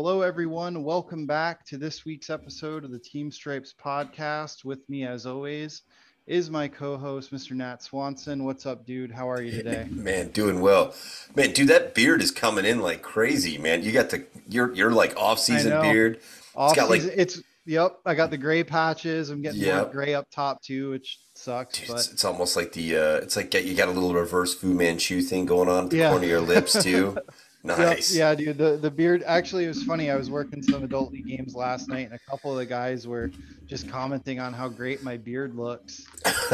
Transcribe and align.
Hello, 0.00 0.22
everyone. 0.22 0.84
Welcome 0.84 1.26
back 1.26 1.66
to 1.66 1.76
this 1.76 2.04
week's 2.04 2.30
episode 2.30 2.84
of 2.84 2.92
the 2.92 3.00
Team 3.00 3.32
Stripes 3.32 3.74
podcast. 3.84 4.64
With 4.64 4.88
me, 4.88 5.04
as 5.04 5.26
always, 5.26 5.82
is 6.28 6.50
my 6.50 6.68
co-host, 6.68 7.32
Mr. 7.32 7.50
Nat 7.50 7.82
Swanson. 7.82 8.44
What's 8.44 8.64
up, 8.64 8.86
dude? 8.86 9.10
How 9.10 9.28
are 9.28 9.42
you 9.42 9.50
today? 9.60 9.88
Man, 9.90 10.28
doing 10.28 10.60
well. 10.60 10.94
Man, 11.34 11.50
dude, 11.52 11.66
that 11.66 11.96
beard 11.96 12.22
is 12.22 12.30
coming 12.30 12.64
in 12.64 12.78
like 12.80 13.02
crazy, 13.02 13.58
man. 13.58 13.82
You 13.82 13.90
got 13.90 14.10
the 14.10 14.24
you're 14.48 14.72
you're 14.72 14.92
like 14.92 15.16
off 15.16 15.40
season 15.40 15.80
beard. 15.82 16.20
Off 16.54 16.76
got, 16.76 16.90
like- 16.90 17.00
season, 17.00 17.18
it's 17.18 17.42
yep. 17.66 17.98
I 18.06 18.14
got 18.14 18.30
the 18.30 18.38
gray 18.38 18.62
patches. 18.62 19.30
I'm 19.30 19.42
getting 19.42 19.64
more 19.64 19.86
gray 19.86 20.14
up 20.14 20.30
top 20.30 20.62
too, 20.62 20.90
which 20.90 21.18
sucks. 21.34 21.76
Dude, 21.76 21.88
but 21.88 21.96
it's, 21.96 22.12
it's 22.12 22.24
almost 22.24 22.54
like 22.54 22.72
the 22.72 22.96
uh 22.96 23.14
it's 23.16 23.34
like 23.34 23.52
you 23.52 23.74
got 23.74 23.88
a 23.88 23.90
little 23.90 24.14
reverse 24.14 24.54
Fu 24.54 24.72
Manchu 24.74 25.22
thing 25.22 25.44
going 25.44 25.68
on 25.68 25.86
at 25.86 25.90
the 25.90 25.96
Yeah. 25.96 26.10
corner 26.10 26.22
of 26.22 26.30
your 26.30 26.40
lips 26.40 26.80
too. 26.84 27.18
Yep, 27.64 27.78
nice. 27.78 28.14
Yeah, 28.14 28.34
dude. 28.34 28.56
The 28.56 28.76
the 28.76 28.90
beard 28.90 29.22
actually 29.26 29.64
it 29.64 29.68
was 29.68 29.82
funny. 29.82 30.10
I 30.10 30.16
was 30.16 30.30
working 30.30 30.62
some 30.62 30.84
adult 30.84 31.12
league 31.12 31.26
games 31.26 31.54
last 31.54 31.88
night, 31.88 32.06
and 32.06 32.14
a 32.14 32.18
couple 32.30 32.52
of 32.52 32.58
the 32.58 32.66
guys 32.66 33.06
were 33.06 33.30
just 33.66 33.88
commenting 33.88 34.38
on 34.38 34.52
how 34.52 34.68
great 34.68 35.02
my 35.02 35.16
beard 35.16 35.54
looks. 35.54 36.06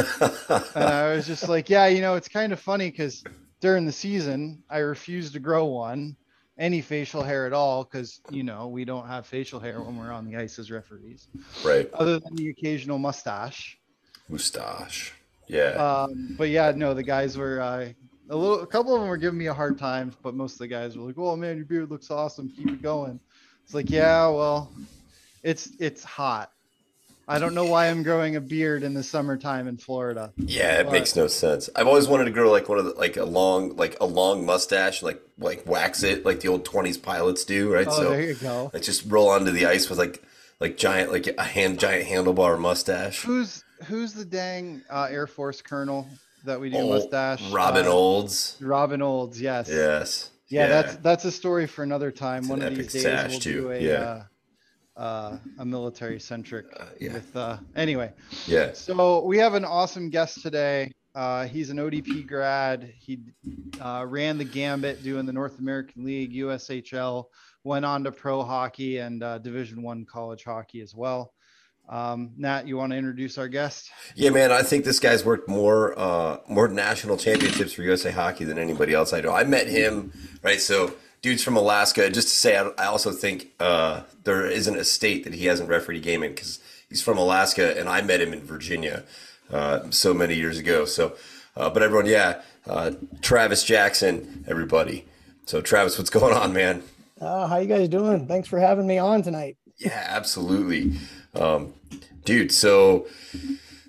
And 0.75 0.85
I 0.85 1.15
was 1.15 1.27
just 1.27 1.49
like, 1.49 1.71
yeah, 1.71 1.87
you 1.87 2.01
know, 2.01 2.17
it's 2.17 2.29
kind 2.29 2.53
of 2.53 2.59
funny 2.59 2.91
because 2.91 3.23
during 3.61 3.87
the 3.87 3.93
season, 3.93 4.63
I 4.69 4.79
refuse 4.79 5.31
to 5.33 5.39
grow 5.39 5.67
one, 5.67 6.17
any 6.59 6.81
facial 6.81 7.23
hair 7.23 7.47
at 7.47 7.53
all, 7.53 7.85
because 7.85 8.21
you 8.31 8.43
know 8.43 8.67
we 8.67 8.85
don't 8.85 9.07
have 9.07 9.27
facial 9.27 9.61
hair 9.61 9.81
when 9.83 9.97
we're 9.97 10.13
on 10.13 10.25
the 10.25 10.37
ice 10.37 10.59
as 10.59 10.71
referees, 10.71 11.29
right. 11.65 11.89
other 11.93 12.19
than 12.19 12.35
the 12.35 12.49
occasional 12.49 12.99
mustache. 12.99 13.79
Mustache. 14.29 15.15
Yeah. 15.47 15.71
Um, 15.73 16.35
but 16.39 16.49
yeah, 16.49 16.73
no, 16.75 16.95
the 16.95 17.03
guys 17.03 17.37
were 17.37 17.61
uh, 17.61 17.89
a 18.31 18.37
little. 18.37 18.61
A 18.61 18.67
couple 18.67 18.95
of 18.95 19.01
them 19.01 19.09
were 19.09 19.17
giving 19.17 19.39
me 19.39 19.47
a 19.47 19.55
hard 19.55 19.79
time, 19.79 20.13
but 20.23 20.35
most 20.35 20.55
of 20.55 20.59
the 20.61 20.69
guys 20.69 20.97
were 20.97 21.05
like, 21.07 21.19
"Oh 21.19 21.37
man, 21.37 21.57
your 21.57 21.67
beard 21.67 21.91
looks 21.91 22.11
awesome. 22.11 22.49
Keep 22.57 22.69
it 22.69 22.83
going." 22.83 23.21
It's 23.65 23.75
like, 23.75 23.91
yeah, 23.91 24.29
well, 24.29 24.73
it's 25.43 25.71
it's 25.79 26.05
hot. 26.05 26.51
I 27.27 27.39
don't 27.39 27.55
know 27.55 27.65
why 27.65 27.87
I'm 27.89 28.03
growing 28.03 28.37
a 28.37 28.41
beard 28.43 28.83
in 28.83 28.93
the 28.93 29.03
summertime 29.03 29.67
in 29.67 29.79
Florida. 29.79 30.31
yeah, 30.37 30.81
it 30.81 30.85
but- 30.85 30.93
makes 30.93 31.17
no 31.17 31.27
sense. 31.27 31.71
I've 31.75 31.87
always 31.87 32.07
wanted 32.07 32.25
to 32.27 32.31
grow 32.31 32.51
like 32.53 32.69
one 32.69 32.79
of 32.79 32.85
the 32.85 32.93
like 32.93 33.17
a 33.17 33.25
long 33.25 33.77
like 33.77 33.97
a 34.01 34.05
long 34.07 34.45
mustache, 34.45 35.03
like 35.03 35.23
like 35.39 35.67
wax 35.67 36.03
it 36.03 36.27
like 36.27 36.41
the 36.41 36.49
old 36.49 36.65
twenties 36.67 36.99
pilots 36.99 37.45
do, 37.45 37.73
right? 37.73 37.87
Oh, 37.89 37.97
so 37.97 38.11
there 38.11 38.21
you 38.23 38.35
go. 38.35 38.71
like 38.75 38.83
just 38.83 39.05
roll 39.07 39.29
onto 39.31 39.51
the 39.53 39.65
ice 39.67 39.89
with 39.89 39.99
like 39.99 40.23
like 40.61 40.77
giant 40.77 41.13
like 41.13 41.27
a 41.27 41.43
hand 41.43 41.81
giant 41.81 42.07
handlebar 42.09 42.59
mustache. 42.61 43.23
Who's 43.23 43.65
who's 43.87 44.13
the 44.13 44.27
dang 44.27 44.83
uh, 44.91 45.09
Air 45.11 45.27
Force 45.27 45.63
colonel 45.63 46.07
that 46.45 46.61
we 46.61 46.71
do 46.71 46.79
Oh, 46.79 46.89
mustache? 46.89 47.51
Robin 47.51 47.87
uh, 47.87 47.91
Olds. 47.91 48.57
Robin 48.61 49.03
Olds, 49.03 49.41
yes. 49.41 49.69
Yes. 49.71 50.31
Yeah, 50.49 50.69
that's 50.69 50.97
that's 50.97 51.25
a 51.25 51.33
story 51.33 51.67
for 51.67 51.83
another 51.83 52.11
time. 52.13 52.41
It's 52.43 52.49
One 52.49 52.63
of 52.63 52.77
these 52.77 52.93
days 52.93 53.31
we'll 53.31 53.41
too. 53.41 53.61
do 53.63 53.71
a 53.73 53.79
Yeah. 53.81 54.25
uh, 54.97 55.01
uh, 55.01 55.39
a 55.59 55.65
military 55.65 56.21
centric 56.21 56.67
yeah. 57.01 57.15
with 57.15 57.35
uh, 57.37 57.59
anyway. 57.75 58.13
yeah. 58.47 58.73
So 58.75 59.25
we 59.25 59.39
have 59.39 59.55
an 59.55 59.65
awesome 59.65 60.11
guest 60.11 60.43
today. 60.43 60.93
Uh, 61.15 61.47
he's 61.47 61.71
an 61.71 61.79
ODP 61.79 62.27
grad. 62.27 62.93
He 62.99 63.21
uh, 63.81 64.05
ran 64.09 64.37
the 64.39 64.45
gambit 64.45 65.03
doing 65.03 65.27
the 65.27 65.33
North 65.33 65.59
American 65.61 66.05
League, 66.05 66.33
USHL, 66.35 67.25
went 67.65 67.85
on 67.85 68.05
to 68.05 68.13
pro 68.13 68.43
hockey 68.43 68.99
and 68.99 69.23
uh, 69.23 69.39
Division 69.39 69.83
One 69.83 70.05
college 70.05 70.45
hockey 70.45 70.81
as 70.81 70.95
well. 70.95 71.33
Um, 71.89 72.33
Nat, 72.39 72.67
you 72.67 72.77
want 72.77 72.93
to 72.93 72.99
introduce 72.99 73.37
our 73.37 73.49
guest? 73.49 73.91
Yeah, 74.17 74.31
man, 74.31 74.51
I 74.51 74.63
think 74.63 74.85
this 74.85 74.99
guy's 74.99 75.25
worked 75.25 75.49
more 75.49 75.99
uh 75.99 76.39
more 76.49 76.69
national 76.69 77.17
championships 77.19 77.73
for 77.75 77.83
USA 77.83 78.11
Hockey 78.11 78.45
than 78.45 78.59
anybody 78.59 78.95
else 78.95 79.13
I 79.13 79.21
know. 79.21 79.33
I 79.33 79.45
met 79.45 79.69
him, 79.69 80.13
right? 80.43 80.61
So, 80.61 80.95
dude's 81.21 81.45
from 81.45 81.57
Alaska. 81.57 82.09
Just 82.11 82.29
to 82.29 82.35
say, 82.35 82.57
I, 82.57 82.69
I 82.79 82.87
also 82.87 83.13
think 83.13 83.49
uh 83.61 84.03
there 84.25 84.47
isn't 84.47 84.77
a 84.77 84.85
state 84.85 85.25
that 85.25 85.35
he 85.35 85.47
hasn't 85.47 85.69
refereed 85.69 85.99
a 85.99 86.01
game 86.01 86.23
in 86.23 86.31
because 86.33 86.59
he's 86.89 87.03
from 87.03 87.19
Alaska, 87.19 87.79
and 87.79 87.89
I 87.89 88.01
met 88.03 88.21
him 88.21 88.33
in 88.33 88.41
Virginia 88.41 89.05
uh, 89.53 89.91
so 89.91 90.15
many 90.15 90.35
years 90.35 90.59
ago. 90.59 90.85
So, 90.85 91.17
uh, 91.57 91.71
but 91.71 91.83
everyone, 91.83 92.07
yeah, 92.07 92.41
uh, 92.67 92.93
Travis 93.21 93.65
Jackson, 93.65 94.45
everybody. 94.49 95.05
So, 95.47 95.61
Travis, 95.61 95.99
what's 95.99 96.11
going 96.11 96.35
on, 96.35 96.53
man? 96.53 96.83
Uh, 97.21 97.47
how 97.47 97.59
you 97.59 97.67
guys 97.67 97.89
doing? 97.89 98.27
Thanks 98.27 98.49
for 98.49 98.59
having 98.59 98.87
me 98.87 98.99
on 98.99 99.23
tonight. 99.23 99.57
Yeah, 99.77 100.05
absolutely. 100.09 100.93
Um, 101.35 101.75
dude, 102.25 102.53
so 102.53 103.07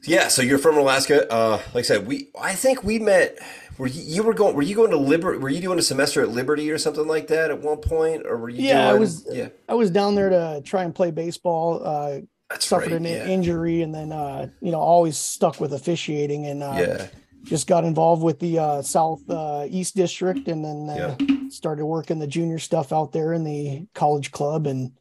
yeah, 0.03 0.27
so 0.27 0.41
you're 0.41 0.57
from 0.57 0.77
Alaska. 0.77 1.31
Uh, 1.31 1.61
like 1.73 1.77
I 1.77 1.81
said, 1.81 2.07
we 2.07 2.29
I 2.39 2.53
think 2.53 2.83
we 2.83 2.99
met 2.99 3.37
were 3.77 3.87
you, 3.87 4.01
you 4.03 4.23
were 4.23 4.33
going 4.33 4.55
were 4.55 4.61
you 4.61 4.75
going 4.75 4.91
to 4.91 4.97
Liberty 4.97 5.39
were 5.39 5.49
you 5.49 5.61
doing 5.61 5.79
a 5.79 5.83
semester 5.83 6.21
at 6.21 6.29
Liberty 6.29 6.71
or 6.71 6.77
something 6.77 7.07
like 7.07 7.27
that 7.27 7.51
at 7.51 7.61
one 7.61 7.77
point 7.77 8.25
or 8.25 8.37
were 8.37 8.49
you 8.49 8.63
Yeah, 8.63 8.89
I 8.89 8.93
was- 8.93 9.27
yeah 9.31 9.49
I 9.67 9.73
was 9.73 9.91
down 9.91 10.15
there 10.15 10.29
to 10.29 10.61
try 10.63 10.83
and 10.83 10.93
play 10.93 11.11
baseball. 11.11 11.81
Uh, 11.83 12.19
that's 12.49 12.67
suffered 12.67 12.91
right 12.91 13.01
an 13.01 13.05
yeah. 13.05 13.25
injury, 13.25 13.81
and 13.81 13.93
then 13.93 14.11
uh, 14.11 14.47
you 14.61 14.71
know 14.71 14.79
always 14.79 15.17
stuck 15.17 15.59
with 15.59 15.73
officiating, 15.73 16.45
and 16.45 16.61
uh, 16.61 16.75
yeah 16.77 17.07
just 17.45 17.67
got 17.67 17.83
involved 17.83 18.23
with 18.23 18.39
the 18.39 18.59
uh, 18.59 18.81
South 18.81 19.21
uh, 19.29 19.65
East 19.69 19.95
District, 19.95 20.47
and 20.47 20.65
then 20.65 20.89
uh, 20.89 21.15
started 21.49 21.85
working 21.85 22.19
the 22.19 22.27
junior 22.27 22.59
stuff 22.59 22.91
out 22.91 23.11
there 23.11 23.33
in 23.33 23.43
the 23.43 23.87
college 23.93 24.31
club, 24.31 24.67
and 24.67 24.91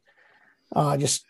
uh, 0.75 0.95
just 0.95 1.25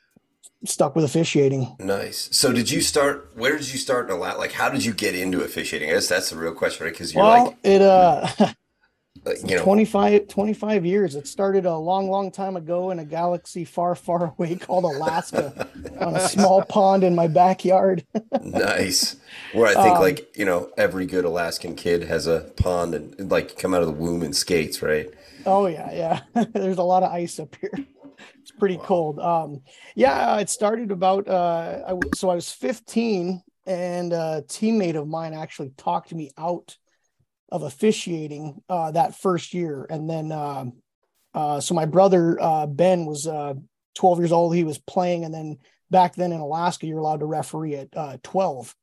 stuck 0.68 0.96
with 0.96 1.06
officiating. 1.06 1.76
nice. 1.80 2.30
So 2.32 2.52
did 2.52 2.70
you 2.70 2.82
start 2.82 3.32
where 3.36 3.58
did 3.58 3.72
you 3.72 3.80
start 3.80 4.10
in 4.10 4.16
Alaska? 4.16 4.40
Like 4.40 4.52
how 4.52 4.70
did 4.70 4.84
you 4.86 4.94
get 4.94 5.16
into 5.16 5.42
officiating? 5.42 5.90
I 5.90 5.94
guess 5.94 6.08
that's 6.08 6.30
the 6.30 6.38
real 6.38 6.54
question, 6.54 6.86
right? 6.86 6.94
Because 6.94 7.14
you're 7.14 7.24
well, 7.24 7.46
like, 7.46 7.58
it 7.64 7.82
uh, 7.82 8.28
you 9.46 9.56
know 9.56 9.64
25, 9.64 10.28
25 10.28 10.86
years. 10.86 11.16
It 11.16 11.28
started 11.28 11.66
a 11.66 11.76
long, 11.78 12.10
long 12.10 12.32
time 12.32 12.56
ago 12.56 12.92
in 12.92 13.00
a 13.00 13.06
galaxy 13.06 13.66
far, 13.66 13.96
far 13.96 14.34
away 14.38 14.56
called 14.56 14.84
Alaska 14.84 15.68
on 16.00 16.16
a 16.16 16.28
small 16.28 16.62
pond 16.70 17.04
in 17.04 17.16
my 17.16 17.28
backyard. 17.28 18.06
Nice. 18.42 19.16
Where 19.54 19.68
I 19.68 19.74
think 19.82 19.96
Um, 19.96 20.02
like, 20.02 20.38
you 20.38 20.46
know, 20.46 20.70
every 20.78 21.06
good 21.06 21.26
Alaskan 21.26 21.76
kid 21.76 22.04
has 22.04 22.28
a 22.28 22.52
pond 22.58 22.94
and 22.94 23.32
like 23.32 23.58
come 23.58 23.74
out 23.74 23.82
of 23.82 23.88
the 23.88 23.94
womb 23.94 24.22
and 24.22 24.36
skates, 24.36 24.82
right? 24.82 25.10
Oh 25.46 25.68
yeah, 25.68 26.22
yeah. 26.34 26.44
There's 26.54 26.78
a 26.78 26.84
lot 26.84 27.04
of 27.04 27.12
ice 27.12 27.40
up 27.40 27.56
here. 27.62 27.86
Pretty 28.60 28.78
cold. 28.78 29.20
Um, 29.20 29.62
yeah, 29.96 30.38
it 30.38 30.50
started 30.50 30.92
about 30.92 31.28
uh, 31.28 31.82
I, 31.88 32.00
so 32.16 32.30
I 32.30 32.36
was 32.36 32.52
15, 32.52 33.42
and 33.66 34.14
a 34.14 34.44
teammate 34.48 34.96
of 34.96 35.08
mine 35.08 35.34
actually 35.34 35.72
talked 35.78 36.14
me 36.14 36.32
out 36.38 36.78
of 37.52 37.64
officiating 37.64 38.62
uh, 38.70 38.92
that 38.92 39.16
first 39.16 39.54
year, 39.54 39.86
and 39.90 40.10
then 40.10 40.32
um, 40.32 40.74
uh, 41.34 41.60
so 41.60 41.76
my 41.76 41.86
brother 41.86 42.38
uh, 42.42 42.66
Ben 42.66 43.06
was 43.06 43.28
uh, 43.28 43.54
12 43.96 44.20
years 44.20 44.32
old. 44.32 44.56
He 44.56 44.64
was 44.64 44.78
playing, 44.78 45.26
and 45.26 45.34
then 45.34 45.58
back 45.92 46.16
then 46.16 46.32
in 46.32 46.40
Alaska, 46.40 46.88
you're 46.88 47.00
allowed 47.00 47.20
to 47.20 47.26
referee 47.26 47.76
at 47.76 47.90
uh, 47.96 48.18
12. 48.24 48.74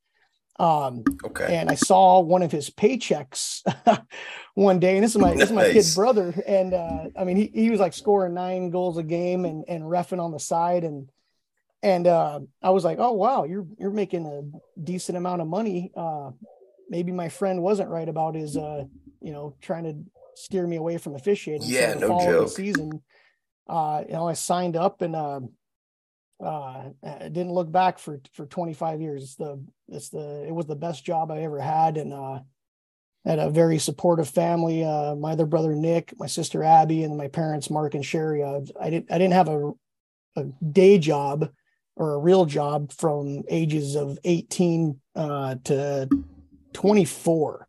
Um, 0.58 1.04
Okay. 1.24 1.56
and 1.56 1.70
I 1.70 1.74
saw 1.74 2.20
one 2.20 2.42
of 2.42 2.52
his 2.52 2.70
paychecks 2.70 3.62
one 4.54 4.78
day, 4.78 4.96
and 4.96 5.04
this 5.04 5.12
is 5.12 5.20
my 5.20 5.34
this 5.34 5.44
is 5.48 5.52
my 5.52 5.72
kid 5.72 5.86
brother, 5.94 6.34
and 6.46 6.74
uh, 6.74 7.04
I 7.16 7.24
mean 7.24 7.36
he, 7.36 7.50
he 7.54 7.70
was 7.70 7.80
like 7.80 7.94
scoring 7.94 8.34
nine 8.34 8.70
goals 8.70 8.98
a 8.98 9.02
game 9.02 9.44
and 9.44 9.64
and 9.66 9.84
refing 9.84 10.20
on 10.20 10.30
the 10.30 10.38
side, 10.38 10.84
and 10.84 11.10
and 11.82 12.06
uh, 12.06 12.40
I 12.62 12.70
was 12.70 12.84
like, 12.84 12.98
oh 13.00 13.12
wow, 13.12 13.44
you're 13.44 13.66
you're 13.78 13.90
making 13.90 14.26
a 14.26 14.80
decent 14.80 15.16
amount 15.16 15.40
of 15.40 15.48
money. 15.48 15.90
Uh, 15.96 16.30
maybe 16.88 17.12
my 17.12 17.28
friend 17.28 17.62
wasn't 17.62 17.88
right 17.88 18.08
about 18.08 18.34
his 18.34 18.56
uh, 18.56 18.84
you 19.20 19.32
know 19.32 19.56
trying 19.62 19.84
to 19.84 20.10
steer 20.34 20.66
me 20.66 20.76
away 20.76 20.98
from 20.98 21.14
officiating. 21.14 21.66
Yeah, 21.66 21.94
the 21.94 22.08
no 22.08 22.20
joke. 22.20 22.50
Season, 22.50 23.02
uh, 23.68 24.02
you 24.06 24.14
know, 24.14 24.28
I 24.28 24.34
signed 24.34 24.76
up 24.76 25.02
and. 25.02 25.16
Uh, 25.16 25.40
uh 26.44 26.88
didn't 27.28 27.52
look 27.52 27.70
back 27.70 28.00
for 28.00 28.20
for 28.32 28.46
25 28.46 29.00
years 29.00 29.22
it's 29.22 29.36
the 29.36 29.64
it's 29.92 30.08
the 30.08 30.44
it 30.46 30.54
was 30.54 30.66
the 30.66 30.76
best 30.76 31.04
job 31.04 31.30
i 31.30 31.42
ever 31.42 31.60
had 31.60 31.96
and 31.96 32.12
uh 32.12 32.40
had 33.24 33.38
a 33.38 33.50
very 33.50 33.78
supportive 33.78 34.28
family 34.28 34.84
uh 34.84 35.14
my 35.14 35.32
other 35.32 35.46
brother 35.46 35.74
nick 35.74 36.12
my 36.18 36.26
sister 36.26 36.62
abby 36.62 37.04
and 37.04 37.16
my 37.16 37.28
parents 37.28 37.70
mark 37.70 37.94
and 37.94 38.04
sherry 38.04 38.42
uh, 38.42 38.60
i 38.80 38.90
didn't 38.90 39.10
i 39.12 39.18
didn't 39.18 39.34
have 39.34 39.48
a 39.48 39.72
a 40.36 40.44
day 40.72 40.98
job 40.98 41.50
or 41.96 42.14
a 42.14 42.18
real 42.18 42.46
job 42.46 42.90
from 42.92 43.42
ages 43.48 43.96
of 43.96 44.18
18 44.24 44.98
uh 45.14 45.54
to 45.64 46.08
24 46.72 47.68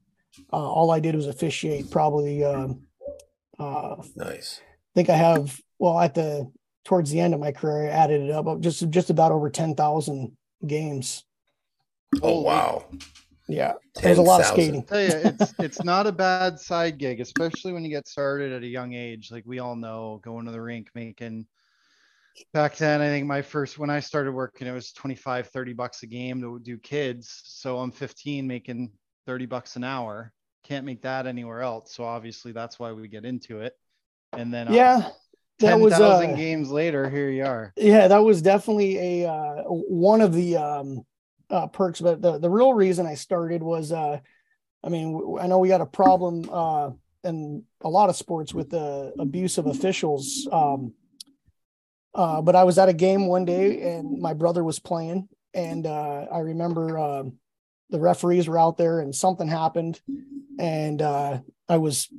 uh 0.51 0.55
all 0.55 0.91
i 0.91 0.99
did 0.99 1.13
was 1.13 1.27
officiate 1.27 1.91
probably 1.91 2.43
um 2.43 2.87
uh 3.59 3.95
Nice. 4.15 4.61
think 4.95 5.09
I 5.09 5.15
have 5.15 5.59
well 5.79 5.99
at 5.99 6.15
the 6.15 6.51
towards 6.85 7.11
the 7.11 7.19
end 7.19 7.33
of 7.33 7.39
my 7.39 7.51
career, 7.51 7.87
I 7.87 7.89
added 7.89 8.21
it 8.21 8.31
up 8.31 8.59
just 8.59 8.89
just 8.89 9.09
about 9.09 9.31
over 9.31 9.49
ten 9.49 9.75
thousand 9.75 10.35
games. 10.65 11.23
Oh 12.21 12.41
wow! 12.41 12.85
Yeah, 13.47 13.73
there's 14.01 14.17
a 14.17 14.21
lot 14.21 14.41
of 14.41 14.47
10,000. 14.47 14.63
skating. 14.65 14.83
tell 14.83 15.01
you, 15.01 15.07
it's 15.07 15.53
it's 15.59 15.83
not 15.83 16.07
a 16.07 16.11
bad 16.11 16.59
side 16.59 16.97
gig, 16.97 17.19
especially 17.19 17.73
when 17.73 17.83
you 17.83 17.89
get 17.89 18.07
started 18.07 18.51
at 18.51 18.63
a 18.63 18.67
young 18.67 18.93
age. 18.93 19.31
Like 19.31 19.43
we 19.45 19.59
all 19.59 19.75
know, 19.75 20.19
going 20.23 20.45
to 20.45 20.51
the 20.51 20.61
rink 20.61 20.89
making 20.95 21.45
back 22.53 22.75
then, 22.77 23.01
I 23.01 23.07
think 23.07 23.27
my 23.27 23.41
first 23.41 23.77
when 23.77 23.89
I 23.89 23.99
started 23.99 24.31
working, 24.31 24.67
it 24.67 24.71
was 24.71 24.91
25, 24.93 25.47
30 25.47 25.73
bucks 25.73 26.03
a 26.03 26.07
game 26.07 26.41
to 26.41 26.59
do 26.59 26.77
kids. 26.77 27.41
So 27.45 27.79
I'm 27.79 27.91
15 27.91 28.47
making 28.47 28.91
30 29.25 29.45
bucks 29.45 29.75
an 29.75 29.83
hour. 29.83 30.31
Can't 30.63 30.85
make 30.85 31.01
that 31.03 31.27
anywhere 31.27 31.61
else. 31.61 31.93
So 31.93 32.03
obviously 32.03 32.51
that's 32.51 32.79
why 32.79 32.91
we 32.91 33.07
get 33.07 33.25
into 33.25 33.59
it. 33.61 33.73
And 34.33 34.53
then 34.53 34.67
uh, 34.67 34.73
Yeah, 34.73 35.09
that 35.59 35.73
ten 35.73 35.81
was 35.81 35.93
thousand 35.93 36.31
uh, 36.31 36.35
games 36.37 36.71
later, 36.71 37.09
here 37.09 37.29
you 37.29 37.43
are. 37.43 37.73
yeah, 37.75 38.07
that 38.07 38.23
was 38.23 38.41
definitely 38.41 39.23
a 39.23 39.29
uh, 39.29 39.63
one 39.63 40.21
of 40.21 40.33
the 40.33 40.57
um, 40.57 41.05
uh, 41.53 41.67
perks. 41.67 42.01
But 42.01 42.21
the 42.21 42.39
the 42.39 42.49
real 42.49 42.73
reason 42.73 43.05
I 43.05 43.13
started 43.13 43.61
was, 43.61 43.91
uh, 43.91 44.19
I 44.83 44.89
mean, 44.89 45.37
I 45.39 45.47
know 45.47 45.59
we 45.59 45.67
got 45.67 45.81
a 45.81 45.85
problem 45.85 46.49
uh, 46.51 46.89
in 47.23 47.63
a 47.81 47.89
lot 47.89 48.09
of 48.09 48.15
sports 48.15 48.53
with 48.53 48.71
the 48.71 49.13
abuse 49.19 49.57
of 49.57 49.67
officials. 49.67 50.47
Um, 50.51 50.93
uh, 52.15 52.41
but 52.41 52.55
I 52.55 52.63
was 52.63 52.77
at 52.77 52.89
a 52.89 52.93
game 52.93 53.27
one 53.27 53.45
day 53.45 53.95
and 53.95 54.19
my 54.19 54.33
brother 54.33 54.63
was 54.63 54.79
playing, 54.79 55.29
and 55.53 55.85
uh, 55.85 56.25
I 56.31 56.39
remember 56.39 56.97
uh, 56.97 57.23
the 57.89 57.99
referees 57.99 58.47
were 58.47 58.59
out 58.59 58.77
there 58.77 58.99
and 58.99 59.15
something 59.15 59.47
happened, 59.47 60.01
and 60.59 61.01
uh, 61.01 61.39
I 61.69 61.77
was 61.77 62.09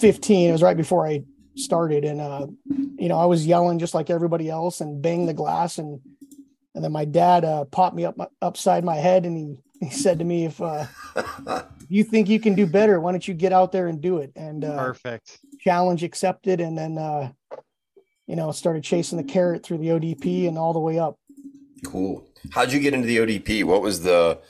15. 0.00 0.48
It 0.48 0.52
was 0.52 0.62
right 0.62 0.76
before 0.76 1.06
I 1.06 1.24
started, 1.56 2.04
and 2.04 2.56
you 2.98 3.08
know 3.08 3.18
I 3.18 3.26
was 3.26 3.46
yelling 3.46 3.78
just 3.78 3.94
like 3.94 4.08
everybody 4.08 4.48
else 4.48 4.80
and 4.80 5.02
banged 5.02 5.28
the 5.28 5.34
glass, 5.34 5.78
and 5.78 6.00
and 6.74 6.82
then 6.82 6.92
my 6.92 7.04
dad 7.04 7.44
uh, 7.44 7.64
popped 7.66 7.94
me 7.94 8.04
up 8.04 8.16
my, 8.16 8.26
upside 8.40 8.84
my 8.84 8.96
head, 8.96 9.26
and 9.26 9.36
he 9.36 9.56
he 9.82 9.90
said 9.90 10.20
to 10.20 10.24
me, 10.24 10.44
if 10.44 10.60
uh, 10.60 10.86
you 11.88 12.04
think 12.04 12.28
you 12.28 12.38
can 12.38 12.54
do 12.54 12.66
better, 12.66 13.00
why 13.00 13.10
don't 13.10 13.26
you 13.26 13.34
get 13.34 13.52
out 13.52 13.72
there 13.72 13.88
and 13.88 14.00
do 14.00 14.18
it? 14.18 14.32
And 14.36 14.64
uh, 14.64 14.76
Perfect. 14.76 15.38
challenge 15.60 16.04
accepted, 16.04 16.60
and 16.60 16.78
then 16.78 16.98
uh, 16.98 17.32
you 18.26 18.36
know 18.36 18.52
started 18.52 18.84
chasing 18.84 19.18
the 19.18 19.24
carrot 19.24 19.64
through 19.64 19.78
the 19.78 19.88
ODP 19.88 20.46
and 20.48 20.56
all 20.56 20.72
the 20.72 20.80
way 20.80 20.98
up. 20.98 21.18
Cool. 21.84 22.26
How'd 22.50 22.72
you 22.72 22.80
get 22.80 22.94
into 22.94 23.06
the 23.06 23.18
ODP? 23.18 23.64
What 23.64 23.82
was 23.82 24.02
the 24.02 24.40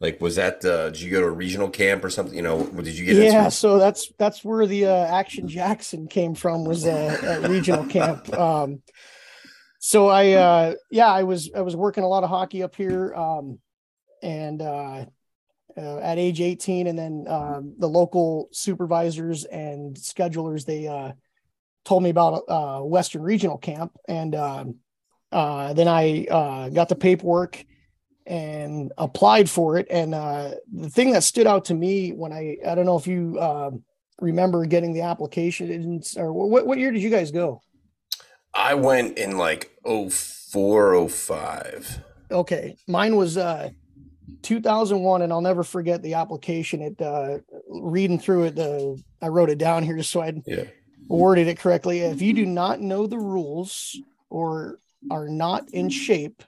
like? 0.00 0.20
Was 0.20 0.36
that 0.36 0.64
uh, 0.64 0.90
did 0.90 1.00
you 1.00 1.10
go 1.10 1.20
to 1.20 1.26
a 1.26 1.30
regional 1.30 1.70
camp 1.70 2.04
or 2.04 2.10
something? 2.10 2.34
You 2.34 2.42
know, 2.42 2.58
what 2.58 2.84
did 2.84 2.98
you 2.98 3.06
get 3.06 3.16
yeah, 3.16 3.44
into? 3.44 3.50
so 3.52 3.78
that's 3.78 4.12
that's 4.18 4.44
where 4.44 4.66
the 4.66 4.86
uh, 4.86 5.06
Action 5.06 5.48
Jackson 5.48 6.08
came 6.08 6.34
from 6.34 6.64
was 6.64 6.86
a, 6.86 7.18
at 7.22 7.48
regional 7.48 7.86
camp. 7.86 8.28
Um, 8.42 8.82
so 9.84 10.06
I 10.06 10.30
uh, 10.34 10.74
yeah 10.92 11.08
I 11.08 11.24
was 11.24 11.50
I 11.56 11.60
was 11.62 11.74
working 11.74 12.04
a 12.04 12.08
lot 12.08 12.22
of 12.22 12.30
hockey 12.30 12.62
up 12.62 12.76
here, 12.76 13.12
um, 13.16 13.58
and 14.22 14.62
uh, 14.62 15.06
uh, 15.76 15.98
at 15.98 16.18
age 16.18 16.40
18, 16.40 16.86
and 16.86 16.96
then 16.96 17.24
um, 17.26 17.74
the 17.78 17.88
local 17.88 18.48
supervisors 18.52 19.44
and 19.44 19.96
schedulers 19.96 20.64
they 20.64 20.86
uh, 20.86 21.10
told 21.84 22.04
me 22.04 22.10
about 22.10 22.44
uh, 22.46 22.78
Western 22.82 23.22
Regional 23.22 23.58
Camp, 23.58 23.90
and 24.06 24.36
um, 24.36 24.76
uh, 25.32 25.72
then 25.72 25.88
I 25.88 26.26
uh, 26.30 26.68
got 26.68 26.88
the 26.88 26.94
paperwork 26.94 27.64
and 28.24 28.92
applied 28.96 29.50
for 29.50 29.78
it. 29.78 29.88
And 29.90 30.14
uh, 30.14 30.52
the 30.72 30.90
thing 30.90 31.10
that 31.10 31.24
stood 31.24 31.48
out 31.48 31.64
to 31.64 31.74
me 31.74 32.10
when 32.10 32.32
I 32.32 32.58
I 32.64 32.76
don't 32.76 32.86
know 32.86 32.98
if 32.98 33.08
you 33.08 33.36
uh, 33.36 33.72
remember 34.20 34.64
getting 34.64 34.92
the 34.92 35.02
application 35.02 36.00
or 36.16 36.32
what 36.32 36.68
what 36.68 36.78
year 36.78 36.92
did 36.92 37.02
you 37.02 37.10
guys 37.10 37.32
go? 37.32 37.62
I 38.54 38.74
went 38.74 39.18
in 39.18 39.38
like 39.38 39.70
04, 39.84 41.08
05. 41.08 42.00
Okay, 42.30 42.76
mine 42.88 43.16
was 43.16 43.36
uh 43.36 43.70
2001 44.42 45.22
and 45.22 45.32
I'll 45.32 45.40
never 45.40 45.62
forget 45.62 46.02
the 46.02 46.14
application 46.14 46.80
it 46.82 47.00
uh 47.00 47.38
reading 47.68 48.18
through 48.18 48.44
it 48.44 48.54
the 48.56 49.00
I 49.20 49.28
wrote 49.28 49.50
it 49.50 49.58
down 49.58 49.82
here 49.82 49.96
just 49.96 50.10
so 50.10 50.22
I 50.22 50.32
Yeah. 50.46 50.64
worded 51.08 51.48
it 51.48 51.58
correctly 51.58 52.00
if 52.00 52.22
you 52.22 52.32
do 52.32 52.46
not 52.46 52.80
know 52.80 53.06
the 53.06 53.18
rules 53.18 53.98
or 54.30 54.78
are 55.10 55.28
not 55.28 55.68
in 55.72 55.90
shape 55.90 56.42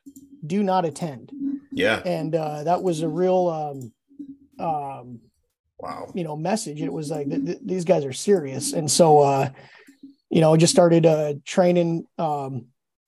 do 0.46 0.62
not 0.62 0.84
attend 0.84 1.30
Yeah. 1.72 2.00
and 2.06 2.34
uh 2.34 2.64
that 2.64 2.82
was 2.82 3.02
a 3.02 3.08
real 3.08 3.48
um 4.58 4.64
um 4.66 5.20
Wow. 5.78 6.10
you 6.14 6.24
know 6.24 6.36
message 6.36 6.80
it 6.80 6.92
was 6.92 7.10
like 7.10 7.28
th- 7.28 7.44
th- 7.44 7.58
these 7.62 7.84
guys 7.84 8.04
are 8.06 8.12
serious 8.12 8.72
and 8.72 8.90
so 8.90 9.18
uh 9.18 9.50
you 10.34 10.40
know 10.40 10.56
just 10.56 10.72
started 10.72 11.06
uh 11.06 11.32
training 11.44 12.04
um 12.18 12.66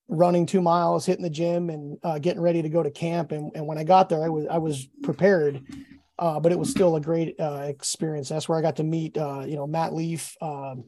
running 0.09 0.47
two 0.47 0.63
miles 0.63 1.05
hitting 1.05 1.25
the 1.25 1.31
gym 1.31 1.69
and 1.71 1.99
uh, 2.05 2.19
getting 2.21 2.41
ready 2.41 2.63
to 2.63 2.69
go 2.69 2.83
to 2.83 2.91
camp 2.93 3.33
and, 3.33 3.51
and 3.57 3.67
when 3.67 3.79
i 3.79 3.85
got 3.85 4.09
there 4.09 4.23
i 4.23 4.29
was 4.29 4.47
i 4.49 4.59
was 4.59 4.89
prepared 5.03 5.61
uh 6.21 6.39
but 6.39 6.53
it 6.53 6.59
was 6.59 6.71
still 6.71 6.95
a 6.95 7.01
great 7.01 7.35
uh 7.41 7.65
experience 7.67 8.29
that's 8.29 8.49
where 8.49 8.57
i 8.57 8.63
got 8.63 8.77
to 8.77 8.85
meet 8.85 9.19
uh 9.19 9.43
you 9.45 9.57
know 9.57 9.67
matt 9.67 9.93
leaf 9.93 10.37
um 10.41 10.85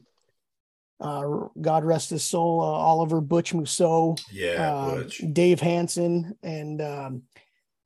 uh 1.01 1.23
god 1.59 1.83
rest 1.83 2.09
his 2.09 2.23
soul 2.23 2.61
uh, 2.61 2.65
oliver 2.65 3.19
butch 3.19 3.53
mousseau 3.53 4.15
Yeah. 4.31 4.73
uh, 4.73 4.95
Butch. 4.95 5.21
Dave 5.33 5.59
Hansen, 5.59 6.37
and 6.41 6.81
um, 6.81 7.23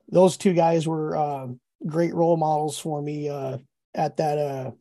those 0.09 0.37
two 0.37 0.53
guys 0.53 0.87
were 0.87 1.15
uh, 1.17 1.47
great 1.87 2.13
role 2.13 2.37
models 2.37 2.77
for 2.77 3.01
me 3.01 3.29
uh, 3.29 3.57
at 3.93 4.17
that 4.17 4.37
uh, 4.37 4.71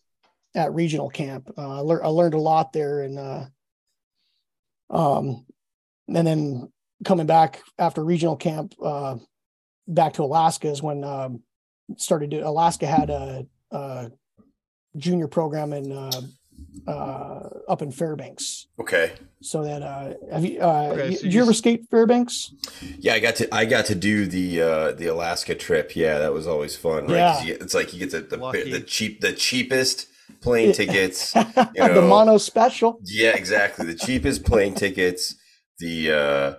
at 0.55 0.75
regional 0.75 1.09
camp. 1.11 1.51
Uh, 1.57 1.79
I, 1.79 1.81
lear- 1.81 2.05
I 2.05 2.09
learned 2.09 2.35
a 2.35 2.39
lot 2.41 2.73
there, 2.73 3.03
and 3.03 3.19
uh, 3.19 3.45
um, 4.93 5.45
and 6.15 6.27
then 6.27 6.71
coming 7.05 7.27
back 7.27 7.61
after 7.79 8.05
regional 8.05 8.37
camp 8.37 8.75
uh, 8.85 9.17
back 9.89 10.13
to 10.15 10.23
Alaska 10.23 10.69
is 10.69 10.83
when 10.83 11.03
um, 11.05 11.43
started. 11.97 12.31
To, 12.33 12.47
Alaska 12.47 12.87
had 12.87 13.11
a, 13.11 13.47
a 13.71 14.11
junior 14.97 15.27
program 15.29 15.73
in 15.73 15.91
uh, 15.91 16.21
uh, 16.87 17.49
up 17.69 17.83
in 17.83 17.91
Fairbanks. 17.91 18.67
Okay. 18.79 19.13
So 19.41 19.65
that 19.65 19.83
uh, 19.83 20.15
have 20.33 20.45
you? 20.45 20.61
Uh, 20.61 20.91
Okay, 20.93 21.11
you- 21.11 21.17
so 21.17 21.23
did 21.23 21.33
you 21.33 21.39
you 21.39 21.43
ever 21.43 21.53
skate 21.55 21.89
Fairbanks? 21.91 22.53
Yeah, 22.99 23.15
I 23.15 23.21
got 23.21 23.37
to 23.37 23.53
I 23.55 23.65
got 23.65 23.87
to 23.87 23.95
do 23.95 24.27
the 24.27 24.61
uh 24.63 24.93
the 24.93 25.07
Alaska 25.07 25.55
trip. 25.55 25.97
Yeah, 25.97 26.19
that 26.19 26.33
was 26.33 26.47
always 26.47 26.77
fun. 26.77 27.07
Right? 27.07 27.19
'Cause 27.19 27.45
Yeah. 27.45 27.55
you 27.55 27.59
it's 27.61 27.75
like 27.75 27.93
you 27.93 27.99
get 28.07 28.11
the 28.13 28.21
the, 28.37 28.71
the 28.71 28.81
cheap 28.81 29.21
the 29.21 29.33
cheapest 29.33 30.07
plane 30.41 30.73
tickets. 30.73 31.33
the 31.33 31.71
know, 31.77 32.09
mono 32.09 32.39
special. 32.39 33.01
Yeah, 33.05 33.37
exactly. 33.37 33.87
The 33.87 33.95
cheapest 33.95 34.45
plane 34.45 34.75
tickets. 34.75 35.35
The 35.79 36.11
uh 36.13 36.55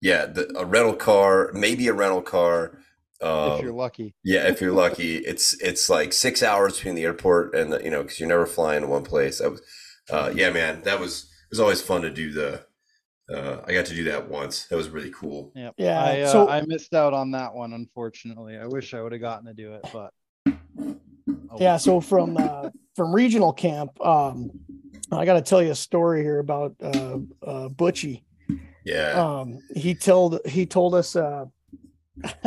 yeah, 0.00 0.26
the 0.26 0.52
a 0.56 0.64
rental 0.64 0.94
car, 0.94 1.50
maybe 1.54 1.88
a 1.88 1.92
rental 1.92 2.22
car. 2.22 2.78
Um, 3.22 3.52
if 3.52 3.62
you're 3.62 3.72
lucky. 3.72 4.14
Yeah, 4.22 4.46
if 4.46 4.60
you're 4.60 4.72
lucky, 4.72 5.16
it's 5.16 5.60
it's 5.62 5.88
like 5.88 6.12
six 6.12 6.42
hours 6.42 6.76
between 6.76 6.94
the 6.94 7.04
airport 7.04 7.54
and 7.54 7.72
the, 7.72 7.82
you 7.82 7.90
know 7.90 8.02
because 8.02 8.20
you're 8.20 8.28
never 8.28 8.46
flying 8.46 8.82
to 8.82 8.86
one 8.86 9.04
place. 9.04 9.38
That 9.38 9.50
was, 9.52 9.62
uh, 10.10 10.32
yeah, 10.34 10.50
man, 10.50 10.82
that 10.82 11.00
was 11.00 11.24
it 11.24 11.50
was 11.50 11.60
always 11.60 11.80
fun 11.80 12.02
to 12.02 12.10
do 12.10 12.32
the. 12.32 12.66
Uh, 13.28 13.60
I 13.66 13.72
got 13.72 13.86
to 13.86 13.94
do 13.94 14.04
that 14.04 14.28
once. 14.28 14.66
That 14.66 14.76
was 14.76 14.88
really 14.88 15.10
cool. 15.10 15.50
Yep. 15.56 15.74
Yeah, 15.78 16.00
I, 16.00 16.20
uh, 16.20 16.28
so- 16.30 16.48
I 16.48 16.60
missed 16.64 16.94
out 16.94 17.12
on 17.12 17.32
that 17.32 17.54
one, 17.54 17.72
unfortunately. 17.72 18.56
I 18.56 18.66
wish 18.66 18.94
I 18.94 19.02
would 19.02 19.10
have 19.10 19.20
gotten 19.20 19.46
to 19.46 19.54
do 19.54 19.72
it, 19.72 19.84
but 19.92 20.12
oh, 21.28 21.56
Yeah. 21.58 21.76
So 21.76 22.00
from 22.00 22.36
uh, 22.36 22.70
from 22.94 23.14
regional 23.14 23.52
camp, 23.52 24.00
um, 24.04 24.50
I 25.12 25.24
got 25.24 25.34
to 25.34 25.42
tell 25.42 25.62
you 25.62 25.70
a 25.70 25.74
story 25.76 26.22
here 26.22 26.38
about 26.38 26.74
uh, 26.82 27.18
uh, 27.46 27.68
Butchie. 27.68 28.22
Yeah, 28.84 29.40
Um, 29.40 29.58
he 29.74 29.94
told 29.94 30.40
he 30.46 30.64
told 30.66 30.94
us 30.94 31.16
uh, 31.16 31.46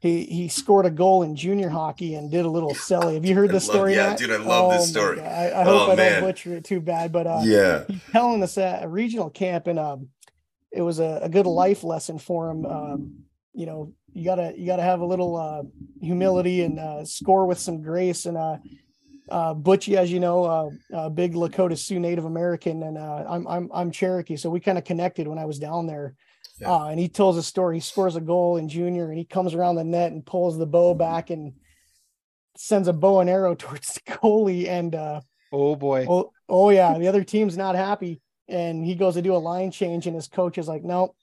he 0.00 0.24
he 0.24 0.48
scored 0.48 0.86
a 0.86 0.90
goal 0.90 1.22
in 1.22 1.36
junior 1.36 1.68
hockey 1.68 2.14
and 2.14 2.30
did 2.30 2.44
a 2.44 2.48
little 2.50 2.72
celly. 2.74 3.14
Have 3.14 3.24
you 3.24 3.34
heard 3.34 3.50
I 3.50 3.52
this 3.54 3.66
love- 3.68 3.74
story? 3.76 3.94
yeah, 3.94 4.08
Matt? 4.10 4.18
dude, 4.18 4.30
I 4.30 4.36
love 4.36 4.72
this 4.72 4.88
story. 4.90 5.20
I, 5.20 5.50
I 5.50 5.64
Oh, 5.64 5.78
hope 5.78 5.88
I 5.90 5.94
man. 5.96 6.12
don't 6.22 6.28
butcher 6.30 6.54
it 6.56 6.64
too 6.64 6.80
bad, 6.80 7.12
but 7.12 7.26
uh, 7.26 7.42
yeah, 7.44 7.84
he's 7.88 8.00
telling 8.12 8.42
us 8.42 8.56
at 8.58 8.84
a 8.84 8.88
regional 8.88 9.30
camp 9.30 9.66
and 9.66 9.78
um 9.78 10.08
it 10.70 10.82
was 10.82 10.98
a, 11.00 11.20
a 11.22 11.28
good 11.28 11.46
life 11.46 11.82
lesson 11.82 12.18
for 12.18 12.50
him 12.50 12.66
um 12.66 13.12
you 13.54 13.64
know 13.66 13.92
you 14.14 14.24
gotta 14.24 14.52
you 14.56 14.66
gotta 14.66 14.82
have 14.82 15.00
a 15.00 15.06
little 15.06 15.36
uh 15.36 15.62
humility 16.00 16.62
and 16.62 16.78
uh 16.78 17.04
score 17.04 17.46
with 17.46 17.58
some 17.58 17.82
grace 17.82 18.26
and 18.26 18.36
uh 18.36 18.56
uh 19.30 19.54
butchie 19.54 19.96
as 19.96 20.10
you 20.10 20.20
know 20.20 20.44
uh, 20.44 20.70
uh 20.96 21.08
big 21.08 21.34
lakota 21.34 21.76
sioux 21.76 22.00
native 22.00 22.24
american 22.24 22.82
and 22.82 22.96
uh 22.96 23.24
i'm 23.28 23.46
i'm, 23.46 23.70
I'm 23.74 23.90
cherokee 23.90 24.36
so 24.36 24.48
we 24.50 24.60
kind 24.60 24.78
of 24.78 24.84
connected 24.84 25.28
when 25.28 25.38
i 25.38 25.44
was 25.44 25.58
down 25.58 25.86
there 25.86 26.14
Yeah. 26.60 26.72
uh 26.72 26.86
and 26.86 26.98
he 26.98 27.08
tells 27.08 27.36
a 27.36 27.42
story 27.42 27.76
he 27.76 27.80
scores 27.80 28.16
a 28.16 28.20
goal 28.20 28.56
in 28.56 28.68
junior 28.68 29.08
and 29.08 29.18
he 29.18 29.24
comes 29.24 29.54
around 29.54 29.76
the 29.76 29.84
net 29.84 30.12
and 30.12 30.24
pulls 30.24 30.56
the 30.56 30.66
bow 30.66 30.94
back 30.94 31.30
and 31.30 31.52
sends 32.56 32.88
a 32.88 32.92
bow 32.92 33.20
and 33.20 33.30
arrow 33.30 33.54
towards 33.62 33.94
the 33.94 34.00
goalie 34.12 34.66
and 34.68 34.94
uh 34.94 35.20
oh 35.52 35.76
boy. 35.76 36.06
Oh, 36.08 36.32
oh 36.48 36.70
yeah. 36.70 36.98
The 36.98 37.08
other 37.08 37.24
team's 37.24 37.56
not 37.56 37.74
happy. 37.74 38.20
And 38.48 38.84
he 38.84 38.94
goes 38.94 39.14
to 39.14 39.22
do 39.22 39.34
a 39.34 39.38
line 39.38 39.70
change, 39.70 40.06
and 40.06 40.16
his 40.16 40.26
coach 40.28 40.56
is 40.58 40.68
like, 40.68 40.82
Nope, 40.82 41.14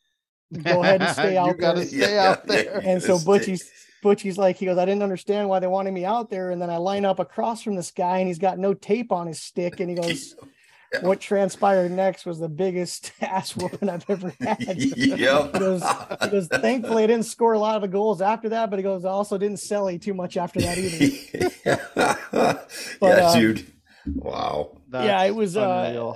go 0.63 0.83
ahead 0.83 1.01
and 1.01 1.11
stay 1.13 1.37
out 1.37 1.57
gotta 1.57 1.79
there. 1.79 1.87
stay 1.87 2.17
out 2.27 2.47
there. 2.47 2.81
And 2.83 3.01
so 3.01 3.19
Butchie's 3.19 3.69
Butchie's 4.01 4.37
like, 4.37 4.57
he 4.57 4.65
goes, 4.65 4.77
I 4.77 4.85
didn't 4.85 5.01
understand 5.03 5.49
why 5.49 5.59
they 5.59 5.67
wanted 5.67 5.91
me 5.91 6.05
out 6.05 6.29
there. 6.29 6.51
And 6.51 6.61
then 6.61 6.69
I 6.69 6.77
line 6.77 7.05
up 7.05 7.19
across 7.19 7.63
from 7.63 7.75
this 7.75 7.89
guy, 7.89 8.19
and 8.19 8.27
he's 8.27 8.37
got 8.37 8.59
no 8.59 8.75
tape 8.75 9.11
on 9.11 9.25
his 9.25 9.41
stick. 9.41 9.79
And 9.79 9.89
he 9.89 9.95
goes, 9.95 10.35
what 11.01 11.19
transpired 11.19 11.91
next 11.91 12.25
was 12.25 12.37
the 12.39 12.47
biggest 12.47 13.11
ass 13.21 13.55
whooping 13.55 13.89
I've 13.89 14.07
ever 14.07 14.31
had. 14.39 14.77
yep. 14.77 15.51
Because 15.51 15.83
because 16.21 16.47
thankfully 16.47 17.03
I 17.03 17.07
didn't 17.07 17.25
score 17.25 17.53
a 17.53 17.59
lot 17.59 17.75
of 17.75 17.81
the 17.81 17.87
goals 17.87 18.21
after 18.21 18.49
that, 18.49 18.69
but 18.69 18.77
he 18.77 18.83
goes 18.83 19.05
I 19.05 19.09
also 19.09 19.37
didn't 19.39 19.57
sell 19.57 19.87
it 19.87 20.01
too 20.03 20.13
much 20.13 20.37
after 20.37 20.61
that 20.61 20.77
either. 20.77 21.49
yeah, 21.65 22.55
uh, 23.01 23.35
dude. 23.35 23.65
Wow. 24.05 24.75
Yeah, 24.92 25.24
it 25.24 25.36
was 25.36 25.58
uh, 25.58 25.62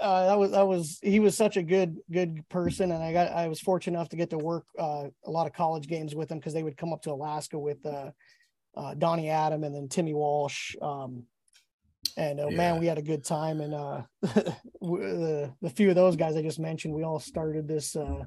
uh 0.02 0.28
that 0.28 0.38
was 0.38 0.52
that 0.52 0.68
was 0.68 1.00
he 1.02 1.20
was 1.20 1.36
such 1.36 1.58
a 1.58 1.64
good 1.64 1.98
good 2.12 2.48
person 2.50 2.92
and 2.92 3.04
I 3.04 3.12
got 3.14 3.32
I 3.32 3.48
was 3.48 3.60
fortunate 3.60 3.98
enough 3.98 4.10
to 4.10 4.16
get 4.16 4.30
to 4.32 4.38
work 4.38 4.66
uh 4.78 5.06
a 5.26 5.32
lot 5.32 5.48
of 5.48 5.54
college 5.54 5.88
games 5.88 6.16
with 6.16 6.32
him 6.32 6.38
because 6.40 6.54
they 6.54 6.64
would 6.64 6.78
come 6.78 6.94
up 6.94 7.02
to 7.04 7.12
Alaska 7.12 7.58
with 7.58 7.86
uh 7.86 8.12
uh 8.78 8.94
Donnie 8.94 9.30
Adam 9.30 9.64
and 9.64 9.74
then 9.74 9.88
Timmy 9.90 10.14
Walsh. 10.14 10.76
Um 10.82 11.24
and 12.18 12.40
uh, 12.40 12.48
Yeah. 12.50 12.58
man, 12.58 12.80
we 12.80 12.86
had 12.88 12.98
a 12.98 13.02
good 13.04 13.24
time 13.24 13.62
and 13.62 13.74
uh 13.74 14.02
the 14.22 15.54
the 15.62 15.70
few 15.70 15.90
of 15.90 15.96
those 15.96 16.16
guys 16.16 16.36
I 16.36 16.42
just 16.42 16.60
mentioned, 16.60 16.94
we 16.94 17.04
all 17.04 17.20
started 17.20 17.68
this 17.68 17.96
uh 17.96 18.24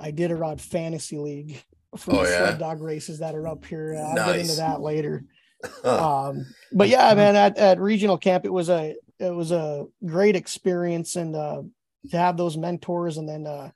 Iditarod 0.00 0.60
fantasy 0.60 1.16
league 1.18 1.62
for 1.96 2.14
Oh, 2.14 2.22
yeah? 2.22 2.38
sled 2.38 2.58
dog 2.58 2.82
races 2.82 3.20
that 3.20 3.34
are 3.34 3.48
up 3.48 3.64
here. 3.64 3.94
Uh, 3.96 4.02
I'll 4.10 4.32
get 4.32 4.40
into 4.40 4.56
that 4.56 4.80
later 4.82 5.24
um 5.84 6.44
but 6.72 6.88
yeah 6.88 7.14
man 7.20 7.34
at, 7.34 7.56
at 7.56 7.80
regional 7.80 8.18
camp 8.18 8.44
it 8.44 8.52
was 8.52 8.68
a 8.68 8.94
it 9.18 9.34
was 9.34 9.50
a 9.52 9.86
great 10.04 10.36
experience 10.36 11.16
and 11.16 11.34
uh 11.34 11.62
to 12.10 12.16
have 12.16 12.36
those 12.36 12.56
mentors 12.56 13.16
and 13.16 13.28
then 13.28 13.46
uh 13.46 13.70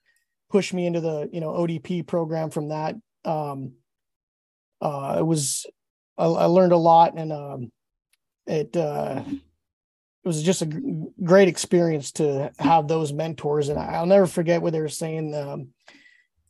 push 0.50 0.72
me 0.72 0.86
into 0.86 1.00
the 1.00 1.28
you 1.32 1.40
know 1.40 1.52
odp 1.52 2.06
program 2.06 2.50
from 2.50 2.68
that 2.68 2.94
um 3.24 3.72
uh 4.80 5.16
it 5.18 5.22
was 5.26 5.66
i, 6.18 6.24
I 6.24 6.44
learned 6.46 6.72
a 6.72 6.76
lot 6.76 7.14
and 7.16 7.32
um 7.32 7.72
it 8.46 8.76
uh 8.76 9.22
it 9.26 10.28
was 10.28 10.42
just 10.42 10.62
a 10.62 10.66
g- 10.66 10.78
great 11.22 11.48
experience 11.48 12.12
to 12.12 12.50
have 12.58 12.88
those 12.88 13.12
mentors 13.12 13.68
and 13.68 13.78
I- 13.78 13.94
i'll 13.94 14.06
never 14.06 14.26
forget 14.26 14.62
what 14.62 14.72
they 14.72 14.80
were 14.80 14.88
saying 14.88 15.34
um 15.34 15.68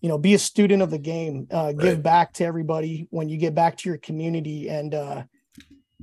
you 0.01 0.09
know 0.09 0.19
be 0.19 0.35
a 0.35 0.39
student 0.39 0.83
of 0.83 0.91
the 0.91 0.99
game 0.99 1.47
uh 1.51 1.73
give 1.73 1.95
Right. 1.97 2.03
back 2.03 2.33
to 2.35 2.45
everybody 2.45 3.07
when 3.11 3.29
you 3.29 3.37
get 3.37 3.55
back 3.55 3.77
to 3.79 3.89
your 3.89 3.99
community 3.99 4.69
and 4.69 4.95
uh 4.95 5.23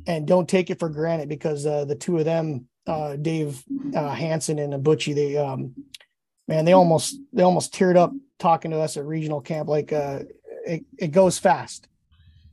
and 0.06 0.28
don't 0.28 0.48
take 0.48 0.70
it 0.70 0.80
for 0.80 0.90
granted 0.90 1.28
because 1.30 1.66
uh 1.66 1.84
the 1.86 1.96
two 1.96 2.18
of 2.20 2.26
them 2.26 2.68
uh 2.88 3.16
dave 3.18 3.64
uh 3.96 4.10
hansen 4.14 4.60
and 4.60 4.74
butchie 4.84 5.14
they 5.14 5.38
um 5.38 5.74
man 6.48 6.66
they 6.66 6.74
almost 6.74 7.20
they 7.34 7.44
almost 7.44 7.74
teared 7.74 7.98
up 7.98 8.12
talking 8.40 8.72
to 8.72 8.80
us 8.80 8.98
at 8.98 9.06
regional 9.06 9.42
camp. 9.42 9.68
Like 9.68 9.92
uh 9.94 10.20
it, 10.66 10.86
it 10.98 11.08
goes 11.12 11.38
fast. 11.40 11.88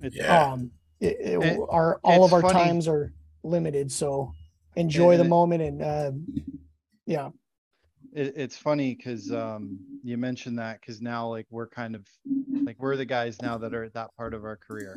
Yeah. 0.01 0.53
um 0.53 0.71
it, 1.01 1.17
it- 1.21 1.43
It- 1.43 1.61
our 1.69 2.01
all 2.03 2.25
of 2.25 2.33
our 2.33 2.41
funny. 2.43 2.55
times 2.55 2.89
are 2.89 3.13
limited 3.43 3.91
so 3.93 4.33
enjoy 4.77 5.17
the 5.17 5.25
moment 5.25 5.63
and 5.63 5.83
uh 5.83 6.13
yeah. 7.07 7.31
It, 8.13 8.35
it's 8.37 8.57
funny 8.57 8.95
because 8.95 9.31
um 9.33 9.79
you 10.03 10.17
mentioned 10.17 10.59
that 10.59 10.81
because 10.81 11.01
now 11.01 11.29
like 11.29 11.47
we're 11.51 11.69
kind 11.69 11.95
of 11.95 12.07
like 12.65 12.77
we're 12.79 12.97
the 12.97 13.05
guys 13.05 13.41
now 13.43 13.59
that 13.59 13.75
are 13.75 13.85
at 13.85 13.95
that 13.95 14.11
part 14.17 14.35
of 14.35 14.45
our 14.45 14.57
career 14.57 14.97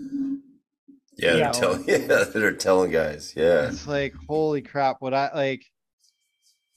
Yeah, 1.17 1.31
they're 1.33 1.39
Yeah. 1.39 1.51
telling 1.51 1.83
yeah, 1.87 2.23
they're 2.25 2.51
telling 2.53 2.91
guys. 2.91 3.33
Yeah. 3.35 3.67
it's 3.69 3.87
like 3.87 4.13
holy 4.27 4.61
crap 4.61 4.97
what 4.99 5.13
i 5.13 5.33
like 5.33 5.65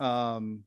um 0.00 0.64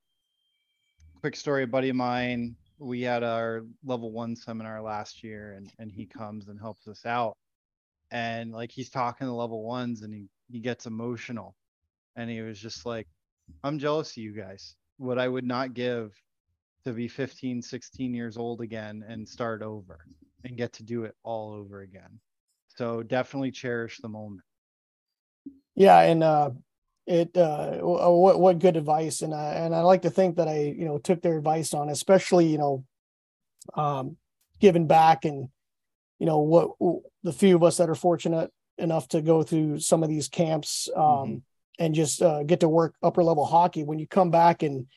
quick 1.21 1.35
story 1.35 1.63
a 1.63 1.67
buddy 1.67 1.89
of 1.89 1.95
mine 1.95 2.55
we 2.79 3.01
had 3.01 3.23
our 3.23 3.63
level 3.83 4.11
one 4.11 4.35
seminar 4.35 4.81
last 4.81 5.23
year 5.23 5.53
and 5.53 5.71
and 5.79 5.91
he 5.91 6.05
comes 6.05 6.47
and 6.49 6.59
helps 6.59 6.87
us 6.87 7.05
out 7.05 7.35
and 8.11 8.51
like 8.51 8.71
he's 8.71 8.89
talking 8.89 9.25
to 9.27 9.33
level 9.33 9.63
ones 9.63 10.01
and 10.01 10.13
he 10.13 10.27
he 10.51 10.59
gets 10.59 10.85
emotional 10.85 11.55
and 12.15 12.29
he 12.29 12.41
was 12.41 12.59
just 12.59 12.85
like 12.85 13.07
i'm 13.63 13.79
jealous 13.79 14.11
of 14.11 14.17
you 14.17 14.33
guys 14.33 14.75
what 14.97 15.17
i 15.17 15.27
would 15.27 15.45
not 15.45 15.73
give 15.73 16.13
to 16.85 16.91
be 16.93 17.07
15 17.07 17.61
16 17.61 18.13
years 18.13 18.37
old 18.37 18.61
again 18.61 19.03
and 19.07 19.27
start 19.27 19.61
over 19.63 20.05
and 20.43 20.57
get 20.57 20.73
to 20.73 20.83
do 20.83 21.05
it 21.05 21.15
all 21.23 21.53
over 21.53 21.81
again 21.81 22.19
so 22.75 23.03
definitely 23.03 23.51
cherish 23.51 23.99
the 24.01 24.09
moment 24.09 24.41
Yeah, 25.75 25.99
and 26.01 26.23
uh, 26.23 26.51
it 27.07 27.31
uh, 27.35 27.79
uh, 27.81 28.11
what 28.11 28.39
what 28.39 28.59
good 28.59 28.77
advice, 28.77 29.21
and 29.21 29.33
I 29.33 29.53
and 29.53 29.73
I 29.75 29.81
like 29.81 30.03
to 30.03 30.09
think 30.09 30.37
that 30.37 30.47
I 30.47 30.59
you 30.59 30.85
know 30.85 30.97
took 30.99 31.21
their 31.21 31.37
advice 31.37 31.73
on, 31.73 31.89
especially 31.89 32.47
you 32.47 32.57
know, 32.57 32.85
um, 33.73 34.17
giving 34.59 34.87
back 34.87 35.25
and 35.25 35.49
you 36.19 36.25
know 36.25 36.39
what 36.39 36.71
the 37.23 37.33
few 37.33 37.55
of 37.55 37.63
us 37.63 37.77
that 37.77 37.89
are 37.89 37.95
fortunate 37.95 38.51
enough 38.77 39.07
to 39.09 39.21
go 39.21 39.43
through 39.43 39.79
some 39.79 40.03
of 40.03 40.09
these 40.09 40.27
camps 40.29 40.89
um, 40.95 41.01
Mhm. 41.01 41.41
and 41.79 41.95
just 41.95 42.21
uh, 42.21 42.43
get 42.43 42.59
to 42.59 42.69
work 42.69 42.95
upper 43.01 43.23
level 43.23 43.45
hockey. 43.45 43.83
When 43.83 43.99
you 43.99 44.07
come 44.07 44.29
back 44.31 44.63
and 44.63 44.87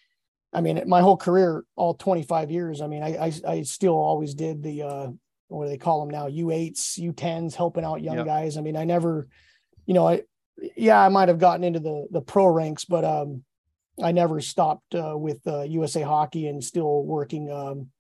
I 0.53 0.61
mean, 0.61 0.83
my 0.87 1.01
whole 1.01 1.17
career, 1.17 1.65
all 1.75 1.95
25 1.95 2.51
years, 2.51 2.81
I 2.81 2.87
mean, 2.87 3.03
I 3.03 3.17
I, 3.27 3.33
I 3.49 3.63
still 3.63 3.95
always 3.95 4.35
did 4.35 4.63
the 4.63 4.83
uh, 4.83 5.09
what 5.49 5.65
do 5.65 5.71
they 5.71 5.79
call 5.79 6.01
them 6.01 6.11
now? 6.11 6.29
U8s, 6.29 6.99
U10s, 6.99 7.55
helping 7.55 7.85
out 7.85 8.03
young 8.03 8.17
Yep. 8.19 8.27
guys. 8.27 8.57
I 8.57 8.61
mean, 8.61 8.77
I 8.77 8.85
never, 8.85 9.29
you 9.87 9.95
know, 9.95 10.07
I 10.07 10.23
yeah, 10.77 10.99
I 10.99 11.09
might 11.09 11.29
have 11.29 11.39
gotten 11.39 11.65
into 11.65 11.81
the 11.81 12.07
the 12.11 12.21
pro 12.21 12.47
ranks, 12.47 12.85
but 12.85 13.05
um, 13.05 13.45
I 14.03 14.13
never 14.13 14.41
stopped 14.41 14.95
uh, 14.95 15.15
with 15.17 15.41
uh, 15.47 15.63
USA 15.63 16.03
Hockey 16.03 16.47
and 16.47 16.63
still 16.63 17.03
working 17.05 17.51
um, 17.51 17.91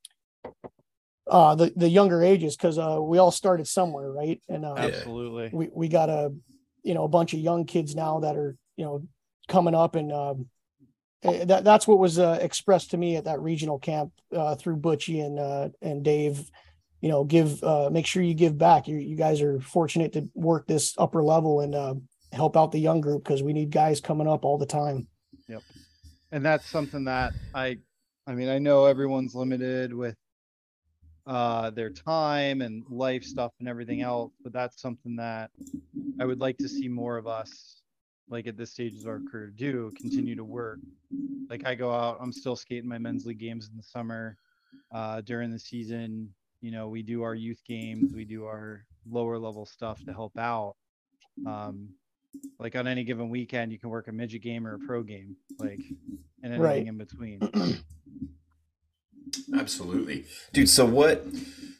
uh, 1.26 1.54
the 1.54 1.72
the 1.76 1.88
younger 1.88 2.22
ages 2.22 2.56
because 2.56 2.78
uh, 2.78 2.98
we 3.00 3.18
all 3.18 3.30
started 3.30 3.66
somewhere, 3.66 4.10
right? 4.10 4.40
And 4.48 4.64
uh, 4.64 4.74
absolutely 4.76 5.50
we 5.52 5.68
we 5.72 5.88
got 5.88 6.08
a 6.08 6.32
you 6.82 6.94
know 6.94 7.04
a 7.04 7.08
bunch 7.08 7.34
of 7.34 7.40
young 7.40 7.64
kids 7.64 7.94
now 7.94 8.20
that 8.20 8.36
are 8.36 8.56
you 8.76 8.84
know 8.84 9.02
coming 9.48 9.74
up 9.74 9.96
and 9.96 10.12
um, 10.12 10.46
eh, 11.22 11.44
that 11.44 11.64
that's 11.64 11.86
what 11.86 11.98
was 11.98 12.18
uh, 12.18 12.38
expressed 12.40 12.92
to 12.92 12.96
me 12.96 13.16
at 13.16 13.24
that 13.24 13.40
regional 13.40 13.78
camp 13.78 14.12
uh, 14.34 14.54
through 14.54 14.76
Butchie 14.76 15.24
and 15.24 15.38
uh, 15.38 15.68
and 15.82 16.02
Dave. 16.02 16.50
You 17.00 17.08
know, 17.10 17.24
give 17.24 17.62
uh, 17.62 17.90
make 17.90 18.06
sure 18.06 18.22
you 18.22 18.34
give 18.34 18.56
back. 18.56 18.88
You 18.88 18.96
you 18.96 19.16
guys 19.16 19.42
are 19.42 19.60
fortunate 19.60 20.12
to 20.14 20.28
work 20.34 20.66
this 20.66 20.94
upper 20.98 21.22
level 21.22 21.60
and 21.60 21.74
uh, 21.74 21.94
help 22.32 22.56
out 22.56 22.72
the 22.72 22.78
young 22.78 23.00
group 23.00 23.24
because 23.24 23.42
we 23.42 23.52
need 23.52 23.70
guys 23.70 24.00
coming 24.00 24.26
up 24.26 24.44
all 24.44 24.58
the 24.58 24.66
time. 24.66 25.06
Yep, 25.48 25.62
and 26.32 26.44
that's 26.44 26.66
something 26.66 27.04
that 27.04 27.34
I, 27.54 27.78
I 28.26 28.32
mean, 28.32 28.48
I 28.48 28.58
know 28.58 28.86
everyone's 28.86 29.34
limited 29.34 29.92
with 29.92 30.16
uh 31.26 31.70
their 31.70 31.90
time 31.90 32.62
and 32.62 32.84
life 32.88 33.24
stuff 33.24 33.52
and 33.58 33.68
everything 33.68 34.00
else, 34.00 34.32
but 34.42 34.52
that's 34.52 34.80
something 34.80 35.16
that 35.16 35.50
I 36.20 36.24
would 36.24 36.40
like 36.40 36.56
to 36.58 36.68
see 36.68 36.88
more 36.88 37.16
of 37.18 37.26
us, 37.26 37.82
like 38.28 38.46
at 38.46 38.56
this 38.56 38.70
stage 38.72 38.98
of 38.98 39.06
our 39.06 39.20
career, 39.30 39.52
do 39.54 39.92
continue 40.00 40.34
to 40.36 40.44
work. 40.44 40.78
Like 41.50 41.66
I 41.66 41.74
go 41.74 41.92
out, 41.92 42.18
I'm 42.20 42.32
still 42.32 42.56
skating 42.56 42.88
my 42.88 42.98
men's 42.98 43.26
league 43.26 43.38
games 43.38 43.68
in 43.70 43.76
the 43.76 43.82
summer. 43.82 44.38
Uh, 44.92 45.20
during 45.22 45.50
the 45.50 45.58
season, 45.58 46.32
you 46.60 46.70
know, 46.70 46.88
we 46.88 47.02
do 47.02 47.22
our 47.22 47.34
youth 47.34 47.62
games, 47.66 48.12
we 48.14 48.24
do 48.24 48.44
our 48.46 48.84
lower 49.08 49.38
level 49.38 49.66
stuff 49.66 50.02
to 50.04 50.12
help 50.12 50.36
out. 50.38 50.74
Um, 51.44 51.90
like 52.58 52.76
on 52.76 52.86
any 52.86 53.04
given 53.04 53.28
weekend, 53.28 53.72
you 53.72 53.78
can 53.78 53.90
work 53.90 54.08
a 54.08 54.12
midget 54.12 54.42
game 54.42 54.66
or 54.66 54.74
a 54.74 54.78
pro 54.78 55.02
game, 55.02 55.36
like 55.58 55.80
and 56.42 56.52
anything 56.52 56.62
Right. 56.62 56.86
in 56.86 56.98
between. 56.98 57.40
Absolutely. 59.54 60.24
Dude, 60.52 60.68
so 60.68 60.84
what 60.86 61.26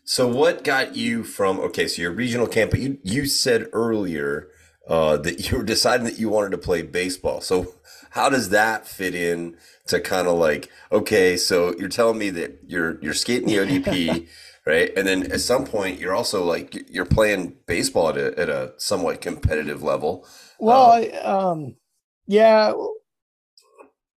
so 0.05 0.29
what 0.29 0.65
got 0.65 0.97
you 0.97 1.25
from 1.25 1.59
okay, 1.61 1.89
so 1.89 2.03
you're 2.03 2.13
regional 2.13 2.47
camp, 2.47 2.71
but 2.71 2.81
you 2.81 2.99
you 3.03 3.27
said 3.27 3.69
earlier 3.73 4.49
uh 4.89 5.17
that 5.19 5.51
you 5.51 5.59
were 5.59 5.65
deciding 5.65 6.07
that 6.07 6.19
you 6.19 6.29
wanted 6.29 6.51
to 6.53 6.59
play 6.59 6.83
baseball. 6.83 7.41
So 7.41 7.75
how 8.11 8.29
does 8.29 8.51
that 8.51 8.87
fit 8.87 9.15
in 9.15 9.57
to 9.89 10.01
kind 10.01 10.29
of 10.29 10.39
like 10.39 10.71
okay, 10.93 11.37
so 11.37 11.75
you're 11.77 11.89
telling 11.89 12.19
me 12.19 12.31
that 12.31 12.61
you're 12.67 13.01
you're 13.03 13.15
skating 13.15 13.49
the 13.49 13.57
ODP, 13.57 14.29
right? 14.67 14.91
And 14.97 15.07
then 15.07 15.31
at 15.33 15.41
some 15.41 15.65
point 15.65 16.01
you're 16.01 16.15
also 16.15 16.45
like 16.45 16.91
you're 16.91 17.05
playing 17.07 17.57
baseball 17.67 18.09
at 18.11 18.17
a 18.17 18.39
at 18.39 18.49
a 18.49 18.75
somewhat 18.79 19.21
competitive 19.21 19.83
level. 19.83 20.27
Well, 20.59 20.91
Uh, 20.91 20.95
I, 20.95 21.09
um, 21.21 21.77
yeah, 22.27 22.73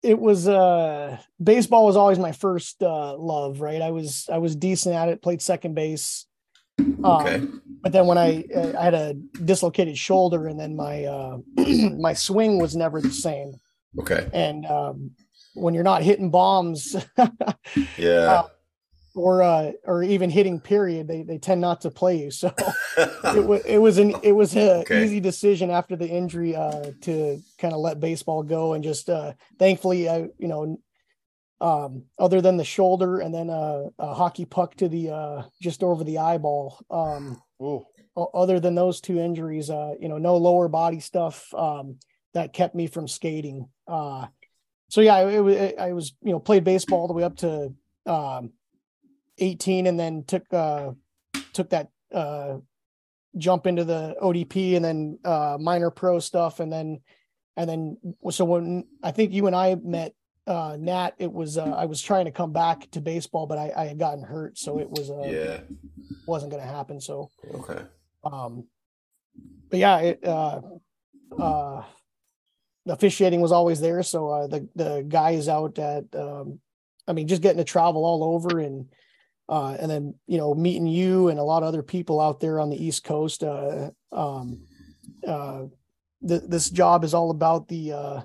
it 0.03 0.19
was 0.19 0.47
uh 0.49 1.19
baseball 1.43 1.85
was 1.85 1.97
always 1.97 2.19
my 2.19 2.33
first 2.33 2.83
uh 2.83 3.17
love, 3.17 3.61
right? 3.61 3.83
I 3.83 3.91
was 3.91 4.29
I 4.33 4.39
was 4.39 4.55
decent 4.57 4.95
at 4.95 5.09
it, 5.09 5.23
played 5.23 5.43
second 5.43 5.75
base. 5.75 6.27
Um, 6.79 7.05
Okay. 7.05 7.43
but 7.83 7.93
then 7.93 8.07
when 8.07 8.19
I 8.19 8.45
uh, 8.55 8.73
I 8.79 8.85
had 8.85 8.95
a 8.95 9.15
dislocated 9.45 9.99
shoulder 9.99 10.47
and 10.47 10.59
then 10.59 10.77
my 10.77 11.05
uh 11.05 11.39
my 11.99 12.13
swing 12.15 12.59
was 12.61 12.77
never 12.77 13.01
the 13.01 13.11
same. 13.13 13.55
Okay. 14.01 14.29
And 14.33 14.65
um 14.67 15.11
when 15.55 15.75
you're 15.75 15.83
not 15.85 16.03
hitting 16.05 16.31
bombs 16.31 16.95
Yeah. 17.99 18.47
Or 19.19 19.43
uh 19.43 19.73
or 19.85 20.03
even 20.03 20.31
hitting 20.31 20.61
period, 20.61 21.09
they 21.09 21.23
they 21.23 21.39
tend 21.39 21.61
not 21.61 21.83
to 21.83 21.91
play 21.91 22.17
you. 22.19 22.31
So 22.39 22.53
it 23.35 23.45
was 23.45 23.61
it 23.65 23.79
was 23.79 23.99
an 23.99 24.15
it 24.23 24.33
was 24.33 24.57
a 24.57 24.81
Okay. 24.81 25.05
easy 25.05 25.21
decision 25.21 25.71
after 25.71 25.97
the 25.97 26.09
injury 26.09 26.57
uh 26.57 26.93
to 27.03 27.41
kind 27.59 27.75
of 27.75 27.81
let 27.81 28.01
baseball 28.01 28.43
go 28.43 28.73
and 28.75 28.83
just 28.83 29.11
uh 29.11 29.35
thankfully 29.59 30.09
I 30.09 30.29
you 30.39 30.49
know 30.49 30.81
um 31.61 32.05
other 32.19 32.41
than 32.41 32.57
the 32.57 32.65
shoulder 32.65 33.19
and 33.21 33.35
then 33.35 33.51
uh, 33.51 33.85
a 33.99 34.15
hockey 34.15 34.45
puck 34.45 34.77
to 34.77 34.89
the 34.89 35.11
uh 35.11 35.43
just 35.61 35.83
over 35.83 36.05
the 36.05 36.19
eyeball 36.19 36.79
um 36.91 37.43
other 38.17 38.61
than 38.61 38.75
those 38.75 39.01
two 39.01 39.19
injuries 39.19 39.69
uh 39.69 39.95
you 40.01 40.09
know 40.09 40.19
no 40.19 40.37
lower 40.37 40.69
body 40.69 41.01
stuff 41.01 41.53
um 41.55 41.97
that 42.35 42.53
kept 42.53 42.75
me 42.75 42.87
from 42.87 43.09
skating 43.09 43.69
uh 43.89 44.27
so 44.91 45.03
yeah, 45.03 45.19
it, 45.29 45.47
it, 45.47 45.79
I 45.79 45.93
was 45.93 46.15
you 46.23 46.33
know 46.33 46.41
played 46.41 46.65
baseball 46.65 47.01
all 47.01 47.09
the 47.09 47.15
way 47.15 47.23
up 47.23 47.37
to 47.39 47.73
um, 48.07 48.53
18, 49.39 49.87
and 49.87 49.99
then 49.99 50.25
took 50.25 50.53
uh, 50.53 50.93
took 51.53 51.71
that 51.71 51.89
uh, 52.13 52.59
jump 53.37 53.67
into 53.67 53.85
the 53.85 54.17
ODP 54.23 54.77
and 54.77 54.85
then 54.85 55.19
uh, 55.25 55.57
minor 55.61 55.91
pro 55.91 56.19
stuff, 56.19 56.61
and 56.61 56.73
then 56.73 57.01
and 57.57 57.69
then 57.69 57.97
so 58.31 58.45
when 58.45 58.85
I 59.03 59.11
think 59.11 59.33
you 59.33 59.47
and 59.47 59.57
I 59.57 59.75
met 59.77 60.15
uh, 60.47 60.77
Nat, 60.79 61.13
it 61.19 61.33
was 61.33 61.59
uh, 61.59 61.65
I 61.65 61.87
was 61.87 62.01
trying 62.01 62.25
to 62.25 62.31
come 62.31 62.53
back 62.53 62.91
to 62.93 63.01
baseball, 63.01 63.47
but 63.47 63.59
I, 63.59 63.73
I 63.77 63.87
had 63.87 63.99
gotten 63.99 64.25
hurt, 64.25 64.59
so 64.59 64.79
it 64.79 64.91
was 64.91 65.11
uh, 65.11 65.31
Yeah. 65.31 65.61
wasn't 66.27 66.53
going 66.53 66.63
to 66.63 66.69
happen. 66.69 67.01
So 67.01 67.31
Okay. 67.55 67.83
um, 68.25 68.65
but 69.71 69.79
yeah, 69.79 69.99
it, 69.99 70.25
uh, 70.25 70.61
uh, 71.39 71.83
the 72.87 72.93
officiating 72.95 73.41
was 73.41 73.53
always 73.53 73.81
there. 73.81 74.03
So 74.03 74.29
uh, 74.31 74.47
the 74.47 74.69
the 74.75 75.05
guys 75.07 75.49
out 75.49 75.79
at, 75.79 76.05
um, 76.15 76.61
I 77.07 77.13
mean, 77.13 77.29
just 77.29 77.43
getting 77.43 77.59
to 77.59 77.65
travel 77.65 78.05
all 78.05 78.25
over 78.25 78.59
and 78.61 78.87
uh, 79.49 79.77
and 79.81 79.91
then 79.91 80.15
you 80.27 80.39
know 80.39 80.55
meeting 80.55 80.87
you 80.87 81.29
and 81.29 81.39
a 81.39 81.43
lot 81.45 81.63
of 81.63 81.69
other 81.69 81.83
people 81.83 82.21
out 82.21 82.41
there 82.41 82.61
on 82.61 82.71
the 82.71 82.83
East 82.83 83.05
Coast. 83.05 83.43
Uh, 83.43 83.91
um, 84.13 84.61
uh, 85.27 85.65
th- 86.27 86.43
this 86.47 86.71
job 86.71 87.05
is 87.05 87.15
all 87.15 87.31
about 87.31 87.69
the 87.69 87.93
uh, 87.93 88.21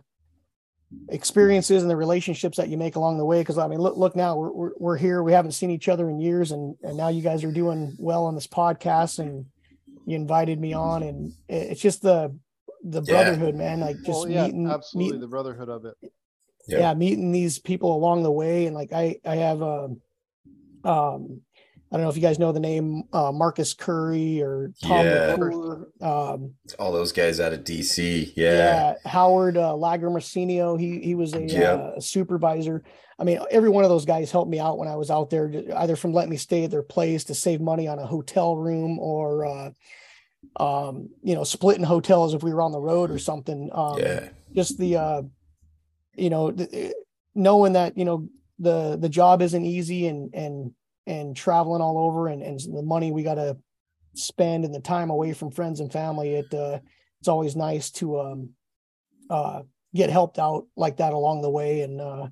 experiences 1.10 1.82
and 1.82 1.90
the 1.90 1.96
relationships 1.96 2.58
that 2.58 2.70
you 2.70 2.78
make 2.78 2.96
along 2.96 3.18
the 3.18 3.26
way. 3.26 3.42
Because 3.42 3.58
I 3.58 3.68
mean, 3.68 3.80
look 3.80 3.98
look 3.98 4.16
now 4.16 4.36
we're, 4.36 4.52
we're 4.52 4.72
we're 4.78 4.98
here. 4.98 5.24
We 5.24 5.32
haven't 5.34 5.52
seen 5.54 5.72
each 5.72 5.90
other 5.90 6.10
in 6.10 6.20
years, 6.20 6.52
and 6.52 6.76
and 6.84 6.98
now 6.98 7.10
you 7.10 7.22
guys 7.22 7.44
are 7.44 7.52
doing 7.52 7.96
well 7.98 8.26
on 8.26 8.36
this 8.36 8.48
podcast 8.48 9.20
and 9.20 9.46
you 10.06 10.16
invited 10.18 10.60
me 10.60 10.74
on 10.74 11.02
and 11.02 11.32
it's 11.48 11.80
just 11.80 12.02
the 12.02 12.38
the 12.84 13.02
Yeah. 13.08 13.24
brotherhood 13.24 13.56
man 13.56 13.80
like 13.80 13.96
just 14.04 14.08
well, 14.10 14.30
yeah, 14.30 14.46
meeting 14.48 14.68
absolutely 14.68 15.14
meet- 15.14 15.22
the 15.22 15.28
brotherhood 15.28 15.70
of 15.70 15.86
it. 15.86 15.96
Yeah. 16.68 16.80
yeah. 16.80 16.94
meeting 16.94 17.32
these 17.32 17.58
people 17.60 17.96
along 17.96 18.24
the 18.24 18.32
way 18.32 18.66
and 18.66 18.76
like 18.76 18.92
i 18.92 19.16
i 19.26 19.36
have 19.38 19.62
um 19.62 20.02
um 20.84 21.42
i 21.92 21.96
don't 21.98 22.04
know 22.04 22.10
if 22.10 22.16
you 22.16 22.22
guys 22.22 22.40
know 22.40 22.52
the 22.52 22.60
name 22.60 23.04
uh 23.14 23.32
marcus 23.32 23.74
curry 23.74 24.42
or 24.42 24.72
tom 24.82 25.06
Yeah. 25.06 25.36
McClure, 25.36 25.88
um 26.02 26.54
All 26.80 26.92
those 26.92 27.12
guys 27.12 27.40
out 27.40 27.54
of 27.54 27.64
DC. 27.64 28.34
Yeah. 28.36 28.54
yeah, 28.58 28.94
howard 29.06 29.58
uh 29.58 29.74
lagramarcinio 29.74 30.80
he 30.80 31.00
he 31.00 31.16
was 31.16 31.34
a, 31.34 31.42
Yep. 31.42 31.80
uh, 31.80 32.00
supervisor 32.00 32.84
i 33.20 33.24
mean 33.24 33.40
every 33.52 33.70
one 33.70 33.84
of 33.84 33.90
those 33.90 34.06
guys 34.06 34.32
helped 34.32 34.50
me 34.50 34.60
out 34.60 34.78
when 34.78 34.88
i 34.88 34.96
was 34.96 35.12
out 35.12 35.30
there 35.30 35.52
either 35.78 35.96
from 35.96 36.14
letting 36.14 36.32
me 36.32 36.38
stay 36.38 36.64
at 36.64 36.72
their 36.72 36.84
place 36.84 37.24
to 37.26 37.36
save 37.36 37.62
money 37.62 37.88
on 37.88 38.00
a 38.00 38.06
hotel 38.06 38.56
room 38.56 38.98
or 39.00 39.46
uh 39.46 39.70
um 40.58 41.10
you 41.22 41.36
know 41.36 41.44
splitting 41.44 41.84
hotels 41.84 42.34
if 42.34 42.44
we 42.44 42.54
were 42.54 42.62
on 42.62 42.72
the 42.72 42.80
road 42.80 43.10
or 43.12 43.18
something 43.20 43.70
um 43.74 44.00
Yeah. 44.00 44.30
just 44.54 44.78
the 44.78 44.96
uh 44.98 45.22
you 46.16 46.30
know 46.30 46.52
th- 46.52 46.94
knowing 47.34 47.74
that 47.74 47.98
you 47.98 48.06
know 48.06 48.28
the 48.64 48.98
the 49.00 49.10
job 49.10 49.42
isn't 49.42 49.66
easy 49.66 50.08
and 50.08 50.34
and 50.34 50.72
and 51.06 51.36
traveling 51.36 51.82
all 51.82 51.98
over 51.98 52.28
and 52.28 52.42
and 52.42 52.60
the 52.60 52.82
money 52.82 53.12
we 53.12 53.24
got 53.24 53.36
to 53.36 53.58
spend 54.16 54.64
and 54.64 54.74
the 54.74 54.80
time 54.80 55.10
away 55.10 55.34
from 55.34 55.52
friends 55.52 55.80
and 55.80 55.92
family 55.92 56.36
it 56.36 56.54
uh 56.54 56.80
it's 57.20 57.28
always 57.28 57.56
nice 57.56 57.92
to 57.92 58.20
um 58.20 58.50
uh 59.30 59.62
get 59.94 60.10
helped 60.10 60.40
out 60.40 60.66
like 60.76 60.98
that 60.98 61.14
along 61.14 61.42
the 61.42 61.50
way 61.50 61.82
and 61.82 62.00
uh 62.00 62.28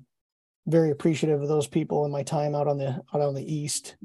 very 0.66 0.90
appreciative 0.90 1.42
of 1.42 1.48
those 1.48 1.66
people 1.66 2.04
in 2.04 2.12
my 2.12 2.22
time 2.22 2.54
out 2.54 2.68
on 2.68 2.78
the 2.78 2.88
out 3.12 3.20
on 3.20 3.34
the 3.34 3.54
east 3.54 3.96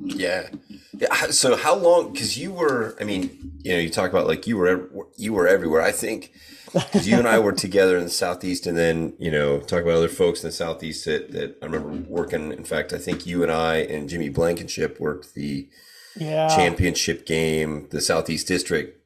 Yeah. 0.00 0.48
Yeah. 0.92 1.30
So 1.30 1.56
how 1.56 1.74
long? 1.74 2.12
Because 2.12 2.38
you 2.38 2.52
were, 2.52 2.96
I 3.00 3.04
mean, 3.04 3.52
you 3.62 3.72
know, 3.72 3.78
you 3.78 3.90
talk 3.90 4.10
about 4.10 4.26
like 4.26 4.46
you 4.46 4.56
were, 4.56 4.88
you 5.16 5.32
were 5.32 5.46
everywhere. 5.46 5.82
I 5.82 5.92
think 5.92 6.32
because 6.72 7.08
you 7.08 7.18
and 7.18 7.28
I 7.28 7.38
were 7.38 7.52
together 7.52 7.96
in 7.96 8.04
the 8.04 8.10
southeast, 8.10 8.66
and 8.66 8.76
then 8.76 9.14
you 9.18 9.30
know, 9.30 9.60
talk 9.60 9.82
about 9.82 9.94
other 9.94 10.08
folks 10.08 10.42
in 10.42 10.48
the 10.48 10.52
southeast 10.52 11.04
that 11.04 11.32
that 11.32 11.56
I 11.62 11.66
remember 11.66 11.88
working. 12.10 12.52
In 12.52 12.64
fact, 12.64 12.92
I 12.92 12.98
think 12.98 13.26
you 13.26 13.42
and 13.42 13.52
I 13.52 13.76
and 13.76 14.08
Jimmy 14.08 14.28
Blankenship 14.28 15.00
worked 15.00 15.34
the 15.34 15.68
yeah 16.16 16.48
championship 16.48 17.26
game, 17.26 17.88
the 17.90 18.00
Southeast 18.00 18.48
District, 18.48 19.00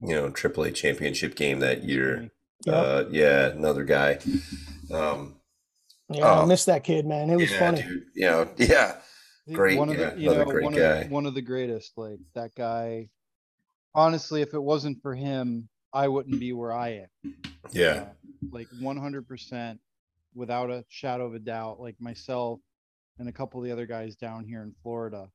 you 0.00 0.14
know, 0.14 0.30
AAA 0.30 0.74
championship 0.74 1.34
game 1.34 1.60
that 1.60 1.84
year. 1.84 2.30
Yep. 2.66 2.74
Uh, 2.74 3.04
yeah, 3.10 3.46
another 3.46 3.84
guy. 3.84 4.18
Um, 4.92 5.36
yeah 6.12 6.26
i 6.26 6.40
oh. 6.40 6.46
miss 6.46 6.64
that 6.64 6.82
kid 6.82 7.06
man 7.06 7.30
it 7.30 7.36
was 7.36 7.50
yeah, 7.52 7.58
funny 7.58 7.82
dude. 7.82 8.02
You 8.14 8.26
know, 8.26 8.48
yeah. 8.56 8.96
I 9.50 9.52
think 9.52 9.58
Great, 9.58 9.78
one 9.78 9.88
of 9.88 9.98
yeah, 9.98 10.10
the 10.10 10.20
you 10.20 10.30
know 10.30 10.44
great 10.44 10.62
one 10.62 10.72
guy. 10.74 10.78
of 10.80 11.08
the, 11.08 11.12
one 11.12 11.26
of 11.26 11.34
the 11.34 11.42
greatest 11.42 11.98
like 11.98 12.20
that 12.36 12.54
guy 12.54 13.08
honestly 13.96 14.42
if 14.42 14.54
it 14.54 14.62
wasn't 14.62 15.02
for 15.02 15.12
him 15.12 15.68
i 15.92 16.06
wouldn't 16.06 16.38
be 16.38 16.52
where 16.52 16.72
i 16.72 16.90
am 16.90 17.34
Yeah. 17.72 17.92
Uh, 17.92 18.04
like 18.52 18.68
100% 18.80 19.78
without 20.36 20.70
a 20.70 20.84
shadow 20.88 21.26
of 21.26 21.34
a 21.34 21.40
doubt 21.40 21.80
like 21.80 21.96
myself 22.00 22.60
and 23.18 23.28
a 23.28 23.32
couple 23.32 23.58
of 23.60 23.66
the 23.66 23.72
other 23.72 23.86
guys 23.86 24.14
down 24.14 24.44
here 24.44 24.62
in 24.62 24.72
florida 24.84 25.28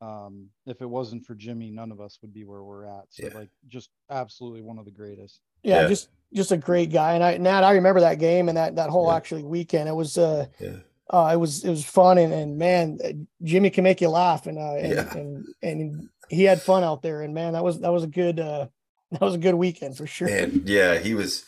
um 0.00 0.48
if 0.64 0.80
it 0.80 0.88
wasn't 0.88 1.22
for 1.26 1.34
jimmy 1.34 1.70
none 1.70 1.92
of 1.92 2.00
us 2.00 2.18
would 2.22 2.32
be 2.32 2.44
where 2.44 2.62
we're 2.62 2.86
at 2.86 3.04
so 3.10 3.26
Yeah. 3.26 3.34
like 3.34 3.50
just 3.68 3.90
absolutely 4.08 4.62
one 4.62 4.78
of 4.78 4.86
the 4.86 4.90
greatest 4.90 5.40
yeah, 5.62 5.82
Yeah. 5.82 5.88
just 5.88 6.08
just 6.32 6.52
a 6.52 6.56
great 6.56 6.90
guy 6.90 7.12
and 7.12 7.22
i 7.22 7.36
nat 7.36 7.64
i 7.64 7.74
remember 7.74 8.00
that 8.00 8.18
game 8.18 8.48
and 8.48 8.56
that 8.56 8.76
that 8.76 8.88
whole 8.88 9.08
Yeah. 9.08 9.16
actually 9.16 9.42
weekend 9.44 9.90
it 9.90 9.94
was 9.94 10.16
uh 10.16 10.46
Yeah. 10.58 10.76
Uh 11.12 11.30
it 11.32 11.36
was 11.36 11.64
it 11.64 11.70
was 11.70 11.84
fun 11.84 12.18
and 12.18 12.32
and 12.32 12.58
man 12.58 12.98
uh, 13.04 13.12
jimmy 13.42 13.70
can 13.70 13.84
make 13.84 14.00
you 14.00 14.08
laugh 14.08 14.46
and 14.46 14.58
uh 14.58 14.74
and, 14.74 14.92
Yeah. 14.92 15.14
and 15.16 15.46
and 15.62 16.08
he 16.28 16.44
had 16.44 16.62
fun 16.62 16.82
out 16.82 17.02
there 17.02 17.22
and 17.22 17.34
man 17.34 17.52
that 17.52 17.64
was 17.64 17.80
that 17.80 17.92
was 17.92 18.04
a 18.04 18.08
good 18.08 18.40
uh 18.40 18.66
that 19.10 19.20
was 19.20 19.34
a 19.34 19.38
good 19.38 19.54
weekend 19.54 19.96
for 19.96 20.06
sure 20.06 20.28
Man, 20.28 20.62
yeah, 20.64 20.98
he 20.98 21.14
was. 21.14 21.44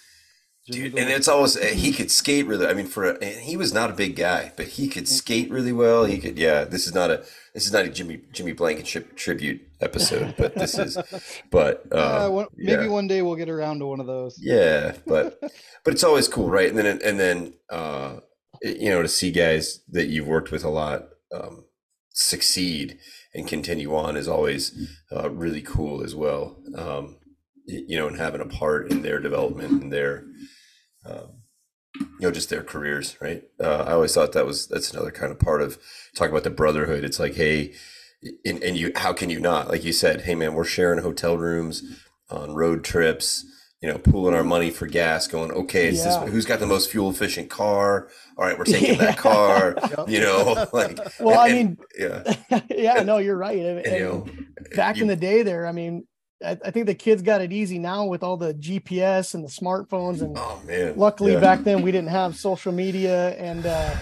Jimmy 0.66 0.88
Dude, 0.88 0.98
and 0.98 1.11
it's 1.11 1.29
always 1.29 1.62
he 1.62 1.92
could 1.92 2.11
skate 2.11 2.46
really. 2.46 2.66
I 2.66 2.72
mean, 2.72 2.87
for 2.87 3.05
a, 3.05 3.12
and 3.22 3.40
he 3.40 3.55
was 3.55 3.74
not 3.74 3.90
a 3.90 3.92
big 3.92 4.16
guy, 4.16 4.50
but 4.57 4.66
he 4.66 4.88
could 4.88 5.07
skate 5.07 5.50
really 5.50 5.72
well. 5.72 6.07
He 6.07 6.16
could, 6.16 6.38
yeah. 6.38 6.64
This 6.64 6.87
is 6.87 6.94
not 6.94 7.11
a 7.11 7.18
this 7.53 7.66
is 7.66 7.72
not 7.72 7.85
a 7.85 7.90
Jimmy 7.90 8.22
Jimmy 8.33 8.53
Blankenship 8.53 9.14
tribute 9.14 9.61
episode, 9.83 10.35
but 10.38 10.55
this 10.55 10.79
is, 10.79 10.96
but 11.50 11.85
yeah, 11.92 11.98
uh, 11.98 12.31
one, 12.31 12.46
maybe 12.57 12.85
yeah. 12.85 12.88
one 12.88 13.07
day 13.07 13.20
we'll 13.20 13.37
get 13.37 13.50
around 13.50 13.81
to 13.81 13.87
one 13.87 14.00
of 14.00 14.07
those 14.07 14.38
yeah, 14.40 14.94
but 15.07 15.38
but 15.85 15.92
it's 15.92 16.03
always 16.05 16.29
cool, 16.29 16.48
right? 16.48 16.70
And 16.70 16.79
then 16.79 16.98
and 17.05 17.20
then 17.20 17.53
uh, 17.68 18.20
you 18.62 18.88
know 18.90 19.02
to 19.02 19.08
see 19.08 19.30
guys 19.30 19.80
that 19.88 20.06
you've 20.06 20.26
worked 20.26 20.50
with 20.50 20.64
a 20.64 20.68
lot 20.68 21.04
um, 21.32 21.64
succeed 22.10 22.98
and 23.34 23.46
continue 23.48 23.94
on 23.94 24.16
is 24.16 24.28
always 24.28 24.90
uh, 25.12 25.30
really 25.30 25.62
cool 25.62 26.02
as 26.02 26.14
well. 26.14 26.56
Um, 26.76 27.18
you 27.66 27.96
know, 27.96 28.06
and 28.06 28.18
having 28.18 28.40
a 28.42 28.46
part 28.46 28.90
in 28.90 29.02
their 29.02 29.18
development 29.18 29.82
and 29.82 29.92
their 29.92 30.24
um, 31.06 31.42
you 31.98 32.20
know 32.20 32.30
just 32.30 32.50
their 32.50 32.62
careers, 32.62 33.16
right? 33.20 33.42
Uh, 33.58 33.84
I 33.86 33.92
always 33.92 34.14
thought 34.14 34.32
that 34.32 34.46
was 34.46 34.66
that's 34.68 34.92
another 34.92 35.10
kind 35.10 35.32
of 35.32 35.38
part 35.38 35.62
of 35.62 35.78
talking 36.14 36.32
about 36.32 36.44
the 36.44 36.50
brotherhood. 36.50 37.04
It's 37.04 37.18
like, 37.18 37.34
hey, 37.34 37.74
and, 38.44 38.62
and 38.62 38.76
you 38.76 38.92
how 38.96 39.12
can 39.12 39.30
you 39.30 39.40
not 39.40 39.68
like 39.68 39.84
you 39.84 39.92
said 39.92 40.22
hey 40.22 40.34
man 40.34 40.54
we're 40.54 40.64
sharing 40.64 41.02
hotel 41.02 41.36
rooms 41.36 41.82
on 42.30 42.54
road 42.54 42.84
trips 42.84 43.44
you 43.84 43.90
know 43.92 43.98
pooling 43.98 44.34
our 44.34 44.42
money 44.42 44.70
for 44.70 44.86
gas 44.86 45.26
going 45.26 45.50
okay 45.52 45.90
Yeah. 45.90 46.04
this 46.04 46.32
who's 46.32 46.46
got 46.46 46.58
the 46.58 46.66
most 46.66 46.90
fuel 46.90 47.10
efficient 47.10 47.50
car 47.50 48.08
all 48.38 48.46
right 48.46 48.56
we're 48.58 48.64
taking 48.64 48.94
Yeah. 48.98 49.04
that 49.04 49.18
car 49.18 49.76
you 50.08 50.20
know 50.20 50.66
like 50.72 50.98
well 51.20 51.38
i 51.38 51.52
mean 51.52 51.76
and- 52.00 52.34
yeah 52.48 52.60
yeah 52.70 53.02
no 53.02 53.18
you're 53.18 53.36
right 53.36 53.58
and, 53.58 53.80
and, 53.80 53.94
you 53.94 54.00
know 54.02 54.26
back 54.74 54.96
you- 54.96 55.02
in 55.02 55.08
the 55.08 55.16
day 55.16 55.42
there 55.42 55.66
i 55.66 55.72
mean 55.72 56.06
I, 56.42 56.56
I 56.64 56.70
think 56.70 56.86
the 56.86 56.94
kids 56.94 57.20
got 57.20 57.42
it 57.42 57.52
easy 57.52 57.78
now 57.78 58.06
with 58.06 58.22
all 58.22 58.38
the 58.38 58.54
gps 58.54 59.34
and 59.34 59.44
the 59.44 59.48
smartphones 59.48 60.22
and 60.22 60.34
oh 60.38 60.62
man 60.66 60.94
luckily 60.96 61.32
yeah. 61.34 61.40
back 61.40 61.60
then 61.64 61.82
we 61.82 61.92
didn't 61.92 62.08
have 62.08 62.36
social 62.36 62.72
media 62.72 63.34
and 63.36 63.66
uh 63.66 63.94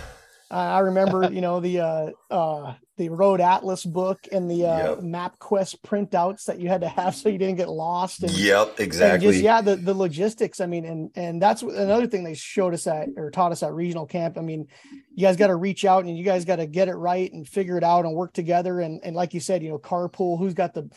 i 0.53 0.73
I 0.73 0.79
remember 0.81 1.29
you 1.33 1.41
know 1.41 1.61
the 1.61 1.81
uh 1.81 2.11
uh 2.31 2.75
the 2.99 3.09
road 3.09 3.41
atlas 3.41 3.85
book 3.85 4.29
and 4.31 4.51
the 4.51 4.67
uh 4.67 4.79
Yep. 4.83 4.99
mapquest 5.01 5.81
printouts 5.81 6.45
that 6.45 6.61
you 6.61 6.69
had 6.69 6.83
to 6.83 6.89
have 6.89 7.15
so 7.15 7.29
you 7.29 7.39
didn't 7.39 7.57
get 7.57 7.69
lost 7.69 8.23
and, 8.23 8.33
yep 8.33 8.71
and 8.71 8.81
exactly. 8.81 9.33
just 9.33 9.43
yeah 9.43 9.61
the, 9.61 9.77
the 9.77 9.95
logistics 9.95 10.61
i 10.61 10.67
mean 10.67 10.85
and 10.85 11.11
and 11.15 11.41
that's 11.41 11.63
another 11.63 12.07
thing 12.07 12.23
they 12.23 12.35
showed 12.35 12.75
us 12.75 12.87
at 12.87 13.09
or 13.17 13.31
taught 13.31 13.53
us 13.53 13.63
at 13.63 13.73
regional 13.73 14.07
camp. 14.07 14.39
I 14.39 14.43
mean 14.43 14.67
you 15.15 15.27
guys 15.27 15.37
got 15.37 15.49
to 15.49 15.57
reach 15.57 15.85
out 15.85 16.05
and 16.05 16.17
you 16.17 16.25
guys 16.25 16.45
got 16.45 16.57
to 16.57 16.67
get 16.67 16.89
it 16.89 16.95
right 16.95 17.33
and 17.33 17.47
figure 17.47 17.77
it 17.77 17.85
out 17.85 18.05
and 18.05 18.15
work 18.15 18.33
together. 18.33 18.81
And 18.81 19.01
and 19.03 19.17
like 19.17 19.35
you 19.35 19.41
said 19.41 19.63
you 19.63 19.71
know 19.71 19.79
carpool 19.79 20.39
who's 20.39 20.55
got 20.55 20.75
the 20.75 20.91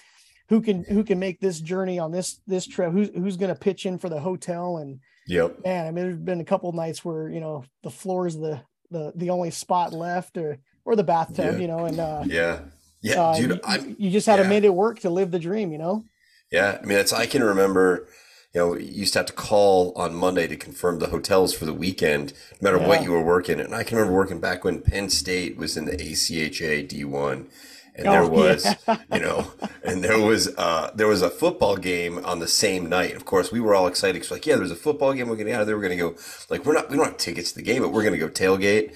who 0.49 0.61
can 0.61 0.83
who 0.83 1.03
can 1.03 1.19
make 1.19 1.39
this 1.39 1.59
journey 1.59 1.99
on 1.99 2.11
this 2.11 2.39
this 2.47 2.67
trip? 2.67 2.91
Who's 2.91 3.09
who's 3.09 3.37
going 3.37 3.53
to 3.53 3.59
pitch 3.59 3.85
in 3.85 3.97
for 3.97 4.09
the 4.09 4.19
hotel? 4.19 4.77
And 4.77 4.99
yep. 5.27 5.63
man, 5.63 5.87
I 5.87 5.91
mean, 5.91 6.05
there's 6.05 6.17
been 6.19 6.41
a 6.41 6.45
couple 6.45 6.69
of 6.69 6.75
nights 6.75 7.03
where 7.03 7.29
you 7.29 7.39
know 7.39 7.65
the 7.83 7.89
floors 7.89 8.35
is 8.35 8.41
the 8.41 8.61
the 8.91 9.11
the 9.15 9.29
only 9.29 9.51
spot 9.51 9.93
left, 9.93 10.37
or 10.37 10.59
or 10.85 10.95
the 10.95 11.03
bathtub, 11.03 11.55
Yeah. 11.55 11.59
you 11.59 11.67
know, 11.67 11.85
and 11.85 11.99
uh, 11.99 12.23
yeah 12.25 12.59
yeah 13.01 13.21
uh, 13.21 13.37
dude 13.37 13.59
you, 13.81 13.95
you 13.99 14.11
just 14.11 14.27
had 14.27 14.37
to 14.37 14.43
yeah. 14.43 14.49
make 14.49 14.63
it 14.63 14.73
work 14.73 14.99
to 14.99 15.09
live 15.09 15.31
the 15.31 15.39
dream, 15.39 15.71
you 15.71 15.77
know. 15.77 16.03
Yeah, 16.51 16.79
I 16.81 16.85
mean, 16.85 16.97
it's 16.97 17.11
I 17.11 17.25
can 17.25 17.43
remember, 17.43 18.07
you 18.53 18.61
know, 18.61 18.75
you 18.75 18.85
used 18.85 19.13
to 19.13 19.19
have 19.19 19.25
to 19.25 19.33
call 19.33 19.93
on 19.95 20.13
Monday 20.15 20.47
to 20.47 20.55
confirm 20.55 20.99
the 20.99 21.07
hotels 21.07 21.53
for 21.53 21.65
the 21.65 21.73
weekend, 21.73 22.33
no 22.61 22.71
matter 22.71 22.87
what 22.87 23.03
you 23.03 23.11
were 23.11 23.21
working. 23.23 23.59
And 23.59 23.73
I 23.73 23.83
can 23.83 23.97
remember 23.97 24.15
working 24.15 24.39
back 24.39 24.63
when 24.63 24.81
Penn 24.81 25.09
State 25.09 25.57
was 25.57 25.75
in 25.75 25.85
the 25.85 25.97
ACHA 25.97 26.87
D1, 26.87 27.47
and 27.95 28.11
there 28.11 28.23
Oh, 28.23 28.27
was, 28.27 28.75
yeah. 28.87 28.97
you 29.07 29.19
know, 29.19 29.53
and 29.83 30.03
there 30.03 30.19
was 30.19 30.49
uh 30.57 30.91
there 30.95 31.07
was 31.07 31.21
a 31.21 31.29
football 31.29 31.77
game 31.77 32.23
on 32.25 32.39
the 32.39 32.47
same 32.47 32.87
night. 32.89 33.15
Of 33.15 33.25
course, 33.25 33.51
we 33.51 33.59
were 33.61 33.75
all 33.75 33.87
excited 33.87 34.15
because 34.15 34.31
like, 34.31 34.45
yeah, 34.45 34.55
there's 34.57 34.71
a 34.71 34.75
football 34.75 35.13
game. 35.13 35.27
We're 35.29 35.35
gonna 35.35 35.49
get 35.49 35.55
out 35.55 35.61
of 35.61 35.67
there. 35.67 35.77
We're 35.77 35.83
gonna 35.83 35.95
go. 35.97 36.15
Like, 36.49 36.65
we're 36.65 36.73
not 36.73 36.89
we 36.89 36.97
don't 36.97 37.05
have 37.07 37.17
tickets 37.17 37.51
to 37.51 37.57
the 37.57 37.63
game, 37.63 37.81
but 37.81 37.89
we're 37.91 38.03
gonna 38.03 38.17
go 38.17 38.29
tailgate. 38.29 38.95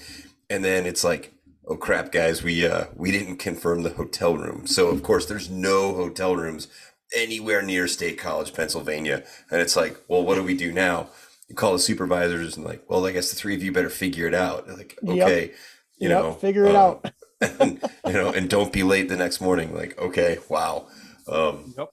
And 0.49 0.63
then 0.65 0.85
it's 0.85 1.03
like, 1.03 1.33
oh 1.67 1.77
crap, 1.77 2.11
guys, 2.11 2.43
we 2.43 2.65
uh 2.65 2.85
we 2.95 3.11
didn't 3.11 3.37
confirm 3.37 3.83
the 3.83 3.91
hotel 3.91 4.35
room. 4.37 4.67
So 4.67 4.89
of 4.89 5.03
course, 5.03 5.25
there's 5.25 5.49
no 5.49 5.93
hotel 5.93 6.35
rooms 6.35 6.67
anywhere 7.15 7.61
near 7.61 7.87
State 7.87 8.17
College, 8.19 8.53
Pennsylvania. 8.53 9.23
And 9.51 9.61
it's 9.61 9.75
like, 9.75 9.97
well, 10.07 10.23
what 10.23 10.35
do 10.35 10.43
we 10.43 10.55
do 10.55 10.71
now? 10.71 11.09
You 11.47 11.55
call 11.55 11.73
the 11.73 11.79
supervisors 11.79 12.57
and 12.57 12.65
like, 12.65 12.83
well, 12.89 13.05
I 13.07 13.11
guess 13.11 13.29
the 13.29 13.35
three 13.35 13.55
of 13.55 13.63
you 13.63 13.71
better 13.71 13.89
figure 13.89 14.27
it 14.27 14.35
out. 14.35 14.67
They're 14.67 14.77
like, 14.77 14.97
Yep. 15.01 15.27
okay, 15.27 15.51
you 15.97 16.07
Yep, 16.07 16.09
know, 16.09 16.33
figure 16.33 16.67
it 16.69 16.75
uh, 16.75 16.75
out. 16.75 17.05
And, 17.41 17.81
you 18.07 18.13
know, 18.13 18.31
and 18.31 18.49
don't 18.49 18.71
be 18.73 18.83
late 18.83 19.09
the 19.09 19.17
next 19.17 19.41
morning. 19.41 19.73
Like, 19.73 19.97
okay, 19.99 20.37
wow. 20.49 20.87
Um, 21.27 21.73
God, 21.77 21.89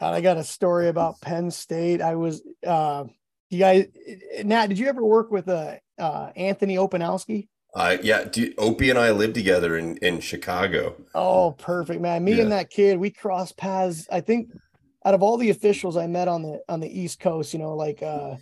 I 0.00 0.20
got 0.20 0.36
a 0.36 0.44
story 0.44 0.88
about 0.88 1.20
Penn 1.20 1.50
State. 1.50 2.00
I 2.02 2.14
was, 2.16 2.42
uh, 2.66 3.04
you 3.50 3.58
guys, 3.58 3.86
Nat, 4.42 4.66
did 4.68 4.78
you 4.78 4.86
ever 4.88 5.04
work 5.04 5.30
with 5.30 5.48
uh, 5.48 5.76
uh, 5.98 6.30
Anthony 6.36 6.76
Opanowski? 6.76 7.48
I 7.76 7.98
yeah, 8.04 8.22
dude, 8.24 8.54
Opie 8.56 8.90
and 8.90 8.98
I 8.98 9.10
lived 9.10 9.34
together 9.34 9.76
in 9.76 9.96
in 9.96 10.20
Chicago. 10.20 10.94
Oh, 11.12 11.50
perfect, 11.58 12.00
man. 12.00 12.22
Me 12.22 12.34
Yeah. 12.34 12.42
and 12.42 12.52
that 12.52 12.70
kid, 12.70 12.98
we 12.98 13.10
crossed 13.10 13.56
paths. 13.56 14.06
I 14.12 14.20
think 14.20 14.48
out 15.04 15.14
of 15.14 15.24
all 15.24 15.36
the 15.36 15.50
officials 15.50 15.96
I 15.96 16.06
met 16.06 16.28
on 16.28 16.42
the 16.42 16.62
on 16.68 16.78
the 16.78 17.00
East 17.00 17.18
Coast, 17.18 17.52
you 17.52 17.58
know, 17.58 17.74
like 17.74 18.00
uh 18.00 18.36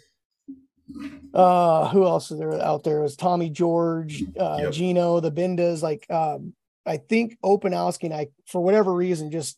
uh 1.35 1.89
who 1.89 2.05
else 2.05 2.31
is 2.31 2.39
there 2.39 2.53
out 2.61 2.85
there? 2.85 2.99
It 2.99 3.03
was 3.03 3.17
Tommy 3.17 3.51
George, 3.51 4.23
uh 4.39 4.59
Yep. 4.63 4.73
Gino, 4.73 5.21
the 5.21 5.31
Bindas, 5.33 5.83
like 5.83 6.11
um 6.11 6.55
I 6.85 6.97
think 6.97 7.39
Opanowski 7.45 8.05
and 8.05 8.15
I, 8.15 8.29
for 8.47 8.61
whatever 8.61 8.93
reason, 8.93 9.31
just 9.31 9.57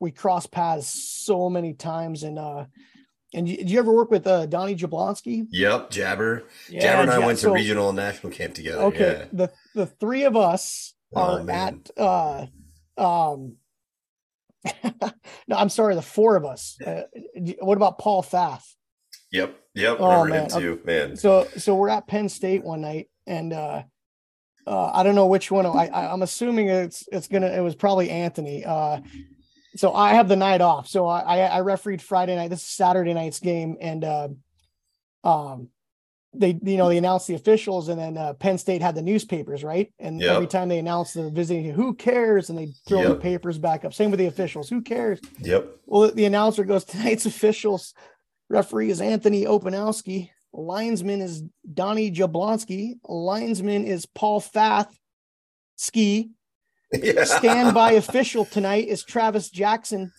we 0.00 0.10
crossed 0.10 0.50
paths 0.50 0.88
so 0.88 1.48
many 1.48 1.72
times. 1.74 2.22
And 2.24 2.38
uh 2.38 2.64
and 3.32 3.48
you- 3.48 3.56
did 3.58 3.70
you 3.70 3.78
ever 3.78 3.92
work 3.92 4.10
with 4.10 4.26
uh 4.26 4.46
Donnie 4.46 4.74
Jablonski? 4.76 5.46
Yep, 5.50 5.90
Jabber. 5.90 6.44
Jabber 6.70 7.02
and 7.02 7.10
I 7.10 7.18
yeah, 7.20 7.26
went 7.26 7.38
to 7.38 7.44
so- 7.44 7.52
regional 7.54 7.88
and 7.90 7.96
national 7.96 8.32
camp 8.32 8.54
together. 8.54 8.82
Okay, 8.84 9.28
the 9.32 9.50
the 9.74 9.86
three 9.86 10.24
of 10.24 10.36
us 10.36 10.94
Oh, 11.16 11.38
are 11.38 11.44
man. 11.44 11.82
at 11.96 12.02
uh 12.02 12.46
um 12.98 13.56
no, 15.46 15.56
I'm 15.56 15.68
sorry, 15.68 15.94
the 15.94 16.02
four 16.02 16.36
of 16.36 16.44
us. 16.44 16.78
Uh, 16.84 17.02
what 17.60 17.76
about 17.76 17.98
Paul 17.98 18.22
Fath? 18.22 18.74
Yep. 19.34 19.60
Yep. 19.74 19.96
Oh, 19.98 20.24
man. 20.24 20.48
too, 20.48 20.80
man. 20.84 21.16
So 21.16 21.48
so 21.56 21.74
we're 21.74 21.88
at 21.88 22.06
Penn 22.06 22.28
State 22.28 22.62
one 22.62 22.80
night, 22.80 23.08
and 23.26 23.52
uh, 23.52 23.82
uh, 24.64 24.90
I 24.94 25.02
don't 25.02 25.16
know 25.16 25.26
which 25.26 25.50
one. 25.50 25.66
I, 25.66 25.88
I 25.88 26.12
I'm 26.12 26.22
assuming 26.22 26.68
it's 26.68 27.08
it's 27.10 27.26
gonna 27.26 27.48
it 27.48 27.60
was 27.60 27.74
probably 27.74 28.10
Anthony. 28.10 28.64
Uh, 28.64 29.00
so 29.74 29.92
I 29.92 30.14
have 30.14 30.28
the 30.28 30.36
night 30.36 30.60
off. 30.60 30.86
So 30.86 31.06
I 31.08 31.20
I, 31.20 31.38
I 31.46 31.60
refereed 31.60 32.00
Friday 32.00 32.36
night. 32.36 32.48
This 32.50 32.60
is 32.62 32.68
Saturday 32.68 33.12
night's 33.12 33.40
game, 33.40 33.76
and 33.80 34.04
uh, 34.04 34.28
um, 35.24 35.68
they 36.32 36.56
you 36.62 36.76
know 36.76 36.88
they 36.88 36.98
announced 36.98 37.26
the 37.26 37.34
officials, 37.34 37.88
and 37.88 37.98
then 37.98 38.16
uh, 38.16 38.34
Penn 38.34 38.56
State 38.58 38.82
had 38.82 38.94
the 38.94 39.02
newspapers, 39.02 39.64
right? 39.64 39.92
And 39.98 40.20
Yep. 40.20 40.30
every 40.30 40.46
time 40.46 40.68
they 40.68 40.78
announced 40.78 41.14
the 41.14 41.28
visiting, 41.28 41.72
who 41.72 41.94
cares? 41.94 42.50
And 42.50 42.58
they 42.58 42.68
throw 42.86 43.08
the 43.08 43.16
papers 43.16 43.58
back 43.58 43.84
up. 43.84 43.92
Same 43.92 44.12
with 44.12 44.18
the 44.20 44.26
officials. 44.26 44.68
Who 44.68 44.80
cares? 44.80 45.18
Yep. 45.40 45.66
Well, 45.86 46.12
the 46.12 46.24
announcer 46.24 46.62
goes, 46.62 46.84
tonight's 46.84 47.26
officials 47.26 47.94
referee 48.48 48.90
is 48.90 49.00
Anthony 49.00 49.44
Opanowski. 49.44 50.30
Linesman 50.52 51.20
is 51.20 51.42
Donnie 51.72 52.10
Jablonski. 52.12 52.94
Linesman 53.08 53.84
is 53.84 54.06
Paul 54.06 54.40
Fath. 54.40 54.96
Ski. 55.76 56.30
Yeah. 56.92 57.24
Standby 57.24 57.92
official 57.92 58.44
tonight 58.44 58.86
is 58.86 59.02
Travis 59.02 59.50
Jackson. 59.50 60.12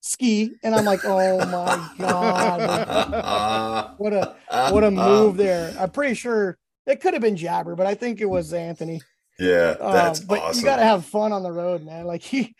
Ski. 0.00 0.52
And 0.62 0.74
I'm 0.74 0.84
like, 0.84 1.00
oh 1.04 1.38
my 1.46 1.88
God. 1.98 3.94
What 3.98 4.12
a 4.12 4.36
what 4.70 4.84
a 4.84 4.90
move 4.90 5.36
there. 5.36 5.74
I'm 5.78 5.90
pretty 5.90 6.14
sure 6.14 6.58
it 6.86 7.00
could 7.00 7.14
have 7.14 7.22
been 7.22 7.36
Jabber, 7.36 7.74
but 7.74 7.86
I 7.86 7.94
think 7.94 8.20
it 8.20 8.26
was 8.28 8.52
Anthony. 8.52 9.00
Yeah, 9.38 9.76
Uh, 9.80 9.92
that's 9.92 10.20
but 10.20 10.40
awesome. 10.40 10.58
you 10.60 10.64
got 10.66 10.76
to 10.76 10.84
have 10.84 11.06
fun 11.06 11.32
on 11.32 11.42
the 11.42 11.52
road, 11.52 11.82
man. 11.84 12.04
Like 12.04 12.22
he, 12.22 12.54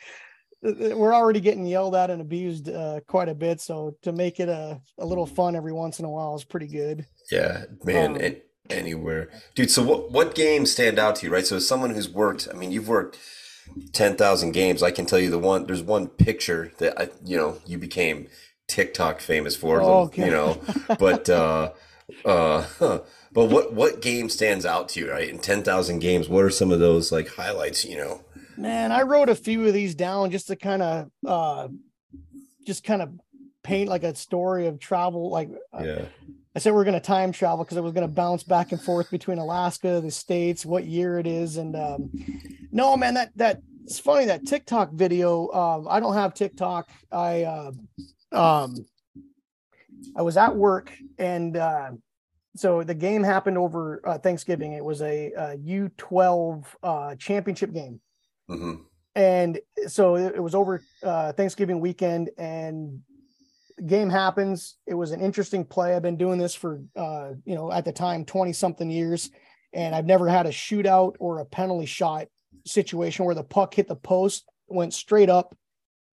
we're 0.62 1.14
already 1.14 1.40
getting 1.40 1.66
yelled 1.66 1.94
at 1.94 2.11
and 2.11 2.20
abused 2.20 2.68
uh, 2.68 3.01
quite 3.07 3.29
a 3.29 3.35
bit. 3.35 3.61
So 3.61 3.96
to 4.03 4.12
make 4.12 4.40
it 4.40 4.49
a, 4.49 4.81
a 4.99 5.07
little 5.07 5.27
fun 5.27 5.57
every 5.57 5.73
once 5.73 5.99
in 5.99 6.05
a 6.05 6.11
while 6.11 6.35
is 6.35 6.44
pretty 6.44 6.68
good. 6.68 7.07
Yeah, 7.31 7.64
man, 7.85 8.11
Um, 8.11 8.16
an- 8.16 8.42
anywhere, 8.68 9.31
dude. 9.55 9.70
So 9.70 9.83
what 9.83 10.11
what 10.11 10.35
games 10.35 10.70
stand 10.70 10.99
out 10.99 11.16
to 11.16 11.27
you, 11.27 11.33
right? 11.33 11.46
So 11.46 11.57
as 11.57 11.66
someone 11.66 11.90
who's 11.94 12.09
worked, 12.09 12.49
I 12.53 12.57
mean, 12.57 12.73
you've 12.73 12.88
worked 12.88 13.18
ten 13.92 14.16
thousand 14.16 14.53
games. 14.53 14.83
I 14.83 14.90
can 14.90 15.07
tell 15.07 15.18
you 15.18 15.31
the 15.31 15.38
one. 15.38 15.66
There's 15.66 15.83
one 15.83 16.09
picture 16.09 16.73
that 16.79 17.01
I, 17.01 17.09
you 17.25 17.37
know, 17.37 17.59
you 17.66 17.79
became 17.79 18.29
TikTok 18.68 19.20
famous 19.20 19.57
for. 19.57 19.81
Oh, 19.81 20.11
you 20.14 20.25
okay. 20.25 20.31
know, 20.31 20.61
but 20.99 21.29
uh, 21.29 21.73
uh, 22.25 22.66
huh. 22.79 23.01
but 23.33 23.46
what 23.46 23.73
what 23.73 24.03
game 24.03 24.29
stands 24.29 24.66
out 24.66 24.88
to 24.90 25.01
you, 25.01 25.11
right? 25.11 25.29
In 25.29 25.38
ten 25.38 25.62
thousand 25.62 26.01
games, 26.01 26.29
what 26.29 26.44
are 26.44 26.51
some 26.51 26.70
of 26.70 26.81
those 26.81 27.12
like 27.12 27.29
highlights? 27.29 27.85
You 27.85 27.96
know, 27.96 28.25
Man, 28.57 28.93
I 28.93 29.03
wrote 29.03 29.29
a 29.29 29.35
few 29.35 29.67
of 29.67 29.73
these 29.73 29.95
down 29.95 30.31
just 30.31 30.49
to 30.49 30.57
kind 30.57 30.83
of, 30.83 31.11
uh, 31.27 31.69
just 32.67 32.85
kind 32.85 33.03
of 33.03 33.13
paint 33.63 33.89
like 33.89 34.03
a 34.03 34.15
story 34.15 34.67
of 34.67 34.79
travel. 34.79 35.31
Like 35.31 35.51
uh, 35.73 35.83
yeah, 35.83 36.05
I 36.55 36.59
said, 36.59 36.75
we're 36.75 36.85
going 36.85 36.95
to 36.95 37.01
time 37.01 37.33
travel 37.33 37.65
because 37.65 37.77
I 37.79 37.81
was 37.81 37.93
going 37.93 38.07
to 38.07 38.15
bounce 38.15 38.43
back 38.43 38.73
and 38.73 38.81
forth 38.81 39.11
between 39.11 39.39
Alaska, 39.39 40.01
the 40.01 40.11
states, 40.11 40.67
what 40.67 40.85
year 40.85 41.19
it 41.19 41.27
is, 41.27 41.57
and 41.57 41.75
um, 41.77 42.11
no, 42.71 42.97
man, 42.97 43.15
that 43.15 43.31
that 43.37 43.63
it's 43.85 43.99
funny 43.99 44.27
that 44.27 44.47
TikTok 44.47 44.93
video. 44.93 45.49
Um, 45.53 45.87
I 45.89 46.01
don't 46.01 46.15
have 46.15 46.35
TikTok. 46.35 46.91
I 47.11 47.43
uh, 47.45 47.73
um, 48.33 48.75
I 50.17 50.23
was 50.23 50.37
at 50.37 50.55
work 50.55 50.93
and 51.19 51.57
uh, 51.57 51.91
so 52.57 52.83
the 52.83 52.95
game 52.95 53.23
happened 53.23 53.59
over 53.59 54.01
uh, 54.07 54.19
Thanksgiving. 54.19 54.73
It 54.73 54.85
was 54.85 55.03
a, 55.03 55.33
a 55.33 55.57
U12 55.57 56.65
uh, 56.83 57.15
championship 57.17 57.73
game 57.73 58.01
hmm 58.51 58.75
and 59.17 59.59
so 59.89 60.15
it, 60.17 60.37
it 60.37 60.41
was 60.41 60.55
over 60.55 60.83
uh, 61.03 61.33
Thanksgiving 61.33 61.81
weekend, 61.81 62.31
and 62.39 63.01
game 63.85 64.09
happens. 64.09 64.77
It 64.87 64.95
was 64.95 65.11
an 65.11 65.21
interesting 65.21 65.65
play. 65.65 65.95
I've 65.97 66.03
been 66.03 66.17
doing 66.17 66.39
this 66.39 66.55
for 66.55 66.81
uh, 66.97 67.33
you 67.45 67.55
know 67.55 67.73
at 67.73 67.85
the 67.85 67.93
time 67.93 68.25
twenty 68.25 68.53
something 68.53 68.89
years, 68.91 69.31
and 69.73 69.95
I've 69.95 70.07
never 70.07 70.29
had 70.29 70.47
a 70.47 70.51
shootout 70.51 71.15
or 71.19 71.41
a 71.41 71.45
penalty 71.45 71.87
shot 71.87 72.29
situation 72.67 73.25
where 73.25 73.35
the 73.35 73.43
puck 73.43 73.75
hit 73.75 73.89
the 73.89 73.97
post, 73.97 74.45
went 74.69 74.95
straight 74.95 75.29
up, 75.31 75.57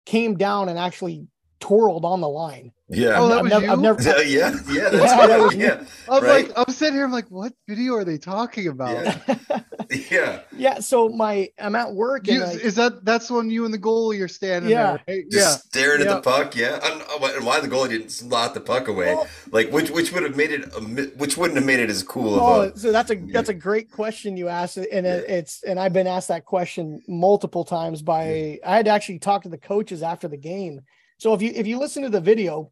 came 0.05 0.35
down, 0.35 0.69
and 0.69 0.79
actually 0.79 1.27
twirled 1.59 2.05
on 2.05 2.21
the 2.21 2.29
line. 2.29 2.71
yeah, 2.89 3.19
Oh, 3.19 3.29
that 3.29 3.37
I've 3.37 3.43
was 3.43 3.51
never, 3.51 3.65
you? 3.65 3.71
I've 3.71 3.79
never, 3.79 4.01
yeah, 4.01 4.19
yeah, 4.21 4.59
yeah. 4.71 4.89
That's 4.89 4.93
Yeah, 4.93 5.27
that 5.27 5.29
right. 5.29 5.41
was 5.41 5.55
yeah, 5.55 5.83
I'm 6.09 6.23
Right. 6.23 6.47
like, 6.47 6.57
I'm 6.67 6.73
sitting 6.73 6.95
here. 6.95 7.05
I'm 7.05 7.11
like, 7.11 7.29
what 7.29 7.53
video 7.67 7.93
are 7.95 8.05
they 8.05 8.17
talking 8.17 8.67
about? 8.67 9.05
Yeah. 9.05 9.61
yeah. 10.11 10.41
yeah. 10.55 10.79
So 10.79 11.09
my, 11.09 11.49
I'm 11.59 11.75
at 11.75 11.93
work, 11.93 12.27
and 12.27 12.37
You- 12.37 12.43
I, 12.43 12.51
is 12.51 12.75
that 12.75 13.05
that's 13.05 13.29
when 13.29 13.49
you 13.49 13.65
and 13.65 13.73
the 13.73 13.79
goalie 13.79 14.21
are 14.23 14.27
standing 14.27 14.71
Yeah. 14.71 14.97
there? 15.07 15.15
Right? 15.17 15.31
Just 15.31 15.65
staring 15.67 16.01
at 16.01 16.07
yeah. 16.07 16.15
the 16.15 16.21
puck, 16.21 16.55
yeah. 16.55 16.79
And, 16.83 17.03
why 17.45 17.59
the 17.59 17.67
goalie 17.67 17.89
didn't 17.89 18.09
slot 18.09 18.53
the 18.53 18.61
puck 18.61 18.87
away? 18.87 19.15
Well- 19.15 19.27
like 19.51 19.71
which 19.71 19.89
which 19.91 20.11
would 20.11 20.23
have 20.23 20.35
made 20.35 20.51
it 20.51 20.75
a, 20.75 20.81
mi- 20.81 21.11
which 21.17 21.37
wouldn't 21.37 21.57
have 21.57 21.65
made 21.65 21.79
it 21.79 21.89
as 21.89 22.03
cool 22.03 22.35
Oh, 22.35 22.61
of 22.63 22.75
a 22.75 22.77
so 22.79 22.91
that's 22.91 23.11
a 23.11 23.15
that's 23.15 23.49
a 23.49 23.53
great 23.53 23.89
question 23.91 24.35
you 24.35 24.49
asked, 24.49 24.77
and 24.77 25.05
it, 25.07 25.29
it's 25.29 25.63
and 25.63 25.79
I've 25.79 25.93
been 25.93 26.07
asked 26.07 26.27
that 26.27 26.45
question 26.45 27.01
multiple 27.07 27.63
times 27.63 28.01
by 28.01 28.59
I 28.65 28.75
had 28.75 28.85
to 28.85 28.91
actually 28.91 29.19
talk 29.19 29.43
to 29.43 29.49
the 29.49 29.57
coaches 29.57 30.03
after 30.03 30.27
the 30.27 30.37
game. 30.37 30.81
So 31.17 31.33
if 31.33 31.41
you 31.41 31.51
if 31.55 31.65
you 31.65 31.79
listen 31.79 32.03
to 32.03 32.09
the 32.09 32.19
video, 32.21 32.71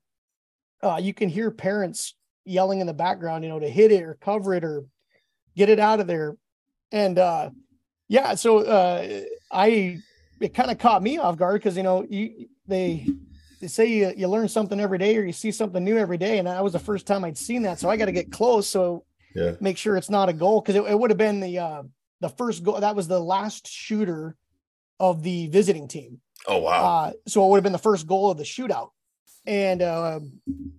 uh, 0.84 1.00
you 1.02 1.14
can 1.14 1.30
hear 1.30 1.50
parents 1.50 2.16
yelling 2.44 2.80
in 2.82 2.88
the 2.88 2.94
background, 2.94 3.44
you 3.44 3.50
know, 3.50 3.60
to 3.60 3.70
hit 3.70 3.92
it 3.92 4.04
or 4.04 4.18
cover 4.22 4.54
it 4.54 4.64
or 4.64 4.84
get 5.56 5.70
it 5.70 5.80
out 5.80 6.00
of 6.00 6.08
there, 6.08 6.36
and 6.96 7.20
uh, 7.20 7.50
yeah, 8.08 8.36
so 8.36 8.60
uh, 8.60 9.22
I 9.52 10.00
it 10.40 10.54
kind 10.54 10.72
of 10.72 10.78
caught 10.78 11.04
me 11.04 11.18
off 11.18 11.38
guard 11.38 11.62
because 11.62 11.76
you 11.76 11.84
know 11.84 12.06
you 12.10 12.48
they 12.68 13.06
they 13.60 13.68
say 13.68 13.86
you, 13.86 14.14
you 14.16 14.28
learn 14.30 14.48
something 14.48 14.80
every 14.80 14.98
day 14.98 15.18
or 15.18 15.24
you 15.24 15.34
see 15.34 15.52
something 15.52 15.84
new 15.84 15.98
every 15.98 16.18
day, 16.18 16.38
and 16.38 16.48
that 16.48 16.64
was 16.64 16.72
the 16.72 16.80
first 16.80 17.06
time 17.06 17.26
I'd 17.26 17.38
seen 17.38 17.64
that, 17.64 17.80
so 17.80 17.90
I 17.90 17.98
got 17.98 18.06
to 18.06 18.14
get 18.14 18.32
close. 18.32 18.68
So 18.68 19.04
yeah. 19.36 19.56
make 19.60 19.78
sure 19.78 19.98
it's 19.98 20.10
not 20.10 20.30
a 20.30 20.34
goal 20.34 20.62
because 20.62 20.76
it, 20.76 20.90
it 20.90 20.98
would 20.98 21.12
have 21.12 21.18
been 21.18 21.42
the 21.42 21.60
uh 21.60 21.84
the 22.22 22.30
first 22.30 22.64
goal 22.64 22.80
that 22.80 22.96
was 22.96 23.10
the 23.10 23.20
last 23.20 23.68
shooter 23.68 24.38
of 24.98 25.22
the 25.22 25.48
visiting 25.48 25.90
team. 25.90 26.22
Oh 26.48 26.60
wow. 26.60 26.86
Uh 26.86 27.12
so 27.28 27.46
it 27.46 27.50
would 27.50 27.58
have 27.58 27.64
been 27.64 27.74
the 27.74 27.78
first 27.78 28.08
goal 28.08 28.32
of 28.32 28.38
the 28.38 28.46
shootout. 28.46 28.92
And 29.46 29.82
uh 29.82 30.22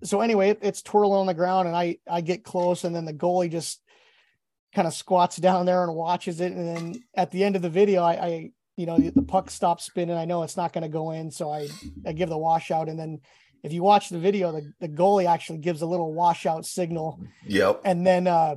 so 0.03 0.21
anyway 0.21 0.49
it, 0.49 0.59
it's 0.63 0.81
twirling 0.81 1.19
on 1.19 1.27
the 1.27 1.33
ground 1.35 1.67
and 1.67 1.77
i 1.77 1.97
i 2.09 2.21
get 2.21 2.43
close 2.43 2.83
and 2.83 2.95
then 2.95 3.05
the 3.05 3.13
goalie 3.13 3.51
just 3.51 3.81
kind 4.77 4.87
of 4.87 4.93
squats 4.93 5.37
down 5.37 5.65
there 5.65 5.83
and 5.83 5.95
watches 5.95 6.39
it 6.39 6.51
and 6.51 6.67
then 6.67 7.03
at 7.15 7.31
the 7.31 7.43
end 7.43 7.55
of 7.55 7.63
the 7.63 7.69
video 7.69 8.03
i 8.03 8.13
i 8.13 8.51
you 8.75 8.85
know 8.85 8.99
the 8.99 9.23
puck 9.23 9.49
stops 9.49 9.85
spinning 9.85 10.15
i 10.15 10.23
know 10.23 10.43
it's 10.43 10.55
not 10.55 10.71
going 10.71 10.83
to 10.83 10.87
go 10.87 11.09
in 11.09 11.31
so 11.31 11.49
i 11.51 11.67
i 12.05 12.11
give 12.11 12.29
the 12.29 12.37
washout 12.37 12.87
and 12.87 12.99
then 12.99 13.19
if 13.63 13.73
you 13.73 13.81
watch 13.81 14.09
the 14.09 14.19
video 14.19 14.51
the, 14.51 14.71
the 14.79 14.87
goalie 14.87 15.27
actually 15.27 15.57
gives 15.57 15.81
a 15.81 15.85
little 15.87 16.13
washout 16.13 16.63
signal 16.63 17.19
yep 17.47 17.81
and 17.85 18.05
then 18.05 18.27
uh 18.27 18.53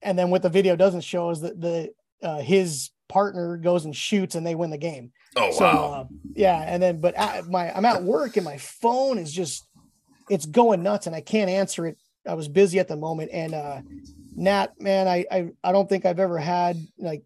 and 0.00 0.16
then 0.16 0.30
what 0.30 0.42
the 0.42 0.48
video 0.48 0.76
doesn't 0.76 1.00
show 1.00 1.30
is 1.30 1.40
that 1.40 1.60
the 1.60 1.92
uh 2.22 2.38
his 2.38 2.90
partner 3.08 3.56
goes 3.56 3.84
and 3.84 3.94
shoots 3.96 4.34
and 4.34 4.46
they 4.46 4.54
win 4.54 4.70
the 4.70 4.78
game. 4.78 5.12
Oh 5.36 5.50
So 5.50 5.64
wow. 5.64 5.92
uh, 5.92 6.04
yeah, 6.34 6.64
and 6.66 6.82
then 6.82 7.00
but 7.00 7.14
at 7.14 7.48
my 7.48 7.70
I'm 7.76 7.84
at 7.84 8.02
work 8.02 8.36
and 8.36 8.44
my 8.44 8.56
phone 8.58 9.18
is 9.18 9.32
just 9.32 9.66
it's 10.30 10.46
going 10.46 10.82
nuts 10.82 11.06
and 11.06 11.14
I 11.14 11.20
can't 11.20 11.50
answer 11.50 11.86
it. 11.86 11.98
I 12.26 12.34
was 12.34 12.48
busy 12.48 12.78
at 12.78 12.88
the 12.88 12.96
moment 12.96 13.30
and 13.32 13.54
uh 13.54 13.80
Nat, 14.34 14.80
man, 14.80 15.08
I 15.08 15.24
I, 15.30 15.50
I 15.62 15.72
don't 15.72 15.88
think 15.88 16.04
I've 16.06 16.20
ever 16.20 16.38
had 16.38 16.76
like 16.98 17.22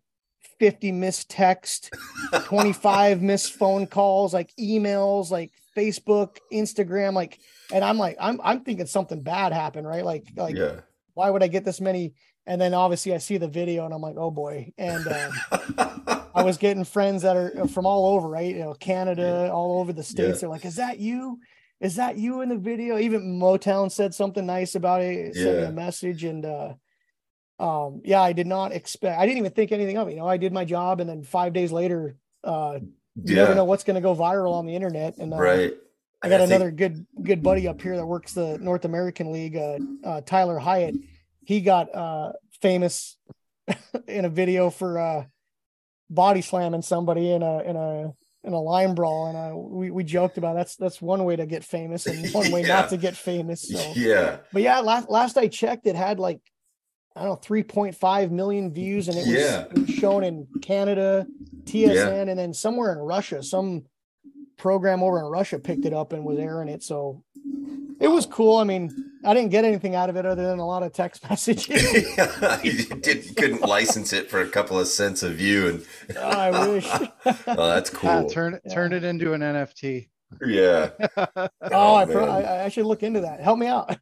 50 0.59 0.93
missed 0.93 1.31
text, 1.31 1.95
25 2.45 3.23
missed 3.23 3.55
phone 3.55 3.87
calls, 3.87 4.35
like 4.35 4.53
emails, 4.59 5.31
like 5.31 5.53
Facebook, 5.77 6.39
Instagram, 6.53 7.15
like 7.15 7.39
and 7.73 7.85
I'm 7.85 7.99
like 7.99 8.17
I'm 8.21 8.41
I'm 8.43 8.61
thinking 8.61 8.87
something 8.87 9.23
bad 9.23 9.53
happened, 9.53 9.87
right? 9.87 10.05
Like 10.05 10.27
like 10.37 10.57
yeah. 10.57 10.81
why 11.15 11.31
would 11.31 11.43
I 11.43 11.49
get 11.49 11.65
this 11.65 11.81
many? 11.81 12.15
And 12.47 12.61
then 12.61 12.73
obviously 12.73 13.15
I 13.15 13.19
see 13.19 13.37
the 13.37 13.49
video 13.49 13.85
and 13.85 13.93
I'm 13.93 14.01
like, 14.01 14.17
oh 14.17 14.31
boy. 14.31 14.73
And 14.79 15.07
um, 15.07 15.33
I 16.35 16.43
was 16.43 16.57
getting 16.57 16.85
friends 16.85 17.23
that 17.23 17.37
are 17.37 17.53
uh, 17.63 17.67
from 17.67 17.85
all 17.85 18.15
over, 18.15 18.29
right? 18.29 18.55
You 18.55 18.61
know, 18.61 18.75
Canada, 18.75 19.51
all 19.53 19.81
over 19.81 19.93
the 19.93 20.03
states. 20.03 20.37
Yeah. 20.37 20.41
They're 20.41 20.49
like, 20.51 20.65
"Is 20.65 20.77
that 20.77 20.99
you? 20.99 21.41
Is 21.81 21.97
that 21.97 22.17
you 22.17 22.43
in 22.43 22.49
the 22.49 22.57
video?" 22.57 22.97
Even 22.97 23.41
Motown 23.41 23.91
said 23.91 24.15
something 24.15 24.47
nice 24.47 24.75
about 24.75 25.03
it, 25.03 25.35
sent 25.35 25.59
me 25.59 25.65
a 25.65 25.73
message, 25.73 26.23
and 26.23 26.45
uh, 26.45 26.75
um, 27.59 28.03
yeah, 28.05 28.21
I 28.21 28.33
did 28.33 28.47
not 28.47 28.73
expect. 28.73 29.19
I 29.19 29.27
didn't 29.27 29.39
even 29.39 29.53
think 29.53 29.73
anything 29.73 29.97
of 29.99 30.09
it. 30.09 30.13
You 30.13 30.19
know, 30.19 30.29
I 30.29 30.37
did 30.37 30.53
my 30.53 30.65
job, 30.65 31.01
and 31.01 31.09
then 31.09 31.23
five 31.23 31.53
days 31.53 31.73
later, 31.73 32.17
uh, 32.45 32.79
you 33.25 33.35
never 33.35 33.55
know 33.55 33.65
what's 33.65 33.85
going 33.85 33.97
to 33.97 34.01
go 34.01 34.15
viral 34.15 34.53
on 34.55 34.67
the 34.67 34.75
internet. 34.77 35.19
And 35.19 35.33
uh, 35.35 35.37
right. 35.39 35.75
I 36.23 36.29
got 36.29 36.39
think- 36.39 36.51
another 36.51 36.71
good 36.71 37.07
good 37.23 37.43
buddy 37.43 37.67
up 37.69 37.81
here 37.81 37.97
that 37.97 38.07
works 38.07 38.33
the 38.33 38.59
North 38.59 38.85
American 38.85 39.33
League, 39.33 39.57
uh, 39.57 39.79
uh, 40.05 40.21
Tyler 40.21 40.59
Hyatt. 40.59 40.95
He 41.45 41.61
got 41.61 41.93
uh, 41.95 42.33
famous 42.61 43.17
in 44.07 44.25
a 44.25 44.29
video 44.29 44.71
for 44.71 44.99
uh, 44.99 45.25
body 46.11 46.43
slamming 46.43 46.83
somebody 46.83 47.33
in 47.33 47.43
a 47.43 47.63
in 47.63 47.77
a 47.77 48.13
in 48.45 48.53
a 48.53 48.61
line 48.61 48.95
brawl, 48.95 49.27
and 49.27 49.37
uh, 49.37 49.57
we 49.57 49.91
we 49.91 50.05
joked 50.05 50.39
about 50.39 50.55
that's 50.55 50.77
that's 50.77 51.03
one 51.03 51.25
way 51.25 51.35
to 51.37 51.45
get 51.47 51.65
famous 51.65 52.07
and 52.07 52.33
one 52.33 52.51
way 52.53 52.61
Yeah. 52.67 52.81
not 52.81 52.91
to 52.91 52.97
get 52.97 53.17
famous. 53.17 53.63
So, 53.69 53.93
Yeah. 53.97 54.39
but 54.53 54.63
yeah, 54.63 54.79
last 54.81 55.11
last 55.11 55.37
I 55.37 55.49
checked, 55.49 55.87
it 55.87 55.97
had 55.97 56.19
like 56.21 56.41
I 57.19 57.23
don't 57.23 57.31
know 57.31 57.35
three 57.37 57.63
point 57.65 57.95
five 57.97 58.31
million 58.31 58.73
views, 58.73 59.09
and 59.09 59.17
it 59.17 59.27
was, 59.27 59.35
Yeah. 59.35 59.61
it 59.63 59.79
was 59.79 59.91
shown 59.91 60.23
in 60.25 60.47
Canada, 60.63 61.27
TSN, 61.65 62.29
and 62.29 62.39
then 62.39 62.55
somewhere 62.55 62.93
in 62.93 62.99
Russia, 62.99 63.43
some 63.43 63.85
program 64.57 65.03
over 65.03 65.19
in 65.19 65.27
Russia 65.27 65.59
picked 65.59 65.85
it 65.85 65.93
up 65.93 66.13
and 66.13 66.25
was 66.25 66.39
airing 66.39 66.69
it. 66.69 66.83
So 66.83 67.23
it 68.01 68.09
was 68.09 68.27
cool. 68.27 68.57
I 68.57 68.65
mean, 68.65 68.91
I 69.25 69.35
didn't 69.35 69.51
get 69.51 69.65
anything 69.65 69.95
out 69.97 70.09
of 70.11 70.17
it 70.17 70.25
other 70.25 70.47
than 70.47 70.59
a 70.61 70.67
lot 70.67 70.83
of 70.85 70.93
text 70.93 71.23
messages. 71.31 71.93
you 72.63 72.85
did, 73.01 73.37
couldn't 73.37 73.63
license 73.63 74.13
it 74.13 74.31
for 74.31 74.41
a 74.41 74.49
couple 74.49 74.79
of 74.79 74.87
cents 74.87 75.23
a 75.23 75.31
view, 75.31 75.69
and 75.69 76.17
I 76.19 76.69
wish. 76.69 76.89
oh, 77.49 77.69
that's 77.69 77.91
Ah, 77.95 78.21
cool. 78.21 78.31
turn 78.31 78.61
turn 78.71 78.93
it 78.93 79.03
into 79.05 79.33
an 79.33 79.41
NFT. 79.41 80.09
Yeah, 80.47 80.91
Oh, 81.73 81.95
I, 81.97 82.05
pro- 82.05 82.27
I 82.29 82.65
I 82.67 82.69
should 82.69 82.85
look 82.85 83.03
into 83.03 83.23
that. 83.23 83.41
Help 83.41 83.59
me 83.59 83.67
out. 83.67 83.97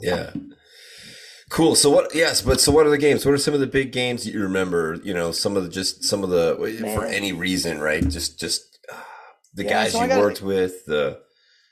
yeah. 0.00 0.30
Cool. 1.50 1.74
So 1.74 1.90
what? 1.90 2.14
Yes, 2.14 2.40
but 2.42 2.60
so 2.60 2.72
what 2.72 2.86
are 2.86 2.90
the 2.90 2.98
games? 2.98 3.26
What 3.26 3.32
are 3.34 3.38
some 3.38 3.54
of 3.54 3.60
the 3.60 3.66
big 3.66 3.92
games 3.92 4.24
that 4.24 4.32
you 4.32 4.40
remember? 4.42 4.98
You 5.02 5.12
know, 5.14 5.32
some 5.32 5.56
of 5.56 5.64
the 5.64 5.68
just 5.68 6.04
some 6.04 6.22
of 6.24 6.30
the 6.30 6.56
for 6.94 7.04
any 7.04 7.32
reason, 7.32 7.80
right? 7.80 8.06
Just 8.08 8.38
just 8.38 8.78
uh, 8.90 8.96
the 9.54 9.64
Yeah, 9.64 9.70
guys 9.70 9.92
so 9.92 10.02
you 10.02 10.08
gotta- 10.08 10.20
worked 10.20 10.42
with. 10.42 10.84
The 10.86 11.20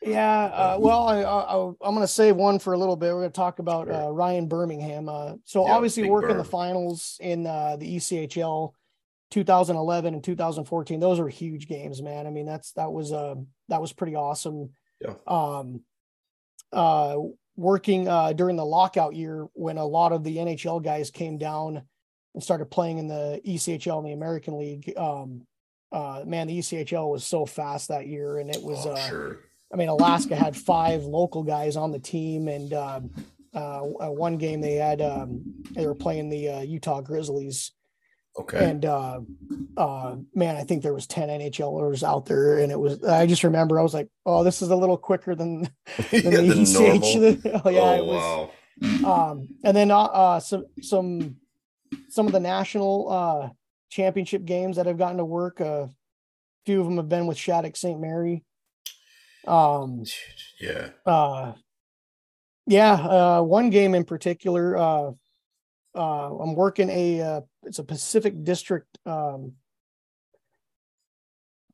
Yeah, 0.03 0.45
uh, 0.45 0.77
well, 0.81 1.09
I, 1.09 1.23
I, 1.23 1.65
I'm 1.89 1.95
going 1.95 2.01
to 2.01 2.09
save 2.09 2.35
one 2.37 2.59
for 2.59 2.73
a 2.73 2.79
little 2.79 2.97
bit. 2.97 3.13
We're 3.15 3.21
going 3.21 3.31
to 3.31 3.37
talk 3.37 3.61
about 3.61 3.89
uh, 3.91 4.11
Ryan 4.11 4.49
Birmingham. 4.49 5.09
Uh, 5.09 5.35
so 5.45 5.65
Yeah, 5.67 5.73
obviously, 5.75 6.11
working 6.11 6.37
the 6.37 6.45
finals 6.45 7.17
in 7.21 7.47
uh, 7.47 7.77
the 7.77 7.97
ECHL 7.97 8.73
2011 9.31 10.15
and 10.15 10.25
2014, 10.25 10.99
those 11.01 11.21
are 11.21 11.29
huge 11.29 11.69
games, 11.69 12.03
man. 12.03 12.27
I 12.27 12.31
mean, 12.31 12.47
that's 12.47 12.73
that 12.73 12.91
was 12.93 13.13
uh, 13.13 13.37
that 13.69 13.81
was 13.81 13.93
pretty 13.93 14.17
awesome. 14.17 14.71
Yeah. 15.01 15.15
Um, 15.27 15.83
uh, 16.73 17.17
working 17.59 18.07
uh, 18.07 18.33
during 18.33 18.55
the 18.55 18.65
lockout 18.65 19.17
year 19.17 19.49
when 19.55 19.79
a 19.79 19.85
lot 19.85 20.13
of 20.13 20.23
the 20.23 20.37
NHL 20.37 20.83
guys 20.83 21.11
came 21.11 21.39
down 21.39 21.83
and 22.33 22.43
started 22.43 22.67
playing 22.67 22.99
in 22.99 23.09
the 23.09 23.41
ECHL 23.45 23.99
and 23.99 24.07
the 24.07 24.13
American 24.13 24.57
League. 24.57 24.93
Um, 24.97 25.43
uh, 25.91 26.23
man, 26.25 26.47
the 26.47 26.57
ECHL 26.61 27.11
was 27.11 27.27
so 27.27 27.45
fast 27.45 27.89
that 27.89 28.07
year, 28.07 28.39
and 28.39 28.49
it 28.49 28.63
was 28.63 28.87
oh, 28.87 28.93
uh, 28.93 29.09
sure. 29.09 29.41
I 29.73 29.77
mean, 29.77 29.89
Alaska 29.89 30.37
had 30.37 30.57
five 30.57 31.03
local 31.03 31.43
guys 31.43 31.77
on 31.77 31.91
the 31.91 31.99
team, 31.99 32.47
and 32.47 32.73
um, 32.73 33.11
uh, 33.53 33.83
uh, 33.83 34.11
one 34.11 34.39
game 34.39 34.61
they 34.61 34.75
had 34.75 35.03
um, 35.03 35.43
they 35.73 35.85
were 35.85 35.97
playing 35.97 36.29
the 36.29 36.49
uh, 36.49 36.61
Utah 36.61 37.01
Grizzlies, 37.01 37.73
Okay. 38.39 38.71
and 38.71 38.85
uh, 38.85 39.21
uh, 39.77 40.17
man, 40.35 40.57
I 40.57 40.63
think 40.63 40.83
there 40.83 40.95
was 40.95 41.07
ten 41.07 41.29
NHLers 41.29 42.03
out 42.03 42.27
there, 42.27 42.59
and 42.59 42.71
it 42.71 42.79
was. 42.79 43.03
I 43.05 43.27
just 43.27 43.43
remember 43.45 43.79
I 43.79 43.83
was 43.83 43.95
like, 43.95 44.09
oh, 44.27 44.45
this 44.45 44.63
is 44.63 44.71
a 44.71 44.77
little 44.77 44.97
quicker 44.97 45.35
than, 45.35 45.63
than 46.11 46.31
the 46.31 46.53
the. 46.55 47.41
ECH. 47.43 47.63
oh, 47.65 47.71
yeah, 47.71 47.81
oh 47.81 47.95
it 47.95 48.05
was. 48.05 48.51
wow. 49.03 49.31
Um, 49.31 49.49
and 49.65 49.77
then 49.77 49.91
uh, 49.91 50.03
uh, 50.05 50.41
some 50.41 50.67
some 50.81 51.37
some 52.09 52.27
of 52.27 52.33
the 52.33 52.41
national 52.41 53.11
uh, 53.11 53.49
championship 53.91 54.45
games 54.45 54.77
that 54.77 54.87
I've 54.87 54.99
gotten 54.99 55.17
to 55.19 55.25
work. 55.25 55.59
A 55.61 55.91
few 56.65 56.81
of 56.81 56.87
them 56.87 56.97
have 56.99 57.09
been 57.09 57.27
with 57.27 57.39
Shattuck 57.39 57.77
St. 57.77 58.01
Mary. 58.01 58.45
Um, 59.47 60.05
Yeah. 60.61 60.91
uh 61.07 61.55
yeah 62.67 62.93
uh 62.93 63.41
one 63.41 63.71
game 63.71 63.95
in 63.95 64.05
particular 64.05 64.77
uh 65.95 66.37
i'm 66.39 66.55
working 66.55 66.91
a 66.91 67.21
uh 67.21 67.41
it's 67.65 67.79
a 67.79 67.85
pacific 67.85 68.45
district 68.45 68.99
um 69.07 69.53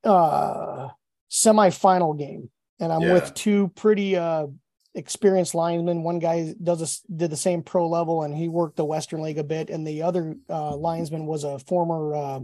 uh 0.03 0.89
semifinal 1.29 2.17
game. 2.17 2.49
And 2.79 2.91
i'm 2.93 3.01
Yeah. 3.03 3.13
with 3.13 3.33
two 3.33 3.69
pretty 3.75 4.15
uh 4.15 4.47
experienced 4.93 5.53
linemen 5.55 6.03
one 6.03 6.19
guy 6.19 6.53
does 6.63 6.79
this 6.79 7.01
did 7.13 7.29
the 7.29 7.35
same 7.35 7.61
pro 7.63 7.87
level 7.89 8.23
and 8.23 8.33
he 8.33 8.47
worked 8.47 8.77
the 8.77 8.85
western 8.85 9.21
league 9.21 9.37
a 9.37 9.43
bit. 9.43 9.69
And 9.69 9.85
the 9.85 10.03
other 10.03 10.35
uh 10.49 10.75
linesman 10.75 11.25
was 11.25 11.43
a 11.43 11.59
former 11.59 12.15
uh 12.15 12.39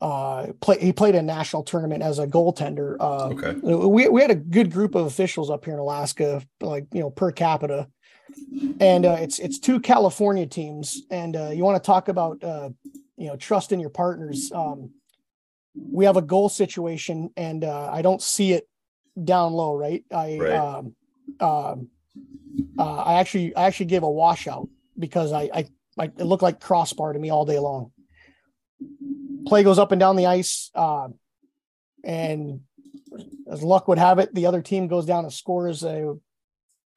uh 0.00 0.52
play 0.60 0.78
he 0.78 0.92
played 0.92 1.16
a 1.16 1.22
national 1.22 1.64
tournament 1.64 2.02
as 2.02 2.18
a 2.20 2.26
goaltender. 2.26 2.96
Uh 3.00 3.30
Okay. 3.30 3.54
we, 3.62 4.08
we 4.08 4.20
had 4.20 4.30
a 4.30 4.36
good 4.36 4.70
group 4.70 4.94
of 4.94 5.06
officials 5.06 5.50
up 5.50 5.64
here 5.64 5.74
in 5.74 5.80
Alaska, 5.80 6.42
like 6.60 6.86
you 6.92 7.00
know, 7.00 7.10
per 7.10 7.32
capita, 7.32 7.88
and 8.80 9.04
uh, 9.04 9.16
it's 9.20 9.38
it's 9.38 9.58
two 9.58 9.80
California 9.80 10.46
teams. 10.46 11.02
And 11.10 11.36
uh, 11.36 11.50
you 11.50 11.64
want 11.64 11.82
to 11.82 11.86
talk 11.86 12.08
about 12.08 12.42
uh, 12.42 12.70
you 13.16 13.28
know 13.28 13.36
trust 13.36 13.72
in 13.72 13.80
your 13.80 13.90
partners. 13.90 14.52
Um, 14.52 14.90
we 15.74 16.04
have 16.04 16.16
a 16.16 16.22
goal 16.22 16.48
situation, 16.48 17.30
and 17.36 17.64
uh, 17.64 17.90
I 17.92 18.02
don't 18.02 18.22
see 18.22 18.52
it 18.52 18.68
down 19.22 19.52
low. 19.52 19.74
Right, 19.74 20.04
I 20.12 20.38
Right. 20.38 20.52
um, 20.52 20.94
um, 21.40 21.88
uh, 22.78 23.02
I 23.02 23.14
actually 23.14 23.54
I 23.54 23.66
actually 23.66 23.86
gave 23.86 24.02
a 24.02 24.10
washout 24.10 24.68
because 24.98 25.32
I 25.32 25.42
I, 25.52 25.68
I 25.98 26.04
it 26.04 26.24
looked 26.24 26.42
like 26.42 26.60
crossbar 26.60 27.12
to 27.12 27.18
me 27.18 27.30
all 27.30 27.44
day 27.44 27.58
long. 27.58 27.92
Play 29.46 29.62
goes 29.62 29.78
up 29.78 29.92
and 29.92 30.00
down 30.00 30.16
the 30.16 30.26
ice, 30.26 30.70
uh, 30.74 31.08
and 32.04 32.60
as 33.50 33.62
luck 33.62 33.88
would 33.88 33.98
have 33.98 34.18
it, 34.18 34.34
the 34.34 34.46
other 34.46 34.62
team 34.62 34.88
goes 34.88 35.06
down 35.06 35.24
and 35.24 35.32
scores 35.32 35.82
a 35.82 36.16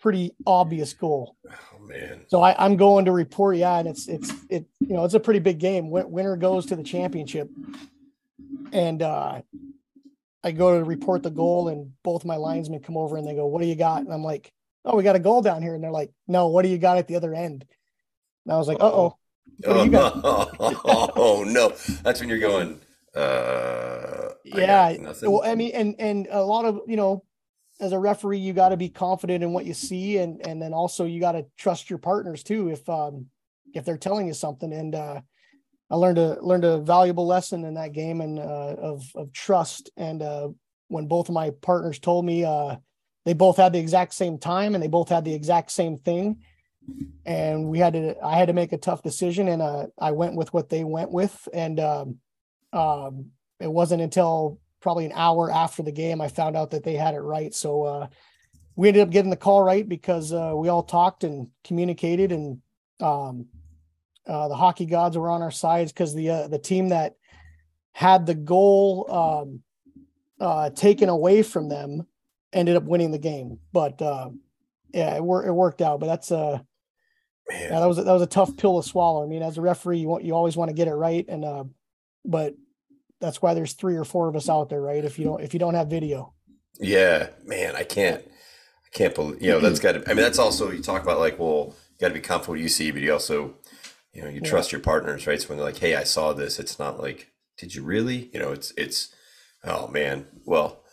pretty 0.02 0.36
obvious 0.46 0.94
goal. 0.94 1.38
Oh 1.48 1.80
man. 1.86 2.26
So 2.28 2.42
I, 2.42 2.56
I'm 2.64 2.76
going 2.76 3.06
to 3.06 3.12
report, 3.12 3.58
yeah, 3.58 3.80
and 3.80 3.88
it's 3.88 4.08
it's 4.08 4.34
it 4.50 4.66
you 4.80 4.94
know 4.96 5.06
it's 5.06 5.14
a 5.14 5.20
pretty 5.20 5.40
big 5.40 5.60
game. 5.60 5.90
Win- 5.90 6.12
Winner 6.12 6.36
goes 6.36 6.66
to 6.68 6.76
the 6.76 6.84
championship, 6.84 7.50
and 8.74 9.02
uh, 9.02 9.42
I 10.44 10.52
go 10.52 10.78
to 10.78 10.84
report 10.84 11.24
the 11.24 11.30
goal, 11.30 11.70
and 11.70 11.92
both 12.04 12.26
my 12.26 12.36
linesmen 12.36 12.82
come 12.82 12.98
over 12.98 13.16
and 13.18 13.26
they 13.28 13.36
go, 13.36 13.46
"What 13.46 13.62
do 13.62 13.68
you 13.68 13.76
got?" 13.76 14.02
And 14.02 14.12
I'm 14.12 14.24
like, 14.24 14.52
"Oh, 14.84 14.98
we 14.98 15.04
got 15.04 15.16
a 15.16 15.20
goal 15.20 15.42
down 15.42 15.62
here," 15.62 15.76
and 15.76 15.84
they're 15.84 15.92
like, 15.92 16.12
"No, 16.28 16.48
what 16.48 16.64
do 16.64 16.70
you 16.70 16.78
got 16.78 16.98
at 16.98 17.08
the 17.08 17.16
other 17.16 17.34
end?" 17.34 17.66
And 18.46 18.54
I 18.54 18.58
was 18.58 18.68
like, 18.68 18.80
"Uh 18.80 18.92
oh." 18.92 19.18
What 19.64 19.74
do 19.74 19.84
you 19.86 19.92
got? 19.92 20.16
Oh 21.16 21.44
no. 21.48 21.74
That's 22.04 22.20
when 22.20 22.30
you're 22.30 22.40
going. 22.40 22.80
Uh. 23.16 24.30
Yeah 24.44 24.90
well 25.32 25.44
i 25.46 25.56
mean 25.56 25.72
and 25.74 25.96
and 26.00 26.28
a 26.32 26.42
lot 26.44 26.66
of 26.66 26.82
you 26.88 26.96
know 26.98 27.24
as 27.82 27.92
a 27.92 28.00
referee 28.00 28.38
you 28.38 28.54
got 28.54 28.70
to 28.70 28.78
be 28.78 28.90
confident 28.90 29.44
in 29.44 29.52
what 29.52 29.66
you 29.66 29.74
see 29.74 30.20
and 30.20 30.46
and 30.46 30.62
then 30.62 30.74
also 30.74 31.04
you 31.04 31.20
got 31.20 31.32
to 31.34 31.46
trust 31.58 31.90
your 31.90 32.00
partners 32.00 32.44
too 32.44 32.70
if 32.70 32.88
um 32.88 33.26
if 33.74 33.84
they're 33.84 33.98
telling 33.98 34.28
you 34.28 34.34
something. 34.34 34.72
And 34.72 34.96
uh 34.96 35.22
i 35.90 35.96
learned 35.96 36.20
a 36.20 36.38
learned 36.42 36.64
a 36.64 36.78
valuable 36.78 37.26
lesson 37.26 37.66
in 37.66 37.74
that 37.74 37.92
game 37.92 38.22
and 38.22 38.40
uh 38.40 38.76
of 38.78 39.04
of 39.16 39.34
trust. 39.34 39.90
And 39.98 40.22
uh 40.22 40.50
when 40.88 41.08
both 41.08 41.28
of 41.28 41.36
my 41.36 41.50
partners 41.62 42.00
told 42.00 42.24
me 42.24 42.46
uh 42.46 42.78
they 43.26 43.34
both 43.34 43.58
had 43.58 43.74
the 43.74 43.80
exact 43.80 44.14
same 44.14 44.38
time 44.38 44.76
and 44.76 44.84
they 44.84 44.88
both 44.88 45.10
had 45.10 45.26
the 45.26 45.34
exact 45.34 45.72
same 45.72 45.98
thing. 45.98 46.44
And 47.26 47.68
we 47.68 47.80
had 47.80 47.94
to 47.94 48.16
i 48.24 48.38
had 48.38 48.48
to 48.48 48.54
make 48.54 48.74
a 48.74 48.78
tough 48.78 49.02
decision 49.02 49.48
and 49.48 49.62
uh 49.62 49.88
i 50.00 50.12
went 50.12 50.36
with 50.36 50.54
what 50.54 50.70
they 50.70 50.84
went 50.84 51.12
with. 51.12 51.48
And 51.52 51.80
um 51.80 52.20
um 52.74 53.32
it 53.60 53.72
wasn't 53.72 54.02
until 54.04 54.60
probably 54.82 55.06
an 55.06 55.14
hour 55.14 55.52
after 55.52 55.84
the 55.84 55.92
game 55.92 56.20
I 56.22 56.28
found 56.28 56.58
out 56.58 56.72
that 56.72 56.84
they 56.84 56.96
had 56.96 57.14
it 57.14 57.20
right. 57.20 57.54
So 57.54 57.84
uh, 57.84 58.08
we 58.76 58.88
ended 58.88 59.04
up 59.04 59.12
getting 59.12 59.30
the 59.30 59.38
call 59.38 59.62
right 59.62 59.88
because 59.88 60.34
uh, 60.34 60.54
we 60.56 60.70
all 60.70 60.84
talked 60.84 61.24
and 61.24 61.48
communicated, 61.64 62.32
and 62.32 62.62
um, 63.00 63.48
uh, 64.28 64.48
the 64.48 64.56
hockey 64.56 64.86
gods 64.86 65.18
were 65.18 65.30
on 65.30 65.42
our 65.42 65.52
sides 65.52 65.92
because 65.92 66.14
the 66.14 66.30
uh, 66.30 66.48
the 66.48 66.60
team 66.60 66.90
that 66.90 67.16
had 67.94 68.26
the 68.26 68.36
goal 68.36 69.08
um, 69.12 69.62
uh, 70.40 70.70
taken 70.72 71.10
away 71.10 71.44
from 71.44 71.70
them, 71.70 72.08
ended 72.54 72.76
up 72.76 72.84
winning 72.84 73.12
the 73.12 73.20
game. 73.20 73.60
But 73.72 74.02
uh, 74.02 74.30
yeah, 74.94 75.16
it, 75.16 75.24
wor- 75.24 75.46
it 75.46 75.54
worked 75.54 75.82
out. 75.82 76.00
But 76.00 76.08
that's 76.08 76.32
Man. 76.32 76.62
yeah, 77.50 77.80
that 77.80 77.88
was 77.88 77.98
a, 77.98 78.04
that 78.04 78.14
was 78.14 78.22
a 78.22 78.28
tough 78.28 78.56
pill 78.58 78.82
to 78.82 78.88
swallow. 78.88 79.24
I 79.24 79.28
mean, 79.28 79.44
as 79.44 79.58
a 79.58 79.62
referee, 79.62 80.00
you 80.00 80.08
want 80.08 80.24
you 80.24 80.34
always 80.34 80.56
want 80.56 80.70
to 80.70 80.76
get 80.76 80.88
it 80.88 80.94
right, 80.94 81.26
and 81.28 81.44
uh, 81.44 81.64
but 82.26 82.56
that's 83.22 83.42
why 83.42 83.54
there's 83.54 83.74
three 83.74 83.96
or 83.96 84.04
four 84.04 84.28
of 84.28 84.36
us 84.36 84.50
out 84.50 84.70
there, 84.70 84.82
right? 84.82 85.04
If 85.06 85.18
you 85.20 85.26
don't 85.26 85.42
if 85.42 85.54
you 85.54 85.60
don't 85.60 85.76
have 85.76 85.88
video, 85.88 86.34
Yeah, 86.80 87.30
man, 87.46 87.76
I 87.76 87.84
can't, 87.84 88.24
I 88.24 88.90
can't 88.92 89.14
believe, 89.16 89.42
you 89.42 89.52
know, 89.52 89.60
that's 89.60 89.80
got 89.80 89.94
to, 89.94 90.04
I 90.10 90.14
mean, 90.14 90.24
that's 90.24 90.40
also, 90.40 90.72
you 90.72 90.82
talk 90.82 91.04
about 91.04 91.20
like, 91.20 91.38
well, 91.40 91.76
you 91.92 91.98
got 92.00 92.08
to 92.10 92.14
be 92.14 92.20
comfortable 92.20 92.54
with 92.54 92.60
what 92.62 92.64
you 92.64 92.70
see, 92.70 92.92
but 92.92 93.02
you 93.02 93.14
also, 93.14 93.56
you 94.14 94.22
know, 94.22 94.28
you 94.30 94.42
Yeah. 94.42 94.50
trust 94.50 94.72
your 94.72 94.82
partners, 94.82 95.28
right? 95.28 95.40
So 95.42 95.50
when 95.50 95.58
they're 95.58 95.66
like, 95.68 95.78
hey, 95.78 95.96
I 95.96 96.04
saw 96.04 96.34
this, 96.34 96.60
it's 96.60 96.80
not 96.80 97.00
like, 97.00 97.32
did 97.58 97.76
you 97.76 97.84
really? 97.84 98.30
You 98.34 98.40
know, 98.40 98.52
it's, 98.52 98.74
it's, 98.78 99.14
oh 99.64 99.88
man, 99.88 100.26
well, 100.46 100.84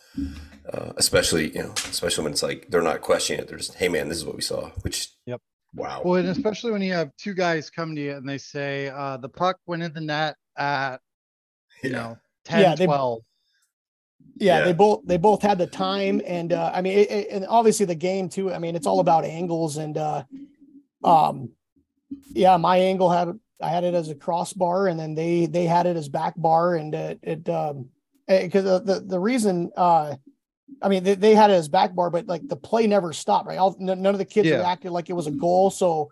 uh, 0.71 0.93
especially, 0.97 1.49
you 1.55 1.63
know, 1.63 1.71
especially 1.89 2.23
when 2.25 2.33
it's 2.33 2.43
like, 2.43 2.67
they're 2.69 2.81
not 2.83 3.01
questioning 3.01 3.41
it. 3.41 3.47
They're 3.47 3.57
just, 3.57 3.75
hey 3.75 3.89
man, 3.89 4.07
this 4.09 4.19
is 4.19 4.25
what 4.25 4.35
we 4.35 4.41
saw, 4.43 4.69
which, 4.83 5.09
Yep. 5.25 5.41
wow. 5.73 6.01
Well, 6.05 6.15
and 6.15 6.29
especially 6.29 6.71
when 6.71 6.81
you 6.83 6.93
have 6.93 7.09
two 7.17 7.33
guys 7.33 7.69
come 7.69 7.95
to 7.95 8.01
you 8.01 8.11
and 8.17 8.29
they 8.29 8.37
say, 8.37 8.89
uh, 8.89 9.17
the 9.17 9.29
puck 9.29 9.57
went 9.65 9.81
in 9.83 9.93
the 9.93 10.01
net 10.01 10.35
at, 10.57 11.01
you 11.83 11.89
Yeah. 11.89 11.95
know, 11.97 12.17
10, 12.45 12.61
Yeah, 12.61 12.75
they- 12.75 12.85
12. 12.85 13.19
yeah, 14.37 14.59
Yeah. 14.59 14.65
they 14.65 14.73
both 14.73 15.01
they 15.05 15.17
both 15.17 15.41
had 15.41 15.57
the 15.57 15.67
time, 15.67 16.21
and 16.25 16.53
uh, 16.53 16.71
I 16.73 16.81
mean, 16.81 16.97
it, 16.97 17.11
it- 17.11 17.27
and 17.31 17.45
obviously 17.47 17.85
the 17.85 17.95
game 17.95 18.29
too. 18.29 18.51
I 18.53 18.59
mean, 18.59 18.75
it's 18.75 18.87
all 18.87 18.99
about 18.99 19.25
angles, 19.25 19.77
and 19.77 19.97
uh, 19.97 20.23
um, 21.03 21.49
yeah, 22.33 22.57
my 22.57 22.77
angle 22.77 23.09
had 23.09 23.37
I 23.61 23.69
had 23.69 23.83
it 23.83 23.93
as 23.93 24.09
a 24.09 24.15
crossbar, 24.15 24.87
and 24.87 24.99
then 24.99 25.15
they 25.15 25.45
they 25.45 25.65
had 25.65 25.85
it 25.85 25.97
as 25.97 26.09
back 26.09 26.33
bar, 26.37 26.75
and 26.75 26.93
it, 26.95 27.19
it 27.21 27.49
um 27.49 27.89
because 28.27 28.63
the, 28.63 28.79
the 28.79 28.99
the 29.01 29.19
reason 29.19 29.71
uh. 29.77 30.15
I 30.83 30.87
mean, 30.87 31.03
they, 31.03 31.15
they 31.15 31.33
had 31.35 31.49
it 31.49 31.55
as 31.55 31.67
back 31.67 31.95
bar, 31.95 32.11
but 32.11 32.27
like 32.27 32.47
the 32.47 32.55
play 32.55 32.85
never 32.85 33.11
stopped, 33.11 33.47
right? 33.47 33.57
All, 33.57 33.75
n- 33.81 33.87
none 34.03 34.05
of 34.13 34.19
the 34.19 34.23
kids 34.23 34.47
Yeah. 34.47 34.57
reacted 34.57 34.91
like 34.91 35.09
it 35.09 35.13
was 35.13 35.25
a 35.25 35.31
goal. 35.31 35.71
So, 35.71 36.11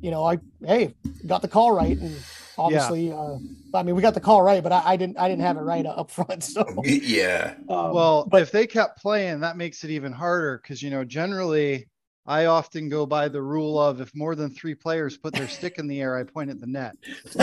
you 0.00 0.10
know, 0.10 0.24
I, 0.24 0.38
hey, 0.62 0.94
got 1.24 1.40
the 1.40 1.46
call 1.48 1.70
right. 1.70 1.96
And 1.96 2.16
obviously, 2.58 3.12
uh, 3.12 3.36
I 3.74 3.82
mean, 3.82 3.94
we 3.94 4.02
got 4.02 4.14
the 4.14 4.20
call 4.20 4.42
right, 4.42 4.62
but 4.62 4.72
I, 4.72 4.82
I 4.92 4.96
didn't, 4.96 5.18
I 5.18 5.28
didn't 5.28 5.42
have 5.42 5.56
it 5.56 5.60
right 5.62 5.84
up 5.86 6.10
front. 6.18 6.42
So, 6.44 6.64
yeah. 6.84 7.54
um, 7.68 7.92
Well, 7.92 8.26
but 8.30 8.42
if 8.42 8.50
they 8.50 8.66
kept 8.66 9.00
playing, 9.00 9.40
that 9.40 9.56
makes 9.56 9.84
it 9.84 9.90
even 9.90 10.12
harder 10.12 10.58
because, 10.62 10.82
you 10.82 10.90
know, 10.90 11.04
generally 11.04 11.88
I 12.26 12.46
often 12.46 12.88
go 12.88 13.04
by 13.06 13.28
the 13.28 13.42
rule 13.42 13.80
of 13.80 14.00
if 14.00 14.14
more 14.14 14.34
than 14.34 14.50
three 14.50 14.74
players 14.74 15.16
put 15.16 15.34
their 15.34 15.48
stick 15.48 15.78
in 15.78 15.88
the 15.88 16.00
air, 16.00 16.16
I 16.16 16.22
point 16.22 16.50
at 16.50 16.60
the 16.60 16.66
net. 16.66 16.94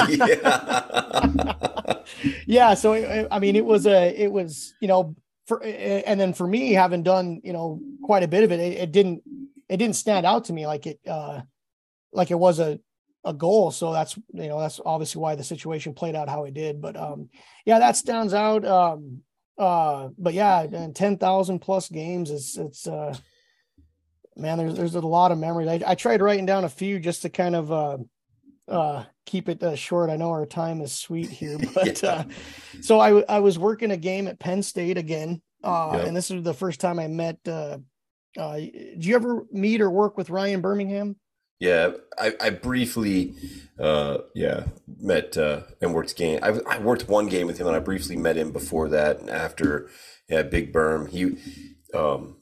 yeah. 0.10 2.04
yeah 2.48 2.74
so 2.74 2.93
it- 2.93 3.28
i 3.32 3.39
mean 3.39 3.56
it 3.56 3.65
was 3.65 3.86
a 3.86 4.10
it 4.19 4.32
was 4.32 4.74
you 4.80 4.88
know 4.88 5.15
for 5.45 5.62
and 5.63 6.19
then 6.19 6.34
for 6.34 6.48
me 6.48 6.74
having 6.74 7.04
done 7.04 7.39
you 7.43 7.54
know 7.54 7.80
quite 8.04 8.24
a 8.24 8.28
bit 8.28 8.43
of 8.43 8.52
it 8.52 8.60
it, 8.60 8.78
it 8.78 8.91
didn't 8.91 9.22
it 9.67 9.78
didn't 9.78 9.95
stand 9.95 10.26
out 10.26 10.45
to 10.45 10.54
me 10.54 10.65
like 10.67 10.88
it 10.88 11.00
uh 11.08 11.41
like 12.12 12.32
it 12.32 12.39
was 12.39 12.60
a 12.60 12.80
a 13.25 13.34
goal 13.34 13.69
so 13.71 13.91
that's 13.91 14.15
you 14.34 14.47
know 14.47 14.60
that's 14.60 14.79
obviously 14.86 15.21
why 15.21 15.36
the 15.36 15.43
situation 15.43 15.93
played 15.93 16.15
out 16.15 16.29
how 16.29 16.45
it 16.45 16.53
did 16.53 16.82
but 16.82 16.95
um 16.95 17.29
yeah 17.65 17.77
that 17.79 17.97
stands 17.97 18.34
out 18.34 18.65
um 18.65 19.21
uh 19.58 20.08
but 20.17 20.34
yeah 20.34 20.62
and 20.62 20.95
10,000 20.95 21.60
plus 21.60 21.89
games 21.89 22.32
is 22.32 22.58
it's 22.58 22.88
uh 22.88 23.13
man 24.38 24.58
there's 24.58 24.75
there's 24.75 24.95
a 24.95 25.01
lot 25.01 25.32
of 25.34 25.38
memories 25.38 25.67
I, 25.67 25.91
I 25.91 25.95
tried 25.95 26.21
writing 26.21 26.45
down 26.45 26.63
a 26.63 26.69
few 26.69 26.99
just 26.99 27.23
to 27.23 27.29
kind 27.29 27.55
of 27.55 27.71
uh 27.71 27.97
uh 28.69 29.03
keep 29.25 29.49
it 29.49 29.62
uh, 29.62 29.75
short 29.75 30.10
i 30.10 30.15
know 30.15 30.29
our 30.29 30.45
time 30.45 30.79
is 30.82 30.93
sweet 30.93 31.29
here 31.29 31.58
but 31.73 32.01
Yeah. 32.01 32.10
uh 32.10 32.23
so 32.82 32.99
I, 32.99 33.21
I 33.27 33.39
was 33.39 33.60
working 33.60 33.91
a 33.91 33.97
game 33.97 34.27
at 34.27 34.39
penn 34.39 34.63
state 34.63 34.97
again 34.97 35.41
uh 35.63 35.91
Yep. 35.93 36.08
and 36.08 36.15
this 36.15 36.32
is 36.32 36.41
the 36.43 36.53
first 36.53 36.79
time 36.79 36.99
i 36.99 37.08
met 37.08 37.38
uh 37.47 37.79
uh 38.38 38.55
did 38.55 39.03
you 39.05 39.15
ever 39.15 39.45
meet 39.51 39.82
or 39.82 39.89
work 39.89 40.17
with 40.17 40.29
ryan 40.29 40.62
birmingham 40.62 41.17
Yeah, 41.60 41.91
I, 42.17 42.34
I 42.39 42.50
briefly, 42.52 43.36
uh, 43.78 44.19
yeah, 44.34 44.63
met 45.00 45.38
uh, 45.38 45.62
and 45.82 45.93
worked 45.93 46.15
game. 46.15 46.39
I, 46.41 46.60
I 46.69 46.80
worked 46.80 47.10
one 47.10 47.28
game 47.28 47.48
with 47.48 47.58
him, 47.58 47.67
and 47.67 47.76
I 47.76 47.80
briefly 47.80 48.15
met 48.15 48.38
him 48.38 48.52
before 48.52 48.88
that 48.89 49.19
and 49.19 49.30
after. 49.30 49.89
Yeah, 50.30 50.43
Big 50.43 50.72
Berm. 50.72 51.10
He, 51.10 51.38
um, 51.98 52.38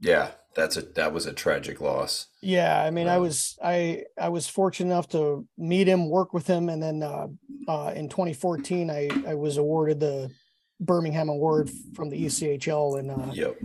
yeah, 0.00 0.30
that's 0.56 0.76
a 0.76 0.82
that 0.82 1.12
was 1.12 1.26
a 1.26 1.32
tragic 1.32 1.80
loss. 1.80 2.26
yeah 2.42 2.82
i 2.82 2.90
mean 2.90 3.08
i 3.08 3.16
was 3.16 3.56
i 3.64 4.02
i 4.20 4.28
was 4.28 4.46
fortunate 4.48 4.92
enough 4.92 5.08
to 5.08 5.46
meet 5.56 5.86
him 5.88 6.10
work 6.10 6.34
with 6.34 6.46
him 6.46 6.68
and 6.68 6.82
then 6.82 7.02
uh 7.02 7.26
uh 7.68 7.90
in 7.96 8.06
2014 8.06 8.90
i 8.90 9.08
i 9.26 9.32
was 9.34 9.56
awarded 9.56 9.98
the 10.00 10.30
birmingham 10.78 11.30
award 11.30 11.70
from 11.94 12.10
the 12.10 12.22
echl 12.26 12.98
and 12.98 13.10
uh 13.10 13.30
Yep. 13.32 13.56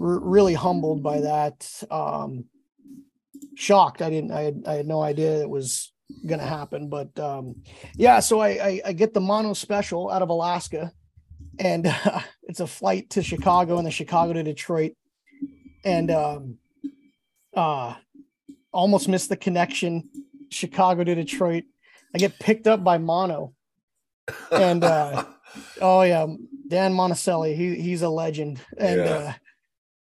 r- 0.00 0.20
really 0.20 0.54
humbled 0.54 1.02
by 1.02 1.20
that. 1.22 1.68
Um, 1.90 2.44
shocked. 3.58 4.00
I 4.02 4.10
didn't. 4.10 4.30
I 4.32 4.42
had. 4.42 4.62
I 4.66 4.74
had 4.74 4.86
no 4.86 5.02
idea 5.02 5.40
it 5.42 5.50
was 5.50 5.92
going 6.26 6.40
to 6.40 6.46
happen. 6.46 6.88
But 6.88 7.18
um, 7.18 7.56
yeah. 7.96 8.20
So 8.20 8.40
I, 8.40 8.48
I 8.48 8.80
I 8.86 8.92
get 8.92 9.12
the 9.14 9.20
mono 9.20 9.52
special 9.52 10.10
out 10.10 10.22
of 10.22 10.30
Alaska, 10.30 10.92
and 11.58 11.86
uh, 11.86 12.20
it's 12.44 12.60
a 12.60 12.66
flight 12.66 13.10
to 13.10 13.22
Chicago 13.22 13.78
and 13.78 13.86
the 13.86 13.90
Chicago 13.90 14.32
to 14.32 14.42
Detroit, 14.42 14.92
and 15.84 16.10
um, 16.10 16.58
uh, 17.54 17.94
almost 18.72 19.08
missed 19.08 19.28
the 19.28 19.36
connection. 19.36 20.08
Chicago 20.50 21.04
to 21.04 21.14
Detroit. 21.14 21.64
I 22.14 22.18
get 22.18 22.38
picked 22.38 22.66
up 22.66 22.82
by 22.82 22.96
mono. 22.96 23.52
And, 24.50 24.82
uh, 24.82 25.24
Oh 25.80 26.02
yeah, 26.02 26.26
Dan 26.68 26.92
Monticelli. 26.94 27.54
He 27.56 27.74
he's 27.80 28.02
a 28.02 28.08
legend. 28.08 28.60
And 28.78 29.00
Yeah. 29.00 29.10
uh 29.10 29.32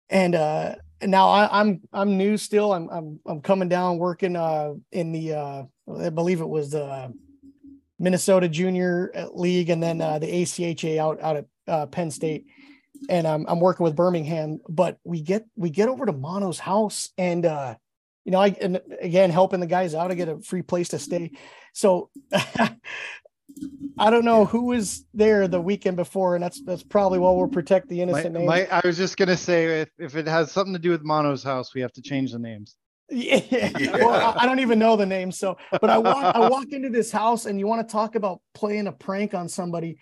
and 0.10 0.36
uh 0.36 0.76
and 0.76 0.76
now 1.06 1.30
I, 1.30 1.60
I'm 1.60 1.82
I'm 1.92 2.18
new 2.18 2.38
still. 2.38 2.74
I'm 2.74 2.90
I'm 2.90 3.20
I'm 3.26 3.42
coming 3.42 3.70
down 3.70 3.98
working 3.98 4.36
uh 4.36 4.74
in 4.92 5.12
the 5.12 5.34
uh 5.34 5.64
I 6.00 6.10
believe 6.10 6.42
it 6.42 6.50
was 6.50 6.72
the 6.72 7.14
Minnesota 8.00 8.48
Junior 8.48 9.12
League 9.34 9.70
and 9.70 9.82
then 9.82 10.02
uh 10.02 10.20
the 10.20 10.28
ACHA 10.28 10.98
out 10.98 11.22
out 11.22 11.38
at 11.38 11.46
uh, 11.68 11.86
Penn 11.88 12.12
State. 12.12 12.46
And 13.10 13.28
I'm 13.28 13.46
I'm 13.48 13.60
working 13.60 13.84
with 13.84 13.96
Birmingham, 13.96 14.60
but 14.70 14.98
we 15.04 15.22
get 15.22 15.46
we 15.56 15.70
get 15.70 15.90
over 15.90 16.06
to 16.06 16.14
Mono's 16.14 16.60
house 16.60 17.10
and 17.18 17.46
uh 17.46 17.76
you 18.26 18.32
know, 18.32 18.40
I 18.40 18.56
and 18.62 18.82
again 19.02 19.30
helping 19.30 19.60
the 19.60 19.68
guys 19.68 19.94
out 19.94 20.08
to 20.08 20.16
get 20.16 20.30
a 20.30 20.40
free 20.40 20.62
place 20.62 20.90
to 20.90 21.00
stay. 21.00 21.32
So 21.74 22.10
I 23.98 24.10
don't 24.10 24.26
know 24.26 24.46
who 24.46 24.66
was 24.66 25.06
there 25.14 25.48
the 25.48 25.62
weekend 25.62 25.98
before, 25.98 26.36
and 26.36 26.44
that's 26.44 26.62
that's 26.62 26.84
probably 26.84 27.20
why 27.20 27.32
we'll 27.32 27.48
protect 27.48 27.90
the 27.90 27.98
My, 27.98 28.04
innocent 28.04 28.34
names. 28.34 28.48
my, 28.48 28.68
I 28.72 28.82
was 28.84 28.98
just 28.98 29.18
gonna 29.18 29.38
say 29.38 29.82
if, 29.82 29.90
if 30.00 30.16
it 30.16 30.28
has 30.28 30.52
something 30.52 30.74
to 30.74 30.80
do 30.80 30.90
with 30.90 31.04
Mono's 31.04 31.44
house, 31.44 31.74
we 31.74 31.82
have 31.82 31.94
to 31.94 32.02
change 32.02 32.32
the 32.32 32.40
names. 32.40 32.76
Yeah. 33.10 33.42
Yeah. 33.50 33.98
Well, 34.04 34.36
I, 34.38 34.46
don't 34.46 34.60
even 34.60 34.80
know 34.80 34.96
the 34.96 35.06
name. 35.06 35.32
So, 35.32 35.58
but 35.72 35.90
I 35.90 35.98
walk, 35.98 36.36
I 36.36 36.50
walk 36.50 36.72
into 36.72 36.90
this 36.90 37.12
house 37.12 37.46
and 37.46 37.60
you 37.60 37.68
want 37.68 37.88
to 37.88 37.92
talk 37.92 38.16
about 38.16 38.42
playing 38.54 38.88
a 38.88 38.92
prank 38.92 39.34
on 39.34 39.48
somebody. 39.48 39.98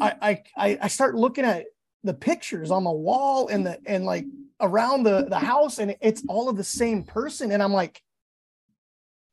I, 0.00 0.14
I, 0.22 0.42
I, 0.56 0.78
I 0.82 0.88
start 0.88 1.14
looking 1.16 1.44
at 1.44 1.66
the 2.04 2.14
pictures 2.14 2.70
on 2.70 2.84
the 2.84 2.92
wall 2.92 3.48
and 3.48 3.66
the, 3.66 3.78
and 3.86 4.04
like 4.04 4.24
around 4.60 5.02
the, 5.02 5.26
the 5.28 5.38
house 5.38 5.78
and 5.78 5.96
it's 6.00 6.22
all 6.28 6.48
of 6.48 6.56
the 6.56 6.64
same 6.64 7.02
person. 7.02 7.50
And 7.50 7.62
I'm 7.62 7.72
like, 7.72 8.00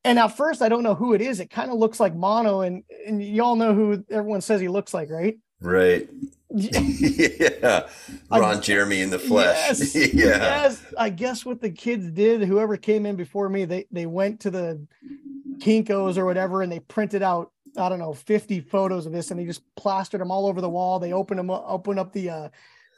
and 0.04 0.18
at 0.18 0.28
first 0.28 0.62
I 0.62 0.68
don't 0.68 0.82
know 0.82 0.94
who 0.94 1.14
it 1.14 1.20
is. 1.20 1.40
It 1.40 1.50
kind 1.50 1.70
of 1.70 1.78
looks 1.78 2.00
like 2.00 2.14
mono 2.14 2.60
and, 2.60 2.82
and 3.06 3.22
y'all 3.22 3.56
know 3.56 3.74
who 3.74 4.04
everyone 4.10 4.40
says 4.40 4.60
he 4.60 4.68
looks 4.68 4.94
like, 4.94 5.10
right? 5.10 5.38
right. 5.60 6.08
yeah. 6.50 7.88
I- 8.30 8.40
Ron 8.40 8.62
Jeremy 8.62 9.02
in 9.02 9.10
the 9.10 9.18
flesh. 9.18 9.80
Yes, 9.80 9.94
yeah. 10.14 10.24
yes. 10.24 10.82
I 10.96 11.10
guess 11.10 11.44
what 11.44 11.60
the 11.60 11.70
kids 11.70 12.10
did, 12.10 12.42
whoever 12.42 12.76
came 12.76 13.06
in 13.06 13.16
before 13.16 13.48
me, 13.48 13.64
they 13.64 13.86
they 13.90 14.06
went 14.06 14.40
to 14.40 14.50
the 14.50 14.86
Kinkos 15.58 16.16
or 16.16 16.24
whatever, 16.24 16.62
and 16.62 16.70
they 16.70 16.80
printed 16.80 17.22
out 17.22 17.52
I 17.76 17.88
don't 17.88 17.98
know 17.98 18.12
50 18.12 18.60
photos 18.60 19.06
of 19.06 19.12
this, 19.12 19.30
and 19.30 19.38
they 19.38 19.44
just 19.44 19.62
plastered 19.76 20.20
them 20.20 20.30
all 20.30 20.46
over 20.46 20.60
the 20.60 20.70
wall. 20.70 20.98
They 20.98 21.12
opened 21.12 21.38
them 21.38 21.50
up, 21.50 21.64
opened 21.66 21.98
up 21.98 22.12
the 22.12 22.30
uh, 22.30 22.48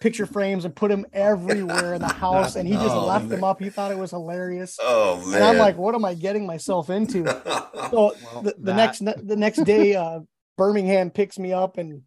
picture 0.00 0.26
frames 0.26 0.64
and 0.64 0.74
put 0.74 0.88
them 0.90 1.04
everywhere 1.12 1.94
in 1.94 2.00
the 2.00 2.08
house, 2.12 2.56
and 2.56 2.66
he 2.66 2.74
just 2.74 2.94
Oh, 2.94 3.06
left 3.06 3.28
them 3.28 3.44
up. 3.44 3.60
He 3.60 3.68
thought 3.70 3.90
it 3.92 3.98
was 3.98 4.10
hilarious, 4.10 4.78
Oh 4.80 5.22
man. 5.26 5.34
and 5.36 5.44
I'm 5.44 5.58
like, 5.58 5.76
what 5.76 5.94
am 5.94 6.04
I 6.04 6.14
getting 6.14 6.46
myself 6.46 6.90
into? 6.90 7.24
So 7.90 8.14
Well, 8.32 8.42
the, 8.42 8.54
the 8.58 8.74
next 8.74 8.98
the 9.00 9.36
next 9.36 9.64
day, 9.64 9.94
uh, 9.96 10.20
Birmingham 10.56 11.10
picks 11.10 11.38
me 11.38 11.52
up 11.52 11.76
and 11.78 12.02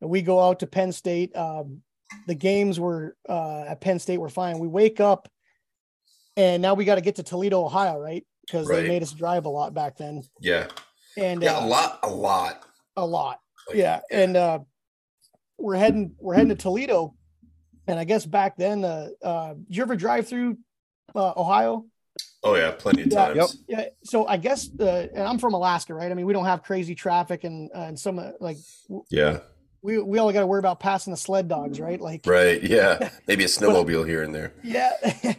we 0.00 0.22
go 0.22 0.40
out 0.40 0.60
to 0.60 0.66
Penn 0.66 0.90
State. 0.92 1.36
Um, 1.36 1.82
the 2.26 2.34
games 2.34 2.80
were 2.80 3.16
uh, 3.28 3.62
at 3.68 3.80
Penn 3.80 3.98
State 3.98 4.18
were 4.18 4.28
fine. 4.30 4.58
We 4.58 4.66
wake 4.68 4.98
up, 5.00 5.28
and 6.36 6.62
now 6.62 6.74
we 6.74 6.84
got 6.84 6.94
to 6.96 7.00
get 7.00 7.16
to 7.16 7.22
Toledo, 7.22 7.64
Ohio, 7.64 7.98
right? 7.98 8.24
Because 8.46 8.66
Right. 8.68 8.82
they 8.82 8.88
made 8.88 9.02
us 9.02 9.12
drive 9.12 9.44
a 9.44 9.48
lot 9.50 9.74
back 9.74 9.96
then, 9.98 10.22
yeah. 10.40 10.66
and 11.16 11.42
Yeah. 11.42 11.56
uh, 11.58 11.64
A 11.64 11.66
lot. 11.66 11.98
A 12.02 12.08
lot. 12.10 12.62
a 12.96 13.06
lot. 13.06 13.38
Like, 13.68 13.76
yeah, 13.76 14.00
and 14.10 14.36
uh, 14.36 14.58
we're 15.58 15.76
heading 15.76 16.14
we're 16.18 16.34
heading 16.34 16.48
to 16.48 16.54
Toledo, 16.54 17.14
and 17.88 17.98
I 17.98 18.04
guess 18.04 18.24
back 18.26 18.56
then, 18.56 18.84
uh, 18.84 19.08
uh, 19.22 19.54
did 19.54 19.76
you 19.76 19.82
ever 19.82 19.96
drive 19.96 20.28
through 20.28 20.58
uh, 21.14 21.32
Ohio? 21.36 21.86
Oh 22.44 22.54
yeah, 22.54 22.70
plenty 22.70 23.02
of 23.02 23.08
Yeah, 23.12 23.26
times. 23.32 23.36
yep. 23.36 23.78
Yeah. 23.78 23.88
So 24.04 24.26
I 24.26 24.36
guess 24.36 24.68
the 24.68 25.10
and 25.12 25.24
I'm 25.26 25.38
from 25.38 25.54
Alaska, 25.54 25.94
right? 25.94 26.10
I 26.10 26.14
mean, 26.14 26.26
we 26.26 26.32
don't 26.32 26.44
have 26.44 26.62
crazy 26.62 26.94
traffic 26.94 27.42
and 27.44 27.70
uh, 27.74 27.80
and 27.80 27.98
some 27.98 28.18
uh, 28.20 28.30
like 28.40 28.58
Yeah. 29.10 29.40
we 29.82 29.98
we 29.98 30.20
only 30.20 30.34
got 30.34 30.40
to 30.40 30.46
worry 30.46 30.60
about 30.60 30.78
passing 30.78 31.10
the 31.12 31.16
sled 31.16 31.48
dogs, 31.48 31.80
right? 31.80 32.00
Like 32.00 32.22
Right. 32.26 32.62
Yeah. 32.62 33.10
Maybe 33.26 33.42
a 33.44 33.48
snowmobile 33.48 34.06
here 34.06 34.22
and 34.22 34.32
there. 34.34 34.52
yeah. 34.62 34.90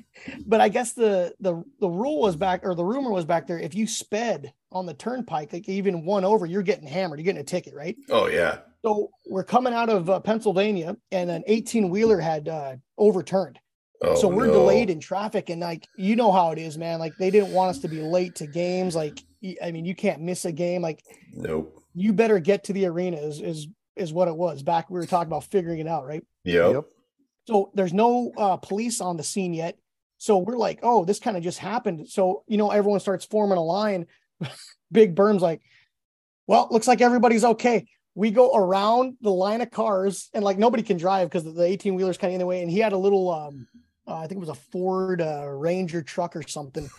but 0.46 0.60
I 0.60 0.68
guess 0.68 0.92
the 0.92 1.34
the 1.40 1.64
the 1.80 1.90
rule 1.90 2.20
was 2.20 2.36
back 2.36 2.62
or 2.66 2.76
the 2.76 2.84
rumor 2.86 3.12
was 3.12 3.24
back 3.26 3.48
there. 3.48 3.60
If 3.60 3.76
you 3.76 3.88
sped 3.88 4.52
on 4.72 4.86
the 4.86 4.94
turnpike, 4.94 5.54
like 5.54 5.70
even 5.70 6.04
one 6.06 6.26
over, 6.26 6.46
you're 6.46 6.64
getting 6.64 6.88
hammered. 6.88 7.20
You're 7.20 7.26
getting 7.26 7.42
a 7.42 7.46
ticket, 7.46 7.74
right? 7.74 7.96
Oh 8.10 8.28
yeah. 8.28 8.60
So 8.84 9.10
we're 9.28 9.44
coming 9.44 9.74
out 9.74 9.90
of 9.90 10.10
uh, 10.10 10.20
Pennsylvania, 10.22 10.96
and 11.12 11.30
an 11.30 11.44
18 11.48 11.90
wheeler 11.90 12.20
had 12.20 12.48
uh, 12.48 12.76
overturned. 12.98 13.60
Oh, 14.02 14.16
so 14.16 14.30
we're 14.30 14.48
no. 14.48 14.54
delayed 14.54 14.90
in 14.90 15.00
traffic, 15.00 15.50
and 15.50 15.60
like 15.60 15.86
you 15.98 16.16
know 16.16 16.32
how 16.32 16.52
it 16.52 16.58
is, 16.58 16.78
man. 16.78 17.00
Like 17.00 17.18
they 17.18 17.30
didn't 17.30 17.52
want 17.52 17.72
us 17.72 17.80
to 17.80 17.90
be 17.90 18.02
late 18.02 18.36
to 18.36 18.48
games. 18.48 18.96
Like 18.96 19.20
I 19.62 19.72
mean, 19.72 19.84
you 19.84 19.96
can't 19.96 20.22
miss 20.22 20.46
a 20.46 20.52
game. 20.52 20.82
Like 20.82 21.04
Nope. 21.34 21.84
you 21.94 22.14
better 22.14 22.40
get 22.40 22.64
to 22.66 22.74
the 22.74 22.86
arena. 22.86 23.18
Is 23.18 23.42
is 23.42 23.68
is 23.98 24.14
what 24.14 24.30
it 24.30 24.36
was 24.36 24.64
back. 24.64 24.90
We 24.90 25.00
were 25.00 25.06
talking 25.06 25.28
about 25.28 25.44
figuring 25.46 25.80
it 25.80 25.88
out, 25.88 26.06
right? 26.06 26.24
Yep. 26.46 26.74
Yep. 26.74 26.86
So 27.48 27.72
there's 27.74 27.94
no 27.94 28.32
uh, 28.38 28.58
police 28.58 29.02
on 29.02 29.18
the 29.18 29.24
scene 29.24 29.54
yet. 29.54 29.78
So 30.18 30.38
we're 30.38 30.58
like, 30.58 30.80
oh, 30.84 31.04
this 31.04 31.20
kind 31.20 31.36
of 31.36 31.44
just 31.44 31.60
happened. 31.60 32.08
So 32.08 32.44
you 32.48 32.56
know, 32.58 32.72
everyone 32.72 33.02
starts 33.02 33.26
forming 33.26 33.58
a 33.58 33.64
line. 33.64 34.06
Big 34.92 35.14
Berm's 35.14 35.42
like, 35.42 35.62
well, 36.48 36.70
looks 36.72 36.88
like 36.88 37.02
everybody's 37.02 37.44
okay. 37.44 37.86
We 38.20 38.32
go 38.32 38.54
around 38.54 39.16
the 39.22 39.32
line 39.32 39.62
of 39.62 39.72
cars, 39.72 40.30
and 40.34 40.44
like 40.44 40.58
nobody 40.58 40.84
can 40.84 40.98
drive 40.98 41.30
because 41.30 41.46
the 41.46 41.64
18 41.64 41.96
wheeler's 41.96 42.18
kind 42.18 42.32
of 42.32 42.34
in 42.34 42.40
the 42.40 42.46
way. 42.46 42.62
And 42.62 42.70
he 42.70 42.80
had 42.80 42.92
a 42.92 42.98
little, 42.98 43.32
um, 43.32 43.66
uh, 44.06 44.18
I 44.18 44.28
think 44.28 44.34
it 44.34 44.40
was 44.40 44.50
a 44.50 44.56
Ford 44.56 45.22
uh, 45.22 45.48
Ranger 45.48 46.02
truck 46.02 46.36
or 46.36 46.46
something. 46.46 46.90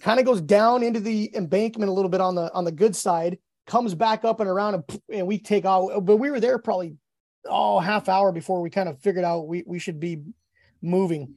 Kind 0.00 0.18
of 0.18 0.24
goes 0.24 0.40
down 0.40 0.82
into 0.82 0.98
the 0.98 1.30
embankment 1.36 1.90
a 1.90 1.92
little 1.92 2.08
bit 2.08 2.22
on 2.22 2.36
the 2.36 2.50
on 2.54 2.64
the 2.64 2.72
good 2.72 2.96
side, 2.96 3.36
comes 3.66 3.94
back 3.94 4.24
up 4.24 4.40
and 4.40 4.48
around, 4.48 4.76
and, 4.76 5.00
and 5.12 5.26
we 5.26 5.38
take 5.38 5.66
out. 5.66 6.06
But 6.06 6.16
we 6.16 6.30
were 6.30 6.40
there 6.40 6.58
probably 6.58 6.96
oh 7.44 7.78
half 7.78 8.08
hour 8.08 8.32
before 8.32 8.62
we 8.62 8.70
kind 8.70 8.88
of 8.88 8.98
figured 9.00 9.26
out 9.26 9.46
we 9.46 9.62
we 9.66 9.78
should 9.78 10.00
be 10.00 10.22
moving. 10.80 11.34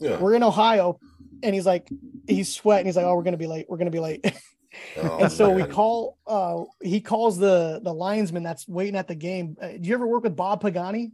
Yeah. 0.00 0.18
We're 0.18 0.34
in 0.34 0.42
Ohio, 0.42 0.98
and 1.44 1.54
he's 1.54 1.66
like, 1.66 1.88
he's 2.26 2.52
sweating. 2.52 2.86
He's 2.86 2.96
like, 2.96 3.06
oh, 3.06 3.14
we're 3.14 3.22
gonna 3.22 3.36
be 3.36 3.46
late. 3.46 3.66
We're 3.68 3.78
gonna 3.78 3.92
be 3.92 4.00
late. 4.00 4.24
Oh, 4.96 5.18
and 5.18 5.32
so 5.32 5.50
we 5.50 5.64
call. 5.64 6.18
uh 6.26 6.64
He 6.82 7.00
calls 7.00 7.38
the 7.38 7.80
the 7.82 7.92
linesman 7.92 8.42
that's 8.42 8.68
waiting 8.68 8.96
at 8.96 9.08
the 9.08 9.14
game. 9.14 9.56
Uh, 9.60 9.68
do 9.68 9.78
you 9.82 9.94
ever 9.94 10.06
work 10.06 10.22
with 10.24 10.36
Bob 10.36 10.60
Pagani? 10.60 11.12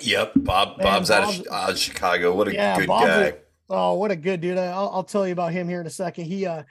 Yep. 0.00 0.32
Bob. 0.36 0.78
Man, 0.78 0.84
Bob's 0.86 1.10
out 1.10 1.34
of, 1.38 1.46
out 1.52 1.70
of 1.70 1.78
Chicago. 1.78 2.34
What 2.34 2.48
a 2.48 2.52
Yeah, 2.54 2.78
good 2.78 2.86
Bob's 2.86 3.04
a- 3.04 3.30
guy. 3.32 3.38
Oh, 3.70 3.94
what 3.94 4.10
a 4.10 4.16
good 4.16 4.40
dude! 4.42 4.58
I'll, 4.58 4.90
I'll 4.92 5.04
tell 5.04 5.26
you 5.26 5.32
about 5.32 5.52
him 5.52 5.68
here 5.68 5.80
in 5.80 5.86
a 5.86 5.90
second. 5.90 6.26
He 6.26 6.44
uh, 6.46 6.64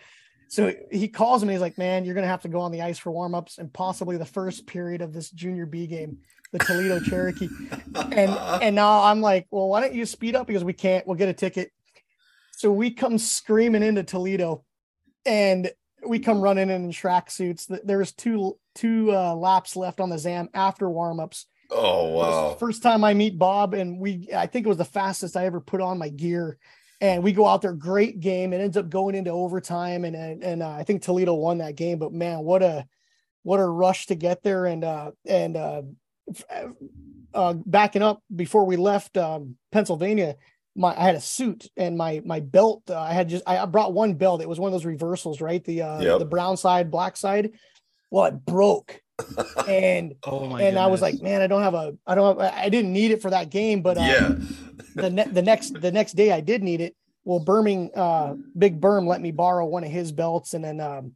so 0.48 0.72
he 0.92 1.08
calls 1.08 1.42
him 1.42 1.50
and 1.50 1.56
he's 1.56 1.62
like, 1.62 1.78
"Man, 1.80 2.06
you're 2.06 2.14
gonna 2.14 2.28
have 2.28 2.44
to 2.44 2.48
go 2.50 2.60
on 2.60 2.72
the 2.72 2.84
ice 2.84 3.00
for 3.00 3.12
warmups 3.12 3.58
and 3.58 3.74
possibly 3.74 4.18
the 4.18 4.26
first 4.26 4.68
period 4.68 5.02
of 5.02 5.12
this 5.12 5.32
junior 5.32 5.66
B 5.66 5.88
game, 5.88 6.20
the 6.52 6.60
Toledo 6.60 7.00
Cherokee." 7.00 7.50
And 7.96 8.30
and 8.62 8.76
now 8.76 9.02
I'm 9.02 9.22
like, 9.22 9.48
"Well, 9.50 9.70
why 9.70 9.82
don't 9.82 9.96
you 9.96 10.06
speed 10.06 10.36
up 10.36 10.46
because 10.46 10.64
we 10.64 10.74
can't. 10.74 11.06
We'll 11.08 11.18
get 11.18 11.30
a 11.30 11.34
ticket." 11.34 11.72
So 12.52 12.72
we 12.72 12.92
come 12.92 13.18
screaming 13.18 13.82
into 13.82 14.04
Toledo, 14.04 14.64
and 15.26 15.72
we 16.08 16.20
come 16.20 16.42
running 16.42 16.70
in 16.70 16.86
in 16.86 16.92
track 16.92 17.32
suits. 17.32 17.68
Th- 17.68 17.82
There 17.84 18.00
was 18.00 18.12
two 18.14 18.58
two 18.76 19.12
uh, 19.14 19.36
laps 19.36 19.76
left 19.76 20.00
on 20.00 20.10
the 20.10 20.18
Zam 20.18 20.50
after 20.54 20.86
warmups. 20.88 21.46
oh 21.72 22.10
wow. 22.10 22.56
First 22.60 22.84
time 22.84 23.04
I 23.04 23.14
meet 23.14 23.38
Bob, 23.40 23.74
and 23.74 24.00
we 24.00 24.30
I 24.36 24.48
think 24.48 24.66
it 24.66 24.70
was 24.70 24.78
the 24.78 24.86
fastest 24.86 25.38
I 25.38 25.46
ever 25.46 25.60
put 25.62 25.82
on 25.82 25.98
my 25.98 26.10
gear. 26.10 26.58
And 27.02 27.22
we 27.22 27.34
go 27.34 27.46
out 27.46 27.62
there, 27.62 27.74
great 27.74 28.22
game. 28.22 28.54
It 28.54 28.62
ends 28.62 28.78
up 28.78 28.90
going 28.90 29.16
into 29.16 29.32
overtime, 29.32 30.06
and 30.06 30.16
and, 30.16 30.44
and 30.44 30.64
uh, 30.64 30.70
I 30.72 30.84
think 30.84 31.02
Toledo 31.02 31.34
won 31.34 31.58
that 31.58 31.76
game. 31.76 32.00
But 32.00 32.14
man, 32.14 32.40
what 32.40 32.64
a 32.64 32.86
what 33.44 33.60
a 33.60 33.66
rush 33.66 34.06
to 34.08 34.16
get 34.16 34.42
there! 34.44 34.66
And 34.66 34.84
uh, 34.86 35.12
and 35.28 35.58
uh, 35.58 35.82
uh, 37.34 37.54
backing 37.66 38.02
up 38.04 38.22
before 38.34 38.66
we 38.66 38.78
left 38.78 39.18
um, 39.18 39.58
Pennsylvania, 39.72 40.36
my 40.76 40.98
I 40.98 41.04
had 41.04 41.16
a 41.16 41.22
suit 41.22 41.70
and 41.78 41.98
my 41.98 42.22
my 42.26 42.40
belt. 42.40 42.84
Uh, 42.90 43.00
I 43.00 43.14
had 43.14 43.30
just 43.30 43.44
I 43.48 43.58
I 43.58 43.66
brought 43.66 43.94
one 43.94 44.14
belt. 44.16 44.42
It 44.42 44.50
was 44.50 44.60
one 44.60 44.70
of 44.70 44.74
those 44.74 44.86
reversals, 44.86 45.42
right? 45.42 45.64
The 45.64 45.82
uh, 45.82 46.02
Yep. 46.02 46.20
the 46.20 46.26
brown 46.26 46.58
side, 46.58 46.92
black 46.92 47.18
side. 47.18 47.52
Well, 48.12 48.26
it 48.26 48.46
broke, 48.46 49.02
and 49.68 50.16
Oh 50.26 50.46
my 50.48 50.62
and 50.62 50.78
I 50.78 50.88
was 50.88 51.02
like, 51.02 51.22
man, 51.22 51.42
I 51.42 51.48
don't 51.48 51.64
have 51.64 51.74
a, 51.74 51.96
I 52.06 52.16
don't, 52.16 52.40
have, 52.40 52.54
I 52.54 52.70
didn't 52.70 52.94
need 52.94 53.12
it 53.12 53.22
for 53.22 53.30
that 53.32 53.50
game, 53.50 53.82
but 53.82 53.98
uh, 53.98 54.02
yeah. 54.02 54.36
the 54.96 55.10
ne- 55.10 55.30
the 55.30 55.42
next 55.42 55.80
the 55.80 55.92
next 55.92 56.14
day 56.14 56.32
I 56.32 56.42
did 56.42 56.64
need 56.64 56.82
it. 56.82 56.96
Well, 57.26 57.40
Birming, 57.40 57.90
uh, 57.96 58.36
Big 58.58 58.82
Berm 58.82 59.08
let 59.08 59.22
me 59.22 59.32
borrow 59.32 59.66
one 59.66 59.84
of 59.84 59.90
his 59.92 60.12
belts, 60.12 60.54
and 60.54 60.64
then 60.64 60.82
um, 60.82 61.14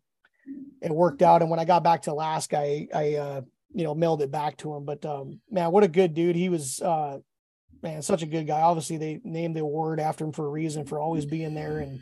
it 0.82 0.92
worked 0.92 1.22
out. 1.22 1.42
And 1.42 1.52
when 1.52 1.60
I 1.60 1.66
got 1.66 1.84
back 1.84 2.04
to 2.04 2.14
Alaska, 2.14 2.58
I, 2.58 2.88
I 2.94 3.16
uh, 3.16 3.42
you 3.74 3.84
know 3.84 3.94
mailed 3.94 4.22
it 4.22 4.32
back 4.32 4.58
to 4.58 4.74
him. 4.74 4.86
But 4.86 5.06
um, 5.06 5.42
man, 5.52 5.72
what 5.72 5.84
a 5.84 5.88
good 5.88 6.14
dude! 6.14 6.36
He 6.36 6.50
was, 6.50 6.82
uh, 6.82 7.20
man, 7.82 8.02
such 8.02 8.24
a 8.24 8.28
good 8.28 8.48
guy. 8.48 8.62
Obviously, 8.62 8.98
they 8.98 9.20
named 9.24 9.56
the 9.56 9.62
award 9.62 10.00
after 10.00 10.26
him 10.26 10.32
for 10.32 10.46
a 10.46 10.50
reason 10.50 10.86
for 10.86 11.00
always 11.00 11.26
being 11.26 11.54
there 11.54 11.80
and 11.80 12.02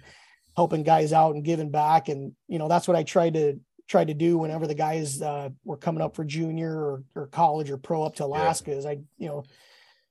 helping 0.56 0.84
guys 0.84 1.12
out 1.14 1.36
and 1.36 1.44
giving 1.44 1.70
back. 1.70 2.10
And 2.10 2.34
you 2.48 2.60
know 2.60 2.68
that's 2.68 2.88
what 2.88 2.98
I 2.98 3.04
tried 3.04 3.34
to 3.34 3.60
tried 3.88 4.08
to 4.08 4.14
do 4.14 4.38
whenever 4.38 4.66
the 4.66 4.74
guys 4.74 5.22
uh, 5.22 5.50
were 5.64 5.78
coming 5.78 6.02
up 6.02 6.16
for 6.16 6.24
junior 6.26 6.72
or, 6.76 7.04
or 7.14 7.28
college 7.28 7.70
or 7.70 7.78
pro 7.78 8.04
up 8.04 8.16
to 8.16 8.26
Alaska. 8.26 8.72
Is 8.72 8.86
I 8.86 9.00
you 9.18 9.28
know 9.28 9.44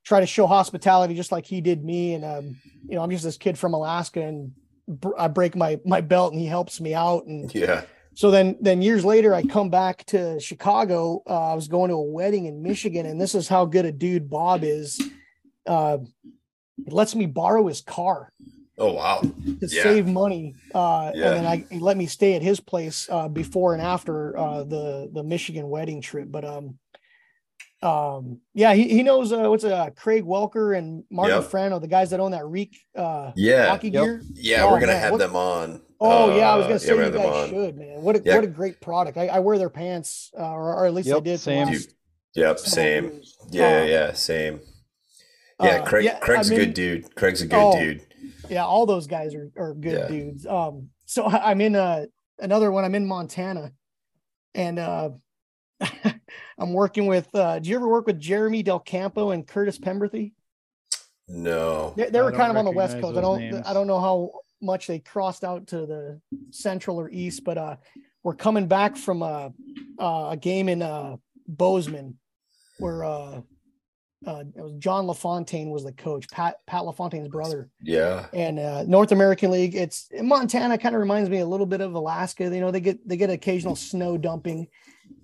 try 0.05 0.21
to 0.21 0.27
show 0.27 0.47
hospitality 0.47 1.15
just 1.15 1.33
like 1.33 1.47
he 1.47 1.61
did 1.61 1.83
me. 1.83 2.15
And 2.15 2.25
um, 2.25 2.57
you 2.89 2.95
know, 2.95 3.03
I'm 3.03 3.11
just 3.11 3.25
this 3.25 3.39
kid 3.39 3.59
from 3.59 3.75
Alaska, 3.75 4.21
and 4.23 4.53
br- 4.87 5.19
I 5.19 5.29
break 5.29 5.57
my 5.57 5.81
my 5.85 6.01
belt, 6.03 6.33
and 6.33 6.41
he 6.41 6.47
helps 6.47 6.81
me 6.81 6.95
out. 6.95 7.25
And 7.27 7.53
Yeah. 7.55 7.83
so 8.15 8.31
then 8.31 8.57
then 8.61 8.83
years 8.83 9.05
later, 9.05 9.35
I 9.35 9.43
come 9.43 9.71
back 9.71 10.05
to 10.07 10.39
Chicago. 10.39 11.23
Uh, 11.27 11.53
I 11.53 11.55
was 11.55 11.69
going 11.69 11.89
to 11.89 11.97
a 11.97 12.03
wedding 12.03 12.45
in 12.45 12.63
Michigan, 12.63 13.07
and 13.07 13.19
this 13.21 13.35
is 13.35 13.49
how 13.49 13.65
good 13.65 13.87
a 13.87 13.93
dude 13.93 14.29
Bob 14.29 14.63
is. 14.63 15.01
Uh, 15.67 15.99
he 16.85 16.91
lets 16.91 17.15
me 17.15 17.27
borrow 17.27 17.67
his 17.69 17.81
car 17.81 18.33
Oh 18.79 18.93
wow. 18.95 19.21
to 19.21 19.33
Yeah. 19.61 19.83
save 19.83 20.07
money. 20.07 20.55
Uh, 20.75 21.13
Yeah. 21.15 21.27
And 21.29 21.37
then 21.37 21.47
I 21.47 21.65
he 21.71 21.79
let 21.79 21.97
me 21.97 22.07
stay 22.07 22.35
at 22.35 22.43
his 22.43 22.61
place 22.61 23.09
uh, 23.11 23.29
before 23.29 23.73
and 23.75 23.83
after 23.83 24.37
uh, 24.37 24.65
the 24.65 25.09
the 25.13 25.23
Michigan 25.23 25.69
wedding 25.69 26.01
trip. 26.01 26.29
But 26.31 26.45
um, 26.45 26.79
um, 27.83 28.41
yeah, 28.55 28.73
he, 28.75 28.89
he 28.89 29.03
knows 29.03 29.33
uh, 29.33 29.49
what's 29.51 29.65
uh, 29.65 29.91
Craig 29.95 30.25
Welker 30.25 30.77
and 30.77 31.05
Martin 31.11 31.41
Yep. 31.43 31.51
Frano, 31.51 31.81
the 31.81 31.87
guys 31.89 32.11
that 32.11 32.21
own 32.21 32.31
that 32.33 32.47
Reek 32.47 32.77
uh, 32.97 33.33
Yeah. 33.37 33.69
hockey 33.69 33.91
Yep. 33.91 34.05
gear. 34.05 34.23
Yeah. 34.35 34.65
Oh, 34.65 34.73
we're 34.73 34.81
gonna 34.81 34.93
man, 34.93 35.01
have 35.03 35.13
what- 35.13 35.19
them 35.19 35.37
on. 35.37 35.81
Oh 36.01 36.37
yeah, 36.37 36.51
I 36.53 36.57
was 36.57 36.65
Uh, 36.65 36.69
gonna 36.69 36.79
say 36.81 36.93
we're 36.95 37.05
you 37.07 37.11
gonna 37.13 37.23
have 37.23 37.33
them 37.33 37.41
guys 37.41 37.51
should, 37.67 37.79
man. 37.79 38.03
What 38.03 38.17
a 38.17 38.23
Yeah. 38.25 38.35
what 38.35 38.45
a 38.45 38.49
great 38.49 38.81
product. 38.81 39.17
I, 39.17 39.29
I 39.29 39.39
wear 39.39 39.57
their 39.59 39.71
pants, 39.71 40.31
uh, 40.39 40.43
or, 40.51 40.75
or 40.75 40.87
at 40.87 40.93
least 40.95 41.11
I 41.11 41.21
did. 41.21 41.39
same. 41.41 41.69
last 41.69 41.95
Yep. 42.35 42.59
several 42.59 42.75
Same. 42.75 43.05
years. 43.05 43.37
Yeah. 43.51 43.65
Uh, 43.81 43.85
yeah. 43.85 44.13
Same. 44.13 44.61
Yeah. 45.63 45.67
uh, 45.69 45.85
Craig. 45.87 46.05
yeah, 46.05 46.19
Craig's 46.19 46.51
I 46.51 46.55
a 46.55 46.57
mean- 46.59 46.67
good 46.69 46.75
dude. 46.75 47.15
Craig's 47.15 47.43
a 47.43 47.47
good 47.47 47.57
Oh, 47.59 47.79
dude. 47.79 48.03
yeah 48.51 48.65
all 48.65 48.85
those 48.87 49.07
guys 49.07 49.35
are, 49.35 49.51
are 49.57 49.73
good 49.75 49.93
Yeah. 50.01 50.09
dudes 50.09 50.45
um 50.47 50.91
so 51.07 51.25
I- 51.25 51.51
i'm 51.51 51.61
in 51.63 51.75
uh 51.77 52.05
another 52.41 52.71
one 52.71 52.85
i'm 52.85 52.95
in 52.95 53.07
montana 53.07 53.73
and 54.55 54.79
uh 54.79 55.11
i'm 56.59 56.73
working 56.75 57.07
with 57.07 57.29
uh 57.35 57.59
do 57.59 57.71
you 57.71 57.77
ever 57.77 57.89
work 57.89 58.07
with 58.07 58.19
jeremy 58.21 58.63
del 58.63 58.81
campo 58.81 59.31
and 59.31 59.47
curtis 59.47 59.79
pemberthy 59.79 60.33
No. 61.27 61.95
they, 61.97 62.11
they 62.11 62.21
were 62.21 62.33
kind 62.33 62.51
of 62.51 62.57
on 62.59 62.65
the 62.67 62.71
west 62.71 63.01
coast 63.01 63.17
i 63.17 63.21
don't 63.23 63.39
names. 63.41 63.63
i 63.67 63.73
don't 63.73 63.87
know 63.87 64.01
how 64.01 64.31
much 64.61 64.87
they 64.87 64.99
crossed 64.99 65.43
out 65.45 65.67
to 65.69 65.87
the 65.87 66.21
central 66.51 66.99
or 67.01 67.09
east 67.11 67.45
but 67.45 67.57
uh 67.59 67.77
we're 68.23 68.35
coming 68.35 68.67
back 68.67 68.97
from 68.97 69.23
uh, 69.23 69.49
uh 69.99 70.29
a 70.31 70.37
game 70.37 70.69
in 70.69 70.83
uh 70.83 71.17
bozeman 71.49 72.19
where 72.79 73.05
uh 73.05 73.41
uh, 74.27 74.45
it 74.57 74.63
was 74.63 74.73
John 74.79 75.07
LaFontaine 75.07 75.71
was 75.71 75.85
the 75.85 75.93
coach, 75.93 76.29
Pat 76.31 76.57
Pat 76.67 76.85
LaFontaine's 76.85 77.29
brother 77.29 77.69
Yeah. 77.83 78.27
and 78.33 78.59
uh, 78.59 78.85
North 78.85 79.13
American 79.13 79.51
League. 79.51 79.75
It's 79.75 80.09
Montana 80.21 80.79
kind 80.79 80.95
of 80.95 81.01
reminds 81.01 81.29
me 81.31 81.39
a 81.39 81.47
little 81.47 81.67
bit 81.67 81.81
of 81.81 81.95
Alaska. 81.95 82.45
You 82.45 82.61
know, 82.61 82.71
they 82.71 82.81
get 82.81 83.07
they 83.09 83.17
get 83.17 83.31
occasional 83.31 83.77
snow 83.77 84.17
dumping, 84.17 84.69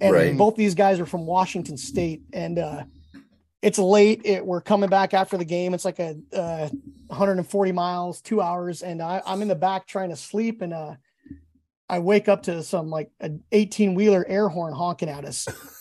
and 0.01 0.12
Right. 0.14 0.36
both 0.36 0.57
these 0.57 0.74
guys 0.74 1.01
are 1.01 1.07
from 1.07 1.26
Washington 1.26 1.76
State, 1.76 2.22
and 2.32 2.59
uh, 2.59 2.84
it's 3.62 3.78
late. 3.78 4.22
It, 4.24 4.44
we're 4.44 4.61
coming 4.61 4.88
back 4.90 5.12
after 5.14 5.36
the 5.36 5.44
game. 5.44 5.74
It's 5.74 5.84
like 5.84 5.98
a 5.98 6.16
uh, 6.32 6.68
140 7.09 7.72
miles, 7.72 8.20
two 8.20 8.40
hours, 8.40 8.82
and 8.82 9.03
I, 9.03 9.20
I'm 9.26 9.42
in 9.42 9.48
the 9.48 9.55
back 9.55 9.86
trying 9.86 10.11
to 10.11 10.16
sleep, 10.16 10.62
and 10.62 10.72
uh, 10.72 10.94
I 11.88 11.98
wake 11.98 12.28
up 12.28 12.44
to 12.44 12.62
some 12.62 12.88
like 12.88 13.11
an 13.20 13.42
18 13.53 13.94
wheeler 13.94 14.24
air 14.28 14.48
horn 14.48 14.72
honking 14.72 15.09
at 15.09 15.24
us. 15.24 15.46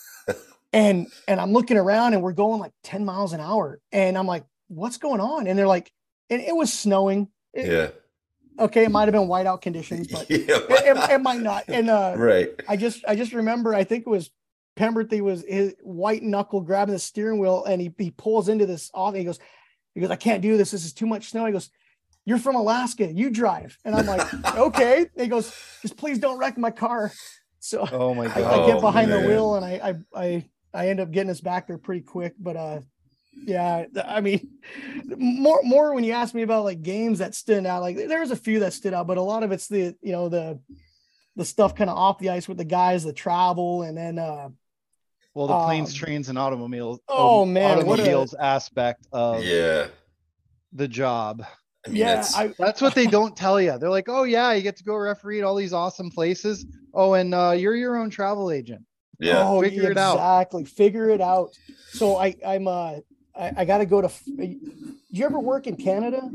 and 0.72 1.06
and 1.26 1.40
I'm 1.40 1.52
looking 1.52 1.76
around 1.76 2.14
and 2.14 2.22
we're 2.22 2.32
going 2.32 2.60
like 2.60 2.72
10 2.84 3.04
miles 3.04 3.32
an 3.32 3.40
hour. 3.40 3.80
And 3.92 4.16
I'm 4.16 4.26
like, 4.26 4.44
what's 4.68 4.98
going 4.98 5.20
on? 5.20 5.46
And 5.46 5.58
they're 5.58 5.66
like, 5.66 5.92
and 6.28 6.40
it 6.40 6.54
was 6.54 6.72
snowing. 6.72 7.28
It- 7.52 7.66
Yeah. 7.66 7.88
Okay, 8.58 8.84
it 8.84 8.90
might 8.90 9.06
have 9.08 9.12
been 9.12 9.26
whiteout 9.28 9.62
conditions, 9.62 10.06
but 10.08 10.30
it, 10.30 10.42
yeah. 10.48 10.58
it, 10.68 11.10
it 11.12 11.22
might 11.22 11.40
not. 11.40 11.64
And 11.68 11.88
uh 11.88 12.14
right. 12.16 12.50
I 12.68 12.76
just 12.76 13.02
I 13.08 13.16
just 13.16 13.32
remember 13.32 13.74
I 13.74 13.84
think 13.84 14.06
it 14.06 14.10
was 14.10 14.30
Pemberthy 14.76 15.20
was 15.22 15.42
his 15.48 15.74
white 15.82 16.22
knuckle 16.22 16.60
grabbing 16.60 16.92
the 16.92 16.98
steering 16.98 17.38
wheel 17.38 17.64
and 17.64 17.80
he 17.80 17.92
he 17.96 18.10
pulls 18.10 18.48
into 18.50 18.66
this 18.66 18.90
off 18.92 19.10
and 19.14 19.18
he 19.18 19.24
goes, 19.24 19.38
he 19.94 20.00
goes, 20.00 20.10
I 20.10 20.16
can't 20.16 20.42
do 20.42 20.56
this. 20.58 20.70
This 20.72 20.84
is 20.84 20.92
too 20.92 21.06
much 21.06 21.30
snow. 21.30 21.46
He 21.46 21.52
goes, 21.52 21.70
you're 22.26 22.38
from 22.38 22.54
Alaska, 22.54 23.10
you 23.10 23.30
drive. 23.30 23.78
And 23.84 23.94
I'm 23.94 24.06
like, 24.06 24.28
okay. 24.56 25.06
He 25.16 25.26
goes, 25.26 25.54
just 25.80 25.96
please 25.96 26.18
don't 26.18 26.38
wreck 26.38 26.58
my 26.58 26.70
car. 26.70 27.12
So 27.60 27.86
Oh 27.90 28.12
my 28.14 28.26
I, 28.26 28.28
god. 28.40 28.60
I 28.60 28.66
get 28.66 28.76
Oh, 28.76 28.80
behind 28.80 29.10
the 29.10 29.20
wheel 29.20 29.54
and 29.54 29.64
I, 29.64 29.72
I 30.14 30.20
I 30.26 30.44
I 30.72 30.88
end 30.88 31.00
up 31.00 31.10
getting 31.10 31.30
us 31.30 31.40
back 31.40 31.66
there 31.66 31.78
pretty 31.78 32.02
quick. 32.02 32.34
But 32.38 32.56
uh 32.56 32.80
yeah, 33.46 33.86
I 34.04 34.20
mean 34.20 34.48
more 35.16 35.60
more 35.62 35.94
when 35.94 36.04
you 36.04 36.12
ask 36.12 36.34
me 36.34 36.42
about 36.42 36.64
like 36.64 36.82
games 36.82 37.18
that 37.20 37.34
stood 37.34 37.64
out, 37.66 37.82
like 37.82 37.96
there's 37.96 38.30
a 38.30 38.36
few 38.36 38.60
that 38.60 38.72
stood 38.72 38.94
out, 38.94 39.06
but 39.06 39.18
a 39.18 39.22
lot 39.22 39.42
of 39.42 39.52
it's 39.52 39.68
the 39.68 39.94
you 40.02 40.12
know 40.12 40.28
the 40.28 40.60
the 41.36 41.44
stuff 41.44 41.74
kind 41.74 41.88
of 41.88 41.96
off 41.96 42.18
the 42.18 42.30
ice 42.30 42.48
with 42.48 42.58
the 42.58 42.64
guys, 42.64 43.04
the 43.04 43.12
travel, 43.12 43.82
and 43.82 43.96
then 43.96 44.18
uh 44.18 44.48
Well, 45.34 45.46
the 45.46 45.64
planes, 45.64 45.90
um, 45.90 45.94
trains, 45.96 46.28
and 46.28 46.36
automobiles. 46.38 47.00
oh, 47.08 47.42
um, 47.42 47.52
man, 47.52 47.86
what 47.86 47.98
a- 48.00 48.02
automobiles 48.02 48.34
aspect 48.34 49.06
of 49.12 49.42
Yeah. 49.44 49.86
the 50.72 50.88
job. 50.88 51.44
I 51.86 51.88
mean, 51.88 51.98
yeah, 51.98 52.12
it's- 52.14 52.34
I 52.36 52.52
That's 52.58 52.80
what 52.82 52.94
they 52.94 53.06
don't 53.06 53.34
tell 53.36 53.60
you. 53.60 53.78
They're 53.78 53.88
like, 53.88 54.08
oh 54.08 54.24
yeah, 54.24 54.52
you 54.52 54.60
get 54.60 54.76
to 54.78 54.84
go 54.84 54.96
referee 54.96 55.38
at 55.38 55.44
all 55.44 55.54
these 55.54 55.72
awesome 55.72 56.10
places. 56.10 56.66
Oh, 56.92 57.14
and 57.14 57.32
uh, 57.32 57.54
you're 57.56 57.76
your 57.76 57.96
own 57.96 58.10
travel 58.10 58.50
agent. 58.50 58.84
Yeah. 59.20 59.48
Oh, 59.48 59.62
Figure 59.62 59.90
it 59.90 59.96
out. 59.98 60.14
exactly. 60.14 60.64
Figure 60.64 61.10
it 61.10 61.20
out. 61.20 61.50
So 61.90 62.16
I, 62.16 62.34
I'm, 62.46 62.66
uh, 62.66 62.96
I, 63.34 63.52
I 63.58 63.64
got 63.64 63.78
to 63.78 63.86
go 63.86 64.00
to. 64.00 64.10
Do 64.26 64.56
you 65.10 65.24
ever 65.24 65.38
work 65.38 65.66
in 65.66 65.76
Canada? 65.76 66.30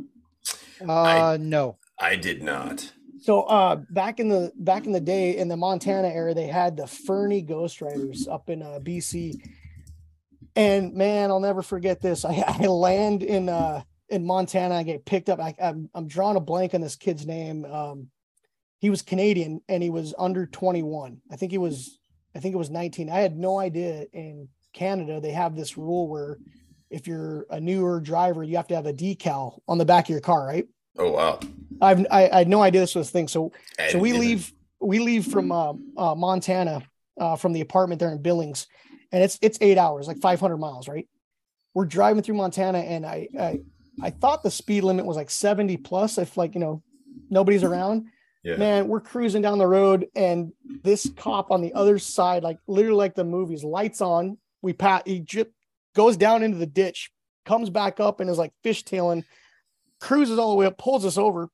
Uh, 0.88 1.38
no. 1.40 1.78
I 2.00 2.16
did 2.16 2.42
not. 2.42 2.92
So, 3.22 3.42
uh, 3.44 3.78
back 3.90 4.20
in 4.20 4.30
the 4.30 4.52
back 4.56 4.86
in 4.86 4.92
the 4.92 5.00
day 5.00 5.38
in 5.38 5.48
the 5.48 5.58
Montana 5.58 6.10
area, 6.10 6.36
they 6.36 6.46
had 6.46 6.78
the 6.78 6.86
Fernie 6.86 7.42
Ghost 7.42 7.82
Riders 7.82 8.28
up 8.28 8.50
in 8.50 8.62
uh, 8.62 8.80
BC, 8.84 9.42
and 10.56 10.94
man, 10.94 11.32
I'll 11.32 11.40
never 11.40 11.64
forget 11.64 12.02
this. 12.02 12.24
I, 12.24 12.44
I 12.48 12.68
land 12.68 13.24
in 13.24 13.50
uh 13.50 13.82
in 14.10 14.28
Montana. 14.28 14.76
I 14.76 14.84
get 14.84 15.06
picked 15.06 15.30
up. 15.30 15.40
I, 15.40 15.56
I'm 15.60 15.90
I'm 15.96 16.08
drawing 16.08 16.38
a 16.38 16.42
blank 16.42 16.76
on 16.76 16.82
this 16.82 16.96
kid's 16.96 17.26
name. 17.26 17.66
Um, 17.66 18.10
he 18.78 18.92
was 18.92 19.02
Canadian 19.02 19.62
and 19.68 19.82
he 19.82 19.90
was 19.90 20.14
under 20.20 20.46
21. 20.46 21.22
I 21.32 21.36
think 21.36 21.52
he 21.52 21.58
was. 21.58 21.98
I 22.36 22.40
think 22.40 22.54
it 22.54 22.58
was 22.58 22.70
19. 22.70 23.10
I 23.10 23.20
had 23.20 23.38
no 23.38 23.60
idea 23.60 24.06
in 24.14 24.50
Canada 24.74 25.22
they 25.22 25.32
have 25.32 25.56
this 25.56 25.78
rule 25.78 26.08
where 26.10 26.38
if 26.90 27.08
you're 27.08 27.46
a 27.50 27.60
newer 27.60 28.00
driver, 28.02 28.44
you 28.44 28.58
have 28.58 28.68
to 28.68 28.76
have 28.76 28.86
a 28.86 28.94
decal 28.94 29.60
on 29.68 29.78
the 29.78 29.86
back 29.86 30.06
of 30.06 30.10
your 30.10 30.20
car, 30.20 30.46
right? 30.46 30.68
Oh 30.98 31.12
wow. 31.12 31.40
I've 31.82 32.06
I, 32.12 32.30
I 32.30 32.38
had 32.40 32.48
no 32.50 32.62
idea 32.62 32.82
this 32.82 32.96
was 32.96 33.10
a 33.10 33.12
thing. 33.12 33.28
So 33.28 33.52
I 33.80 33.90
so 33.90 34.00
we 34.00 34.12
didn't- 34.12 34.22
leave 34.22 34.54
we 34.82 35.00
leave 35.00 35.26
from 35.26 35.52
uh, 35.52 35.74
uh, 35.98 36.14
Montana 36.16 36.84
uh, 37.20 37.38
from 37.38 37.54
the 37.54 37.62
apartment 37.62 38.00
there 38.00 38.12
in 38.12 38.22
Billings, 38.22 38.68
and 39.12 39.24
it's 39.24 39.40
it's 39.42 39.58
eight 39.62 39.78
hours, 39.78 40.08
like 40.08 40.20
500 40.20 40.58
miles, 40.58 40.88
right? 40.88 41.08
We're 41.74 41.86
driving 41.86 42.22
through 42.22 42.36
Montana, 42.36 42.80
and 42.80 43.06
I 43.06 43.28
I, 43.40 43.60
I 44.02 44.10
thought 44.10 44.44
the 44.44 44.52
speed 44.52 44.84
limit 44.84 45.06
was 45.06 45.18
like 45.18 45.30
70 45.32 45.78
plus, 45.78 46.18
if 46.18 46.38
like 46.38 46.54
you 46.54 46.60
know 46.62 46.84
nobody's 47.30 47.64
around. 47.64 48.08
Yeah. 48.46 48.58
Man, 48.58 48.88
we're 48.88 49.02
cruising 49.02 49.41
down 49.41 49.58
the 49.58 49.68
road, 49.68 50.06
and 50.16 50.54
this 50.84 51.10
cop 51.18 51.50
on 51.52 51.62
the 51.62 51.74
other 51.74 51.98
side, 52.00 52.43
like 52.43 52.60
literally 52.68 52.98
like 52.98 53.16
the 53.16 53.24
movies, 53.26 53.64
lights 53.64 54.02
on. 54.02 54.38
We 54.62 54.72
pat 54.74 55.08
he 55.08 55.20
j- 55.22 55.46
goes 55.96 56.16
down 56.16 56.43
into 56.43 56.58
the 56.60 56.66
ditch, 56.68 57.12
comes 57.46 57.70
back 57.72 58.00
up, 58.00 58.20
and 58.20 58.30
is 58.30 58.38
like 58.38 58.54
fishtailing, 58.64 59.24
cruises 60.00 60.38
all 60.39 60.52
the 60.52 60.56
way 60.58 60.68
up, 60.68 60.78
pulls 60.78 61.06
us 61.06 61.18
over, 61.18 61.50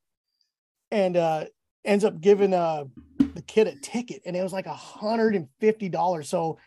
and 0.92 1.16
uh 1.18 1.46
ends 1.86 2.04
up 2.04 2.20
giving 2.22 2.54
uh 2.54 2.84
the 3.18 3.42
kid 3.42 3.68
a 3.68 3.76
ticket 3.78 4.22
and 4.26 4.36
it 4.36 4.44
was 4.44 4.54
like 4.54 4.66
a 4.68 4.74
hundred 4.74 5.36
and 5.36 5.48
fifty 5.60 5.88
dollars 5.90 6.28
so 6.30 6.58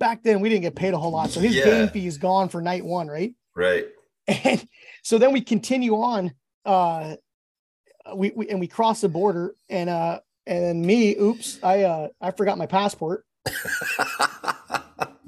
back 0.00 0.22
then 0.24 0.40
we 0.40 0.48
didn't 0.48 0.62
get 0.62 0.74
paid 0.74 0.94
a 0.94 0.98
whole 0.98 1.12
lot 1.12 1.30
so 1.30 1.38
his 1.38 1.54
Yeah. 1.54 1.64
game 1.66 1.88
fee 1.90 2.06
is 2.06 2.18
gone 2.18 2.48
for 2.48 2.60
night 2.62 2.84
one 2.84 3.06
right 3.08 3.34
Right. 3.54 3.86
and 4.26 4.66
so 5.02 5.18
then 5.18 5.32
we 5.32 5.42
continue 5.42 5.94
on 5.94 6.32
uh 6.64 7.16
we, 8.14 8.32
we 8.34 8.48
and 8.48 8.60
we 8.60 8.66
cross 8.66 9.00
the 9.00 9.08
border 9.08 9.54
and 9.68 9.88
uh 9.88 10.20
and 10.46 10.62
then 10.62 10.84
me 10.84 11.16
oops 11.16 11.58
i 11.62 11.82
uh 11.82 12.08
i 12.20 12.30
forgot 12.30 12.58
my 12.58 12.66
passport 12.66 13.24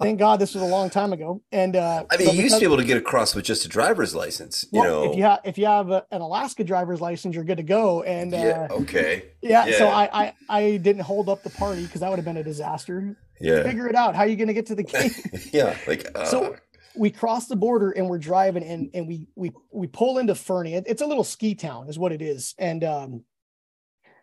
thank 0.00 0.18
god 0.18 0.38
this 0.38 0.54
was 0.54 0.62
a 0.62 0.66
long 0.66 0.90
time 0.90 1.12
ago 1.12 1.40
and 1.52 1.76
uh 1.76 2.04
I 2.10 2.16
mean, 2.16 2.34
you 2.34 2.42
used 2.42 2.54
to 2.56 2.60
be 2.60 2.66
able 2.66 2.76
to 2.76 2.84
get 2.84 2.96
across 2.96 3.34
with 3.34 3.44
just 3.44 3.64
a 3.64 3.68
driver's 3.68 4.14
license. 4.14 4.66
You 4.72 4.80
well, 4.80 5.04
know. 5.04 5.10
if 5.10 5.16
you 5.16 5.22
have 5.22 5.40
if 5.44 5.58
you 5.58 5.66
have 5.66 5.90
a, 5.90 6.04
an 6.10 6.20
alaska 6.20 6.64
driver's 6.64 7.00
license 7.00 7.34
you're 7.34 7.44
good 7.44 7.58
to 7.58 7.62
go 7.62 8.02
and 8.02 8.34
uh 8.34 8.38
yeah. 8.38 8.68
Okay. 8.70 9.24
Yeah, 9.42 9.70
so 9.78 9.88
I, 9.88 10.08
I 10.12 10.34
I 10.48 10.76
didn't 10.78 11.02
hold 11.02 11.28
up 11.28 11.42
the 11.42 11.50
party 11.50 11.82
because 11.84 12.00
that 12.00 12.10
would 12.10 12.18
have 12.18 12.24
been 12.24 12.38
a 12.38 12.44
disaster. 12.44 13.16
Yeah. 13.40 13.62
Figure 13.62 13.86
it 13.86 13.94
out. 13.94 14.14
How 14.14 14.22
are 14.22 14.26
you 14.26 14.36
going 14.36 14.48
to 14.48 14.54
get 14.54 14.66
to 14.66 14.74
the 14.74 14.82
gate? 14.82 15.52
yeah. 15.52 15.76
Like. 15.86 16.10
Uh, 16.14 16.24
so 16.24 16.56
we 16.96 17.10
cross 17.10 17.46
the 17.46 17.56
border 17.56 17.90
and 17.90 18.08
we're 18.08 18.18
driving 18.18 18.62
and 18.62 18.90
and 18.94 19.06
we 19.06 19.28
we 19.34 19.52
we 19.70 19.86
pull 19.86 20.18
into 20.18 20.34
Fernie. 20.34 20.74
It's 20.74 21.02
a 21.02 21.06
little 21.06 21.24
ski 21.24 21.54
town, 21.54 21.88
is 21.88 21.98
what 21.98 22.12
it 22.12 22.22
is. 22.22 22.54
And 22.58 22.82
um, 22.84 23.24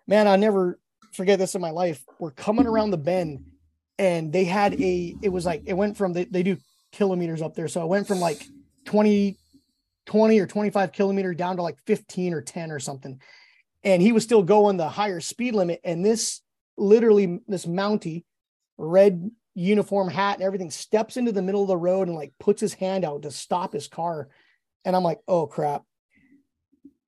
man, 0.07 0.27
I 0.27 0.35
never 0.35 0.79
forget 1.13 1.39
this 1.39 1.55
in 1.55 1.61
my 1.61 1.71
life. 1.71 2.03
We're 2.19 2.31
coming 2.31 2.67
around 2.67 2.91
the 2.91 2.97
bend, 2.97 3.45
and 3.97 4.31
they 4.33 4.45
had 4.45 4.79
a. 4.79 5.15
It 5.21 5.29
was 5.29 5.45
like 5.45 5.63
it 5.65 5.73
went 5.73 5.97
from 5.97 6.13
they, 6.13 6.25
they 6.25 6.43
do 6.43 6.57
kilometers 6.91 7.41
up 7.41 7.55
there, 7.55 7.67
so 7.67 7.83
it 7.83 7.87
went 7.87 8.07
from 8.07 8.19
like 8.19 8.45
20, 8.85 9.37
20 10.05 10.39
or 10.39 10.47
twenty 10.47 10.69
five 10.69 10.91
kilometer 10.91 11.33
down 11.33 11.57
to 11.57 11.61
like 11.61 11.77
fifteen 11.85 12.33
or 12.33 12.41
ten 12.41 12.71
or 12.71 12.79
something. 12.79 13.19
And 13.83 14.01
he 14.01 14.11
was 14.11 14.23
still 14.23 14.43
going 14.43 14.77
the 14.77 14.89
higher 14.89 15.19
speed 15.19 15.55
limit, 15.55 15.81
and 15.83 16.05
this 16.05 16.41
literally 16.77 17.39
this 17.47 17.65
Mountie, 17.65 18.23
red 18.77 19.29
uniform 19.55 20.09
hat 20.09 20.35
and 20.35 20.43
everything 20.43 20.71
steps 20.71 21.17
into 21.17 21.31
the 21.31 21.41
middle 21.41 21.61
of 21.61 21.67
the 21.67 21.77
road 21.77 22.07
and 22.07 22.17
like 22.17 22.33
puts 22.39 22.59
his 22.59 22.73
hand 22.73 23.05
out 23.05 23.21
to 23.21 23.31
stop 23.31 23.73
his 23.73 23.87
car. 23.87 24.29
And 24.85 24.95
i'm 24.95 25.03
like 25.03 25.19
oh 25.27 25.47
crap. 25.47 25.83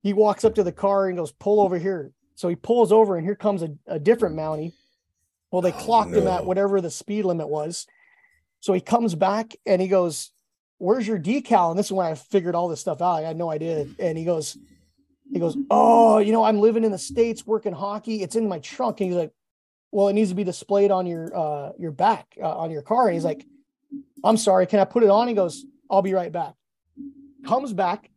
He 0.01 0.13
walks 0.13 0.45
up 0.45 0.55
to 0.55 0.63
the 0.63 0.71
car 0.71 1.07
and 1.07 1.17
goes 1.17 1.31
pull 1.31 1.59
over 1.59 1.79
here. 1.79 2.11
So 2.35 2.47
he 2.47 2.55
pulls 2.55 2.91
over 2.91 3.17
and 3.17 3.25
here 3.25 3.35
comes 3.35 3.63
a, 3.63 3.69
a 3.87 3.99
different 3.99 4.35
mountie. 4.35 4.73
Well 5.51 5.61
they 5.61 5.71
Oh, 5.71 5.79
clocked 5.79 6.13
him 6.13 6.27
at 6.27 6.45
whatever 6.45 6.81
the 6.81 6.91
speed 6.91 7.25
limit 7.25 7.49
was. 7.49 7.87
So 8.59 8.73
he 8.73 8.81
comes 8.81 9.15
back 9.15 9.55
and 9.65 9.81
he 9.81 9.87
goes 9.87 10.31
where's 10.77 11.07
your 11.07 11.17
decal? 11.19 11.71
And 11.71 11.79
this 11.79 11.87
is 11.87 11.91
when 11.93 12.05
i 12.05 12.13
figured 12.13 12.53
all 12.53 12.67
this 12.67 12.81
stuff 12.81 13.01
out. 13.01 13.15
I 13.15 13.21
had 13.21 13.37
no 13.37 13.49
idea. 13.49 13.87
And 13.97 14.17
he 14.17 14.25
goes 14.25 14.57
he 15.33 15.39
goes 15.39 15.57
oh 15.71 16.19
you 16.19 16.31
know 16.31 16.43
i'm 16.43 16.59
living 16.59 16.83
in 16.83 16.91
the 16.91 16.99
states 16.99 17.47
working 17.47 17.73
hockey. 17.73 18.21
It's 18.21 18.35
in 18.35 18.47
my 18.47 18.59
trunk. 18.59 19.01
And 19.01 19.09
he's 19.09 19.17
like 19.17 19.31
well, 19.95 20.09
it 20.09 20.13
needs 20.13 20.29
to 20.29 20.35
be 20.35 20.43
displayed 20.43 20.91
on 20.91 21.07
your 21.07 21.33
uh 21.33 21.71
your 21.79 21.91
back 21.91 22.35
uh, 22.41 22.57
on 22.57 22.69
your 22.69 22.81
car. 22.81 23.07
And 23.07 23.13
he's 23.13 23.23
like, 23.23 23.45
I'm 24.25 24.35
sorry, 24.35 24.67
can 24.67 24.81
I 24.81 24.83
put 24.83 25.03
it 25.03 25.09
on? 25.09 25.29
He 25.29 25.33
goes, 25.33 25.65
I'll 25.89 26.01
be 26.01 26.13
right 26.13 26.33
back. 26.33 26.53
Comes 27.45 27.71
back, 27.71 28.11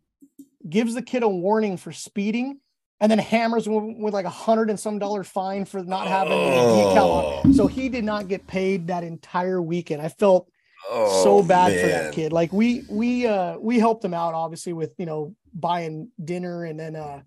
gives 0.68 0.94
the 0.94 1.02
kid 1.02 1.22
a 1.22 1.28
warning 1.28 1.76
for 1.76 1.92
speeding, 1.92 2.58
and 2.98 3.08
then 3.12 3.20
hammers 3.20 3.68
him 3.68 4.00
with 4.00 4.12
like 4.12 4.24
a 4.24 4.30
hundred 4.30 4.70
and 4.70 4.80
some 4.80 4.98
dollar 4.98 5.22
fine 5.22 5.64
for 5.64 5.84
not 5.84 6.08
having 6.08 6.32
a 6.32 6.36
decal 6.36 6.96
on. 6.96 7.42
Oh. 7.44 7.52
So 7.52 7.66
he 7.68 7.88
did 7.88 8.02
not 8.02 8.26
get 8.26 8.48
paid 8.48 8.88
that 8.88 9.04
entire 9.04 9.62
weekend. 9.62 10.02
I 10.02 10.08
felt 10.08 10.50
oh, 10.90 11.22
so 11.22 11.46
bad 11.46 11.80
for 11.80 11.86
that 11.86 12.12
kid. 12.12 12.32
Like 12.32 12.52
we 12.52 12.82
we 12.90 13.24
uh 13.28 13.56
we 13.56 13.78
helped 13.78 14.04
him 14.04 14.14
out 14.14 14.34
obviously 14.34 14.72
with 14.72 14.94
you 14.98 15.06
know 15.06 15.36
buying 15.54 16.10
dinner 16.24 16.64
and 16.64 16.78
then 16.80 16.96
uh 16.96 17.20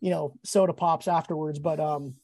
you 0.00 0.08
know 0.08 0.38
soda 0.42 0.72
pops 0.72 1.06
afterwards. 1.06 1.58
But 1.58 1.80
um 1.80 2.14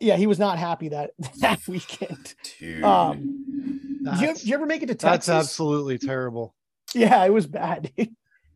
yeah, 0.00 0.16
he 0.16 0.26
was 0.26 0.38
not 0.38 0.58
happy 0.58 0.88
that 0.88 1.10
that 1.40 1.60
weekend. 1.68 2.34
Dude. 2.58 2.82
Um 2.84 3.36
did 4.02 4.20
you, 4.20 4.26
did 4.34 4.44
you 4.44 4.54
ever 4.54 4.66
make 4.66 4.82
it 4.82 4.86
to 4.86 4.94
Texas? 4.94 5.26
that's 5.26 5.28
absolutely 5.28 5.98
terrible. 5.98 6.54
Yeah, 6.94 7.24
it 7.24 7.32
was 7.32 7.46
bad. 7.46 7.90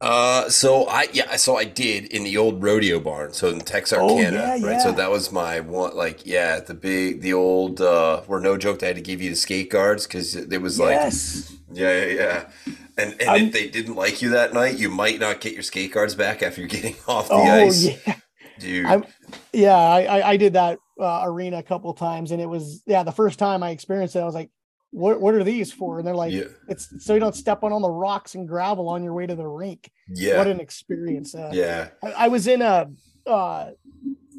Uh, 0.00 0.48
so 0.50 0.86
I 0.88 1.06
yeah, 1.12 1.36
so 1.36 1.56
I 1.56 1.64
did 1.64 2.06
in 2.06 2.24
the 2.24 2.36
old 2.36 2.62
rodeo 2.62 2.98
barn, 2.98 3.32
so 3.32 3.48
in 3.48 3.60
Texarkana, 3.60 4.10
Oh, 4.52 4.54
yeah, 4.56 4.66
right? 4.66 4.80
So 4.80 4.92
that 4.92 5.10
was 5.10 5.30
my 5.32 5.60
one, 5.60 5.96
like 5.96 6.26
yeah, 6.26 6.60
the 6.60 6.74
big, 6.74 7.20
the 7.22 7.32
old, 7.32 7.80
uh, 7.80 8.20
where 8.22 8.40
no 8.40 8.56
joke, 8.58 8.80
they 8.80 8.88
had 8.88 8.96
to 8.96 9.02
give 9.02 9.22
you 9.22 9.30
the 9.30 9.36
skate 9.36 9.70
guards 9.70 10.06
because 10.06 10.34
it 10.34 10.60
was 10.60 10.78
like 10.80 10.94
yes. 10.96 11.54
yeah, 11.72 12.04
yeah, 12.04 12.12
yeah, 12.14 12.74
and 12.98 13.12
and 13.20 13.30
I'm- 13.30 13.44
if 13.46 13.52
they 13.52 13.68
didn't 13.68 13.94
like 13.94 14.20
you 14.20 14.30
that 14.30 14.52
night, 14.52 14.76
you 14.78 14.90
might 14.90 15.20
not 15.20 15.40
get 15.40 15.52
your 15.54 15.62
skate 15.62 15.92
guards 15.92 16.14
back 16.14 16.42
after 16.42 16.60
you're 16.60 16.68
getting 16.68 16.96
off 17.08 17.28
the 17.28 17.34
Oh 17.34 17.42
ice, 17.66 17.84
yeah. 18.06 18.16
dude. 18.58 18.86
I'm- 18.86 19.04
Yeah, 19.52 19.76
I, 19.76 20.00
I 20.20 20.28
I 20.30 20.36
did 20.36 20.54
that 20.54 20.80
uh, 21.00 21.22
arena 21.24 21.58
a 21.58 21.62
couple 21.62 21.92
times 21.94 22.30
and 22.30 22.40
it 22.40 22.48
was 22.48 22.82
yeah, 22.86 23.02
the 23.02 23.12
first 23.12 23.38
time 23.38 23.62
I 23.62 23.70
experienced 23.70 24.16
it, 24.16 24.20
I 24.20 24.24
was 24.24 24.34
like, 24.34 24.50
what 24.90 25.20
what 25.20 25.34
are 25.34 25.42
these 25.42 25.72
for? 25.72 25.98
And 25.98 26.06
they're 26.06 26.14
like, 26.14 26.32
yeah, 26.32 26.44
it's 26.68 27.04
so 27.04 27.14
you 27.14 27.20
don't 27.20 27.34
step 27.34 27.64
on 27.64 27.72
all 27.72 27.80
the 27.80 27.90
rocks 27.90 28.36
and 28.36 28.46
gravel 28.48 28.88
on 28.88 29.02
your 29.02 29.12
way 29.12 29.26
to 29.26 29.34
the 29.34 29.46
rink. 29.46 29.90
yeah, 30.08 30.38
What 30.38 30.46
an 30.46 30.60
experience. 30.60 31.34
Uh, 31.34 31.50
yeah. 31.52 31.88
I, 32.02 32.12
I 32.12 32.28
was 32.28 32.46
in 32.46 32.62
a 32.62 32.90
uh, 33.26 33.70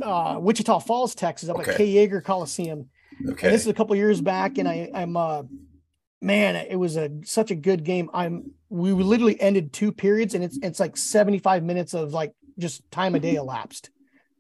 uh, 0.02 0.38
Wichita 0.40 0.80
Falls, 0.80 1.14
Texas, 1.14 1.50
up 1.50 1.60
at 1.60 1.68
Okay. 1.68 1.78
Kay 1.78 2.08
Yeager 2.08 2.24
Coliseum. 2.24 2.90
Okay. 3.30 3.48
And 3.48 3.54
this 3.54 3.62
is 3.62 3.68
a 3.68 3.74
couple 3.74 3.96
years 3.96 4.22
back, 4.22 4.58
and 4.58 4.68
I, 4.68 4.90
I'm 4.94 5.16
uh, 5.18 5.44
man, 6.22 6.56
it 6.56 6.76
was 6.76 6.98
a 6.98 7.10
such 7.24 7.52
a 7.52 7.56
good 7.56 7.84
game. 7.84 8.10
I'm 8.14 8.52
we 8.70 8.92
literally 8.94 9.40
ended 9.40 9.74
two 9.74 9.92
periods, 9.92 10.36
and 10.36 10.44
it's 10.44 10.58
it's 10.62 10.80
like 10.80 10.98
75 10.98 11.64
minutes 11.64 11.94
of 11.94 12.14
like 12.14 12.34
just 12.58 12.90
time 12.92 13.16
of 13.16 13.22
day 13.22 13.36
elapsed. 13.36 13.90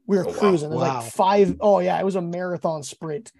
We 0.07 0.17
were 0.17 0.25
Oh, 0.25 0.29
wow. 0.31 0.33
cruising. 0.37 0.69
It 0.71 0.75
was 0.75 0.81
Wow. 0.81 1.01
like 1.01 1.11
five. 1.11 1.55
Oh 1.59 1.79
yeah, 1.79 1.99
it 1.99 2.05
was 2.05 2.15
a 2.15 2.21
marathon 2.21 2.83
sprint. 2.83 3.31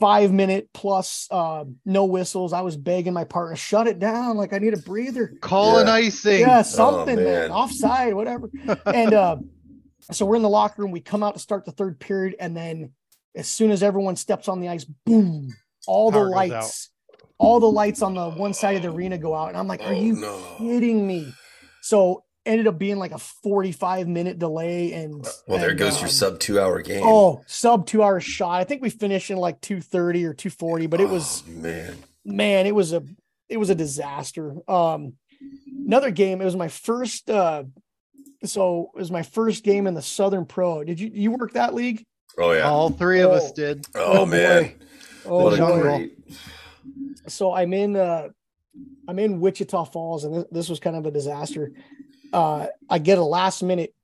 Five 0.00 0.32
minute 0.32 0.70
plus 0.74 1.28
uh, 1.30 1.64
no 1.84 2.04
whistles. 2.06 2.52
I 2.52 2.62
was 2.62 2.76
begging 2.76 3.12
my 3.12 3.22
partner, 3.24 3.54
shut 3.54 3.86
it 3.86 4.00
down. 4.00 4.36
Like 4.36 4.52
I 4.52 4.58
need 4.58 4.74
a 4.74 4.78
breather 4.78 5.34
Call 5.40 5.78
an 5.78 5.86
Yeah. 5.86 5.92
icing. 5.92 6.40
yeah, 6.40 6.62
something, 6.62 7.14
man. 7.16 7.24
man. 7.24 7.50
offside, 7.52 8.14
whatever. 8.14 8.50
and 8.86 9.14
uh, 9.14 9.36
so 10.10 10.26
we're 10.26 10.34
in 10.36 10.42
the 10.42 10.48
locker 10.48 10.82
room. 10.82 10.90
We 10.90 11.00
come 11.00 11.22
out 11.22 11.34
to 11.34 11.40
start 11.40 11.64
the 11.64 11.70
third 11.70 12.00
period, 12.00 12.34
and 12.40 12.56
then 12.56 12.90
as 13.36 13.46
soon 13.46 13.70
as 13.70 13.82
everyone 13.84 14.16
steps 14.16 14.48
on 14.48 14.60
the 14.60 14.68
ice, 14.68 14.84
boom, 14.84 15.54
all 15.86 16.10
the 16.10 16.18
Power 16.18 16.24
goes 16.30 16.34
lights, 16.34 16.90
all 17.38 17.60
the 17.60 17.70
lights 17.70 18.02
on 18.02 18.14
the 18.14 18.30
one 18.30 18.52
side 18.52 18.74
of 18.76 18.82
the 18.82 18.90
arena 18.90 19.16
go 19.16 19.32
out. 19.34 19.48
And 19.50 19.56
I'm 19.56 19.68
like, 19.68 19.80
are 19.82 19.94
Oh, 19.94 20.00
you 20.00 20.14
no. 20.14 20.56
kidding 20.58 21.06
me? 21.06 21.32
So 21.82 22.23
ended 22.46 22.66
up 22.66 22.78
being 22.78 22.98
like 22.98 23.12
a 23.12 23.18
45 23.18 24.06
minute 24.08 24.38
delay. 24.38 24.92
And 24.92 25.26
Well, 25.46 25.58
there 25.58 25.70
and, 25.70 25.78
goes 25.78 25.96
your 26.00 26.08
um, 26.08 26.12
sub 26.12 26.38
two 26.38 26.60
hour 26.60 26.82
game. 26.82 27.02
Oh, 27.04 27.42
sub 27.46 27.86
two 27.86 28.02
hour 28.02 28.20
shot. 28.20 28.60
I 28.60 28.64
think 28.64 28.82
we 28.82 28.90
finished 28.90 29.30
in 29.30 29.38
like 29.38 29.60
230 29.60 30.24
or 30.26 30.34
240, 30.34 30.86
but 30.86 31.00
it 31.00 31.08
was 31.08 31.42
Oh, 31.46 31.50
man. 31.52 31.96
man, 32.24 32.66
it 32.66 32.74
was 32.74 32.92
a 32.92 33.02
it 33.48 33.56
was 33.56 33.70
a 33.70 33.74
disaster. 33.74 34.54
Um 34.68 35.14
another 35.86 36.10
game, 36.10 36.40
it 36.40 36.44
was 36.44 36.56
my 36.56 36.68
first 36.68 37.30
uh 37.30 37.64
so 38.44 38.90
it 38.94 38.98
was 38.98 39.10
my 39.10 39.22
first 39.22 39.64
game 39.64 39.86
in 39.86 39.94
the 39.94 40.02
Southern 40.02 40.44
Pro. 40.44 40.84
Did 40.84 41.00
you 41.00 41.10
you 41.12 41.30
work 41.30 41.52
that 41.52 41.74
league? 41.74 42.04
Oh 42.38 42.52
yeah. 42.52 42.68
All 42.68 42.90
three 42.90 43.20
of 43.20 43.30
us 43.30 43.50
Oh. 43.50 43.54
did. 43.54 43.86
Oh, 43.94 44.18
oh, 44.22 44.26
man. 44.26 44.64
boy. 44.64 44.74
Oh, 45.26 45.44
what 45.44 45.54
a 45.54 45.56
boy. 45.64 45.80
great. 45.80 46.18
so 47.28 47.52
I'm 47.54 47.72
in 47.72 47.96
uh 47.96 48.28
I'm 49.08 49.18
in 49.18 49.40
Wichita 49.40 49.84
Falls 49.84 50.24
and 50.24 50.34
this, 50.34 50.44
this 50.50 50.68
was 50.68 50.80
kind 50.80 50.96
of 50.96 51.06
a 51.06 51.10
disaster. 51.10 51.72
Uh 52.34 52.66
I 52.90 52.98
get 52.98 53.18
a 53.18 53.24
last 53.24 53.62
minute 53.62 53.94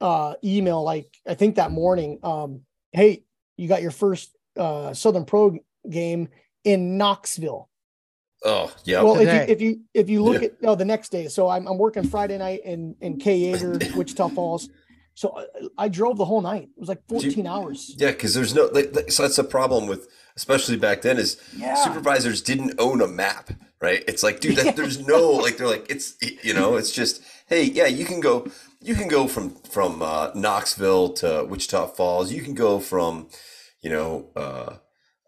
uh 0.00 0.34
email 0.44 0.82
like 0.84 1.08
I 1.26 1.34
think 1.34 1.56
that 1.56 1.70
morning 1.72 2.18
um 2.22 2.60
hey, 2.92 3.24
you 3.56 3.66
got 3.68 3.82
your 3.82 3.90
first 3.90 4.36
uh 4.56 4.92
Southern 4.94 5.24
Pro 5.24 5.58
game 5.88 6.28
in 6.64 6.98
Knoxville. 6.98 7.68
Oh 8.44 8.72
yeah. 8.84 9.02
Well, 9.02 9.18
if 9.18 9.26
you 9.48 9.54
if 9.54 9.60
you 9.60 9.80
if 9.94 10.08
you 10.10 10.22
look 10.22 10.42
Yeah. 10.42 10.48
at 10.48 10.52
oh 10.64 10.74
the 10.76 10.84
next 10.84 11.08
day, 11.10 11.28
so 11.28 11.48
I'm 11.48 11.66
I'm 11.66 11.78
working 11.78 12.06
Friday 12.06 12.38
night 12.38 12.60
in 12.64 12.94
in 13.00 13.18
Kay 13.18 13.40
Yeager, 13.40 13.94
Wichita 13.96 14.28
Falls. 14.28 14.68
So 15.14 15.36
I, 15.36 15.84
I 15.86 15.88
drove 15.88 16.16
the 16.18 16.24
whole 16.24 16.40
night. 16.42 16.68
It 16.76 16.78
was 16.78 16.88
like 16.88 17.02
14 17.08 17.44
hours. 17.44 17.92
yeah, 17.98 18.12
because 18.12 18.34
there's 18.34 18.54
no. 18.54 18.66
Like, 18.66 18.94
like- 18.94 19.10
so 19.10 19.24
that's 19.24 19.34
the 19.34 19.42
problem 19.42 19.88
with, 19.88 20.06
especially 20.40 20.76
back 20.86 20.98
then, 21.02 21.16
is 21.18 21.30
Yeah. 21.56 21.74
supervisors 21.86 22.40
didn't 22.50 22.72
own 22.78 22.98
a 23.02 23.08
map, 23.22 23.50
right? 23.86 24.02
It's 24.10 24.22
like, 24.22 24.38
dude, 24.40 24.56
that, 24.56 24.76
there's 24.76 24.98
no 25.14 25.20
like, 25.44 25.56
they're 25.56 25.72
like, 25.76 25.86
it's 25.94 26.06
you 26.48 26.54
know, 26.58 26.76
it's 26.80 26.92
just, 27.00 27.14
hey, 27.52 27.64
yeah, 27.78 27.86
you 27.98 28.04
can 28.10 28.20
go, 28.28 28.34
you 28.88 28.94
can 28.94 29.08
go 29.08 29.22
from 29.34 29.46
from 29.74 29.92
uh, 30.02 30.30
Knoxville 30.34 31.06
to 31.20 31.44
Wichita 31.50 31.82
Falls. 31.96 32.32
You 32.36 32.42
can 32.46 32.54
go 32.54 32.78
from, 32.90 33.28
you 33.84 33.90
know, 33.90 34.10
uh, 34.44 34.70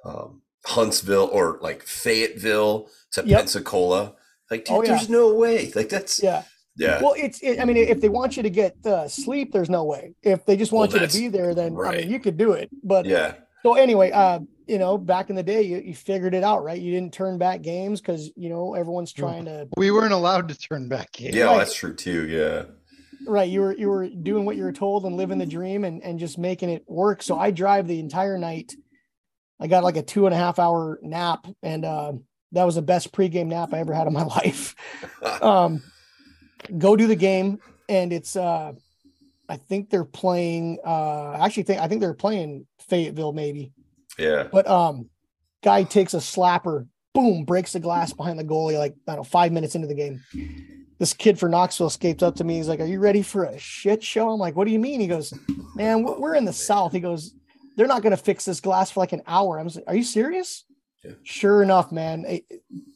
um, 0.09 0.43
Huntsville 0.65 1.29
or 1.33 1.59
like 1.61 1.83
Fayetteville 1.83 2.89
to 3.15 3.21
Yep. 3.27 3.39
Pensacola. 3.39 4.15
Like, 4.51 4.65
dude, 4.65 4.77
Oh, 4.77 4.83
yeah. 4.83 4.89
there's 4.91 5.09
no 5.09 5.35
way. 5.35 5.73
Like 5.75 5.89
that's 5.89 6.23
yeah. 6.23 6.43
Yeah. 6.77 7.03
Well, 7.03 7.15
it's 7.17 7.39
it, 7.43 7.59
I 7.61 7.65
mean, 7.67 7.77
if 7.77 8.01
they 8.01 8.09
want 8.09 8.37
you 8.37 8.43
to 8.45 8.51
get 8.63 8.75
uh, 8.87 9.07
sleep, 9.09 9.53
there's 9.53 9.69
no 9.79 9.85
way. 9.85 10.15
If 10.23 10.47
they 10.47 10.57
just 10.57 10.73
want 10.73 10.93
Well, 10.93 11.03
you 11.03 11.09
to 11.09 11.19
be 11.19 11.29
there, 11.29 11.53
then 11.55 11.77
I 11.77 11.97
mean, 11.97 12.11
you 12.11 12.21
could 12.21 12.37
do 12.39 12.53
it. 12.53 12.71
But 12.93 13.05
yeah. 13.07 13.35
So 13.63 13.75
anyway, 13.75 14.11
uh, 14.11 14.41
you 14.67 14.79
know, 14.79 14.97
back 14.99 15.31
in 15.31 15.37
the 15.37 15.43
day, 15.43 15.63
you, 15.63 15.79
you 15.79 15.95
figured 15.95 16.35
it 16.35 16.45
out, 16.45 16.63
right? 16.63 16.81
You 16.81 16.93
didn't 16.93 17.13
turn 17.13 17.39
back 17.39 17.63
games 17.63 18.01
because 18.01 18.31
you 18.37 18.49
know 18.49 18.75
everyone's 18.75 19.13
trying 19.13 19.45
to 19.47 19.69
We 19.77 19.91
weren't 19.91 20.13
allowed 20.13 20.49
to 20.49 20.59
turn 20.59 20.89
back 20.89 21.13
games. 21.13 21.35
Yeah, 21.35 21.47
Right. 21.47 21.59
that's 21.59 21.75
true 21.75 21.95
too. 21.95 22.29
Yeah. 22.29 22.65
right 23.27 23.51
you 23.51 23.61
were 23.61 23.77
you 23.77 23.89
were 23.89 24.09
doing 24.09 24.45
what 24.45 24.57
you 24.57 24.63
were 24.63 24.73
told 24.73 25.05
and 25.05 25.17
living 25.17 25.39
the 25.39 25.47
dream 25.47 25.85
and 25.85 26.03
and 26.03 26.19
just 26.19 26.39
making 26.39 26.71
it 26.71 26.83
work 26.89 27.23
so 27.23 27.39
i 27.39 27.51
drive 27.51 27.87
the 27.87 28.01
entire 28.01 28.39
night 28.39 28.73
i 29.61 29.67
got 29.67 29.85
like 29.85 29.99
a 29.99 30.03
two 30.03 30.25
and 30.25 30.35
a 30.35 30.39
half 30.39 30.59
hour 30.59 30.99
nap 31.03 31.47
and 31.63 31.85
uh 31.85 32.13
that 32.53 32.65
was 32.65 32.77
the 32.77 32.83
best 32.83 33.13
pregame 33.13 33.49
nap 33.49 33.75
i 33.75 33.79
ever 33.79 33.93
had 33.93 34.07
in 34.07 34.15
my 34.15 34.23
life 34.39 34.75
um 35.43 35.83
go 36.79 36.97
do 36.97 37.07
the 37.07 37.15
game 37.15 37.59
and 37.91 38.11
it's 38.11 38.37
uh 38.37 38.73
i 39.51 39.57
think 39.57 39.91
they're 39.91 40.05
playing 40.05 40.79
uh 40.87 41.31
I 41.39 41.45
actually 41.47 41.65
think 41.65 41.81
i 41.81 41.89
think 41.89 42.01
they're 42.01 42.15
playing 42.15 42.67
fayetteville 42.89 43.33
maybe. 43.33 43.73
Yeah. 44.19 44.49
but 44.51 44.67
um 44.69 45.11
guy 45.63 45.83
takes 45.85 46.15
a 46.15 46.19
slapper 46.19 46.87
boom 47.13 47.45
breaks 47.45 47.73
the 47.73 47.81
glass 47.81 48.13
behind 48.13 48.39
the 48.39 48.45
goalie 48.45 48.79
like 48.79 48.93
i 48.93 49.13
don't 49.13 49.17
know 49.17 49.25
five 49.25 49.53
minutes 49.53 49.75
into 49.75 49.87
the 49.89 49.95
game. 49.95 50.23
This 50.99 51.13
kid 51.15 51.39
for 51.39 51.49
knoxville 51.49 51.87
escapes 51.87 52.23
up 52.23 52.37
to 52.37 52.45
me. 52.45 52.57
He's 52.57 52.69
like 52.69 52.81
are 52.81 52.85
you 52.87 53.01
ready 53.01 53.23
for 53.23 53.45
a 53.45 53.59
shit 53.59 54.03
show? 54.03 54.31
I'm 54.31 54.39
like 54.41 54.55
what 54.55 54.67
do 54.67 54.71
you 54.73 54.79
mean? 54.79 55.01
He 55.01 55.07
goes 55.07 55.33
man 55.75 56.03
we're 56.05 56.19
we're 56.21 56.35
in 56.35 56.45
the 56.45 56.53
south. 56.53 56.93
He 56.93 57.01
goes 57.01 57.35
they're 57.77 57.87
not 57.87 58.03
going 58.03 58.11
to 58.17 58.23
fix 58.23 58.45
this 58.45 58.61
glass 58.61 58.91
for 58.91 59.01
like 59.01 59.13
an 59.13 59.23
hour. 59.27 59.59
I'm 59.59 59.67
like 59.69 59.85
are 59.87 59.95
you 59.97 60.05
serious? 60.05 60.65
Yeah. 61.03 61.13
sure 61.23 61.63
enough 61.63 61.91
man 61.91 62.27
it- 62.29 62.45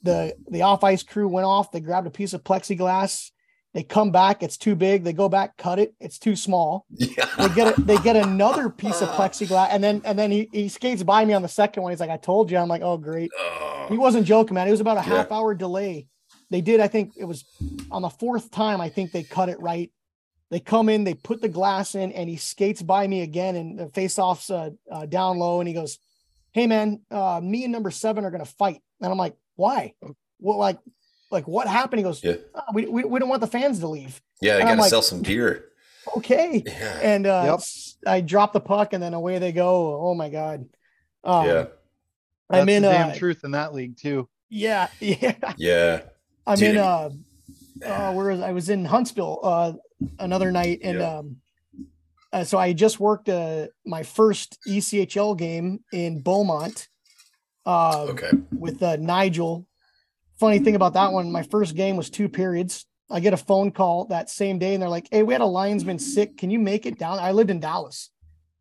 the 0.03 0.37
the 0.51 0.61
off 0.63 0.85
ice 0.85 1.03
crew 1.03 1.27
went 1.27 1.47
off. 1.47 1.73
They 1.73 1.81
grabbed 1.81 2.07
a 2.07 2.11
piece 2.11 2.35
of 2.35 2.45
plexiglass 2.45 3.31
they 3.75 3.83
come 3.83 4.11
back 4.13 4.43
it's 4.43 4.57
too 4.57 4.75
big 4.77 5.03
they 5.05 5.13
go 5.13 5.29
back 5.29 5.57
cut 5.57 5.79
it 5.79 5.95
it's 6.01 6.19
too 6.19 6.37
small. 6.37 6.87
Yeah. 6.91 7.29
they 7.39 7.49
get 7.55 7.77
a, 7.77 7.81
they 7.83 7.97
get 7.99 8.17
another 8.17 8.71
piece 8.71 9.03
of 9.03 9.09
plexiglass 9.19 9.69
and 9.71 9.83
then 9.83 10.01
and 10.05 10.19
then 10.19 10.31
he, 10.31 10.49
he 10.53 10.69
skates 10.69 11.03
by 11.03 11.25
me 11.25 11.35
on 11.35 11.43
the 11.43 11.49
second 11.49 11.83
one. 11.83 11.91
He's 11.93 12.01
like 12.01 12.11
i 12.11 12.17
told 12.17 12.51
you. 12.51 12.57
I'm 12.59 12.69
like 12.69 12.83
oh 12.83 12.97
great. 12.97 13.31
He 13.89 13.97
Oh, 13.97 14.01
wasn't 14.01 14.27
joking 14.27 14.55
man. 14.55 14.67
It 14.69 14.71
was 14.71 14.81
about 14.81 14.97
a 15.05 15.09
Yeah. 15.09 15.17
half 15.17 15.33
hour 15.33 15.55
delay. 15.55 16.07
They 16.51 16.61
did 16.61 16.81
i 16.81 16.87
think 16.89 17.13
it 17.17 17.25
was 17.25 17.45
on 17.91 18.03
the 18.03 18.11
fourth 18.11 18.51
time 18.51 18.81
i 18.81 18.89
think 18.89 19.11
they 19.13 19.23
cut 19.25 19.49
it 19.49 19.61
right. 19.61 19.91
They 20.51 20.61
come 20.61 20.89
in 20.89 21.03
they 21.05 21.15
put 21.15 21.41
the 21.41 21.49
glass 21.49 21.95
in 21.97 22.13
and 22.13 22.29
he 22.31 22.37
skates 22.37 22.81
by 22.83 23.07
me 23.09 23.23
again 23.23 23.57
and 23.57 23.79
the 23.79 23.89
face 23.89 24.19
offs 24.19 24.51
uh, 24.51 24.71
uh, 24.91 25.07
down 25.07 25.39
low 25.39 25.59
and 25.61 25.67
he 25.67 25.75
goes 25.75 25.99
hey 26.53 26.69
man 26.69 27.01
uh, 27.11 27.41
me 27.43 27.65
and 27.65 27.73
number 27.73 27.91
seven 27.91 28.25
are 28.25 28.31
gonna 28.31 28.45
fight. 28.45 28.81
And 29.01 29.11
i'm 29.11 29.19
like 29.19 29.35
why? 29.57 29.95
Well 30.39 30.59
like 30.59 30.79
like 31.35 31.47
what 31.47 31.67
happened 31.69 31.99
he 31.99 32.03
goes 32.05 32.25
Yeah. 32.25 32.37
"Oh, 32.55 32.63
we, 32.73 32.87
we, 32.87 33.05
we 33.05 33.19
don't 33.21 33.29
want 33.29 33.41
the 33.43 33.47
fans 33.47 33.81
to 33.81 33.89
leave 33.89 34.23
yeah, 34.41 34.57
I 34.57 34.61
gotta 34.63 34.81
like- 34.81 34.89
sell 34.91 35.03
some 35.03 35.21
beer. 35.23 35.67
okay 36.17 36.63
Yeah. 36.67 36.99
and 37.03 37.27
uh 37.27 37.43
Yep. 37.47 37.55
s- 37.55 37.97
I 38.07 38.21
drop 38.23 38.53
the 38.55 38.61
puck 38.61 38.93
and 38.95 39.03
then 39.03 39.13
away 39.15 39.39
they 39.39 39.53
go. 39.53 39.99
Oh 40.01 40.15
my 40.15 40.29
god. 40.31 40.67
Um, 41.25 41.47
yeah. 41.47 41.65
I'm 42.51 42.69
in 42.69 42.83
the 42.83 42.89
damn 42.91 43.11
uh 43.11 43.15
truth 43.15 43.45
in 43.45 43.53
that 43.53 43.73
league 43.75 43.97
too. 43.97 44.29
yeah, 44.51 44.89
yeah. 45.01 45.35
Yeah. 45.57 46.03
I'm 46.47 46.59
Dude. 46.59 46.71
in 46.77 46.79
uh 46.79 47.11
uh 47.85 48.13
where 48.13 48.27
was 48.33 48.41
I 48.41 48.53
was 48.53 48.69
in 48.69 48.85
Huntsville 48.85 49.41
uh 49.43 49.73
another 50.19 50.53
night 50.53 50.81
and 50.83 50.99
Yeah. 50.99 51.19
um 51.19 51.37
uh, 52.33 52.43
so 52.45 52.59
I 52.59 52.73
just 52.73 52.99
worked 53.01 53.29
uh 53.29 53.69
my 53.87 54.03
first 54.03 54.59
ECHL 54.69 55.37
game 55.39 55.81
in 55.93 56.21
Beaumont 56.21 56.89
uh 57.65 58.03
Okay. 58.11 58.31
with 58.53 58.83
uh, 58.83 58.97
Nigel. 58.97 59.67
Funny 60.45 60.59
thing 60.59 60.77
about 60.77 60.93
that 60.93 61.11
one, 61.11 61.33
my 61.33 61.43
first 61.43 61.75
game 61.75 61.97
was 61.97 62.11
two 62.11 62.29
periods. 62.29 62.85
I 63.11 63.21
get 63.21 63.33
a 63.33 63.37
phone 63.39 63.71
call 63.71 64.05
that 64.07 64.29
same 64.29 64.59
day 64.59 64.75
and 64.75 64.83
they're 64.83 64.91
like, 64.91 65.09
Hey, 65.11 65.23
we 65.23 65.33
had 65.33 65.41
a 65.41 65.47
linesman 65.47 65.99
sick. 65.99 66.37
Can 66.37 66.51
you 66.51 66.59
make 66.59 66.85
it 66.85 66.99
down? 66.99 67.19
I 67.19 67.33
lived 67.33 67.49
in 67.49 67.61
Dallas. 67.61 68.11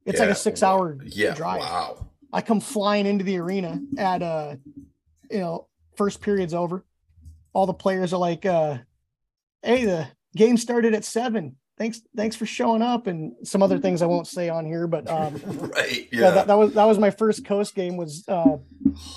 It's 0.06 0.18
like 0.20 0.30
a 0.30 0.36
six 0.36 0.64
hour 0.64 0.98
Yeah. 1.06 1.34
drive. 1.34 1.60
Wow. 1.60 2.08
I 2.32 2.40
come 2.42 2.62
flying 2.62 3.06
into 3.06 3.26
the 3.26 3.38
arena 3.38 3.82
at 3.98 4.22
uh 4.24 4.56
you 5.30 5.40
know, 5.40 5.68
first 5.98 6.22
period's 6.22 6.54
over. 6.54 6.86
All 7.52 7.66
the 7.66 7.74
players 7.74 8.14
are 8.14 8.20
like, 8.20 8.46
uh, 8.46 8.78
hey, 9.62 9.84
the 9.84 10.08
game 10.38 10.56
started 10.56 10.94
at 10.94 11.04
seven. 11.04 11.58
Thanks, 11.84 12.02
thanks 12.16 12.38
for 12.38 12.46
showing 12.46 12.82
up, 12.82 13.08
and 13.08 13.34
some 13.44 13.62
other 13.62 13.78
things 13.78 14.02
I 14.02 14.06
won't 14.06 14.26
say 14.26 14.48
on 14.48 14.66
here, 14.66 14.88
but 14.88 15.06
um 15.10 15.34
Right. 15.76 16.08
yeah, 16.14 16.22
Yeah. 16.22 16.32
that, 16.32 16.48
that 16.48 16.54
was 16.58 16.74
that 16.76 16.86
was 16.86 16.98
my 16.98 17.10
first 17.12 17.44
coast 17.44 17.76
game 17.76 17.98
was 17.98 18.24
uh 18.30 18.56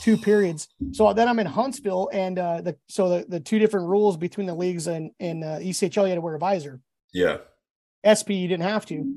two 0.02 0.16
periods. 0.16 0.66
So 0.90 1.12
then 1.12 1.28
I'm 1.28 1.38
in 1.38 1.46
Huntsville 1.46 2.10
and 2.12 2.36
uh 2.40 2.62
the 2.62 2.76
so 2.88 3.08
the, 3.08 3.24
the 3.28 3.38
two 3.38 3.60
different 3.60 3.86
rules 3.86 4.16
between 4.16 4.48
the 4.48 4.54
leagues 4.54 4.88
and 4.88 5.12
and 5.20 5.44
uh, 5.44 5.58
ECHL 5.60 6.02
you 6.02 6.08
had 6.08 6.14
to 6.16 6.20
wear 6.20 6.34
a 6.34 6.40
visor. 6.40 6.80
yeah. 7.12 7.36
SP 8.04 8.30
you 8.30 8.48
didn't 8.48 8.64
have 8.64 8.84
to. 8.86 9.14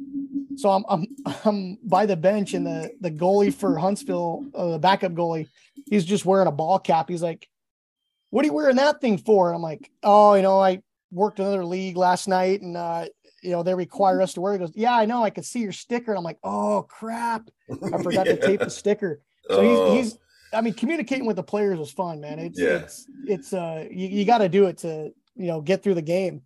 So 0.56 0.70
I'm 0.70 0.84
I'm 0.88 1.08
I'm 1.46 1.78
by 1.84 2.06
the 2.06 2.18
bench 2.18 2.54
and 2.54 2.68
the 2.68 2.92
the 3.02 3.10
goalie 3.10 3.52
for 3.52 3.80
Huntsville, 3.80 4.46
uh, 4.54 4.74
the 4.74 4.80
backup 4.80 5.14
goalie, 5.14 5.48
he's 5.90 6.06
just 6.06 6.24
wearing 6.24 6.48
a 6.48 6.52
ball 6.52 6.78
cap. 6.78 7.10
He's 7.10 7.24
like, 7.24 7.50
"What 8.30 8.44
are 8.44 8.48
you 8.48 8.54
wearing 8.54 8.76
that 8.76 9.02
thing 9.02 9.18
for?" 9.18 9.48
And 9.48 9.56
I'm 9.56 9.64
like, 9.64 9.90
"Oh, 10.04 10.36
you 10.36 10.44
know, 10.44 10.60
I 10.60 10.84
worked 11.12 11.40
another 11.40 11.66
league 11.66 11.98
last 11.98 12.28
night, 12.28 12.62
and 12.62 12.78
uh, 12.78 13.06
you 13.42 13.52
know 13.52 13.64
they 13.64 13.74
require 13.74 14.22
us 14.22 14.34
to 14.34 14.42
wear." 14.42 14.54
He 14.54 14.60
goes, 14.60 14.72
"Yeah, 14.76 14.94
I 14.96 15.06
know. 15.06 15.24
I 15.24 15.30
could 15.30 15.46
see 15.46 15.60
your 15.60 15.72
sticker." 15.72 16.12
And 16.12 16.18
I'm 16.18 16.24
like, 16.24 16.40
"Oh 16.44 16.86
crap, 16.90 17.50
I 17.94 17.98
forgot 18.04 18.26
to 18.26 18.38
tape 18.38 18.60
the 18.62 18.70
sticker." 18.70 19.22
So 19.50 19.58
Oh, 19.60 19.96
he's 19.96 20.12
he's. 20.12 20.20
I 20.52 20.62
mean, 20.62 20.74
communicating 20.74 21.26
with 21.28 21.36
the 21.36 21.44
players 21.44 21.78
was 21.78 21.92
fun, 21.92 22.20
man. 22.22 22.40
It's 22.40 22.60
Yeah. 22.60 22.70
it's 22.80 23.08
it's 23.26 23.54
uh 23.54 23.86
you, 23.92 24.08
you 24.08 24.26
got 24.26 24.40
to 24.40 24.50
do 24.50 24.66
it 24.66 24.78
to 24.80 25.12
you 25.36 25.48
know 25.48 25.62
get 25.62 25.84
through 25.84 25.94
the 25.96 26.02
game. 26.02 26.42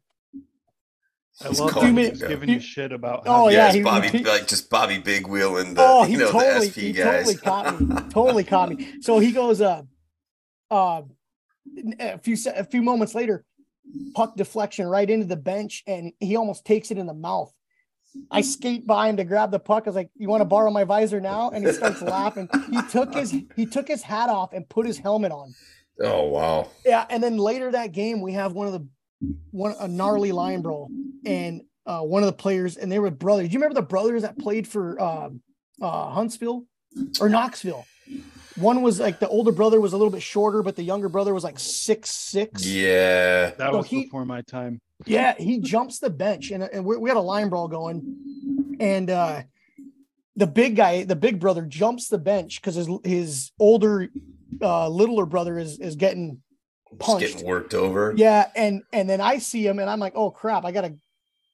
I 1.44 1.48
He's 1.48 1.60
love 1.60 1.72
calling 1.72 1.96
that 1.96 2.02
you 2.02 2.10
he's 2.12 2.20
down. 2.20 2.30
giving 2.30 2.50
you 2.50 2.60
shit 2.60 2.92
about. 2.92 3.24
Oh, 3.26 3.32
how- 3.32 3.48
yeah, 3.48 3.68
it's 3.68 3.76
he- 3.76 3.82
Bobby, 3.82 4.08
he- 4.10 4.24
like 4.24 4.46
just 4.46 4.70
Bobby 4.70 5.00
Big 5.00 5.26
Wheel 5.28 5.58
and 5.58 5.76
the, 5.76 5.82
oh, 5.84 6.04
he 6.04 6.14
you 6.14 6.20
know, 6.20 6.32
totally, 6.32 6.68
the 6.68 6.74
SP 6.76 6.80
he 6.80 6.92
guys. 6.92 7.26
totally 7.26 7.36
caught 7.38 7.82
me. 7.82 7.96
totally 8.12 8.44
caught 8.44 8.70
me. 8.70 8.94
So 9.02 9.18
he 9.20 9.32
goes, 9.32 9.60
uh, 9.60 9.82
uh, 10.70 11.02
a 12.00 12.18
few 12.20 12.38
a 12.56 12.64
few 12.64 12.84
moments 12.84 13.16
later, 13.16 13.46
puck 14.16 14.36
deflection 14.36 14.88
right 14.88 15.10
into 15.10 15.26
the 15.26 15.36
bench, 15.36 15.84
and 15.88 16.14
he 16.20 16.36
almost 16.36 16.66
takes 16.66 16.92
it 16.92 16.98
in 16.98 17.08
the 17.08 17.14
mouth. 17.14 17.54
I 18.32 18.42
skate 18.56 18.86
by 18.86 19.10
him 19.10 19.18
to 19.18 19.24
grab 19.24 19.52
the 19.52 19.60
puck. 19.60 19.84
I 19.86 19.90
was 19.90 19.96
like, 19.96 20.10
"You 20.16 20.30
want 20.30 20.42
to 20.42 20.46
borrow 20.46 20.72
my 20.72 20.84
visor 20.84 21.20
now?" 21.20 21.50
And 21.50 21.66
he 21.66 21.74
starts 21.74 22.02
laughing. 22.02 22.50
He 22.72 22.82
took 22.84 23.14
his 23.14 23.36
he 23.56 23.66
took 23.66 23.88
his 23.88 24.02
hat 24.02 24.30
off 24.30 24.54
and 24.54 24.68
put 24.68 24.86
his 24.86 24.98
helmet 24.98 25.32
on. 25.32 25.54
Oh 26.02 26.28
wow. 26.30 26.70
Yeah, 26.86 27.06
and 27.10 27.22
then 27.22 27.38
later 27.38 27.72
that 27.72 27.92
game, 27.92 28.22
we 28.22 28.34
have 28.34 28.54
one 28.54 28.68
of 28.68 28.74
the 28.74 28.88
one 29.52 29.76
a 29.80 29.88
gnarly 29.88 30.32
line 30.32 30.62
brawl, 30.62 30.90
and 31.26 31.62
uh, 31.86 32.02
one 32.02 32.24
of 32.24 32.28
the 32.28 32.34
players, 32.34 32.78
and 32.78 32.92
they 32.92 33.00
were 33.00 33.12
brothers. 33.12 33.48
Do 33.48 33.54
you 33.54 33.60
remember 33.60 33.76
the 33.76 33.88
brothers 33.88 34.24
that 34.24 34.38
played 34.38 34.68
for 34.68 35.00
um, 35.02 35.42
uh, 35.82 36.10
Huntsville 36.10 36.66
or 37.20 37.30
Knoxville? 37.30 37.86
One 38.56 38.82
was 38.82 39.00
like 39.00 39.20
the 39.20 39.28
older 39.28 39.52
brother 39.52 39.82
was 39.82 39.94
a 39.94 39.98
little 39.98 40.12
bit 40.12 40.22
shorter, 40.22 40.62
but 40.62 40.76
the 40.76 40.84
younger 40.84 41.10
brother 41.10 41.34
was 41.34 41.44
like 41.44 41.60
six 41.60 42.12
six. 42.12 42.66
Yeah. 42.66 43.52
That 43.52 43.72
So 43.72 43.78
was 43.78 43.88
he- 43.88 44.04
before 44.04 44.26
my 44.26 44.42
time. 44.42 44.80
Yeah, 45.06 45.34
he 45.38 45.60
jumps 45.60 46.00
the 46.00 46.10
bench, 46.10 46.52
and, 46.52 46.64
and 46.64 46.86
we 46.86 46.96
we 46.96 47.10
had 47.10 47.18
a 47.18 47.22
line 47.22 47.50
brawl 47.50 47.68
going, 47.68 48.78
and 48.80 49.10
uh, 49.10 49.42
the 50.38 50.48
big 50.48 50.78
guy, 50.78 51.04
the 51.04 51.16
big 51.16 51.40
brother, 51.42 51.64
jumps 51.66 52.08
the 52.08 52.18
bench 52.18 52.62
because 52.62 52.76
his 52.76 52.88
his 53.04 53.52
older, 53.60 54.08
uh, 54.62 54.88
littler 54.88 55.26
brother 55.26 55.60
is 55.60 55.78
is 55.80 55.96
getting 55.98 56.42
Just 56.90 57.00
punched. 57.00 57.34
getting 57.34 57.46
worked 57.48 57.74
over. 57.74 58.14
Yeah, 58.16 58.50
and 58.56 58.84
and 58.94 59.10
then 59.10 59.20
I 59.20 59.40
see 59.40 59.68
him, 59.68 59.80
and 59.80 59.90
I'm 59.90 60.00
like, 60.00 60.14
oh 60.16 60.32
crap, 60.32 60.64
I 60.64 60.72
gotta 60.72 60.96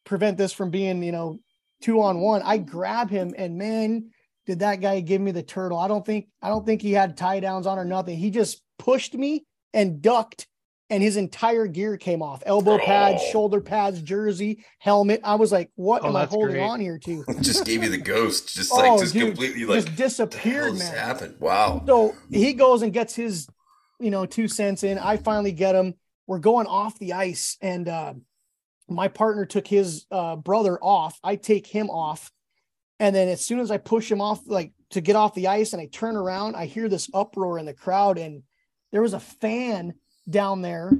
prevent 0.03 0.37
this 0.37 0.53
from 0.53 0.69
being, 0.69 1.01
you 1.01 1.11
know, 1.11 1.39
two 1.81 2.01
on 2.03 2.19
one. 2.19 2.43
I 2.43 2.57
grab 2.59 3.09
him, 3.09 3.33
and 3.35 3.57
man, 3.57 4.11
did 4.49 4.59
that 4.59 4.81
guy 4.81 4.99
give 4.99 5.21
me 5.21 5.29
the 5.31 5.43
turtle? 5.43 5.77
I 5.77 5.87
don't 5.87 6.03
think 6.03 6.27
I 6.41 6.49
don't 6.49 6.65
think 6.65 6.81
he 6.81 6.91
had 6.91 7.15
tie 7.15 7.39
downs 7.39 7.67
on 7.67 7.77
or 7.77 7.85
nothing. 7.85 8.17
He 8.17 8.31
just 8.31 8.63
pushed 8.79 9.13
me 9.13 9.45
and 9.75 10.01
ducked, 10.01 10.47
and 10.89 11.03
his 11.03 11.17
entire 11.17 11.67
gear 11.67 11.97
came 11.97 12.23
off: 12.23 12.41
elbow 12.47 12.79
pads, 12.79 13.21
Oh. 13.23 13.31
shoulder 13.31 13.61
pads, 13.61 14.01
jersey, 14.01 14.65
helmet. 14.79 15.21
I 15.23 15.35
was 15.35 15.51
like, 15.51 15.69
what 15.75 16.03
Oh, 16.03 16.07
am 16.07 16.15
I 16.15 16.25
holding 16.25 16.55
great. 16.55 16.63
on 16.63 16.79
here 16.79 16.97
to? 16.97 17.23
just 17.41 17.63
gave 17.63 17.83
you 17.83 17.89
the 17.89 17.97
ghost. 17.99 18.55
Just 18.55 18.73
like 18.73 18.89
Oh, 18.91 18.99
just 18.99 19.13
dude, 19.13 19.27
completely 19.35 19.65
like 19.65 19.85
just 19.85 19.95
disappeared, 19.95 20.71
what 20.71 20.79
man. 20.79 20.91
just 20.91 20.93
happened. 20.95 21.35
Wow. 21.39 21.83
So 21.85 22.15
he 22.31 22.53
goes 22.53 22.81
and 22.81 22.91
gets 22.91 23.13
his, 23.13 23.47
you 23.99 24.09
know, 24.09 24.25
two 24.25 24.47
cents 24.47 24.83
in. 24.83 24.97
I 24.97 25.17
finally 25.17 25.51
get 25.51 25.75
him. 25.75 25.93
We're 26.25 26.39
going 26.39 26.65
off 26.65 26.97
the 26.97 27.13
ice, 27.13 27.55
and 27.61 27.87
uh, 27.87 28.13
my 28.87 29.09
partner 29.09 29.45
took 29.45 29.67
his 29.67 30.07
uh, 30.09 30.37
brother 30.37 30.79
off. 30.81 31.19
I 31.23 31.35
take 31.35 31.67
him 31.67 31.91
off, 31.91 32.31
and 32.99 33.15
then 33.15 33.29
as 33.29 33.45
soon 33.45 33.59
as 33.59 33.71
I 33.71 33.77
push 33.77 34.11
him 34.11 34.21
off, 34.21 34.41
like 34.45 34.73
to 34.91 35.01
get 35.01 35.15
off 35.15 35.33
the 35.33 35.47
ice, 35.47 35.73
and 35.73 35.81
I 35.81 35.85
turn 35.85 36.15
around, 36.15 36.55
I 36.55 36.65
hear 36.65 36.89
this 36.89 37.09
uproar 37.13 37.57
in 37.57 37.65
the 37.65 37.73
crowd, 37.73 38.17
and 38.17 38.43
there 38.91 39.01
was 39.01 39.13
a 39.13 39.19
fan 39.19 39.93
down 40.29 40.61
there, 40.61 40.91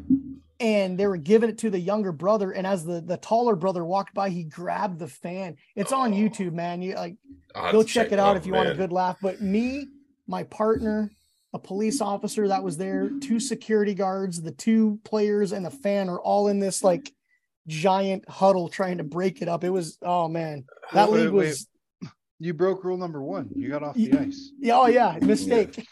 and 0.60 0.98
they 0.98 1.08
were 1.08 1.18
giving 1.18 1.50
it 1.50 1.58
to 1.60 1.70
the 1.70 1.80
younger 1.80 2.12
brother. 2.12 2.52
And 2.52 2.66
as 2.66 2.86
the 2.86 3.02
the 3.02 3.18
taller 3.18 3.56
brother 3.56 3.84
walked 3.84 4.14
by, 4.14 4.30
he 4.30 4.44
grabbed 4.44 5.00
the 5.00 5.08
fan. 5.08 5.58
It's 5.76 5.92
on 5.92 6.14
oh. 6.14 6.16
YouTube, 6.16 6.54
man. 6.54 6.82
You 6.82 6.96
like 6.96 7.18
go 7.54 7.84
to 7.84 7.88
check, 7.88 8.12
it 8.12 8.20
out 8.20 8.36
oh, 8.36 8.40
if 8.40 8.46
you 8.46 8.54
want 8.54 8.70
a 8.70 8.76
good 8.76 8.92
laugh. 8.92 9.18
But 9.22 9.42
me, 9.42 9.88
my 10.28 10.44
partner, 10.44 11.12
a 11.54 11.60
police 11.60 12.02
officer 12.02 12.48
that 12.48 12.64
was 12.64 12.78
there, 12.78 13.10
two 13.22 13.40
security 13.40 13.94
guards, 13.94 14.42
the 14.42 14.52
two 14.52 15.00
players, 15.04 15.52
and 15.52 15.66
the 15.66 15.72
fan 15.72 16.10
are 16.10 16.20
all 16.20 16.48
in 16.48 16.60
this 16.60 16.84
like 16.84 17.12
giant 17.68 18.28
huddle 18.28 18.68
trying 18.68 18.98
to 18.98 19.04
break 19.04 19.42
it 19.42 19.48
up. 19.48 19.64
It 19.64 19.70
was 19.70 19.98
oh 20.02 20.28
man, 20.28 20.66
that 20.94 21.12
Wait, 21.12 21.22
league 21.22 21.34
was 21.34 21.68
You 22.40 22.54
broke 22.54 22.84
rule 22.86 22.98
number 22.98 23.22
one. 23.22 23.50
You 23.54 23.70
got 23.70 23.84
off 23.84 23.96
the 23.96 24.14
ice. 24.14 24.52
yeah, 24.60 24.78
oh 24.78 24.88
yeah, 24.88 25.18
mistake. 25.22 25.86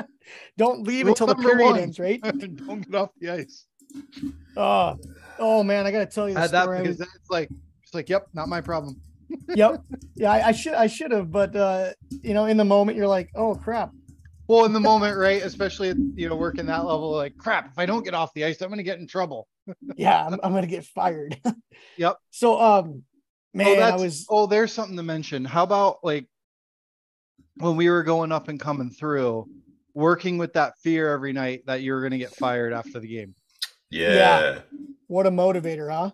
Don't 0.56 0.86
leave 0.86 1.04
Rule 1.06 1.12
until 1.12 1.26
the 1.26 1.34
period 1.34 1.64
one. 1.64 1.78
ends, 1.78 1.98
right? 1.98 2.20
Don't 2.22 2.80
get 2.80 2.94
off 2.94 3.10
the 3.20 3.30
ice. 3.30 3.66
Oh, 4.56 4.96
oh 5.38 5.62
man, 5.62 5.86
I 5.86 5.90
gotta 5.90 6.06
tell 6.06 6.28
you 6.28 6.34
that 6.36 6.48
story. 6.48 6.78
Because 6.78 6.98
was- 6.98 6.98
then 6.98 7.08
it's 7.14 7.30
like 7.30 7.50
it's 7.82 7.92
like, 7.92 8.08
yep, 8.08 8.28
not 8.32 8.48
my 8.48 8.60
problem. 8.60 9.00
yep, 9.54 9.82
yeah, 10.16 10.32
I, 10.32 10.48
I 10.48 10.52
should 10.52 10.74
I 10.74 10.86
should 10.86 11.12
have, 11.12 11.30
but 11.30 11.54
uh, 11.54 11.90
you 12.22 12.34
know, 12.34 12.46
in 12.46 12.56
the 12.56 12.64
moment, 12.64 12.96
you're 12.96 13.06
like, 13.06 13.30
oh 13.34 13.54
crap, 13.54 13.90
Well, 14.48 14.64
in 14.64 14.72
the 14.72 14.80
moment, 14.80 15.18
right? 15.18 15.42
Especially 15.42 15.90
at, 15.90 15.96
you 16.14 16.28
know, 16.28 16.34
working 16.36 16.66
that 16.66 16.84
level, 16.84 17.12
like 17.12 17.36
crap. 17.36 17.68
If 17.70 17.78
I 17.78 17.86
don't 17.86 18.04
get 18.04 18.14
off 18.14 18.32
the 18.34 18.44
ice, 18.44 18.60
I'm 18.62 18.70
gonna 18.70 18.82
get 18.82 18.98
in 18.98 19.06
trouble. 19.06 19.46
yeah, 19.96 20.26
I'm, 20.26 20.34
I'm 20.42 20.52
gonna 20.54 20.66
get 20.66 20.84
fired. 20.84 21.38
Yep. 21.96 22.16
So 22.30 22.60
um, 22.60 23.02
man, 23.54 23.78
oh, 23.78 23.82
I 23.82 23.96
was 23.96 24.26
oh, 24.28 24.46
there's 24.46 24.72
something 24.72 24.96
to 24.96 25.02
mention. 25.02 25.44
How 25.44 25.62
about 25.62 25.98
like 26.02 26.26
when 27.56 27.76
we 27.76 27.88
were 27.88 28.02
going 28.02 28.32
up 28.32 28.48
and 28.48 28.58
coming 28.58 28.90
through, 28.90 29.48
working 29.94 30.38
with 30.38 30.54
that 30.54 30.74
fear 30.82 31.12
every 31.12 31.32
night 31.32 31.62
that 31.66 31.82
you 31.82 31.92
were 31.92 32.02
gonna 32.02 32.18
get 32.18 32.34
fired 32.34 32.72
after 32.72 33.00
the 33.00 33.08
game? 33.08 33.34
Yeah. 33.90 34.60
what 35.08 35.26
a 35.26 35.30
motivator, 35.30 35.90
huh? 35.90 36.12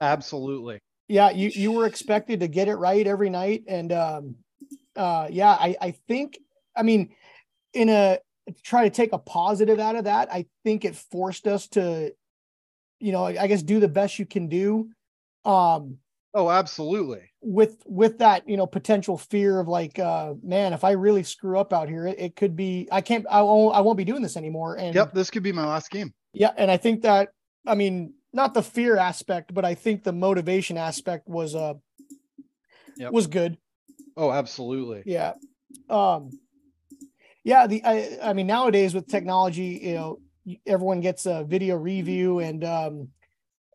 Absolutely. 0.00 0.80
Yeah, 1.08 1.30
you 1.30 1.48
you 1.48 1.72
were 1.72 1.86
expected 1.86 2.40
to 2.40 2.48
get 2.48 2.68
it 2.68 2.76
right 2.76 3.06
every 3.06 3.30
night, 3.30 3.64
and 3.68 3.92
um, 3.92 4.36
uh, 4.96 5.28
yeah, 5.30 5.50
I 5.50 5.76
I 5.80 5.90
think 6.08 6.38
I 6.76 6.82
mean, 6.82 7.14
in 7.72 7.88
a 7.88 8.18
try 8.62 8.84
to 8.84 8.94
take 8.94 9.12
a 9.12 9.18
positive 9.18 9.78
out 9.78 9.96
of 9.96 10.04
that, 10.04 10.32
I 10.32 10.46
think 10.64 10.84
it 10.84 10.96
forced 10.96 11.46
us 11.46 11.68
to, 11.68 12.12
you 13.00 13.12
know, 13.12 13.24
I, 13.24 13.42
I 13.42 13.46
guess 13.46 13.62
do 13.62 13.80
the 13.80 13.88
best 13.88 14.18
you 14.18 14.26
can 14.26 14.48
do, 14.48 14.90
um, 15.44 15.98
Oh, 16.34 16.50
absolutely. 16.50 17.20
with 17.42 17.82
with 17.86 18.18
that 18.18 18.48
you 18.48 18.56
know 18.56 18.66
potential 18.66 19.16
fear 19.16 19.60
of 19.60 19.68
like, 19.68 19.98
uh, 19.98 20.34
man, 20.42 20.72
if 20.72 20.82
I 20.82 20.92
really 20.92 21.22
screw 21.22 21.58
up 21.58 21.72
out 21.72 21.88
here, 21.88 22.06
it, 22.08 22.18
it 22.18 22.36
could 22.36 22.56
be 22.56 22.88
I 22.90 23.00
can't 23.00 23.24
I 23.30 23.40
won't 23.42 23.74
I 23.74 23.80
won't 23.80 23.96
be 23.96 24.04
doing 24.04 24.20
this 24.22 24.36
anymore, 24.36 24.76
and 24.76 24.94
Yep, 24.94 25.14
this 25.14 25.30
could 25.30 25.44
be 25.44 25.52
my 25.52 25.64
last 25.64 25.90
game. 25.90 26.12
yeah, 26.32 26.52
and 26.56 26.70
I 26.70 26.76
think 26.76 27.02
that 27.02 27.28
I 27.66 27.76
mean 27.76 28.14
not 28.32 28.52
the 28.52 28.62
fear 28.62 28.96
aspect, 28.96 29.54
but 29.54 29.64
I 29.64 29.74
think 29.76 30.02
the 30.02 30.12
motivation 30.12 30.76
aspect 30.76 31.28
was 31.28 31.54
uh 31.54 31.74
Yep. 32.96 33.12
was 33.12 33.26
good. 33.28 33.56
Oh, 34.16 34.32
absolutely. 34.32 35.02
Yeah. 35.06 35.34
Um 35.88 36.30
yeah, 37.44 37.66
the 37.68 37.84
I, 37.84 38.18
I 38.22 38.32
mean 38.32 38.46
nowadays 38.48 38.94
with 38.94 39.06
technology, 39.06 39.80
you 39.82 39.94
know, 39.94 40.18
everyone 40.66 41.00
gets 41.00 41.26
a 41.26 41.44
video 41.44 41.76
review 41.76 42.40
and 42.40 42.64
um 42.64 43.08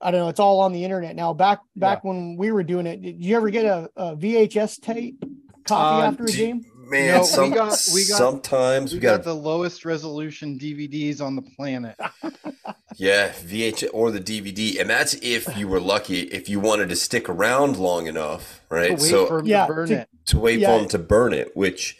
I 0.01 0.11
don't 0.11 0.21
know, 0.21 0.29
it's 0.29 0.39
all 0.39 0.61
on 0.61 0.71
the 0.71 0.83
internet 0.83 1.15
now. 1.15 1.33
Back 1.33 1.59
back 1.75 2.03
when 2.03 2.37
we 2.37 2.51
were 2.51 2.63
doing 2.63 2.85
it, 2.87 3.01
did 3.01 3.23
you 3.23 3.35
ever 3.35 3.49
get 3.49 3.65
a, 3.65 3.89
a 3.97 4.15
VHS 4.15 4.79
tape 4.81 5.23
copy 5.65 6.03
Uh, 6.03 6.07
after 6.07 6.23
a 6.23 6.27
game? 6.27 6.65
Man, 6.87 7.21
No, 7.35 7.43
we 7.43 7.49
got- 7.53 7.87
we 7.93 8.05
got- 8.07 8.17
sometimes 8.17 8.93
We 8.93 8.97
we 8.97 9.01
got 9.03 9.17
got 9.17 9.23
the 9.25 9.35
lowest 9.35 9.85
resolution 9.85 10.57
DVDs 10.57 11.21
on 11.21 11.35
the 11.35 11.43
planet. 11.43 11.95
yeah 12.95 13.31
VHS 13.33 13.89
or 13.93 14.09
the 14.11 14.19
DVD, 14.19 14.79
and 14.81 14.89
that's 14.89 15.13
if 15.21 15.55
you 15.57 15.67
were 15.67 15.79
lucky. 15.79 16.21
If 16.21 16.49
you 16.49 16.59
wanted 16.59 16.89
to 16.89 16.95
stick 16.95 17.29
around 17.29 17.77
long 17.77 18.07
enough, 18.07 18.61
To 18.69 18.75
right? 18.75 18.91
wait 18.91 18.99
So 19.01 19.27
for 19.27 19.39
'em 19.39 19.45
Yeah, 19.47 19.67
to 19.67 19.73
burn 19.73 19.87
to- 19.89 19.93
it. 20.01 20.09
to 20.27 20.39
wait 20.39 20.59
Yeah. 20.59 20.73
for 20.73 20.79
them 20.79 20.89
to 20.89 20.97
burn 20.99 21.33
it, 21.33 21.55
which 21.55 21.95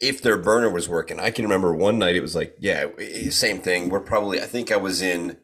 if 0.00 0.20
their 0.20 0.36
burner 0.36 0.68
was 0.68 0.88
working, 0.88 1.18
I 1.20 1.30
can 1.30 1.44
remember 1.44 1.74
one 1.74 1.98
night 1.98 2.16
it 2.16 2.20
was 2.20 2.34
like, 2.34 2.56
yeah, 2.58 2.86
same 3.30 3.60
thing. 3.60 3.88
We're 3.88 4.00
probably, 4.00 4.40
I 4.42 4.44
think 4.46 4.70
I 4.70 4.76
was 4.76 5.00
in, 5.00 5.38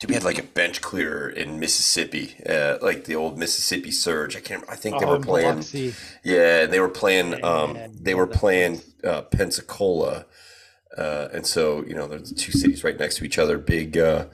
dude, 0.00 0.08
we 0.10 0.14
had 0.14 0.24
like 0.24 0.38
a 0.38 0.42
bench 0.42 0.80
clearer 0.80 1.28
in 1.28 1.60
Mississippi, 1.60 2.34
uh, 2.48 2.78
like 2.82 3.04
the 3.04 3.14
old 3.14 3.38
Mississippi 3.38 3.90
Surge. 3.90 4.34
I 4.36 4.40
can't, 4.40 4.64
I 4.68 4.74
think 4.74 4.98
they 4.98 5.06
Oh, 5.06 5.10
were 5.18 5.20
playing, 5.20 5.50
Biloxi. 5.56 5.94
yeah, 6.24 6.66
they 6.66 6.80
were 6.80 6.88
playing, 6.88 7.44
um, 7.44 7.78
they 7.94 8.14
were 8.14 8.26
playing 8.26 8.80
uh, 9.04 9.22
Pensacola. 9.22 10.24
Uh, 10.96 11.28
and 11.32 11.46
so, 11.46 11.84
you 11.84 11.94
know, 11.94 12.08
there's 12.08 12.32
two 12.32 12.50
cities 12.50 12.82
right 12.82 12.98
next 12.98 13.16
to 13.18 13.24
each 13.24 13.38
other, 13.38 13.58
big, 13.58 13.96
uh, 13.96 14.26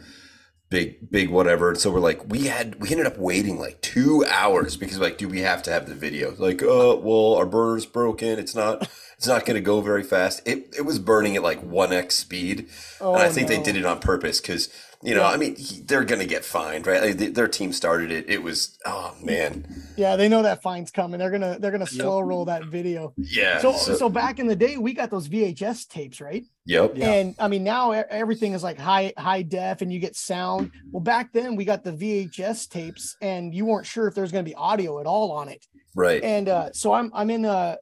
big, 0.71 1.11
big, 1.11 1.29
whatever. 1.31 1.69
And 1.69 1.79
so 1.79 1.91
we're 1.91 2.01
like, 2.01 2.27
we 2.29 2.45
had, 2.45 2.77
we 2.81 2.91
ended 2.91 3.07
up 3.07 3.19
waiting 3.19 3.59
like 3.59 3.81
two 3.83 4.25
hours 4.27 4.77
because 4.77 4.99
like, 4.99 5.19
do 5.19 5.29
we 5.29 5.41
have 5.41 5.63
to 5.65 5.71
have 5.71 5.87
the 5.89 5.95
video? 5.95 6.35
Like, 6.39 6.63
uh, 6.63 6.97
well, 6.97 7.35
our 7.35 7.45
burner's 7.47 7.87
broken. 7.87 8.39
It's 8.39 8.55
not, 8.55 8.89
it's 9.17 9.27
not 9.27 9.47
going 9.47 9.55
to 9.57 9.61
go 9.63 9.81
very 9.81 10.03
fast. 10.03 10.43
It, 10.47 10.75
it 10.77 10.83
was 10.83 10.99
burning 10.99 11.37
at 11.37 11.43
like 11.43 11.63
1x 11.63 12.13
speed. 12.13 12.69
Oh, 13.01 13.15
and 13.15 13.23
I 13.23 13.29
think 13.31 13.49
they 13.49 13.63
did 13.63 13.77
it 13.77 13.85
on 13.87 13.99
purpose 13.99 14.41
because, 14.41 14.69
you 15.03 15.15
know, 15.15 15.23
Yeah. 15.23 15.29
I 15.29 15.37
mean, 15.39 15.57
he, 15.57 15.81
they're 15.81 16.05
going 16.05 16.21
to 16.21 16.27
get 16.27 16.45
fined, 16.45 16.87
right? 16.87 17.01
Like, 17.03 17.17
they- 17.17 17.29
their 17.29 17.49
team 17.49 17.73
started 17.73 18.11
it. 18.11 18.29
It 18.29 18.43
was, 18.43 18.77
oh 18.85 19.15
man. 19.23 19.85
Yeah, 19.97 20.17
they 20.17 20.29
know 20.29 20.43
that 20.43 20.61
fine's 20.63 20.91
coming. 20.91 21.19
They're 21.19 21.31
gonna 21.31 21.59
they're 21.59 21.71
gonna 21.71 21.87
slow 21.87 22.21
roll 22.21 22.45
that 22.47 22.67
video. 22.67 23.15
Yeah. 23.17 23.61
So 23.61 23.73
so 23.73 24.09
back 24.11 24.39
in 24.39 24.47
the 24.47 24.57
day, 24.57 24.77
we 24.77 24.93
got 24.93 25.11
those 25.11 25.29
VHS 25.29 25.89
tapes, 25.89 26.21
right? 26.21 26.45
yep. 26.67 26.93
Yeah. 26.97 27.11
And 27.13 27.35
I 27.39 27.49
mean, 27.49 27.65
now 27.65 27.93
everything 27.93 28.53
is 28.53 28.63
like 28.63 28.79
high 28.79 29.15
high 29.17 29.41
def, 29.43 29.81
and 29.81 29.91
you 29.91 29.99
get 29.99 30.15
sound. 30.17 30.71
Well, 30.91 31.03
back 31.03 31.33
then 31.33 31.57
we 31.57 31.65
got 31.65 31.83
the 31.85 31.93
VHS 31.93 32.69
tapes, 32.69 33.17
and 33.23 33.55
you 33.55 33.65
weren't 33.65 33.87
sure 33.87 34.07
if 34.09 34.15
there's 34.15 34.33
going 34.33 34.45
to 34.45 34.49
be 34.51 34.55
audio 34.55 35.01
at 35.01 35.07
all 35.07 35.33
on 35.33 35.49
it. 35.49 35.65
Right. 35.95 36.23
And 36.23 36.49
uh, 36.51 36.73
so 36.73 36.93
I'm 36.93 37.11
I'm 37.15 37.31
in 37.31 37.47
a 37.47 37.79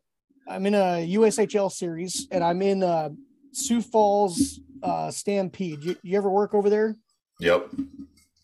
I'm 0.48 0.66
in 0.66 0.74
a 0.74 1.06
USHL 1.14 1.70
series, 1.72 2.28
and 2.30 2.44
I'm 2.44 2.60
in 2.62 2.82
uh, 2.82 3.10
Sioux 3.52 3.80
Falls 3.80 4.60
uh, 4.82 5.10
Stampede. 5.10 5.82
You, 5.82 5.96
you 6.02 6.16
ever 6.16 6.30
work 6.30 6.54
over 6.54 6.68
there? 6.68 6.96
Yep. 7.40 7.70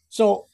So 0.09 0.47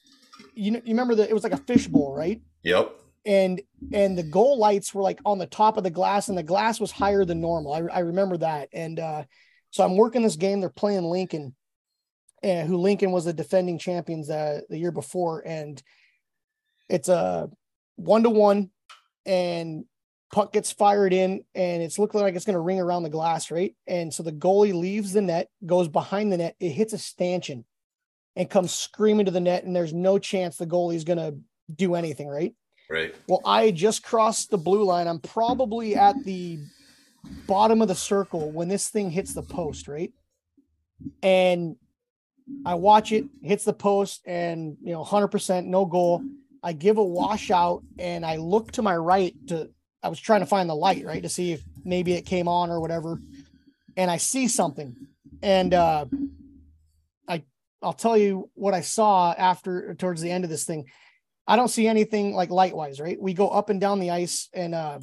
you 0.55 0.73
know, 0.73 0.81
you 0.85 0.93
remember 0.95 1.15
that 1.17 1.31
it 1.31 1.35
was 1.35 1.45
like 1.45 1.53
a 1.53 1.59
fishbowl, 1.59 2.15
right? 2.15 2.41
Yep. 2.63 2.93
and 3.25 3.61
and 3.93 4.19
the 4.19 4.23
goal 4.23 4.59
lights 4.59 4.93
were 4.95 5.03
like 5.03 5.21
on 5.25 5.39
the 5.39 5.47
top 5.47 5.77
of 5.77 5.85
the 5.85 5.91
glass 5.91 6.29
and 6.29 6.37
the 6.39 6.43
glass 6.43 6.81
was 6.81 6.91
higher 6.91 7.25
than 7.25 7.41
normal 7.41 7.73
i, 7.73 7.79
I 7.79 7.99
remember 8.01 8.37
that 8.39 8.69
and 8.73 8.99
uh 8.99 9.23
so 9.71 9.85
i'm 9.85 9.97
working 9.97 10.23
this 10.23 10.37
game 10.37 10.61
they're 10.61 10.71
playing 10.71 11.05
lincoln 11.05 11.55
and 12.43 12.69
who 12.69 12.77
lincoln 12.77 13.13
was 13.13 13.25
the 13.25 13.33
defending 13.33 13.79
champions 13.79 14.31
uh, 14.31 14.63
the 14.69 14.79
year 14.79 14.91
before 14.93 15.43
and 15.47 15.81
it's 16.89 17.09
a 17.09 17.49
one 17.97 18.23
to 18.25 18.31
one 18.31 18.71
and 19.25 19.85
puck 20.37 20.53
gets 20.53 20.71
fired 20.71 21.13
in 21.13 21.43
and 21.55 21.83
it's 21.83 21.99
looking 21.99 22.21
like 22.21 22.35
it's 22.35 22.45
going 22.45 22.55
to 22.55 22.61
ring 22.61 22.79
around 22.79 23.03
the 23.03 23.09
glass 23.09 23.51
right 23.51 23.75
and 23.87 24.13
so 24.13 24.23
the 24.23 24.33
goalie 24.33 24.75
leaves 24.75 25.13
the 25.13 25.23
net 25.23 25.49
goes 25.65 25.89
behind 25.89 26.31
the 26.31 26.37
net 26.37 26.55
it 26.61 26.71
hits 26.71 26.93
a 26.93 26.99
stanchion 26.99 27.65
and 28.37 28.51
comes 28.51 28.73
screaming 28.73 29.25
to 29.25 29.33
the 29.33 29.41
net 29.41 29.65
and 29.65 29.75
there's 29.75 29.95
no 29.95 30.19
chance 30.19 30.57
the 30.57 30.67
goalie's 30.67 31.05
going 31.05 31.19
to 31.19 31.35
do 31.75 31.95
anything, 31.95 32.29
right? 32.29 32.55
Right. 32.89 33.15
Well, 33.27 33.41
I 33.45 33.73
just 33.73 34.05
crossed 34.05 34.51
the 34.51 34.59
blue 34.59 34.85
line. 34.85 35.09
I'm 35.09 35.19
probably 35.19 35.97
at 35.97 36.23
the 36.25 36.61
bottom 37.47 37.83
of 37.83 37.89
the 37.89 37.95
circle 37.95 38.53
when 38.53 38.69
this 38.69 38.89
thing 38.89 39.11
hits 39.11 39.35
the 39.35 39.43
post, 39.43 39.89
right? 39.89 40.13
And 41.23 41.77
I 42.65 42.75
watch 42.75 43.11
it, 43.11 43.25
hits 43.43 43.65
the 43.65 43.73
post, 43.73 44.23
and 44.27 44.77
you 44.83 44.93
know, 44.93 45.03
100% 45.03 45.67
no 45.67 45.85
goal. 45.85 46.23
I 46.63 46.73
give 46.73 46.99
a 46.99 47.05
washout 47.05 47.83
and 47.99 48.25
I 48.25 48.37
look 48.37 48.73
to 48.73 48.83
my 48.83 48.97
right 48.97 49.35
to, 49.49 49.71
I 50.03 50.09
was 50.09 50.21
trying 50.21 50.41
to 50.41 50.47
find 50.47 50.69
the 50.69 50.75
light, 50.75 51.05
right, 51.05 51.23
to 51.23 51.29
see 51.29 51.53
if 51.53 51.63
maybe 51.85 52.13
it 52.13 52.23
came 52.27 52.49
on 52.49 52.71
or 52.71 52.81
whatever. 52.81 53.21
And 53.97 54.11
I 54.11 54.19
see 54.19 54.47
something. 54.49 54.95
And 55.43 55.75
uh, 55.75 56.05
I, 57.29 57.43
I'll 57.83 57.93
tell 57.93 58.17
you 58.17 58.51
what 58.55 58.75
I 58.75 58.83
saw 58.83 59.33
after, 59.33 59.95
towards 59.95 60.21
the 60.21 60.31
end 60.31 60.45
of 60.45 60.51
this 60.51 60.65
thing. 60.65 60.87
I 61.49 61.57
don't 61.57 61.69
see 61.69 61.87
anything 61.87 62.35
like 62.35 62.51
light 62.51 62.75
wise, 62.77 63.01
right? 63.01 63.21
We 63.21 63.33
go 63.35 63.49
up 63.49 63.71
and 63.71 63.81
down 63.81 64.01
the 64.01 64.11
ice 64.11 64.49
and 64.53 64.75
uh, 64.75 64.99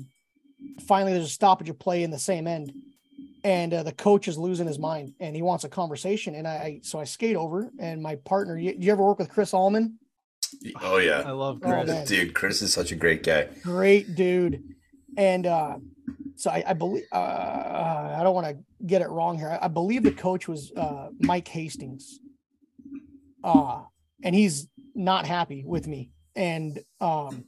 finally 0.88 1.14
there's 1.14 1.26
a 1.26 1.30
stoppage 1.30 1.70
of 1.70 1.80
play 1.80 2.04
in 2.04 2.12
the 2.12 2.20
same 2.20 2.48
end 2.48 2.74
and 3.46 3.74
uh, 3.74 3.84
the 3.84 3.92
coach 3.92 4.28
is 4.28 4.38
losing 4.38 4.68
his 4.68 4.80
mind 4.80 5.14
and 5.20 5.36
he 5.36 5.42
wants 5.42 5.64
a 5.66 5.70
conversation 5.70 6.36
and 6.36 6.48
I, 6.48 6.52
I 6.52 6.80
so 6.84 7.00
I 7.00 7.04
skate 7.06 7.36
over 7.36 7.70
and 7.80 8.02
my 8.02 8.16
partner 8.16 8.58
you, 8.58 8.74
you 8.78 8.92
ever 8.92 9.04
work 9.04 9.20
with 9.20 9.30
Chris 9.30 9.54
Allman 9.54 10.00
Oh 10.82 10.98
yeah, 10.98 11.24
I 11.26 11.32
love 11.32 11.60
Oh, 11.64 11.68
Chris. 11.70 11.88
man. 11.88 12.06
dude. 12.06 12.34
Chris 12.34 12.62
is 12.62 12.72
such 12.74 12.92
a 12.92 12.96
great 12.96 13.24
guy. 13.24 13.48
great 13.64 14.16
dude 14.16 14.64
and 15.18 15.46
uh 15.46 15.78
so 16.36 16.50
I, 16.50 16.64
I 16.68 16.74
believe 16.74 17.04
uh, 17.12 18.16
I 18.18 18.22
don't 18.24 18.34
want 18.34 18.48
to 18.48 18.58
get 18.86 19.02
it 19.02 19.10
wrong 19.10 19.38
here 19.38 19.50
I, 19.50 19.66
I 19.66 19.68
believe 19.68 20.04
the 20.04 20.12
coach 20.12 20.48
was 20.48 20.72
uh 20.76 21.10
Mike 21.20 21.48
Hastings 21.48 22.20
uh 23.44 23.82
and 24.24 24.34
he's 24.34 24.68
not 24.96 25.26
happy 25.26 25.64
with 25.66 25.88
me 25.88 26.12
and 26.36 26.80
um 27.02 27.46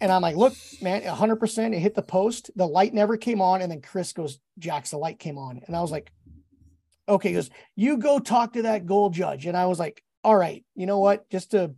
and 0.00 0.12
I'm 0.12 0.20
like, 0.20 0.36
look, 0.36 0.54
man, 0.82 1.02
100%. 1.02 1.74
It 1.74 1.78
hit 1.78 1.94
the 1.94 2.02
post. 2.02 2.50
The 2.54 2.66
light 2.66 2.92
never 2.92 3.16
came 3.16 3.40
on. 3.40 3.62
And 3.62 3.70
then 3.70 3.80
Chris 3.80 4.12
goes, 4.12 4.38
Jax, 4.58 4.90
the 4.90 4.98
light 4.98 5.18
came 5.18 5.38
on. 5.38 5.60
And 5.66 5.74
I 5.74 5.80
was 5.80 5.90
like, 5.90 6.12
okay. 7.08 7.30
He 7.30 7.34
goes, 7.34 7.50
you 7.76 7.96
go 7.96 8.18
talk 8.18 8.52
to 8.54 8.62
that 8.62 8.84
goal 8.84 9.10
judge. 9.10 9.46
And 9.46 9.56
I 9.56 9.66
was 9.66 9.78
like, 9.78 10.02
all 10.22 10.36
right, 10.36 10.64
you 10.74 10.86
know 10.86 10.98
what? 10.98 11.28
Just 11.30 11.52
to, 11.52 11.74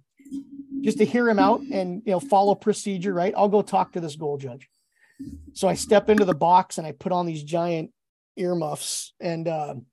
just 0.81 0.99
to 0.99 1.05
hear 1.05 1.29
him 1.29 1.39
out 1.39 1.61
and, 1.61 2.03
you 2.05 2.13
know, 2.13 2.21
follow 2.21 2.55
procedure, 2.55 3.15
right? 3.15 3.35
I'll 3.37 3.49
go 3.49 3.63
talk 3.63 3.93
to 3.93 4.01
this 4.01 4.17
goal 4.17 4.37
judge. 4.37 4.69
So 5.53 5.69
I 5.69 5.75
step 5.75 6.09
into 6.09 6.25
the 6.25 6.35
box 6.35 6.79
and 6.79 6.87
I 6.87 6.93
put 6.93 7.13
on 7.13 7.27
these 7.27 7.43
giant 7.43 7.91
earmuffs 8.37 9.13
and, 9.21 9.49
um, 9.49 9.87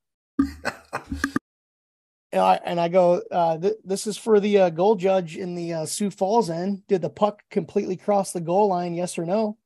and 2.32 2.42
I, 2.42 2.60
and 2.64 2.80
I 2.80 2.90
go, 2.90 3.22
uh, 3.32 3.58
th- 3.58 3.76
this 3.84 4.08
is 4.08 4.18
for 4.18 4.40
the 4.40 4.60
uh, 4.60 4.70
goal 4.70 4.96
judge 4.96 5.38
in 5.38 5.56
the 5.56 5.74
uh, 5.74 5.86
Sioux 5.86 6.12
Falls 6.12 6.50
end. 6.50 6.84
Did 6.88 7.02
the 7.02 7.10
puck 7.10 7.42
completely 7.50 7.98
cross 7.98 8.32
the 8.32 8.42
goal 8.42 8.68
line? 8.68 8.94
Yes 8.94 9.18
or 9.18 9.26
no? 9.26 9.58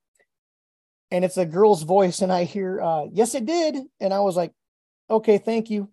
And 1.12 1.26
it's 1.26 1.38
a 1.38 1.46
girl's 1.46 1.82
voice, 1.82 2.22
and 2.22 2.32
I 2.32 2.44
hear, 2.44 2.80
uh, 2.80 3.06
yes, 3.12 3.34
it 3.34 3.48
did. 3.48 3.76
And 4.00 4.14
I 4.14 4.20
was 4.20 4.36
like, 4.36 4.54
okay, 5.10 5.40
thank 5.40 5.72
you. 5.72 5.90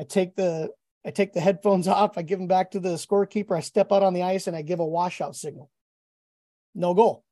I 0.00 0.04
take 0.04 0.34
the 0.34 0.70
I 1.04 1.10
take 1.10 1.32
the 1.32 1.40
headphones 1.40 1.88
off. 1.88 2.16
I 2.16 2.22
give 2.22 2.38
them 2.38 2.48
back 2.48 2.72
to 2.72 2.80
the 2.80 2.90
scorekeeper. 2.90 3.56
I 3.56 3.60
step 3.60 3.92
out 3.92 4.02
on 4.02 4.14
the 4.14 4.22
ice 4.22 4.46
and 4.46 4.56
I 4.56 4.62
give 4.62 4.80
a 4.80 4.86
washout 4.86 5.36
signal. 5.36 5.70
No 6.74 6.94
goal. 6.94 7.24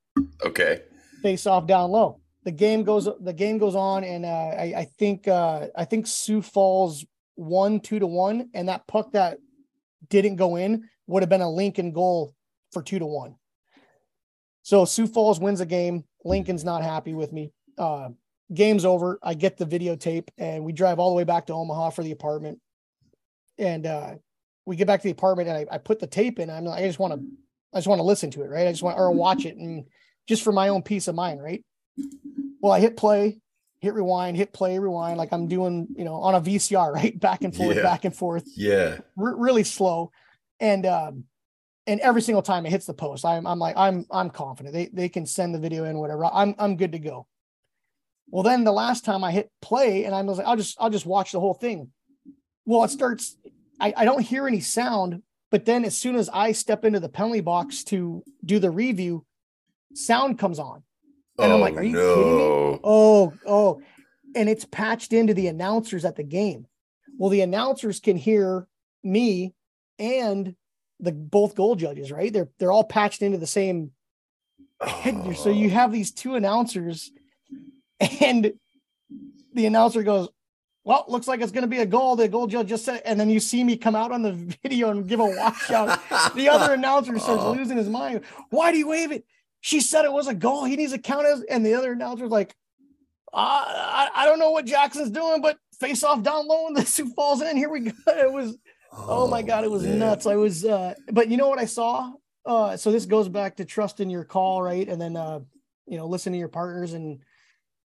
Okay. 0.44 0.82
Face 1.22 1.46
off 1.46 1.66
down 1.66 1.90
low. 1.90 2.20
The 2.44 2.52
game 2.52 2.84
goes. 2.84 3.08
The 3.20 3.32
game 3.32 3.58
goes 3.58 3.74
on, 3.74 4.04
and 4.04 4.24
uh, 4.24 4.28
I, 4.28 4.74
I 4.76 4.84
think 4.98 5.28
uh, 5.28 5.66
I 5.76 5.84
think 5.84 6.06
Sioux 6.06 6.40
Falls 6.40 7.04
one 7.34 7.80
two 7.80 7.98
to 7.98 8.06
one, 8.06 8.48
and 8.54 8.68
that 8.68 8.86
puck 8.86 9.12
that 9.12 9.38
didn't 10.08 10.36
go 10.36 10.56
in 10.56 10.88
would 11.06 11.22
have 11.22 11.28
been 11.28 11.42
a 11.42 11.50
Lincoln 11.50 11.92
goal 11.92 12.34
for 12.72 12.82
two 12.82 12.98
to 12.98 13.06
one. 13.06 13.34
So 14.62 14.84
Sioux 14.84 15.06
Falls 15.06 15.38
wins 15.40 15.58
the 15.58 15.66
game. 15.66 16.04
Lincoln's 16.24 16.64
not 16.64 16.82
happy 16.82 17.12
with 17.12 17.32
me. 17.32 17.52
Uh, 17.76 18.10
game's 18.52 18.84
over. 18.84 19.18
I 19.22 19.34
get 19.34 19.56
the 19.56 19.66
videotape, 19.66 20.28
and 20.38 20.64
we 20.64 20.72
drive 20.72 20.98
all 20.98 21.10
the 21.10 21.16
way 21.16 21.24
back 21.24 21.46
to 21.46 21.54
Omaha 21.54 21.90
for 21.90 22.02
the 22.02 22.12
apartment. 22.12 22.60
And 23.58 23.86
uh, 23.86 24.14
we 24.64 24.76
get 24.76 24.86
back 24.86 25.00
to 25.00 25.08
the 25.08 25.12
apartment, 25.12 25.48
and 25.48 25.58
I, 25.58 25.74
I 25.74 25.78
put 25.78 25.98
the 25.98 26.06
tape 26.06 26.38
in. 26.38 26.48
I'm 26.48 26.64
like, 26.64 26.82
I 26.82 26.86
just 26.86 26.98
want 26.98 27.14
to, 27.14 27.20
I 27.74 27.78
just 27.78 27.88
want 27.88 27.98
to 27.98 28.04
listen 28.04 28.30
to 28.32 28.42
it, 28.42 28.48
right? 28.48 28.66
I 28.66 28.70
just 28.70 28.82
want 28.82 28.98
or 28.98 29.10
watch 29.10 29.44
it, 29.44 29.56
and 29.56 29.84
just 30.30 30.44
for 30.44 30.52
my 30.52 30.68
own 30.68 30.80
peace 30.82 31.08
of 31.08 31.16
mind, 31.16 31.42
right? 31.42 31.64
Well, 32.62 32.72
I 32.72 32.78
hit 32.78 32.96
play, 32.96 33.40
hit 33.80 33.94
rewind, 33.94 34.36
hit 34.36 34.52
play, 34.52 34.78
rewind, 34.78 35.18
like 35.18 35.32
I'm 35.32 35.48
doing, 35.48 35.88
you 35.96 36.04
know, 36.04 36.14
on 36.14 36.36
a 36.36 36.40
VCR, 36.40 36.92
right? 36.98 37.18
Back 37.18 37.42
and 37.42 37.54
forth, 37.54 37.76
Yeah. 37.76 37.82
back 37.82 38.04
and 38.04 38.14
forth 38.14 38.44
Yeah. 38.56 38.98
re- 39.16 39.34
really 39.36 39.64
slow 39.64 40.12
and 40.60 40.86
um 40.86 41.24
and 41.88 41.98
every 42.00 42.22
single 42.22 42.42
time 42.42 42.64
it 42.66 42.70
hits 42.70 42.84
the 42.84 42.92
post 42.92 43.24
i'm 43.24 43.46
i'm 43.46 43.58
like 43.58 43.74
i'm 43.78 44.04
i'm 44.10 44.28
confident 44.28 44.74
they 44.74 44.86
they 44.92 45.08
can 45.08 45.24
send 45.24 45.54
the 45.54 45.58
video 45.58 45.84
in 45.84 45.96
whatever 45.98 46.26
i'm 46.26 46.54
i'm 46.58 46.76
good 46.76 46.92
to 46.92 46.98
go 46.98 47.26
well 48.28 48.42
then 48.42 48.62
the 48.62 48.70
last 48.72 49.02
time 49.06 49.24
i 49.24 49.30
hit 49.32 49.50
play 49.62 50.04
and 50.04 50.14
i 50.14 50.20
was 50.20 50.36
like 50.36 50.46
i'll 50.46 50.56
just 50.56 50.76
i'll 50.78 50.90
just 50.90 51.06
watch 51.06 51.32
the 51.32 51.40
whole 51.40 51.54
thing 51.54 51.90
well 52.66 52.84
it 52.84 52.90
starts 52.90 53.38
i 53.80 53.94
i 53.96 54.04
don't 54.04 54.20
hear 54.20 54.46
any 54.46 54.60
sound 54.60 55.22
but 55.50 55.64
then 55.64 55.82
as 55.86 55.96
soon 55.96 56.14
as 56.14 56.28
i 56.28 56.52
step 56.52 56.84
into 56.84 57.00
the 57.00 57.08
penalty 57.08 57.40
box 57.40 57.82
to 57.84 58.22
do 58.44 58.58
the 58.58 58.70
review 58.70 59.24
sound 59.94 60.38
comes 60.38 60.58
on 60.58 60.82
And 61.38 61.52
oh 61.52 61.54
I'm 61.54 61.60
like, 61.60 61.76
are 61.76 61.82
you 61.82 61.96
kidding 61.96 62.36
me? 62.72 62.80
Oh, 62.84 63.32
oh, 63.46 63.82
and 64.34 64.48
it's 64.48 64.64
patched 64.64 65.12
into 65.12 65.34
the 65.34 65.48
announcers 65.48 66.04
at 66.04 66.16
the 66.16 66.22
game. 66.22 66.66
Well, 67.18 67.30
the 67.30 67.40
announcers 67.42 68.00
can 68.00 68.16
hear 68.16 68.66
me 69.02 69.54
and 69.98 70.54
the 71.00 71.12
both 71.12 71.54
goal 71.54 71.76
judges, 71.76 72.12
right? 72.12 72.32
They're 72.32 72.48
they're 72.58 72.72
all 72.72 72.84
patched 72.84 73.22
into 73.22 73.38
the 73.38 73.46
same 73.46 73.92
headgear. 74.80 75.34
So 75.34 75.50
you 75.50 75.68
oh. 75.68 75.72
have 75.72 75.92
these 75.92 76.12
two 76.12 76.34
announcers, 76.36 77.10
and 78.20 78.52
the 79.54 79.66
announcer 79.66 80.02
goes, 80.02 80.28
Well, 80.84 81.04
looks 81.08 81.26
like 81.28 81.40
it's 81.40 81.52
gonna 81.52 81.66
be 81.66 81.78
a 81.78 81.86
goal. 81.86 82.16
The 82.16 82.28
goal 82.28 82.46
judge 82.46 82.68
just 82.68 82.84
said, 82.84 83.02
and 83.04 83.18
then 83.18 83.28
you 83.30 83.40
see 83.40 83.64
me 83.64 83.76
come 83.76 83.96
out 83.96 84.12
on 84.12 84.22
the 84.22 84.32
video 84.62 84.90
and 84.90 85.06
give 85.08 85.20
a 85.20 85.24
washout. 85.24 85.98
the 86.34 86.48
other 86.48 86.74
announcer 86.78 87.18
starts 87.18 87.42
Oh. 87.42 87.52
losing 87.52 87.76
his 87.76 87.88
mind. 87.88 88.22
Why 88.50 88.72
do 88.72 88.78
you 88.78 88.88
wave 88.88 89.10
it? 89.12 89.24
She 89.60 89.80
said 89.80 90.04
it 90.04 90.12
was 90.12 90.26
a 90.26 90.34
goal. 90.34 90.64
He 90.64 90.76
needs 90.76 90.92
to 90.92 90.98
count 90.98 91.26
as, 91.26 91.42
and 91.42 91.64
the 91.64 91.74
other 91.74 91.92
announcer's 91.92 92.30
like, 92.30 92.54
I, 93.32 94.08
I, 94.14 94.22
I 94.22 94.24
don't 94.24 94.38
know 94.38 94.50
what 94.50 94.64
Jackson's 94.64 95.10
doing, 95.10 95.42
but 95.42 95.58
face 95.78 96.02
off 96.02 96.22
down 96.22 96.46
low 96.46 96.66
and 96.66 96.76
the 96.76 96.86
Sioux 96.86 97.12
falls 97.14 97.42
in. 97.42 97.56
Here 97.56 97.70
we 97.70 97.80
go. 97.80 97.92
It 98.06 98.32
was, 98.32 98.56
oh, 98.92 99.28
my 99.28 99.42
God, 99.42 99.64
it 99.64 99.70
was 99.70 99.82
man. 99.82 99.98
nuts. 99.98 100.26
I 100.26 100.36
was, 100.36 100.64
uh, 100.64 100.94
but 101.12 101.28
you 101.28 101.36
know 101.36 101.48
what 101.48 101.58
I 101.58 101.66
saw? 101.66 102.12
Uh, 102.46 102.76
so 102.76 102.90
this 102.90 103.06
goes 103.06 103.28
back 103.28 103.56
to 103.56 103.64
trust 103.64 104.00
in 104.00 104.08
your 104.08 104.24
call, 104.24 104.62
right? 104.62 104.88
And 104.88 105.00
then, 105.00 105.16
uh, 105.16 105.40
you 105.86 105.98
know, 105.98 106.06
listen 106.06 106.32
to 106.32 106.38
your 106.38 106.48
partners 106.48 106.94
and, 106.94 107.20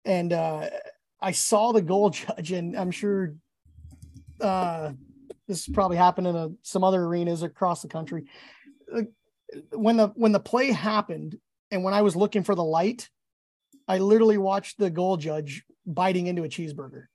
and, 0.05 0.33
uh, 0.33 0.69
I 1.21 1.33
saw 1.33 1.73
the 1.73 1.81
goal 1.81 2.11
judge 2.11 2.53
and 2.53 2.77
I'm 2.77 2.91
sure, 2.91 3.35
uh, 4.41 4.93
this 5.49 5.67
probably 5.67 5.97
happened 5.97 6.27
in 6.27 6.37
a, 6.37 6.51
some 6.63 6.85
other 6.85 7.03
arenas 7.03 7.43
across 7.43 7.81
the 7.81 7.89
country. 7.89 8.27
When 9.73 9.97
the, 9.97 10.09
when 10.09 10.33
the 10.33 10.41
play 10.41 10.71
happened 10.71 11.39
and 11.75 11.83
when 11.85 11.93
I 11.93 12.03
was 12.03 12.15
looking 12.15 12.45
for 12.45 12.55
the 12.55 12.65
light, 12.65 13.11
I 13.89 13.99
literally 13.99 14.39
watched 14.39 14.79
the 14.79 14.91
goal 14.91 15.17
judge 15.17 15.65
biting 15.85 16.29
into 16.29 16.45
a 16.45 16.49
cheeseburger. 16.49 17.07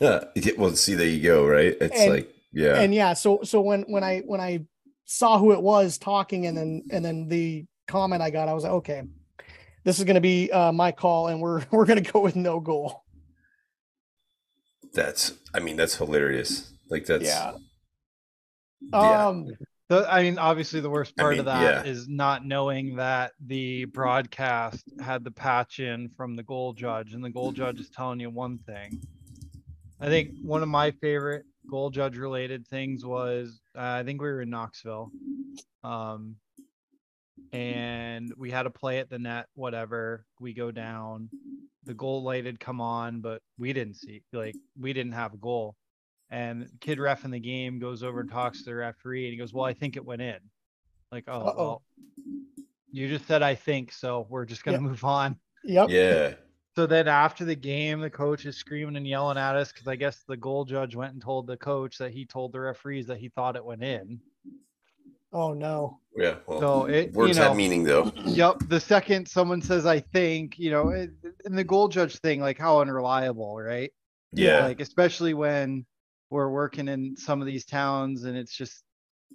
well, 0.58 0.74
see, 0.76 0.94
there 0.94 1.06
you 1.06 1.22
go. 1.22 1.46
Right? 1.46 1.74
It's 1.80 2.00
And- 2.00 2.10
like, 2.10 2.34
yeah. 2.52 2.80
And 2.80 2.94
yeah, 2.94 3.14
so 3.14 3.40
so 3.44 3.60
when 3.62 3.82
when 3.82 4.04
I 4.04 4.20
when 4.26 4.40
I 4.40 4.66
saw 5.04 5.38
who 5.38 5.52
it 5.52 5.62
was 5.62 5.98
talking 5.98 6.46
and 6.46 6.56
then 6.56 6.82
and 6.90 7.04
then 7.04 7.28
the 7.28 7.64
comment 7.86 8.20
I 8.22 8.30
got, 8.30 8.48
I 8.48 8.54
was 8.54 8.64
like, 8.64 8.72
okay, 8.72 9.02
this 9.84 9.98
is 9.98 10.04
gonna 10.04 10.20
be 10.20 10.50
uh, 10.50 10.72
my 10.72 10.92
call, 10.92 11.28
and 11.28 11.40
we're 11.40 11.64
we're 11.70 11.86
gonna 11.86 12.00
go 12.02 12.20
with 12.20 12.36
no 12.36 12.60
goal. 12.60 13.04
that's. 14.92 15.32
I 15.54 15.60
mean, 15.60 15.76
that's 15.76 15.96
hilarious. 15.96 16.72
Like 16.90 17.06
that's. 17.06 17.24
Yeah. 17.24 17.52
Yeah. 18.92 19.26
Um. 19.28 19.48
The, 19.92 20.10
I 20.10 20.22
mean, 20.22 20.38
obviously, 20.38 20.80
the 20.80 20.88
worst 20.88 21.12
I 21.18 21.22
part 21.22 21.34
of 21.34 21.44
mean, 21.44 21.44
that 21.54 21.84
yeah. 21.84 21.90
is 21.90 22.08
not 22.08 22.46
knowing 22.46 22.96
that 22.96 23.32
the 23.44 23.84
broadcast 23.84 24.84
had 25.02 25.22
the 25.22 25.30
patch 25.30 25.80
in 25.80 26.08
from 26.08 26.34
the 26.34 26.42
goal 26.42 26.72
judge, 26.72 27.12
and 27.12 27.22
the 27.22 27.28
goal 27.28 27.52
judge 27.52 27.78
is 27.78 27.90
telling 27.90 28.18
you 28.18 28.30
one 28.30 28.56
thing. 28.60 29.02
I 30.00 30.06
think 30.06 30.30
one 30.40 30.62
of 30.62 30.70
my 30.70 30.92
favorite 30.92 31.44
goal 31.68 31.90
judge 31.90 32.16
related 32.16 32.66
things 32.66 33.04
was 33.04 33.60
uh, 33.76 33.82
I 33.82 34.02
think 34.02 34.22
we 34.22 34.28
were 34.28 34.40
in 34.40 34.48
Knoxville, 34.48 35.12
um, 35.84 36.36
and 37.52 38.32
we 38.38 38.50
had 38.50 38.64
a 38.64 38.70
play 38.70 38.98
at 38.98 39.10
the 39.10 39.18
net. 39.18 39.44
Whatever, 39.56 40.24
we 40.40 40.54
go 40.54 40.70
down. 40.70 41.28
The 41.84 41.92
goal 41.92 42.22
light 42.22 42.46
had 42.46 42.58
come 42.58 42.80
on, 42.80 43.20
but 43.20 43.42
we 43.58 43.74
didn't 43.74 43.96
see 43.96 44.22
like 44.32 44.56
we 44.80 44.94
didn't 44.94 45.12
have 45.12 45.34
a 45.34 45.36
goal 45.38 45.76
and 46.32 46.66
kid 46.80 46.98
ref 46.98 47.24
in 47.24 47.30
the 47.30 47.38
game 47.38 47.78
goes 47.78 48.02
over 48.02 48.20
and 48.20 48.30
talks 48.30 48.58
to 48.60 48.64
the 48.64 48.74
referee 48.74 49.26
and 49.26 49.32
he 49.32 49.38
goes, 49.38 49.52
Well, 49.52 49.66
I 49.66 49.74
think 49.74 49.96
it 49.96 50.04
went 50.04 50.22
in. 50.22 50.38
Like, 51.12 51.24
oh, 51.28 51.40
Uh-oh. 51.42 51.56
well, 51.56 51.82
you 52.90 53.08
just 53.08 53.26
said 53.26 53.42
I 53.42 53.54
think, 53.54 53.92
so 53.92 54.26
we're 54.30 54.46
just 54.46 54.64
gonna 54.64 54.78
Yeah. 54.78 54.82
move 54.82 55.04
on. 55.04 55.36
Yep. 55.64 55.90
Yeah. 55.90 56.34
So 56.74 56.86
then 56.86 57.06
after 57.06 57.44
the 57.44 57.54
game, 57.54 58.00
the 58.00 58.08
coach 58.08 58.46
is 58.46 58.56
screaming 58.56 58.96
and 58.96 59.06
yelling 59.06 59.36
at 59.36 59.56
us 59.56 59.70
because 59.72 59.86
I 59.86 59.94
guess 59.96 60.24
the 60.26 60.36
goal 60.38 60.64
judge 60.64 60.96
went 60.96 61.12
and 61.12 61.20
told 61.22 61.46
the 61.46 61.56
coach 61.58 61.98
that 61.98 62.12
he 62.12 62.24
told 62.24 62.52
the 62.52 62.60
referees 62.60 63.06
that 63.08 63.18
he 63.18 63.28
thought 63.28 63.56
it 63.56 63.64
went 63.64 63.84
in. 63.84 64.18
Oh 65.34 65.52
no. 65.52 65.98
Yeah. 66.16 66.36
Well, 66.46 66.60
So 66.60 66.84
it, 66.88 67.12
words 67.12 67.36
you 67.36 67.42
know, 67.42 67.48
have 67.48 67.56
meaning 67.56 67.84
though. 67.84 68.10
Yep. 68.24 68.68
The 68.68 68.80
second 68.80 69.26
someone 69.28 69.60
says 69.62 69.84
I 69.86 70.00
think, 70.00 70.58
you 70.58 70.70
know, 70.70 70.88
it- 70.90 71.10
and 71.44 71.56
the 71.58 71.64
goal 71.64 71.88
judge 71.88 72.16
thing, 72.20 72.40
like 72.40 72.58
how 72.58 72.80
unreliable, 72.80 73.56
right? 73.60 73.92
Yeah. 74.32 74.64
Like 74.64 74.80
especially 74.80 75.34
when 75.34 75.84
we're 76.32 76.48
working 76.48 76.88
in 76.88 77.14
some 77.16 77.40
of 77.40 77.46
these 77.46 77.64
towns 77.66 78.24
and 78.24 78.36
it's 78.36 78.56
just, 78.56 78.82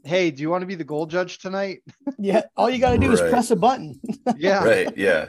hey, 0.03 0.31
do 0.31 0.41
you 0.41 0.49
want 0.49 0.63
to 0.63 0.65
be 0.65 0.75
the 0.75 0.83
goal 0.83 1.05
judge 1.05 1.37
tonight? 1.37 1.79
Yeah. 2.19 2.41
All 2.55 2.69
you 2.69 2.79
got 2.79 2.91
to 2.93 2.97
do 2.97 3.11
is 3.11 3.21
press 3.21 3.51
a 3.51 3.55
button. 3.55 3.99
Yeah. 4.37 4.63
Right. 4.63 4.97
Yeah. 4.97 5.27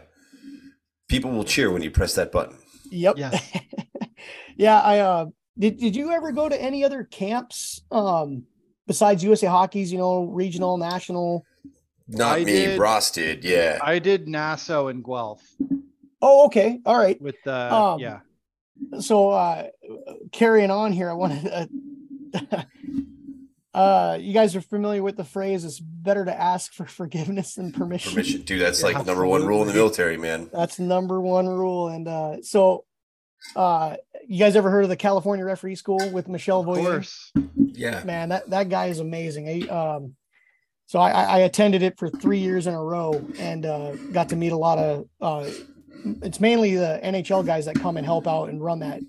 People 1.08 1.30
will 1.32 1.44
cheer 1.44 1.70
when 1.70 1.82
you 1.82 1.90
press 1.90 2.14
that 2.14 2.32
button. 2.32 2.56
Yep. 2.90 3.14
Yes. 3.18 3.48
yeah. 4.56 4.80
I, 4.80 4.98
uh, 5.00 5.26
did, 5.58 5.78
did 5.78 5.94
you 5.96 6.10
ever 6.10 6.32
go 6.32 6.48
to 6.48 6.60
any 6.60 6.84
other 6.84 7.04
camps, 7.04 7.82
um, 7.90 8.44
besides 8.86 9.22
USA 9.24 9.46
Hockey's, 9.48 9.92
you 9.92 9.98
know, 9.98 10.24
regional, 10.24 10.78
national? 10.78 11.44
Not 12.08 12.38
I 12.38 12.44
me. 12.44 12.52
did- 12.52 12.78
Ross 12.78 13.10
did. 13.10 13.44
Yeah. 13.44 13.78
I 13.82 13.98
did 13.98 14.26
Nassau 14.28 14.86
and 14.86 15.04
Guelph 15.04 15.42
Oh, 16.22 16.46
okay. 16.46 16.80
All 16.86 16.96
right. 16.98 17.20
with 17.20 17.36
the, 17.44 17.74
Um, 17.74 18.00
yeah. 18.00 18.20
So 19.00 19.30
uh 19.30 19.68
carrying 20.32 20.70
on 20.70 20.92
here 20.92 21.10
i 21.10 21.12
wanted 21.14 21.42
to 22.32 22.66
uh 23.74 24.18
you 24.20 24.32
guys 24.32 24.56
are 24.56 24.60
familiar 24.60 25.02
with 25.02 25.16
the 25.16 25.24
phrase 25.24 25.64
it's 25.64 25.78
better 25.80 26.24
to 26.24 26.40
ask 26.40 26.72
for 26.72 26.86
forgiveness 26.86 27.54
than 27.54 27.72
permission, 27.72 28.12
Permission, 28.12 28.42
dude. 28.42 28.60
That's 28.60 28.80
Yeah, 28.80 28.88
like 28.98 29.06
number 29.06 29.26
one 29.26 29.44
rule 29.46 29.62
in 29.62 29.68
the 29.68 29.74
military, 29.74 30.16
man. 30.16 30.48
that's 30.52 30.78
number 30.78 31.20
one 31.20 31.46
rule 31.46 31.88
and 31.88 32.08
uh 32.08 32.42
so 32.42 32.84
uh 33.56 33.96
you 34.26 34.38
guys 34.38 34.56
ever 34.56 34.70
heard 34.70 34.82
of 34.84 34.88
the 34.90 34.96
california 34.96 35.44
referee 35.44 35.74
school 35.76 36.10
with 36.10 36.28
michel 36.28 36.60
Of 36.60 36.66
course. 36.78 37.32
Yeah. 37.56 38.02
man 38.04 38.30
that 38.30 38.48
that 38.50 38.68
guy 38.68 38.86
is 38.86 39.00
amazing 39.00 39.48
I, 39.48 39.68
um 39.68 40.14
so 40.86 40.98
I, 40.98 41.10
I 41.10 41.38
attended 41.40 41.82
it 41.82 41.98
for 41.98 42.08
three 42.08 42.38
years 42.38 42.66
in 42.66 42.72
a 42.72 42.82
row 42.82 43.22
and 43.38 43.66
uh, 43.66 43.92
got 44.10 44.30
to 44.30 44.36
meet 44.36 44.52
a 44.52 44.56
lot 44.56 44.78
of 44.78 45.06
uh, 45.20 45.46
it's 46.22 46.40
mainly 46.40 46.76
the 46.76 47.00
nhl 47.04 47.44
guys 47.44 47.66
that 47.66 47.74
come 47.76 47.96
and 47.96 48.06
help 48.06 48.26
out 48.26 48.48
and 48.48 48.62
run 48.62 48.80
that 48.80 49.00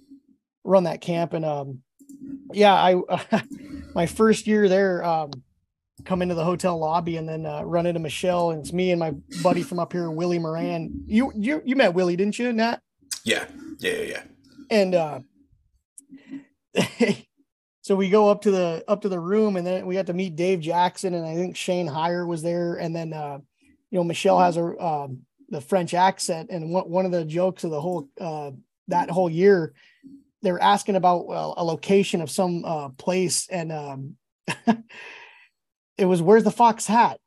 run 0.63 0.83
that 0.83 1.01
camp 1.01 1.33
and 1.33 1.45
um 1.45 1.81
yeah 2.53 2.73
i 2.73 2.95
my 3.95 4.05
first 4.05 4.47
year 4.47 4.67
there 4.69 5.03
um 5.03 5.31
come 6.05 6.21
into 6.21 6.35
the 6.35 6.43
hotel 6.43 6.77
lobby 6.77 7.17
and 7.17 7.27
then 7.27 7.45
uh, 7.45 7.61
run 7.61 7.85
into 7.85 7.99
michelle 7.99 8.51
and 8.51 8.61
it's 8.61 8.73
me 8.73 8.91
and 8.91 8.99
my 8.99 9.11
buddy 9.43 9.61
from 9.61 9.79
up 9.79 9.91
here 9.91 10.09
willie 10.09 10.39
moran 10.39 10.91
you 11.05 11.31
you 11.35 11.61
you 11.65 11.75
met 11.75 11.93
willie 11.93 12.15
didn't 12.15 12.37
you 12.39 12.51
nat 12.53 12.77
Yeah. 13.23 13.45
Yeah. 13.79 13.91
Yeah. 13.91 14.03
yeah. 14.03 14.23
and 14.69 14.95
uh 14.95 15.19
so 17.81 17.95
we 17.95 18.09
go 18.09 18.29
up 18.29 18.41
to 18.43 18.51
the 18.51 18.83
up 18.87 19.01
to 19.01 19.09
the 19.09 19.19
room 19.19 19.55
and 19.57 19.65
then 19.65 19.85
we 19.85 19.95
got 19.95 20.07
to 20.07 20.13
meet 20.13 20.35
dave 20.35 20.59
jackson 20.59 21.13
and 21.13 21.25
i 21.25 21.35
think 21.35 21.55
shane 21.55 21.87
Heyer 21.87 22.25
was 22.27 22.41
there 22.41 22.75
and 22.75 22.95
then 22.95 23.11
uh 23.13 23.39
you 23.91 23.97
know 23.97 24.03
michelle 24.03 24.39
has 24.39 24.55
a 24.57 24.63
um 24.83 25.25
the 25.49 25.61
french 25.61 25.93
accent 25.93 26.49
and 26.51 26.71
one, 26.71 26.89
one 26.89 27.05
of 27.05 27.11
the 27.11 27.25
jokes 27.25 27.63
of 27.63 27.71
the 27.71 27.81
whole 27.81 28.09
uh 28.19 28.51
that 28.87 29.09
whole 29.09 29.29
year 29.29 29.73
they 30.41 30.51
were 30.51 30.61
asking 30.61 30.95
about 30.95 31.27
well, 31.27 31.53
a 31.57 31.63
location 31.63 32.21
of 32.21 32.29
some 32.29 32.63
uh 32.65 32.89
place 32.89 33.47
and 33.49 33.71
um 33.71 34.15
it 35.97 36.05
was 36.05 36.21
where's 36.21 36.43
the 36.43 36.51
fox 36.51 36.85
hat 36.87 37.19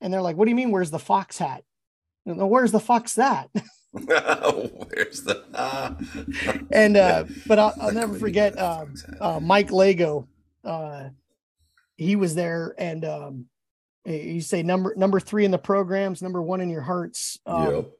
and 0.00 0.12
they're 0.12 0.22
like 0.22 0.36
what 0.36 0.44
do 0.44 0.50
you 0.50 0.56
mean 0.56 0.70
where's 0.70 0.90
the 0.90 0.98
fox 0.98 1.38
hat 1.38 1.62
"No, 2.24 2.46
where's 2.46 2.72
the 2.72 2.80
fox 2.80 3.14
that 3.14 3.48
Where's 3.92 5.22
the? 5.22 5.42
Ah. 5.54 5.96
and 6.70 6.98
uh 6.98 7.24
but 7.46 7.58
i'll, 7.58 7.74
I'll 7.80 7.92
never 7.92 8.18
forget 8.18 8.58
uh, 8.58 8.84
uh 9.20 9.40
mike 9.40 9.68
Leggo 9.68 10.26
uh 10.64 11.08
he 11.96 12.16
was 12.16 12.34
there 12.34 12.74
and 12.78 13.04
um 13.04 13.46
you 14.06 14.40
say 14.40 14.62
number 14.62 14.94
number 14.96 15.20
three 15.20 15.44
in 15.44 15.50
the 15.50 15.58
programs 15.58 16.22
number 16.22 16.40
one 16.42 16.60
in 16.60 16.70
your 16.70 16.82
hearts. 16.82 17.38
Um, 17.46 17.70
Yep. 17.74 17.90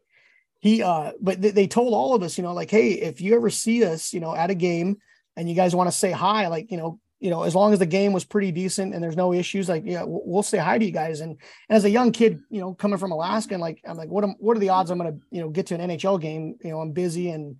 he 0.60 0.82
uh 0.82 1.12
but 1.20 1.42
th- 1.42 1.54
they 1.54 1.66
told 1.66 1.92
all 1.94 2.14
of 2.14 2.22
us 2.22 2.38
you 2.38 2.44
know 2.44 2.54
like 2.54 2.70
hey 2.70 2.92
if 2.92 3.20
you 3.20 3.34
ever 3.36 3.50
see 3.50 3.84
us 3.84 4.12
you 4.14 4.20
know 4.20 4.34
at 4.34 4.50
a 4.50 4.54
game 4.54 4.98
and 5.36 5.48
you 5.48 5.54
guys 5.54 5.74
want 5.74 5.88
to 5.90 5.96
say 5.96 6.10
hi 6.12 6.46
like 6.48 6.70
you 6.70 6.76
know 6.78 6.98
you 7.20 7.30
know 7.30 7.42
as 7.42 7.54
long 7.54 7.72
as 7.72 7.78
the 7.78 7.86
game 7.86 8.12
was 8.12 8.24
pretty 8.24 8.52
decent 8.52 8.94
and 8.94 9.02
there's 9.02 9.16
no 9.16 9.32
issues 9.32 9.68
like 9.68 9.82
yeah 9.86 10.02
we'll, 10.02 10.22
we'll 10.24 10.42
say 10.42 10.58
hi 10.58 10.78
to 10.78 10.84
you 10.84 10.90
guys. 10.92 11.20
And, 11.20 11.32
and 11.68 11.76
as 11.76 11.84
a 11.84 11.90
young 11.90 12.12
kid 12.12 12.40
you 12.50 12.60
know 12.60 12.74
coming 12.74 12.98
from 12.98 13.12
alaska 13.12 13.54
and 13.54 13.60
like 13.60 13.80
i'm 13.86 13.96
like 13.96 14.08
what 14.08 14.24
am 14.24 14.34
what 14.38 14.56
are 14.56 14.60
the 14.60 14.70
odds 14.70 14.90
i'm 14.90 14.98
gonna 14.98 15.16
you 15.30 15.40
know 15.40 15.48
get 15.50 15.66
to 15.66 15.74
an 15.74 15.90
nhl 15.90 16.20
game? 16.20 16.56
You 16.62 16.70
know 16.70 16.80
i'm 16.80 16.92
busy 16.92 17.30
and 17.30 17.56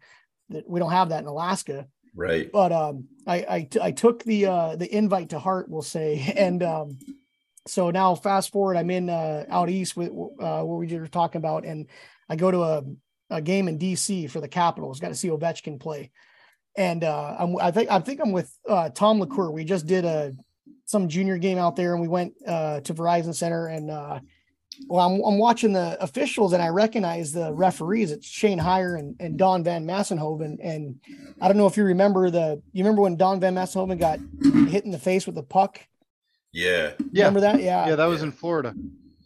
that 0.50 0.68
we 0.68 0.78
don't 0.80 0.92
have 0.92 1.08
that 1.10 1.20
in 1.22 1.26
alaska. 1.26 1.86
Right. 2.14 2.50
but 2.50 2.72
um 2.72 3.08
I, 3.26 3.46
I 3.48 3.62
t- 3.62 3.80
I 3.82 3.90
took 3.90 4.22
the 4.24 4.46
uh 4.46 4.76
the 4.76 4.88
invite 4.94 5.30
to 5.30 5.38
heart 5.38 5.68
we'll 5.68 5.82
say. 5.82 6.32
And 6.36 6.62
um 6.62 6.98
so 7.66 7.90
now 7.90 8.14
fast 8.14 8.52
forward 8.52 8.76
i'm 8.76 8.90
in 8.90 9.08
uh 9.08 9.44
out 9.48 9.70
east 9.70 9.96
with 9.96 10.10
uh 10.40 10.62
what 10.62 10.78
we 10.78 10.98
were 10.98 11.06
talking 11.06 11.38
about 11.38 11.64
and 11.64 11.86
i 12.28 12.36
go 12.36 12.50
to 12.50 12.62
a, 12.62 12.82
a 13.30 13.42
game 13.42 13.68
in 13.68 13.78
dc 13.78 14.30
for 14.30 14.40
the 14.40 14.48
capitals 14.48 15.00
got 15.00 15.08
to 15.08 15.14
see 15.14 15.28
ovechkin 15.28 15.78
play 15.78 16.10
and 16.76 17.04
uh 17.04 17.36
I'm, 17.38 17.56
i 17.58 17.70
think 17.70 17.90
i 17.90 17.98
think 17.98 18.20
i'm 18.20 18.32
with 18.32 18.52
uh 18.68 18.90
tom 18.90 19.20
LaCour. 19.20 19.50
we 19.50 19.64
just 19.64 19.86
did 19.86 20.04
a 20.04 20.34
some 20.84 21.08
junior 21.08 21.38
game 21.38 21.58
out 21.58 21.76
there 21.76 21.92
and 21.92 22.00
we 22.00 22.08
went 22.08 22.34
uh 22.46 22.80
to 22.80 22.94
verizon 22.94 23.34
center 23.34 23.66
and 23.66 23.90
uh 23.90 24.20
well, 24.88 25.06
I'm, 25.06 25.22
I'm 25.24 25.38
watching 25.38 25.72
the 25.72 25.96
officials 26.02 26.52
and 26.52 26.62
I 26.62 26.68
recognize 26.68 27.32
the 27.32 27.52
referees. 27.52 28.10
It's 28.10 28.26
Shane 28.26 28.58
Heyer 28.58 28.98
and, 28.98 29.16
and 29.20 29.38
Don 29.38 29.64
Van 29.64 29.86
Massenhoven. 29.86 30.58
And 30.62 30.96
I 31.40 31.48
don't 31.48 31.56
know 31.56 31.66
if 31.66 31.76
you 31.76 31.84
remember 31.84 32.30
the, 32.30 32.62
you 32.72 32.84
remember 32.84 33.02
when 33.02 33.16
Don 33.16 33.40
Van 33.40 33.54
Massenhoven 33.54 33.98
got 33.98 34.18
hit 34.70 34.84
in 34.84 34.90
the 34.90 34.98
face 34.98 35.26
with 35.26 35.34
the 35.34 35.42
puck? 35.42 35.80
Yeah. 36.56 36.92
Yeah. 37.12 37.24
Remember 37.26 37.40
that? 37.40 37.60
Yeah. 37.62 37.86
Yeah. 37.88 37.96
That 37.96 38.06
was 38.06 38.20
Yeah. 38.20 38.26
in 38.26 38.32
Florida. 38.32 38.74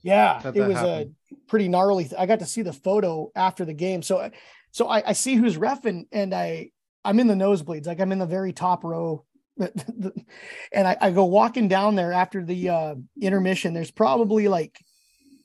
Yeah, 0.03 0.41
that 0.43 0.57
it 0.57 0.59
that 0.61 0.69
was 0.69 0.79
happened. 0.79 1.15
a 1.31 1.35
pretty 1.47 1.69
gnarly. 1.69 2.05
Th- 2.05 2.19
I 2.19 2.27
got 2.27 2.39
to 2.41 2.47
see 2.47 2.63
the 2.63 2.73
photo 2.73 3.31
after 3.37 3.65
the 3.65 3.75
game, 3.75 4.03
so 4.03 4.31
so 4.73 4.89
I, 4.89 5.11
I 5.11 5.13
see 5.13 5.35
who's 5.37 5.57
refing, 5.59 6.07
and 6.11 6.35
I 6.35 6.71
I'm 7.05 7.21
in 7.21 7.27
the 7.29 7.35
nosebleeds, 7.35 7.87
like 7.87 8.01
I'm 8.01 8.11
in 8.13 8.19
the 8.19 8.27
very 8.27 8.53
top 8.53 8.83
row, 8.83 9.25
and 9.59 10.89
I, 10.89 10.97
I 11.01 11.11
go 11.11 11.27
walking 11.27 11.69
down 11.69 11.95
there 11.97 12.13
after 12.13 12.43
the 12.45 12.69
uh, 12.71 12.95
intermission. 13.21 13.75
There's 13.75 13.91
probably 13.91 14.49
like 14.49 14.79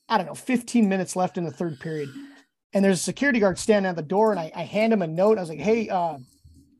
I 0.08 0.18
don't 0.18 0.28
know 0.28 0.36
15 0.36 0.88
minutes 0.88 1.16
left 1.16 1.38
in 1.38 1.44
the 1.44 1.52
third 1.52 1.80
period, 1.80 2.10
and 2.74 2.84
there's 2.84 3.00
a 3.00 3.04
security 3.04 3.40
guard 3.40 3.60
standing 3.60 3.90
at 3.90 3.96
the 3.96 4.02
door, 4.04 4.32
and 4.32 4.40
I, 4.40 4.52
I 4.56 4.64
hand 4.64 4.94
him 4.94 5.02
a 5.02 5.08
note. 5.08 5.38
I 5.38 5.42
was 5.42 5.50
like, 5.50 5.60
hey, 5.60 5.90
uh, 5.90 6.18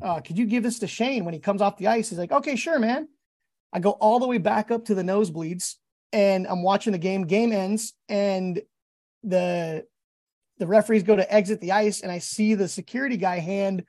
uh, 0.02 0.22
could 0.22 0.38
you 0.38 0.46
give 0.46 0.64
this 0.64 0.80
to 0.80 0.88
Shane 0.88 1.26
when 1.26 1.34
he 1.34 1.40
comes 1.40 1.62
off 1.62 1.78
the 1.78 1.88
ice? 1.88 2.10
He's 2.10 2.20
like, 2.20 2.32
okay, 2.32 2.56
sure, 2.56 2.80
man. 2.80 3.08
I 3.76 3.80
go 3.80 3.92
all 3.92 4.20
the 4.20 4.28
way 4.28 4.38
back 4.38 4.72
up 4.72 4.86
to 4.86 4.96
the 4.96 5.02
nosebleeds 5.04 5.76
and 6.14 6.48
I'm 6.48 6.64
watching 6.64 6.94
the 6.94 6.98
game. 6.98 7.28
Game 7.28 7.52
ends, 7.52 7.94
and 8.08 8.62
the 9.22 9.86
the 10.60 10.66
referees 10.66 11.04
go 11.04 11.18
to 11.18 11.34
exit 11.34 11.60
the 11.60 11.74
ice, 11.74 12.00
and 12.00 12.10
I 12.10 12.20
see 12.20 12.54
the 12.54 12.70
security 12.70 13.18
guy 13.18 13.40
hand 13.40 13.84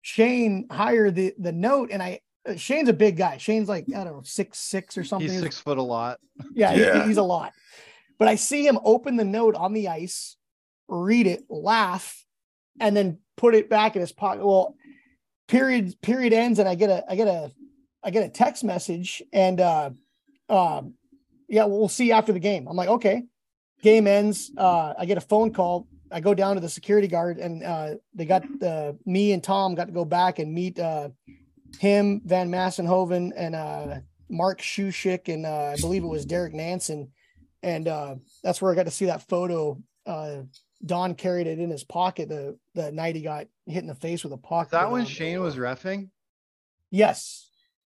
Shane 0.00 0.66
Heyer 0.68 1.14
the 1.14 1.34
the 1.38 1.52
note, 1.52 1.90
and 1.92 2.02
I 2.02 2.20
uh, 2.48 2.56
Shane's 2.56 2.88
a 2.88 2.94
big 2.94 3.18
guy. 3.18 3.36
Shane's 3.36 3.68
like 3.68 3.84
I 3.90 4.02
don't 4.04 4.06
know 4.14 4.22
six 4.24 4.58
six 4.58 4.96
or 4.96 5.04
something. 5.04 5.28
He's 5.30 5.38
six 5.40 5.60
foot 5.60 5.76
a 5.76 5.82
lot. 5.82 6.18
Yeah, 6.54 6.72
he- 6.72 6.80
Yeah. 6.80 7.06
he's 7.06 7.18
a 7.18 7.22
lot. 7.22 7.52
But 8.18 8.28
I 8.28 8.36
see 8.36 8.66
him 8.66 8.78
open 8.82 9.16
the 9.16 9.24
note 9.24 9.54
on 9.54 9.74
the 9.74 9.88
ice, 9.88 10.36
read 10.88 11.26
it, 11.26 11.44
laugh, 11.50 12.24
and 12.78 12.96
then 12.96 13.18
put 13.36 13.54
it 13.54 13.68
back 13.68 13.96
in 13.96 14.00
his 14.00 14.12
pocket. 14.12 14.46
Well, 14.46 14.76
period 15.46 16.00
period 16.00 16.32
ends, 16.32 16.58
and 16.58 16.66
I 16.66 16.74
get 16.74 16.88
a 16.88 17.04
I 17.06 17.16
get 17.16 17.28
a 17.28 17.52
I 18.02 18.10
get 18.10 18.24
a 18.24 18.28
text 18.28 18.64
message, 18.64 19.22
and 19.32 19.60
uh, 19.60 19.90
um, 20.48 20.94
yeah, 21.48 21.64
we'll 21.64 21.88
see 21.88 22.12
after 22.12 22.32
the 22.32 22.40
game. 22.40 22.66
I'm 22.68 22.76
like, 22.76 22.88
okay. 22.88 23.24
Game 23.82 24.06
ends. 24.06 24.50
Uh, 24.56 24.94
I 24.98 25.06
get 25.06 25.18
a 25.18 25.22
phone 25.22 25.52
call. 25.52 25.88
I 26.12 26.20
go 26.20 26.34
down 26.34 26.56
to 26.56 26.60
the 26.60 26.68
security 26.68 27.08
guard, 27.08 27.38
and 27.38 27.62
uh, 27.62 27.94
they 28.14 28.24
got 28.24 28.42
the 28.58 28.98
me 29.06 29.32
and 29.32 29.42
Tom 29.42 29.74
got 29.74 29.86
to 29.86 29.92
go 29.92 30.04
back 30.04 30.38
and 30.38 30.52
meet 30.52 30.78
uh, 30.78 31.10
him, 31.78 32.20
Van 32.24 32.50
Massenhoven, 32.50 33.32
and 33.36 33.54
uh, 33.54 34.00
Mark 34.28 34.60
Shewchyk, 34.60 35.28
and 35.28 35.46
uh, 35.46 35.74
I 35.76 35.80
believe 35.80 36.04
it 36.04 36.08
was 36.08 36.26
Derek 36.26 36.52
Nansen, 36.52 37.10
and 37.62 37.88
uh, 37.88 38.16
that's 38.42 38.60
where 38.60 38.72
I 38.72 38.74
got 38.74 38.84
to 38.84 38.90
see 38.90 39.06
that 39.06 39.28
photo. 39.28 39.80
Uh, 40.06 40.42
Don 40.84 41.14
carried 41.14 41.46
it 41.46 41.58
in 41.58 41.70
his 41.70 41.84
pocket 41.84 42.28
the 42.28 42.58
the 42.74 42.90
night 42.90 43.14
he 43.16 43.22
got 43.22 43.46
hit 43.66 43.82
in 43.82 43.86
the 43.86 43.94
face 43.94 44.24
with 44.24 44.32
a 44.32 44.38
puck. 44.38 44.68
Is 44.68 44.72
that 44.72 44.90
when 44.90 45.04
Shane 45.04 45.40
was 45.40 45.56
refing? 45.56 46.10
Yes. 46.90 47.49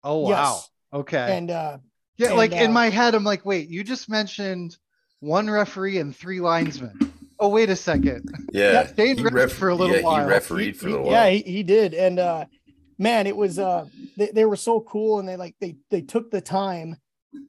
Oh 0.08 0.20
wow. 0.20 0.30
Yes. 0.30 0.70
Okay. 0.94 1.38
And 1.38 1.52
uh, 1.52 1.78
yeah, 2.16 2.30
and, 2.30 2.38
like 2.38 2.54
in 2.54 2.70
uh, 2.70 2.74
my 2.74 2.90
head, 2.90 3.14
I'm 3.14 3.26
like, 3.26 3.46
wait, 3.46 3.68
you 3.68 3.84
just 3.84 4.10
mentioned 4.10 4.78
one 5.20 5.50
referee 5.50 5.98
and 5.98 6.16
three 6.16 6.40
linesmen. 6.40 7.12
Oh, 7.40 7.50
wait 7.50 7.70
a 7.70 7.76
second. 7.76 8.34
Yeah. 8.54 8.88
Shane 8.96 9.18
He 9.18 9.24
ref 9.24 9.52
for 9.52 9.70
a 9.70 9.76
little 9.76 9.98
yeah, 9.98 10.02
while. 10.04 10.24
He 10.24 10.32
refereed 10.32 10.78
for 10.78 10.88
a 10.88 10.90
he- 10.90 10.96
little 10.96 11.12
yeah, 11.12 11.30
he, 11.30 11.40
he 11.42 11.64
did. 11.64 11.94
And 11.94 12.20
uh, 12.20 12.46
man, 12.98 13.28
it 13.28 13.36
was 13.36 13.60
uh, 13.60 13.86
they, 14.16 14.32
they 14.32 14.46
were 14.46 14.56
so 14.56 14.80
cool, 14.80 15.20
and 15.20 15.28
they 15.28 15.36
like 15.36 15.56
they 15.60 15.76
they 15.92 16.02
took 16.02 16.32
the 16.32 16.42
time 16.42 16.96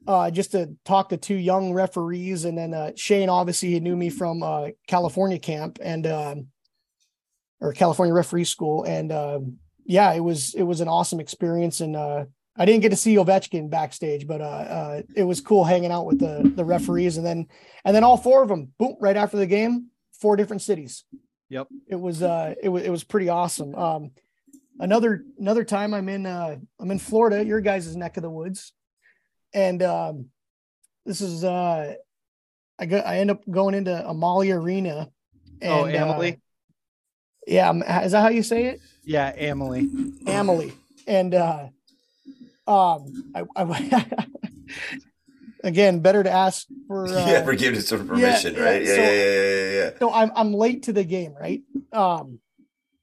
uh 0.05 0.29
just 0.29 0.51
to 0.51 0.75
talk 0.85 1.09
to 1.09 1.17
two 1.17 1.35
young 1.35 1.71
referees, 1.71 2.43
and 2.43 2.57
then 2.57 2.73
uh, 2.73 2.91
Shane 2.95 3.29
obviously 3.29 3.69
he 3.69 3.79
knew 3.79 3.95
me 3.95 4.09
from 4.09 4.43
uh, 4.43 4.67
California 4.85 5.39
camp 5.39 5.79
and 5.81 6.05
um, 6.05 6.47
or 7.61 7.71
California 7.71 8.13
referee 8.13 8.43
school, 8.43 8.83
and 8.83 9.13
um, 9.13 9.59
yeah, 9.85 10.11
it 10.11 10.19
was 10.19 10.53
it 10.55 10.63
was 10.63 10.81
an 10.81 10.89
awesome 10.89 11.21
experience, 11.21 11.79
and 11.79 11.95
uh, 11.95 12.25
I 12.59 12.65
didn't 12.65 12.81
get 12.81 12.89
to 12.89 12.97
see 12.97 13.15
Ovechkin 13.15 13.69
backstage, 13.69 14.27
but 14.27 14.41
uh, 14.41 14.43
uh, 14.43 15.01
it 15.15 15.23
was 15.23 15.39
cool 15.39 15.63
hanging 15.63 15.91
out 15.91 16.05
with 16.05 16.19
the 16.19 16.51
the 16.55 16.65
referees, 16.65 17.15
and 17.15 17.25
then 17.25 17.47
and 17.85 17.95
then 17.95 18.03
all 18.03 18.17
four 18.17 18.43
of 18.43 18.49
them, 18.49 18.73
boom, 18.77 18.97
right 18.99 19.15
after 19.15 19.37
the 19.37 19.47
game, 19.47 19.87
four 20.19 20.35
different 20.35 20.61
cities. 20.61 21.05
Yep. 21.47 21.67
It 21.87 21.95
was 21.95 22.21
uh, 22.21 22.55
it 22.61 22.67
was 22.67 22.83
it 22.83 22.89
was 22.89 23.05
pretty 23.05 23.29
awesome. 23.29 23.73
Um, 23.75 24.11
another 24.77 25.23
another 25.39 25.63
time 25.63 25.93
I'm 25.93 26.09
in 26.09 26.25
uh, 26.25 26.57
I'm 26.79 26.91
in 26.91 26.99
Florida, 26.99 27.45
your 27.45 27.61
guys' 27.61 27.95
neck 27.95 28.17
of 28.17 28.23
the 28.23 28.29
woods, 28.29 28.73
and 29.53 29.81
um, 29.81 30.25
this 31.05 31.21
is 31.21 31.45
uh, 31.45 31.95
I 32.77 32.85
go 32.85 32.97
I 32.97 33.19
end 33.19 33.31
up 33.31 33.41
going 33.49 33.73
into 33.73 34.07
Amalie 34.07 34.51
Arena. 34.51 35.09
And, 35.61 35.73
oh, 35.73 35.85
Emily. 35.85 36.33
Uh, 36.33 36.35
yeah, 37.47 38.01
is 38.03 38.11
that 38.11 38.21
how 38.21 38.29
you 38.29 38.43
say 38.43 38.65
it? 38.65 38.79
Yeah, 39.03 39.31
Emily. 39.35 39.89
Emily, 40.27 40.73
and 41.07 41.33
uh, 41.33 41.67
um, 42.69 43.23
I, 43.33 43.43
I 43.55 44.05
again, 45.63 46.01
better 46.01 46.23
to 46.23 46.29
ask 46.29 46.67
for 46.87 47.05
uh, 47.17 47.27
yeah 47.27 47.43
forgiveness 47.43 47.91
or 47.91 48.03
permission, 48.03 48.53
yeah, 48.55 48.63
right? 48.63 48.83
Yeah, 48.83 48.95
so, 48.95 49.01
yeah, 49.01 49.11
yeah, 49.11 49.43
yeah, 49.43 49.71
yeah. 49.71 49.89
So 49.99 50.13
I'm 50.13 50.31
I'm 50.35 50.53
late 50.53 50.83
to 50.83 50.93
the 50.93 51.03
game, 51.03 51.33
right? 51.33 51.63
Um, 51.91 52.39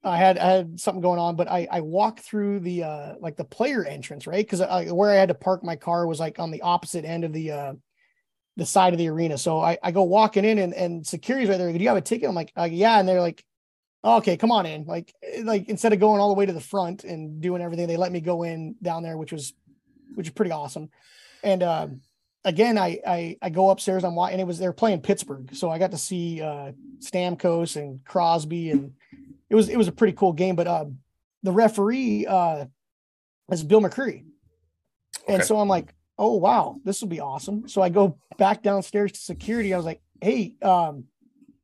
I 0.05 0.17
had 0.17 0.39
I 0.39 0.51
had 0.53 0.81
something 0.81 1.03
going 1.03 1.19
on, 1.19 1.35
but 1.35 1.51
I 1.51 1.67
I 1.71 1.81
walked 1.81 2.21
through 2.21 2.61
the 2.61 2.85
uh 2.85 3.15
like 3.21 3.37
the 3.37 3.45
player 3.45 3.85
entrance, 3.85 4.27
right? 4.27 4.49
Because 4.49 4.61
where 4.93 5.11
I 5.11 5.17
had 5.17 5.29
to 5.29 5.35
park 5.35 5.65
my 5.65 5.77
car 5.77 6.07
was 6.07 6.21
like 6.21 6.39
on 6.39 6.53
the 6.53 6.63
opposite 6.63 7.05
end 7.05 7.25
of 7.25 7.33
the 7.33 7.51
uh 7.51 7.73
the 8.57 8.67
side 8.67 8.95
of 8.95 8.99
the 8.99 9.09
arena. 9.09 9.37
So 9.37 9.61
I 9.61 9.79
I 9.83 9.91
go 9.91 10.05
walking 10.05 10.45
in 10.45 10.59
and 10.59 10.73
and 10.75 11.05
security's 11.05 11.49
right 11.49 11.59
there. 11.59 11.73
Do 11.73 11.79
you 11.79 11.89
have 11.89 11.97
a 11.97 12.03
ticket? 12.03 12.29
I'm 12.29 12.37
like, 12.37 12.53
uh, 12.57 12.69
yeah, 12.71 12.99
and 12.99 13.09
they're 13.09 13.21
like. 13.21 13.45
Okay, 14.07 14.37
come 14.37 14.53
on 14.53 14.67
in. 14.67 14.85
Like, 14.85 15.13
like 15.43 15.69
instead 15.69 15.93
of 15.93 15.99
going 16.01 16.21
all 16.21 16.29
the 16.29 16.35
way 16.39 16.47
to 16.47 16.53
the 16.53 16.61
front 16.61 17.03
and 17.05 17.41
doing 17.41 17.61
everything, 17.61 17.89
they 17.89 17.97
let 17.97 18.13
me 18.13 18.21
go 18.21 18.45
in 18.45 18.77
down 18.81 19.03
there, 19.03 19.17
which 19.19 19.33
was, 19.33 19.53
which 20.15 20.29
is 20.29 20.33
pretty 20.33 20.53
awesome. 20.53 20.91
And 21.43 21.63
um, 21.63 22.01
again, 22.45 22.79
I, 22.79 23.01
I 23.07 23.37
I 23.43 23.51
go 23.51 23.71
upstairs. 23.71 24.05
I'm 24.05 24.15
watching. 24.15 24.39
It 24.41 24.47
was 24.47 24.59
they're 24.59 24.73
playing 24.73 25.01
Pittsburgh, 25.03 25.55
so 25.55 25.71
I 25.71 25.79
got 25.79 25.91
to 25.91 25.99
see 25.99 26.41
uh, 26.41 26.73
Stamkos 27.01 27.77
and 27.77 28.05
Crosby, 28.05 28.71
and 28.71 28.93
it 29.51 29.55
was 29.57 29.69
it 29.69 29.77
was 29.77 29.89
a 29.89 29.93
pretty 29.93 30.13
cool 30.15 30.33
game. 30.33 30.55
But 30.57 30.67
uh, 30.69 30.87
the 31.43 31.53
referee 31.53 32.27
uh, 32.27 32.67
is 33.51 33.63
Bill 33.65 33.81
McCreary, 33.81 34.25
and 35.29 35.37
Okay. 35.41 35.45
so 35.45 35.59
I'm 35.59 35.69
like, 35.69 35.95
oh 36.19 36.37
wow, 36.37 36.77
this 36.85 37.01
will 37.01 37.09
be 37.09 37.21
awesome. 37.21 37.69
So 37.69 37.83
I 37.83 37.89
go 37.89 38.19
back 38.39 38.63
downstairs 38.63 39.13
to 39.13 39.19
security. 39.19 39.75
I 39.75 39.77
was 39.77 39.87
like, 39.87 40.01
hey, 40.21 40.55
um, 40.63 41.05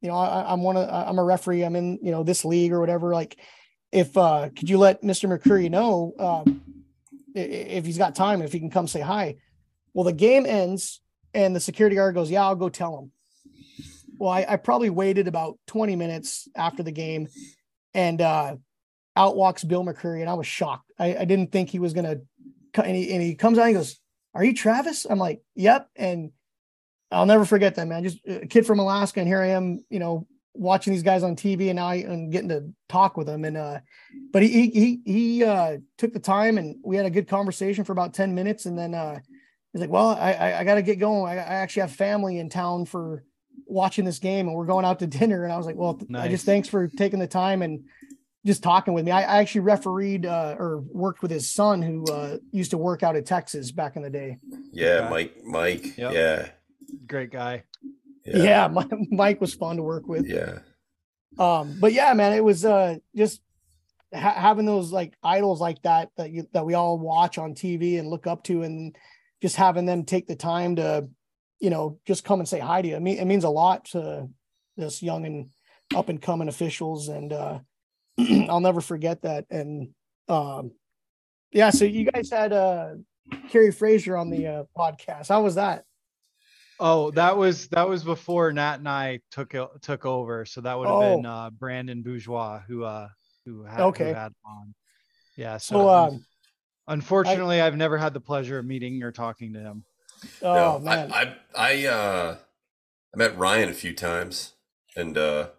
you 0.02 0.08
know, 0.08 0.16
I, 0.16 0.52
I'm 0.52 0.62
one 0.62 0.76
of 0.76 0.88
I'm 0.90 1.18
a 1.18 1.24
referee. 1.24 1.64
I'm 1.64 1.76
in 1.76 1.98
you 2.02 2.10
know 2.10 2.22
this 2.22 2.44
league 2.44 2.72
or 2.72 2.80
whatever. 2.80 3.14
Like, 3.14 3.38
if 3.90 4.16
uh, 4.16 4.50
could 4.56 4.68
you 4.68 4.76
let 4.78 5.02
Mr. 5.02 5.28
McCreary 5.30 5.70
know 5.70 6.12
i- 7.36 7.38
if 7.38 7.86
he's 7.86 7.98
got 7.98 8.14
time, 8.14 8.42
if 8.42 8.52
he 8.52 8.58
can 8.58 8.70
come 8.70 8.86
say 8.88 9.00
hi. 9.00 9.36
Well, 9.94 10.04
the 10.04 10.12
game 10.12 10.44
ends 10.46 11.00
and 11.34 11.54
the 11.56 11.60
security 11.60 11.96
guard 11.96 12.14
goes, 12.14 12.30
Yeah, 12.30 12.44
I'll 12.44 12.56
go 12.56 12.68
tell 12.68 12.98
him. 12.98 13.12
Well, 14.18 14.30
I, 14.30 14.44
I 14.48 14.56
probably 14.56 14.90
waited 14.90 15.28
about 15.28 15.58
20 15.66 15.96
minutes 15.96 16.48
after 16.56 16.82
the 16.82 16.92
game 16.92 17.28
and 17.94 18.20
uh, 18.20 18.56
out 19.16 19.36
walks 19.36 19.64
Bill 19.64 19.84
McCreary. 19.84 20.20
And 20.20 20.30
I 20.30 20.34
was 20.34 20.46
shocked. 20.46 20.92
I, 20.98 21.16
I 21.16 21.24
didn't 21.24 21.52
think 21.52 21.70
he 21.70 21.78
was 21.78 21.92
to. 22.04 22.20
And 22.82 22.96
he, 22.96 23.12
and 23.12 23.22
he 23.22 23.34
comes 23.34 23.58
out 23.58 23.62
and 23.62 23.70
he 23.70 23.74
goes, 23.74 23.98
Are 24.34 24.44
you 24.44 24.54
Travis? 24.54 25.06
I'm 25.08 25.18
like, 25.18 25.42
Yep. 25.56 25.88
And 25.96 26.32
I'll 27.12 27.26
never 27.26 27.44
forget 27.44 27.74
that, 27.76 27.86
man. 27.86 28.02
Just 28.02 28.18
a 28.26 28.46
kid 28.46 28.66
from 28.66 28.78
Alaska. 28.78 29.20
And 29.20 29.28
here 29.28 29.40
I 29.40 29.48
am, 29.48 29.84
you 29.90 29.98
know, 29.98 30.26
watching 30.54 30.92
these 30.92 31.02
guys 31.02 31.22
on 31.22 31.36
TV 31.36 31.68
and 31.68 31.76
now 31.76 31.86
I, 31.86 31.96
am 31.96 32.30
getting 32.30 32.48
to 32.50 32.64
talk 32.88 33.16
with 33.16 33.26
them. 33.26 33.44
And, 33.44 33.56
uh, 33.56 33.80
but 34.32 34.42
he, 34.42 34.48
he, 34.48 34.70
he, 34.70 35.00
he 35.04 35.44
uh, 35.44 35.78
took 35.98 36.12
the 36.12 36.18
time 36.20 36.58
and 36.58 36.76
we 36.84 36.96
had 36.96 37.06
a 37.06 37.10
good 37.10 37.28
conversation 37.28 37.84
for 37.84 37.92
about 37.92 38.14
10 38.14 38.34
minutes. 38.34 38.66
And 38.66 38.76
then, 38.78 38.94
uh, 38.94 39.18
he's 39.72 39.80
like, 39.80 39.90
well, 39.90 40.08
I, 40.08 40.32
I, 40.32 40.60
I 40.60 40.64
got 40.64 40.74
to 40.76 40.82
get 40.82 40.98
going. 40.98 41.30
I, 41.30 41.36
I 41.36 41.54
actually 41.54 41.82
have 41.82 41.92
family 41.92 42.38
in 42.38 42.48
town 42.48 42.84
for 42.86 43.24
watching 43.66 44.04
this 44.04 44.18
game 44.18 44.46
and 44.48 44.56
we're 44.56 44.66
going 44.66 44.84
out 44.84 44.98
to 44.98 45.06
dinner. 45.06 45.44
And 45.44 45.52
I 45.52 45.56
was 45.56 45.66
like, 45.66 45.76
well, 45.76 45.98
I 46.00 46.04
Nice. 46.08 46.30
just 46.30 46.46
thanks 46.46 46.68
for 46.68 46.88
taking 46.88 47.18
the 47.18 47.26
time 47.26 47.62
and 47.62 47.84
just 48.44 48.62
talking 48.62 48.92
with 48.92 49.04
me. 49.04 49.10
I, 49.12 49.22
I 49.22 49.36
actually 49.40 49.62
refereed 49.62 50.26
uh, 50.26 50.56
or 50.58 50.80
worked 50.90 51.22
with 51.22 51.30
his 51.30 51.50
son 51.52 51.80
who 51.80 52.04
uh, 52.06 52.38
used 52.50 52.72
to 52.72 52.78
work 52.78 53.02
out 53.02 53.16
at 53.16 53.24
Texas 53.24 53.70
back 53.70 53.96
in 53.96 54.02
the 54.02 54.10
day. 54.10 54.38
Yeah, 54.72 54.86
Okay. 55.02 55.10
Mike, 55.10 55.36
Mike. 55.44 55.96
Yep. 55.96 56.12
Yeah, 56.12 56.48
Great 57.06 57.30
guy. 57.30 57.64
Yeah, 58.24 58.68
Mi- 58.72 59.08
Mike 59.10 59.40
was 59.40 59.54
fun 59.54 59.76
to 59.76 59.82
work 59.82 60.06
with. 60.06 60.26
yeah. 60.26 60.58
Um, 61.38 61.78
but 61.80 61.92
yeah, 61.92 62.12
man, 62.12 62.34
it 62.34 62.44
was 62.44 62.64
uh, 62.64 62.96
just 63.16 63.40
ha- 64.12 64.34
having 64.34 64.66
those 64.66 64.92
like 64.92 65.14
idols 65.22 65.60
like 65.60 65.80
that 65.82 66.10
that 66.18 66.30
you 66.30 66.46
that 66.52 66.66
we 66.66 66.74
all 66.74 66.98
watch 66.98 67.38
on 67.38 67.54
TV 67.54 67.98
and 67.98 68.08
look 68.08 68.26
up 68.26 68.44
to, 68.44 68.62
and 68.62 68.94
just 69.40 69.56
having 69.56 69.86
them 69.86 70.04
take 70.04 70.26
the 70.26 70.36
time 70.36 70.76
to, 70.76 71.08
you 71.58 71.70
know, 71.70 71.98
just 72.06 72.24
come 72.24 72.38
and 72.40 72.48
say 72.48 72.58
hi 72.58 72.82
to 72.82 72.88
you. 72.88 72.96
I 72.96 72.98
mean, 72.98 73.18
it 73.18 73.24
means 73.24 73.44
a 73.44 73.50
lot 73.50 73.86
to 73.86 74.28
this 74.76 75.02
young 75.02 75.24
and 75.24 75.48
up 75.96 76.08
and 76.10 76.20
coming 76.20 76.48
officials, 76.48 77.08
and 77.08 77.32
uh, 77.32 77.58
I'll 78.48 78.60
never 78.60 78.82
forget 78.82 79.22
that. 79.22 79.46
And 79.50 79.88
um, 80.28 80.72
yeah, 81.50 81.70
so 81.70 81.86
you 81.86 82.04
guys 82.04 82.30
had 82.30 82.52
uh, 82.52 82.90
Kerry 83.48 83.72
Fraser 83.72 84.16
on 84.16 84.28
the 84.28 84.46
uh, 84.46 84.64
podcast. 84.76 85.28
How 85.28 85.42
was 85.42 85.54
that? 85.54 85.84
Oh, 86.84 87.12
that 87.12 87.36
was 87.36 87.68
that 87.68 87.88
was 87.88 88.02
before 88.02 88.52
Nat 88.52 88.76
and 88.80 88.88
I 88.88 89.20
took 89.30 89.54
o- 89.54 89.70
took 89.82 90.04
over. 90.04 90.44
So 90.44 90.60
that 90.62 90.76
would 90.76 90.88
have 90.88 91.00
been 91.00 91.24
uh, 91.26 91.50
Brandon 91.50 92.02
Bourgeois 92.02 92.60
who 92.66 92.82
uh 92.82 93.08
who 93.46 93.62
had, 93.62 93.76
who 93.76 93.82
Okay. 93.84 94.12
had 94.12 94.32
on. 94.44 94.74
Yeah. 95.36 95.58
So, 95.58 95.74
So, 95.76 95.88
um, 95.88 96.26
unfortunately, 96.88 97.60
I've 97.60 97.76
never 97.76 97.96
had 97.98 98.14
the 98.14 98.20
pleasure 98.20 98.58
of 98.58 98.66
meeting 98.66 99.02
or 99.04 99.12
talking 99.12 99.52
to 99.54 99.60
him. 99.60 99.84
oh 100.42 100.54
No, 100.54 100.78
man, 100.80 101.12
I, 101.12 101.22
I, 101.22 101.72
I, 101.72 101.86
uh, 101.86 102.36
I 103.14 103.16
met 103.16 103.38
Ryan 103.38 103.68
a 103.68 103.74
few 103.74 103.94
times 103.94 104.52
and 104.96 105.16
uh, 105.16 105.50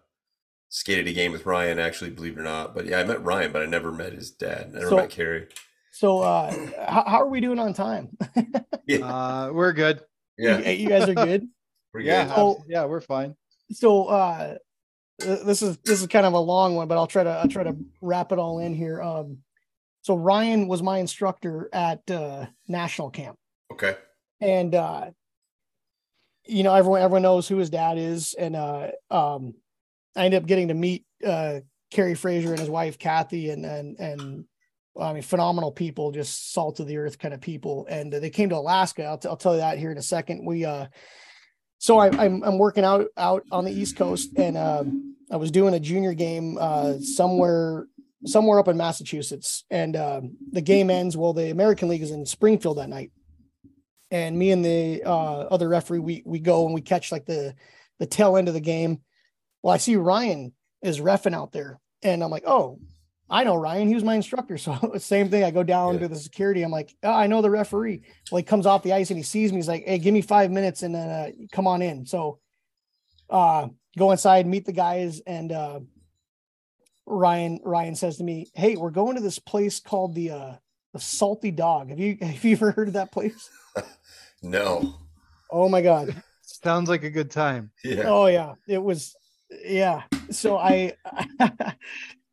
skated 0.68 1.08
a 1.08 1.12
game 1.12 1.32
with 1.32 1.46
Ryan. 1.46 1.78
Actually, 1.78 2.10
believe 2.10 2.36
it 2.36 2.40
or 2.40 2.44
not, 2.44 2.74
but 2.74 2.84
yeah, 2.86 2.98
I 3.00 3.04
met 3.04 3.24
Ryan, 3.24 3.50
but 3.52 3.62
I 3.62 3.66
never 3.66 3.92
met 3.92 4.12
his 4.12 4.30
dad. 4.30 4.68
I 4.74 4.78
never 4.78 4.88
So- 4.90 4.96
met 4.96 5.10
Kerry. 5.10 5.46
so 5.90 6.20
uh, 6.20 6.52
how, 6.86 7.04
how 7.06 7.20
are 7.22 7.28
we 7.28 7.40
doing 7.40 7.58
on 7.58 7.72
time? 7.72 8.16
Yeah, 8.86 8.98
Uh, 9.06 9.50
we're 9.50 9.72
good. 9.72 10.02
Yeah, 10.38 10.58
you, 10.58 10.84
you 10.84 10.88
guys 10.88 11.08
are 11.08 11.14
good. 11.14 11.46
we're 11.92 12.00
Yeah. 12.00 12.24
good. 12.24 12.30
abs- 12.30 12.36
So- 12.36 12.64
yeah, 12.68 12.84
we're 12.86 13.00
fine. 13.00 13.36
so 13.72 14.06
uh 14.06 14.56
this 15.18 15.62
is 15.62 15.76
this 15.84 16.00
is 16.00 16.06
kind 16.08 16.26
of 16.26 16.32
a 16.32 16.38
long 16.38 16.74
one 16.74 16.88
but 16.88 16.98
i'll 16.98 17.06
try 17.06 17.22
to 17.22 17.30
i'll 17.30 17.48
try 17.48 17.62
to 17.62 17.76
wrap 18.02 18.32
it 18.32 18.38
all 18.38 18.58
in 18.58 18.74
here 18.74 19.00
um 19.00 19.38
so 20.02 20.16
ryan 20.16 20.66
was 20.66 20.82
my 20.82 20.98
instructor 20.98 21.68
at 21.72 22.00
uh 22.10 22.44
national 22.66 23.10
camp 23.10 23.36
Okay. 23.72 23.94
and 24.40 24.74
uh 24.74 25.10
you 26.46 26.62
know 26.64 26.74
everyone 26.74 27.00
everyone 27.00 27.22
knows 27.22 27.46
who 27.48 27.56
his 27.58 27.70
dad 27.70 27.96
is 27.96 28.34
and 28.34 28.56
uh 28.56 28.88
um 29.10 29.54
i 30.16 30.24
ended 30.24 30.42
up 30.42 30.48
getting 30.48 30.68
to 30.68 30.74
meet 30.74 31.04
uh 31.24 31.60
kerry 31.92 32.14
fraser 32.16 32.50
and 32.50 32.58
his 32.58 32.68
wife 32.68 32.98
kathy 32.98 33.50
and 33.50 33.64
and 33.64 33.98
and 34.00 34.44
I 35.00 35.12
mean, 35.12 35.22
phenomenal 35.22 35.72
people, 35.72 36.12
just 36.12 36.52
salt 36.52 36.80
of 36.80 36.86
the 36.86 36.98
earth 36.98 37.18
kind 37.18 37.34
of 37.34 37.40
people. 37.40 37.86
And 37.88 38.14
uh, 38.14 38.20
they 38.20 38.30
came 38.30 38.48
to 38.50 38.56
Alaska. 38.56 39.04
I'll, 39.04 39.18
t- 39.18 39.28
I'll 39.28 39.36
tell 39.36 39.54
you 39.54 39.60
that 39.60 39.78
here 39.78 39.90
in 39.90 39.98
a 39.98 40.02
second. 40.02 40.46
We, 40.46 40.64
uh, 40.64 40.86
so 41.78 41.98
I, 41.98 42.08
I'm, 42.08 42.42
I'm 42.42 42.58
working 42.58 42.84
out 42.84 43.08
out 43.16 43.42
on 43.52 43.64
the 43.64 43.70
East 43.70 43.96
Coast, 43.96 44.30
and 44.38 44.56
um, 44.56 45.16
I 45.30 45.36
was 45.36 45.50
doing 45.50 45.74
a 45.74 45.80
junior 45.80 46.14
game 46.14 46.56
uh, 46.58 46.98
somewhere 46.98 47.86
somewhere 48.24 48.58
up 48.58 48.68
in 48.68 48.78
Massachusetts, 48.78 49.64
and 49.68 49.94
um, 49.94 50.36
the 50.50 50.62
game 50.62 50.88
ends. 50.88 51.14
Well, 51.14 51.34
the 51.34 51.50
American 51.50 51.88
League 51.88 52.00
is 52.00 52.10
in 52.10 52.24
Springfield 52.24 52.78
that 52.78 52.88
night, 52.88 53.10
and 54.10 54.38
me 54.38 54.50
and 54.50 54.64
the 54.64 55.02
uh, 55.04 55.40
other 55.50 55.68
referee 55.68 55.98
we 55.98 56.22
we 56.24 56.38
go 56.38 56.64
and 56.64 56.74
we 56.74 56.80
catch 56.80 57.12
like 57.12 57.26
the 57.26 57.54
the 57.98 58.06
tail 58.06 58.38
end 58.38 58.48
of 58.48 58.54
the 58.54 58.60
game. 58.60 59.02
Well, 59.62 59.74
I 59.74 59.78
see 59.78 59.96
Ryan 59.96 60.54
is 60.80 61.00
refing 61.00 61.34
out 61.34 61.52
there, 61.52 61.80
and 62.02 62.24
I'm 62.24 62.30
like, 62.30 62.44
oh. 62.46 62.78
I 63.30 63.42
know 63.44 63.56
Ryan. 63.56 63.88
He 63.88 63.94
was 63.94 64.04
my 64.04 64.14
instructor. 64.14 64.58
So 64.64 64.92
same 64.98 65.28
thing. 65.30 65.44
I 65.44 65.50
go 65.50 65.62
down 65.62 65.94
Yeah. 65.94 66.00
to 66.00 66.08
the 66.08 66.16
security. 66.16 66.62
I'm 66.62 66.70
like, 66.70 66.94
oh, 67.02 67.10
I 67.12 67.26
know 67.26 67.40
the 67.42 67.50
referee. 67.50 68.02
Well, 68.30 68.38
he 68.38 68.42
comes 68.44 68.66
off 68.66 68.82
the 68.82 68.92
ice 68.92 69.10
and 69.10 69.16
he 69.16 69.22
sees 69.22 69.50
me. 69.52 69.58
He's 69.58 69.68
like, 69.68 69.84
"Hey, 69.86 69.98
give 69.98 70.12
me 70.14 70.20
five 70.22 70.50
minutes 70.50 70.82
and 70.82 70.94
then 70.94 71.08
uh, 71.08 71.30
come 71.52 71.66
on 71.66 71.80
in." 71.82 72.04
So, 72.06 72.38
uh, 73.30 73.68
go 73.96 74.10
inside, 74.12 74.46
meet 74.46 74.66
the 74.66 74.72
guys, 74.72 75.20
and 75.26 75.50
uh, 75.52 75.80
Ryan 77.06 77.60
Ryan 77.64 77.94
says 77.94 78.18
to 78.18 78.24
me, 78.24 78.50
"Hey, 78.54 78.76
we're 78.76 78.90
going 78.90 79.16
to 79.16 79.22
this 79.22 79.38
place 79.38 79.80
called 79.80 80.14
the 80.14 80.30
uh, 80.30 80.52
the 80.92 81.00
Salty 81.00 81.50
Dog. 81.50 81.88
Have 81.90 81.98
you 81.98 82.16
have 82.22 82.44
you 82.44 82.52
ever 82.52 82.70
heard 82.72 82.88
of 82.88 82.94
that 82.94 83.12
place? 83.12 83.50
No. 84.42 84.96
Oh 85.50 85.70
my 85.70 85.80
god! 85.80 86.22
Sounds 86.42 86.90
like 86.90 87.02
a 87.02 87.08
good 87.08 87.30
time. 87.30 87.70
Yeah. 87.82 88.02
Oh 88.06 88.26
yeah, 88.26 88.52
it 88.68 88.82
was. 88.82 89.16
Yeah. 89.64 90.02
So 90.30 90.58
I, 90.58 90.92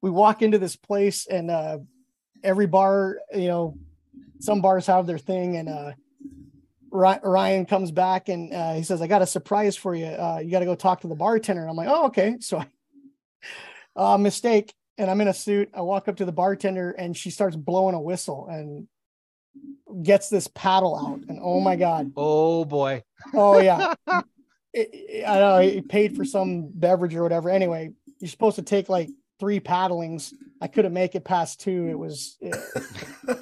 we 0.01 0.09
walk 0.09 0.41
into 0.41 0.57
this 0.57 0.75
place 0.75 1.27
and 1.27 1.49
uh, 1.51 1.77
every 2.43 2.67
bar, 2.67 3.19
you 3.33 3.47
know, 3.47 3.77
some 4.39 4.61
bars 4.61 4.87
have 4.87 5.05
their 5.07 5.17
thing, 5.19 5.57
and 5.57 5.69
uh, 5.69 5.91
Ryan 6.91 7.65
comes 7.65 7.91
back 7.91 8.27
and 8.29 8.53
uh, 8.53 8.73
he 8.73 8.83
says, 8.83 9.01
"I 9.01 9.07
got 9.07 9.21
a 9.21 9.27
surprise 9.27 9.75
for 9.77 9.93
you. 9.95 10.05
Uh, 10.05 10.39
you 10.43 10.49
got 10.51 10.59
to 10.59 10.65
go 10.65 10.75
talk 10.75 11.01
to 11.01 11.07
the 11.07 11.15
bartender." 11.15 11.61
And 11.61 11.69
I'm 11.69 11.75
like, 11.75 11.87
"Oh, 11.89 12.07
okay." 12.07 12.37
So, 12.41 12.57
I, 13.95 14.13
uh, 14.13 14.17
mistake. 14.17 14.73
And 14.97 15.09
I'm 15.09 15.21
in 15.21 15.27
a 15.29 15.33
suit. 15.33 15.69
I 15.73 15.81
walk 15.81 16.07
up 16.07 16.17
to 16.17 16.25
the 16.25 16.31
bartender 16.31 16.91
and 16.91 17.15
she 17.17 17.31
starts 17.31 17.55
blowing 17.55 17.95
a 17.95 18.01
whistle, 18.01 18.47
and 18.47 18.87
gets 20.03 20.29
this 20.29 20.47
paddle 20.47 20.95
out, 20.97 21.21
and 21.29 21.39
oh 21.41 21.59
my 21.59 21.75
god, 21.75 22.11
Oh 22.15 22.65
boy. 22.65 23.03
oh 23.33 23.59
yeah, 23.59 23.93
It- 24.73 24.89
it- 24.93 25.25
I 25.27 25.39
know 25.39 25.59
he 25.59 25.81
paid 25.81 26.15
for 26.15 26.23
some 26.25 26.69
beverage 26.73 27.13
or 27.15 27.23
whatever. 27.23 27.49
Anyway, 27.49 27.91
you're 28.19 28.29
supposed 28.29 28.55
to 28.57 28.61
take 28.63 28.89
like 28.89 29.09
three 29.41 29.59
paddlings. 29.59 30.33
I 30.61 30.67
couldn't 30.67 30.93
make 30.93 31.15
it 31.15 31.25
past 31.25 31.59
two. 31.59 31.87
It 31.89 31.97
was 31.97 32.37
eh, 32.43 32.51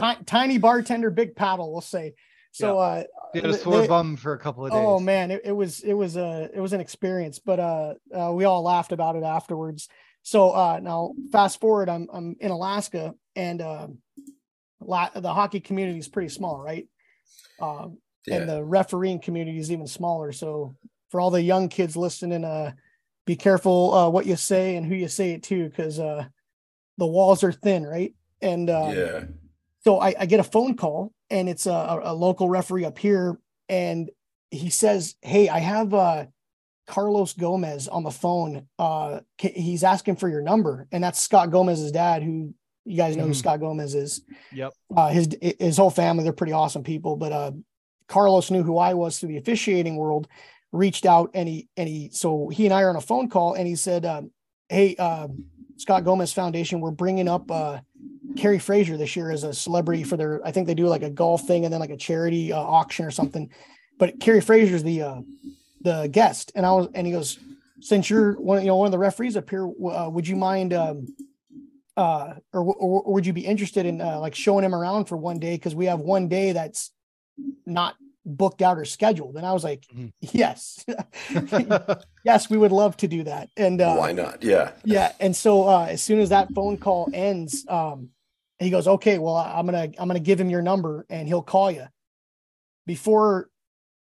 ti- 0.00 0.24
tiny 0.24 0.58
bartender, 0.58 1.10
big 1.10 1.36
paddle, 1.36 1.70
we'll 1.70 1.82
say. 1.82 2.14
So 2.50 2.78
uh, 2.78 3.04
You 3.34 3.42
had 3.42 3.50
a 3.50 3.54
sore 3.54 3.82
they- 3.82 3.86
bum 3.86 4.16
for 4.16 4.32
a 4.32 4.38
couple 4.38 4.64
of 4.64 4.72
days. 4.72 4.80
Oh 4.80 4.98
man, 4.98 5.30
it, 5.30 5.42
it 5.44 5.52
was 5.52 5.80
it 5.80 5.92
was 5.92 6.16
a 6.16 6.48
it 6.52 6.60
was 6.60 6.72
an 6.72 6.80
experience, 6.80 7.38
but 7.38 7.60
uh, 7.60 7.94
uh 8.16 8.32
we 8.32 8.44
all 8.44 8.62
laughed 8.62 8.92
about 8.92 9.16
it 9.16 9.22
afterwards. 9.22 9.88
So 10.22 10.50
uh 10.50 10.80
now 10.82 11.12
fast 11.30 11.60
forward, 11.60 11.90
I'm 11.90 12.08
I'm 12.12 12.36
in 12.40 12.50
Alaska 12.50 13.14
and 13.36 13.60
uh, 13.60 13.88
la- 14.80 15.10
the 15.14 15.32
hockey 15.34 15.60
community 15.60 15.98
is 15.98 16.08
pretty 16.08 16.30
small, 16.30 16.58
right? 16.58 16.88
Um, 17.60 17.98
and 18.30 18.48
the 18.48 18.64
refereeing 18.64 19.20
community 19.20 19.58
is 19.58 19.70
even 19.70 19.86
smaller. 19.86 20.32
So 20.32 20.76
for 21.10 21.20
all 21.20 21.30
the 21.30 21.42
young 21.42 21.68
kids 21.68 21.94
listening, 21.96 22.44
uh, 22.44 22.72
be 23.26 23.36
careful 23.36 23.94
uh, 23.94 24.08
what 24.10 24.26
you 24.26 24.36
say 24.36 24.76
and 24.76 24.86
who 24.86 24.94
you 24.94 25.08
say 25.08 25.32
it 25.32 25.42
to, 25.44 25.68
because 25.68 25.98
uh, 25.98 26.24
the 26.98 27.06
walls 27.06 27.42
are 27.42 27.52
thin, 27.52 27.84
right? 27.86 28.14
And 28.42 28.68
uh, 28.68 28.92
yeah. 28.94 29.24
so 29.84 29.98
I, 30.00 30.14
I 30.20 30.26
get 30.26 30.40
a 30.40 30.44
phone 30.44 30.76
call 30.76 31.12
and 31.30 31.48
it's 31.48 31.66
a, 31.66 31.70
a, 31.72 32.12
a 32.12 32.14
local 32.14 32.48
referee 32.48 32.84
up 32.84 32.98
here 32.98 33.38
and 33.68 34.10
he 34.50 34.68
says 34.68 35.16
hey 35.22 35.48
i 35.48 35.58
have 35.58 35.94
uh 35.94 36.26
carlos 36.86 37.32
gomez 37.32 37.88
on 37.88 38.02
the 38.02 38.10
phone 38.10 38.68
uh 38.78 39.20
he's 39.38 39.82
asking 39.82 40.16
for 40.16 40.28
your 40.28 40.42
number 40.42 40.86
and 40.92 41.02
that's 41.02 41.18
scott 41.18 41.50
gomez's 41.50 41.90
dad 41.90 42.22
who 42.22 42.52
you 42.84 42.96
guys 42.96 43.16
know 43.16 43.24
who 43.24 43.30
Mhm. 43.30 43.36
scott 43.36 43.58
gomez 43.60 43.94
is 43.94 44.20
Yep. 44.52 44.72
uh 44.94 45.08
his 45.08 45.28
his 45.58 45.78
whole 45.78 45.90
family 45.90 46.24
they're 46.24 46.32
pretty 46.34 46.52
awesome 46.52 46.82
people 46.82 47.16
but 47.16 47.32
uh 47.32 47.52
carlos 48.06 48.50
knew 48.50 48.62
who 48.62 48.76
i 48.76 48.92
was 48.92 49.18
through 49.18 49.30
the 49.30 49.38
officiating 49.38 49.96
world 49.96 50.28
reached 50.74 51.06
out 51.06 51.30
and 51.34 51.48
he 51.48 51.68
and 51.76 51.88
he 51.88 52.10
so 52.12 52.48
he 52.48 52.66
and 52.66 52.74
i 52.74 52.82
are 52.82 52.90
on 52.90 52.96
a 52.96 53.00
phone 53.00 53.28
call 53.28 53.54
and 53.54 53.66
he 53.66 53.76
said 53.76 54.04
um 54.04 54.30
hey 54.68 54.96
uh 54.98 55.28
scott 55.76 56.04
gomez 56.04 56.32
foundation 56.32 56.80
we're 56.80 56.90
bringing 56.90 57.28
up 57.28 57.50
uh 57.50 57.78
Kerry 58.36 58.58
Fraser 58.58 58.96
this 58.96 59.16
year 59.16 59.30
as 59.30 59.44
a 59.44 59.52
celebrity 59.52 60.02
for 60.02 60.16
their, 60.16 60.44
I 60.44 60.50
think 60.50 60.66
they 60.66 60.74
do 60.74 60.88
like 60.88 61.02
a 61.02 61.10
golf 61.10 61.46
thing 61.46 61.64
and 61.64 61.72
then 61.72 61.80
like 61.80 61.90
a 61.90 61.96
charity 61.96 62.52
uh, 62.52 62.58
auction 62.58 63.04
or 63.04 63.10
something. 63.10 63.50
But 63.98 64.18
Kerry 64.18 64.40
Fraser's 64.40 64.82
the 64.82 65.02
uh, 65.02 65.20
the 65.82 66.08
guest, 66.10 66.50
and 66.54 66.64
I 66.66 66.72
was, 66.72 66.88
and 66.94 67.06
he 67.06 67.12
goes, 67.12 67.38
since 67.80 68.08
you're 68.08 68.40
one, 68.40 68.60
you 68.62 68.66
know, 68.66 68.76
one 68.76 68.86
of 68.86 68.92
the 68.92 68.98
referees 68.98 69.36
up 69.36 69.48
here, 69.48 69.66
uh, 69.66 70.08
would 70.10 70.26
you 70.26 70.34
mind, 70.34 70.72
um, 70.72 71.06
uh, 71.96 72.34
or, 72.52 72.62
or, 72.62 73.02
or 73.02 73.12
would 73.12 73.26
you 73.26 73.32
be 73.32 73.46
interested 73.46 73.86
in 73.86 74.00
uh, 74.00 74.18
like 74.18 74.34
showing 74.34 74.64
him 74.64 74.74
around 74.74 75.04
for 75.04 75.16
one 75.16 75.38
day 75.38 75.54
because 75.54 75.74
we 75.74 75.86
have 75.86 76.00
one 76.00 76.28
day 76.28 76.52
that's 76.52 76.90
not 77.66 77.94
booked 78.24 78.62
out 78.62 78.78
or 78.78 78.84
scheduled, 78.84 79.36
and 79.36 79.44
I 79.46 79.52
was 79.52 79.64
like, 79.64 79.84
Mhm. 79.94 80.12
yes, 80.20 80.84
yes, 82.24 82.48
we 82.50 82.56
would 82.56 82.72
love 82.72 82.96
to 82.98 83.08
do 83.08 83.24
that, 83.24 83.50
and 83.56 83.80
uh, 83.80 83.96
Why 83.96 84.12
not? 84.12 84.42
Yeah. 84.42 84.72
yeah 84.84 85.12
and 85.20 85.34
so 85.36 85.68
uh 85.68 85.86
as 85.90 86.02
soon 86.02 86.20
as 86.20 86.28
that 86.30 86.52
phone 86.54 86.76
call 86.78 87.08
ends 87.12 87.64
um 87.68 88.08
he 88.58 88.70
goes 88.70 88.86
okay 88.86 89.18
well 89.18 89.34
I- 89.36 89.58
i'm 89.58 89.66
gonna 89.66 89.90
i'm 89.98 90.08
gonna 90.08 90.20
give 90.20 90.40
him 90.40 90.48
your 90.50 90.62
number 90.62 91.04
and 91.10 91.26
he'll 91.28 91.42
call 91.42 91.70
you 91.70 91.86
before 92.86 93.48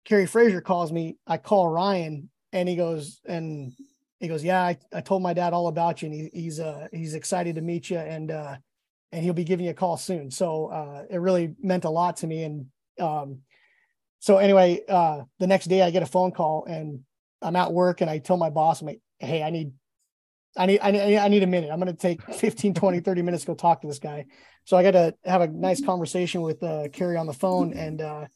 Kerry 0.04 0.26
fraser 0.26 0.60
calls 0.60 0.92
me 0.92 1.16
i 1.26 1.36
call 1.36 1.68
ryan 1.68 2.30
and 2.52 2.68
he 2.68 2.76
goes 2.76 3.20
and 3.26 3.72
he 4.20 4.28
goes 4.28 4.44
yeah 4.44 4.62
i, 4.62 4.78
I 4.92 5.00
told 5.00 5.22
my 5.22 5.32
dad 5.34 5.52
all 5.52 5.68
about 5.68 6.02
you 6.02 6.06
and 6.10 6.14
he, 6.14 6.30
he's 6.42 6.60
uh 6.60 6.88
he's 6.92 7.14
excited 7.14 7.56
to 7.56 7.60
meet 7.62 7.90
you 7.90 7.98
and 7.98 8.30
uh 8.30 8.56
and 9.12 9.24
he'll 9.24 9.34
be 9.34 9.44
giving 9.44 9.64
you 9.66 9.72
a 9.72 9.74
call 9.74 9.96
soon 9.96 10.30
so 10.30 10.66
uh 10.66 11.04
it 11.10 11.18
really 11.18 11.54
meant 11.62 11.84
a 11.84 11.90
lot 11.90 12.16
to 12.18 12.26
me 12.26 12.44
and 12.44 12.66
um 13.00 13.38
so 14.18 14.38
anyway 14.38 14.80
uh 14.88 15.22
the 15.38 15.46
next 15.46 15.66
day 15.66 15.82
i 15.82 15.90
get 15.90 16.02
a 16.02 16.06
phone 16.06 16.32
call 16.32 16.64
and 16.64 17.00
i'm 17.42 17.56
at 17.56 17.72
work 17.72 18.00
and 18.00 18.10
i 18.10 18.18
tell 18.18 18.36
my 18.36 18.50
boss 18.50 18.80
i'm 18.80 18.86
like 18.86 19.00
hey 19.18 19.42
i 19.42 19.50
need 19.50 19.72
I 20.58 20.66
need, 20.66 20.80
I 20.80 20.90
need, 20.90 21.18
I 21.18 21.28
need 21.28 21.42
a 21.42 21.46
minute. 21.46 21.70
I'm 21.70 21.78
going 21.78 21.94
to 21.94 21.98
take 22.00 22.22
15, 22.34 22.74
20, 22.74 23.00
30 23.00 23.22
minutes 23.22 23.44
to 23.44 23.48
go 23.48 23.54
talk 23.54 23.82
to 23.82 23.86
this 23.86 23.98
guy. 23.98 24.26
So 24.64 24.76
I 24.76 24.82
got 24.82 24.92
to 24.92 25.14
have 25.24 25.42
a 25.42 25.48
nice 25.48 25.84
conversation 25.84 26.40
with 26.40 26.62
uh, 26.62 26.88
Kerry 26.92 27.16
on 27.16 27.26
the 27.26 27.32
phone 27.32 27.72
and, 27.74 28.00
uh, 28.00 28.26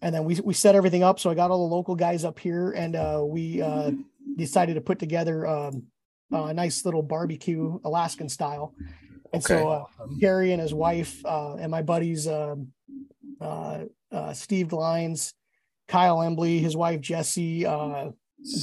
and 0.00 0.14
then 0.14 0.24
we, 0.24 0.38
we 0.42 0.54
set 0.54 0.74
everything 0.74 1.02
up. 1.02 1.20
So 1.20 1.28
I 1.28 1.34
got 1.34 1.50
all 1.50 1.68
the 1.68 1.74
local 1.74 1.96
guys 1.96 2.24
up 2.24 2.38
here 2.38 2.70
and 2.70 2.96
uh, 2.96 3.22
we 3.24 3.60
uh, 3.60 3.90
decided 4.36 4.74
to 4.74 4.80
put 4.80 4.98
together 4.98 5.46
um, 5.46 5.86
a 6.30 6.54
nice 6.54 6.84
little 6.84 7.02
barbecue, 7.02 7.78
Alaskan 7.84 8.28
style. 8.28 8.74
And 9.32 9.42
so 9.42 9.68
uh, 9.68 9.84
Kerry 10.20 10.52
and 10.52 10.60
his 10.60 10.72
wife 10.72 11.24
uh, 11.24 11.56
and 11.56 11.70
my 11.70 11.82
buddies, 11.82 12.26
um, 12.26 12.68
uh, 13.40 13.80
uh, 14.12 14.32
Steve 14.32 14.68
Glines, 14.68 15.32
Kyle 15.88 16.22
Embley, 16.22 16.58
his 16.58 16.76
wife 16.76 17.00
Jesse, 17.00 17.66
uh, 17.66 18.10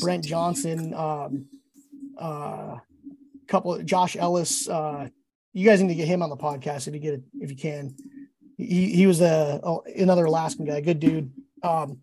Brent 0.01 0.23
Johnson, 0.23 0.93
um, 0.93 1.45
uh, 2.17 2.77
couple 3.47 3.77
Josh 3.83 4.15
Ellis. 4.15 4.67
Uh, 4.67 5.07
you 5.53 5.65
guys 5.65 5.81
need 5.81 5.89
to 5.89 5.95
get 5.95 6.07
him 6.07 6.21
on 6.21 6.29
the 6.29 6.37
podcast 6.37 6.87
if 6.87 6.93
you 6.93 6.99
get 6.99 7.15
it 7.15 7.23
if 7.39 7.49
you 7.49 7.57
can. 7.57 7.95
He 8.57 8.91
he 8.93 9.07
was 9.07 9.21
a 9.21 9.59
oh, 9.63 9.83
another 9.95 10.25
Alaskan 10.25 10.65
guy, 10.65 10.81
good 10.81 10.99
dude. 10.99 11.31
Um, 11.63 12.01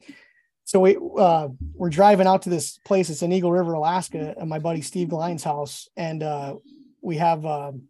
so 0.65 0.81
we 0.81 0.97
uh, 1.19 1.49
we're 1.75 1.91
driving 1.91 2.27
out 2.27 2.43
to 2.43 2.51
this 2.51 2.79
place. 2.79 3.11
It's 3.11 3.23
in 3.23 3.33
Eagle 3.33 3.53
River, 3.53 3.73
Alaska, 3.75 4.35
at 4.39 4.47
my 4.47 4.59
buddy 4.59 4.81
Steve 4.83 5.09
Glines' 5.09 5.45
house, 5.45 5.89
and 5.97 6.23
uh, 6.23 6.57
we 7.01 7.17
have 7.17 7.45
um 7.45 7.83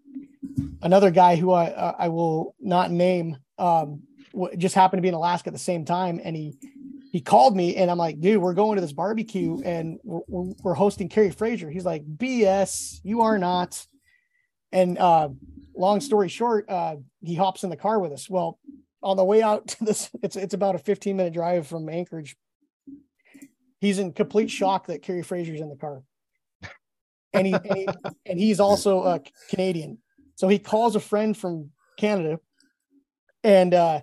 another 0.82 1.10
guy 1.10 1.36
who 1.36 1.52
I 1.52 1.66
I 1.98 2.08
will 2.08 2.54
not 2.60 2.90
name. 2.90 3.36
Um, 3.58 4.02
just 4.56 4.74
happened 4.74 4.98
to 4.98 5.02
be 5.02 5.08
in 5.08 5.14
Alaska 5.14 5.48
at 5.48 5.52
the 5.52 5.58
same 5.58 5.84
time, 5.84 6.20
and 6.22 6.34
he 6.36 6.58
he 7.14 7.20
called 7.20 7.56
me 7.56 7.76
and 7.76 7.92
I'm 7.92 7.96
like, 7.96 8.20
dude, 8.20 8.42
we're 8.42 8.54
going 8.54 8.74
to 8.74 8.80
this 8.80 8.92
barbecue 8.92 9.62
and 9.64 10.00
we're, 10.02 10.22
we're, 10.26 10.52
we're 10.64 10.74
hosting 10.74 11.08
Kerry 11.08 11.30
Fraser. 11.30 11.70
He's 11.70 11.84
like, 11.84 12.04
BS, 12.04 12.98
you 13.04 13.20
are 13.20 13.38
not. 13.38 13.86
And 14.72 14.98
uh, 14.98 15.28
long 15.76 16.00
story 16.00 16.28
short, 16.28 16.68
uh, 16.68 16.96
he 17.22 17.36
hops 17.36 17.62
in 17.62 17.70
the 17.70 17.76
car 17.76 18.00
with 18.00 18.10
us. 18.10 18.28
Well, 18.28 18.58
on 19.00 19.16
the 19.16 19.24
way 19.24 19.42
out 19.42 19.68
to 19.68 19.84
this, 19.84 20.10
it's 20.24 20.34
it's 20.34 20.54
about 20.54 20.74
a 20.74 20.78
15 20.78 21.16
minute 21.16 21.32
drive 21.34 21.68
from 21.68 21.88
Anchorage. 21.88 22.36
He's 23.78 24.00
in 24.00 24.12
complete 24.12 24.50
shock 24.50 24.88
that 24.88 25.02
Kerry 25.02 25.22
Fraser's 25.22 25.60
in 25.60 25.68
the 25.68 25.76
car, 25.76 26.02
and 27.32 27.46
he 27.46 27.52
and, 27.52 27.76
he, 27.76 27.88
and 28.26 28.40
he's 28.40 28.58
also 28.58 29.04
a 29.04 29.20
Canadian. 29.50 29.98
So 30.34 30.48
he 30.48 30.58
calls 30.58 30.96
a 30.96 31.00
friend 31.00 31.36
from 31.36 31.70
Canada, 31.96 32.40
and 33.44 33.72
uh, 33.72 34.00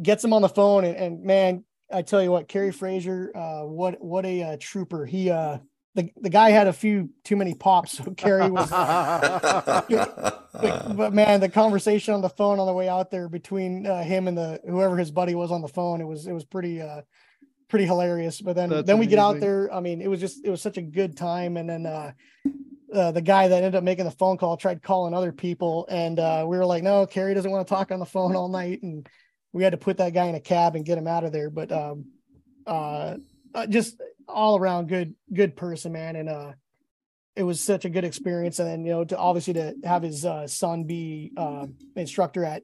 gets 0.00 0.24
him 0.24 0.32
on 0.32 0.42
the 0.42 0.48
phone 0.48 0.84
and, 0.84 0.96
and 0.96 1.22
man 1.22 1.64
i 1.92 2.02
tell 2.02 2.22
you 2.22 2.30
what 2.30 2.48
Kerry 2.48 2.72
fraser 2.72 3.32
uh 3.34 3.62
what 3.62 4.00
what 4.00 4.24
a 4.24 4.42
uh, 4.42 4.56
trooper. 4.60 5.04
He 5.04 5.30
uh 5.30 5.58
the, 5.94 6.10
the 6.22 6.30
guy 6.30 6.50
had 6.50 6.68
a 6.68 6.72
few 6.72 7.10
too 7.22 7.36
many 7.36 7.54
pops 7.54 7.98
so 7.98 8.04
Kerry 8.16 8.50
was 8.50 8.70
but, 8.70 9.88
but 10.96 11.12
man 11.12 11.40
the 11.40 11.50
conversation 11.50 12.14
on 12.14 12.22
the 12.22 12.30
phone 12.30 12.58
on 12.58 12.66
the 12.66 12.72
way 12.72 12.88
out 12.88 13.10
there 13.10 13.28
between 13.28 13.86
uh, 13.86 14.02
him 14.02 14.26
and 14.26 14.38
the 14.38 14.58
whoever 14.66 14.96
his 14.96 15.10
buddy 15.10 15.34
was 15.34 15.50
on 15.50 15.60
the 15.60 15.68
phone 15.68 16.00
it 16.00 16.06
was 16.06 16.26
it 16.26 16.32
was 16.32 16.44
pretty 16.44 16.80
uh 16.80 17.02
pretty 17.72 17.86
hilarious. 17.86 18.38
But 18.38 18.54
then 18.54 18.68
That's 18.68 18.86
then 18.86 18.98
we 18.98 19.06
get 19.06 19.18
out 19.18 19.40
there. 19.40 19.72
I 19.72 19.80
mean 19.80 20.02
it 20.02 20.08
was 20.08 20.20
just 20.20 20.44
it 20.44 20.50
was 20.50 20.60
such 20.60 20.76
a 20.76 20.82
good 20.82 21.16
time. 21.16 21.56
And 21.56 21.68
then 21.68 21.86
uh 21.86 22.12
uh, 22.92 23.10
the 23.10 23.22
guy 23.22 23.48
that 23.48 23.56
ended 23.56 23.74
up 23.74 23.82
making 23.82 24.04
the 24.04 24.10
phone 24.10 24.36
call 24.36 24.58
tried 24.58 24.82
calling 24.82 25.14
other 25.14 25.32
people. 25.32 25.88
And 25.90 26.20
uh, 26.20 26.44
we 26.46 26.58
were 26.58 26.66
like 26.66 26.82
no 26.82 27.06
Kerry 27.06 27.32
doesn't 27.32 27.50
want 27.50 27.66
to 27.66 27.74
talk 27.74 27.90
on 27.90 27.98
the 27.98 28.04
phone 28.04 28.36
all 28.36 28.48
night. 28.48 28.82
And 28.82 29.08
we 29.52 29.62
had 29.62 29.70
to 29.70 29.76
put 29.76 29.98
that 29.98 30.14
guy 30.14 30.26
in 30.26 30.34
a 30.34 30.40
cab 30.40 30.74
and 30.76 30.84
get 30.84 30.98
him 30.98 31.06
out 31.06 31.24
of 31.24 31.32
there 31.32 31.50
but 31.50 31.70
um 31.72 32.06
uh 32.66 33.16
uh, 33.54 33.66
just 33.66 34.00
all 34.28 34.56
around 34.58 34.88
good 34.88 35.14
good 35.32 35.56
person 35.56 35.92
man 35.92 36.16
and 36.16 36.28
uh 36.28 36.52
it 37.34 37.42
was 37.42 37.60
such 37.60 37.84
a 37.84 37.90
good 37.90 38.04
experience 38.04 38.58
and 38.58 38.68
then 38.68 38.84
you 38.84 38.92
know 38.92 39.04
to 39.04 39.16
obviously 39.16 39.54
to 39.54 39.74
have 39.84 40.02
his 40.02 40.24
uh, 40.24 40.46
son 40.46 40.84
be 40.84 41.32
uh, 41.36 41.66
instructor 41.96 42.44
at 42.44 42.62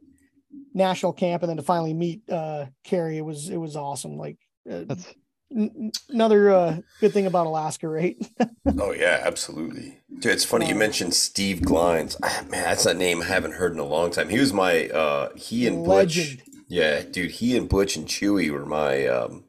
national 0.74 1.12
camp 1.12 1.42
and 1.42 1.50
then 1.50 1.56
to 1.56 1.62
finally 1.62 1.94
meet 1.94 2.22
uh 2.30 2.66
Kerry 2.84 3.18
it 3.18 3.24
was 3.24 3.48
it 3.48 3.56
was 3.56 3.76
awesome 3.76 4.16
like 4.16 4.36
uh, 4.70 4.84
That's 4.86 5.06
n- 5.54 5.70
n- 5.76 5.92
another 6.10 6.50
uh 6.50 6.76
good 7.00 7.12
thing 7.12 7.26
about 7.26 7.46
Alaska 7.46 7.88
right 7.88 8.16
Oh 8.78 8.92
yeah, 8.92 9.22
absolutely. 9.24 9.98
Dude, 10.18 10.32
it's 10.32 10.44
funny 10.44 10.68
you 10.68 10.74
mentioned 10.74 11.14
Steve 11.14 11.60
Glines. 11.60 12.16
Ah, 12.22 12.42
Man, 12.50 12.62
that's 12.64 12.84
a 12.84 12.92
name 12.92 13.22
I 13.22 13.24
haven't 13.24 13.52
heard 13.54 13.72
in 13.72 13.78
a 13.78 13.84
long 13.84 14.10
time. 14.10 14.28
He 14.28 14.38
was 14.38 14.52
my 14.52 14.88
uh 14.88 15.30
he 15.34 15.66
and 15.66 15.86
Legend. 15.86 16.38
Butch. 16.38 16.47
Yeah, 16.68 17.02
dude, 17.02 17.32
he 17.32 17.56
and 17.56 17.68
Butch 17.68 17.96
and 17.96 18.06
Chewy 18.06 18.50
were 18.50 18.66
my 18.66 19.06
um 19.06 19.44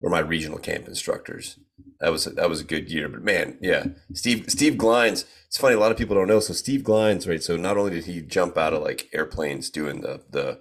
were 0.00 0.10
my 0.10 0.18
regional 0.20 0.58
camp 0.58 0.86
instructors. 0.88 1.58
That 2.00 2.12
was 2.12 2.24
that 2.24 2.48
was 2.48 2.60
a 2.60 2.64
good 2.64 2.90
year. 2.90 3.08
But 3.08 3.22
man, 3.22 3.58
yeah. 3.60 3.86
Steve 4.12 4.44
Steve 4.48 4.74
Glines, 4.74 5.24
it's 5.46 5.56
funny, 5.56 5.74
a 5.74 5.78
lot 5.78 5.92
of 5.92 5.98
people 5.98 6.14
don't 6.14 6.28
know. 6.28 6.40
So 6.40 6.52
Steve 6.52 6.82
Glines, 6.82 7.28
right? 7.28 7.42
So 7.42 7.56
not 7.56 7.76
only 7.76 7.92
did 7.92 8.04
he 8.04 8.20
jump 8.20 8.58
out 8.58 8.74
of 8.74 8.82
like 8.82 9.08
airplanes 9.14 9.70
doing 9.70 10.00
the 10.00 10.22
the 10.30 10.60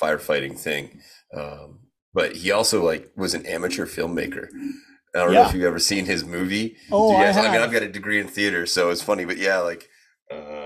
firefighting 0.00 0.58
thing, 0.58 1.00
um, 1.36 1.80
but 2.12 2.36
he 2.36 2.50
also 2.50 2.84
like 2.84 3.10
was 3.16 3.34
an 3.34 3.46
amateur 3.46 3.86
filmmaker. 3.86 4.48
I 5.14 5.18
don't 5.18 5.34
know 5.34 5.46
if 5.46 5.54
you've 5.54 5.64
ever 5.64 5.78
seen 5.78 6.06
his 6.06 6.24
movie. 6.24 6.76
Oh, 6.90 7.14
I 7.14 7.24
guys- 7.24 7.36
I, 7.36 7.52
mean. 7.52 7.60
I've 7.60 7.72
got 7.72 7.82
a 7.82 7.88
degree 7.88 8.18
in 8.18 8.28
theater, 8.28 8.64
so 8.64 8.90
it's 8.90 9.02
funny, 9.02 9.26
but 9.26 9.36
yeah, 9.36 9.58
like, 9.58 9.86
uh, 10.32 10.61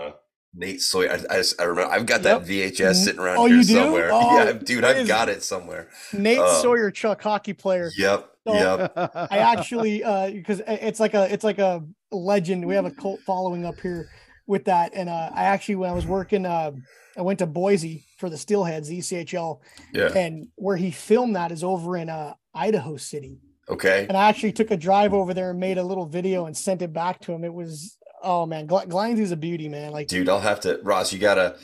Nate 0.57 0.81
Sawyer. 0.81 1.11
I, 1.11 1.15
I, 1.35 1.37
just, 1.39 1.61
I 1.61 1.65
remember. 1.65 1.93
I've 1.93 2.07
got 2.07 2.23
that 2.23 2.43
VHS 2.43 2.95
sitting 3.05 3.20
around 3.20 3.37
Oh, 3.39 3.47
here 3.47 3.57
you 3.59 3.65
do? 3.65 3.74
somewhere. 3.74 4.09
Oh, 4.12 4.37
yeah, 4.45 4.53
dude, 4.53 4.85
I've 4.85 5.07
got 5.07 5.28
it 5.28 5.43
somewhere. 5.43 5.89
Nate 6.12 6.39
Uh, 6.39 6.62
Sawyer 6.62 6.91
Chuck 6.91 7.23
hockey 7.23 7.53
player. 7.53 7.91
Yep. 7.97 8.31
So- 8.47 8.55
Yep. 8.55 8.93
I 9.31 9.39
actually 9.39 10.05
uh 10.05 10.31
because 10.31 10.62
it's 10.66 11.01
like 11.01 11.15
a 11.15 11.33
it's 11.33 11.45
like 11.45 11.59
a 11.59 11.83
legend. 12.12 12.65
We 12.66 12.74
have 12.77 12.85
a 12.87 12.91
cult 12.93 13.20
following 13.20 13.65
up 13.65 13.78
here 13.81 14.09
with 14.47 14.65
that. 14.66 14.93
And 14.95 15.09
uh 15.09 15.31
I 15.35 15.45
actually 15.45 15.74
when 15.77 15.91
I 15.91 15.93
was 15.93 16.07
working 16.07 16.47
uh 16.47 16.70
I 17.19 17.23
went 17.23 17.41
to 17.41 17.47
Boise 17.47 18.05
for 18.19 18.31
the 18.31 18.37
Steelheads, 18.37 18.87
the 18.89 18.99
ECHL, 18.99 19.59
Yeah. 19.93 20.12
and 20.15 20.47
where 20.55 20.77
he 20.77 20.91
filmed 20.93 21.35
that 21.37 21.51
is 21.51 21.65
over 21.65 21.97
in 21.97 22.09
uh 22.09 22.35
Idaho 22.55 22.97
City. 22.97 23.41
Okay. 23.69 24.07
And 24.09 24.16
I 24.16 24.28
actually 24.28 24.53
took 24.53 24.70
a 24.70 24.77
drive 24.77 25.12
over 25.12 25.35
there 25.35 25.51
and 25.51 25.59
made 25.59 25.77
a 25.77 25.83
little 25.83 26.07
video 26.07 26.47
and 26.47 26.57
sent 26.57 26.83
it 26.83 26.93
back 26.93 27.20
to 27.23 27.33
him. 27.33 27.43
It 27.43 27.53
was 27.53 27.97
oh 28.22 28.47
man, 28.47 28.66
Gl- 28.66 28.88
Glindy's 28.88 29.30
a 29.32 29.36
beauty, 29.36 29.68
man. 29.68 29.93
Like 29.93 30.09
Dude, 30.09 30.28
I'll 30.28 30.40
have 30.40 30.60
to. 30.60 30.78
Ross, 30.82 31.12
you 31.12 31.18
gotta. 31.18 31.56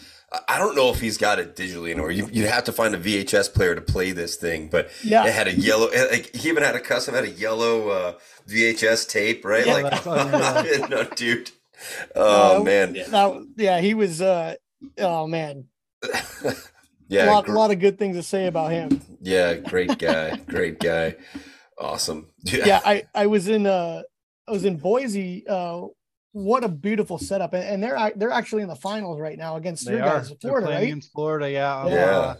I- 0.49 0.59
don't 0.59 0.75
know 0.75 0.89
if 0.91 0.99
he's 1.01 1.19
got 1.19 1.39
it 1.39 1.57
digitally 1.57 1.91
anymore. 1.91 2.11
You, 2.11 2.27
you'd 2.33 2.49
have 2.49 2.65
to 2.65 2.73
find 2.73 2.95
a 2.95 2.99
VHS 2.99 3.53
player 3.53 3.75
to 3.75 3.83
play 3.83 4.13
this 4.13 4.37
thing, 4.37 4.69
but 4.69 4.89
Yeah. 5.05 5.27
it 5.27 5.35
had 5.35 5.47
a 5.47 5.53
yellow. 5.55 5.91
Like 6.11 6.35
he 6.35 6.49
even 6.49 6.63
had 6.63 6.75
a 6.75 6.81
custom, 6.81 7.15
had 7.15 7.25
a 7.25 7.31
yellow 7.31 7.89
uh, 7.91 8.13
VHS 8.49 9.09
tape, 9.11 9.45
right? 9.45 9.67
Yeah, 9.67 9.75
like, 10.07 10.07
no, 10.91 11.05
dude. 11.05 11.51
Oh 12.17 12.61
uh, 12.61 12.65
man, 12.65 12.95
that- 12.95 13.47
yeah, 13.57 13.81
he 13.81 13.93
was 13.95 14.23
uh 14.23 14.55
oh 14.99 15.27
man. 15.27 15.67
yeah, 17.09 17.29
a 17.29 17.31
lot, 17.31 17.45
gr- 17.45 17.53
a 17.53 17.59
lot 17.59 17.71
of 17.71 17.79
good 17.79 17.99
things 17.99 18.17
to 18.17 18.23
say 18.23 18.47
about 18.47 18.71
him. 18.73 19.01
yeah, 19.21 19.55
great 19.55 19.99
guy, 19.99 20.37
great 20.49 20.79
guy, 20.81 21.17
awesome. 21.79 22.29
yeah 22.45 22.81
i 22.85 23.03
i 23.15 23.27
was 23.27 23.49
in 23.49 23.67
uh 23.67 24.03
i 24.49 24.51
was 24.51 24.65
in 24.65 24.77
boise 24.77 25.45
uh 25.47 25.83
what 26.33 26.65
a 26.65 26.69
beautiful 26.69 27.19
setup 27.19 27.53
and, 27.55 27.63
and 27.65 27.83
they're 27.83 28.13
they're 28.17 28.31
actually 28.31 28.63
in 28.63 28.69
the 28.69 28.75
finals 28.77 29.21
right 29.21 29.37
now 29.39 29.57
against 29.57 29.87
They 29.87 29.93
your 29.93 30.03
are. 30.03 30.19
guys 30.19 30.29
They're 30.29 30.37
florida 30.41 30.67
playing 30.67 30.79
right 30.81 30.85
against 30.89 31.13
Florida. 31.13 31.51
Yeah. 31.51 31.77
I'm, 31.77 31.93
Yeah. 31.93 32.19
uh, 32.19 32.37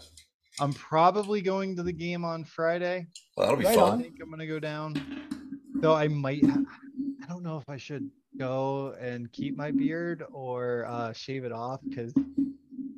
I'm 0.59 0.73
probably 0.73 1.41
going 1.41 1.75
to 1.77 1.83
the 1.83 1.93
game 1.93 2.23
on 2.25 2.43
Friday. 2.43 3.07
Well, 3.37 3.47
that'll 3.47 3.59
be 3.59 3.65
Right 3.65 3.77
I 3.77 3.81
on. 3.81 3.89
fun. 3.91 4.01
think 4.03 4.15
I'm 4.21 4.29
gonna 4.29 4.47
go 4.47 4.59
down. 4.59 4.95
Though 5.75 5.95
I 5.95 6.07
might. 6.07 6.43
I 6.45 7.25
don't 7.27 7.43
know 7.43 7.57
if 7.57 7.67
I 7.69 7.77
should 7.77 8.09
go 8.37 8.95
and 8.99 9.31
keep 9.31 9.55
my 9.57 9.71
beard 9.71 10.23
or 10.31 10.85
uh, 10.87 11.13
shave 11.13 11.43
it 11.45 11.51
off 11.51 11.79
because 11.87 12.13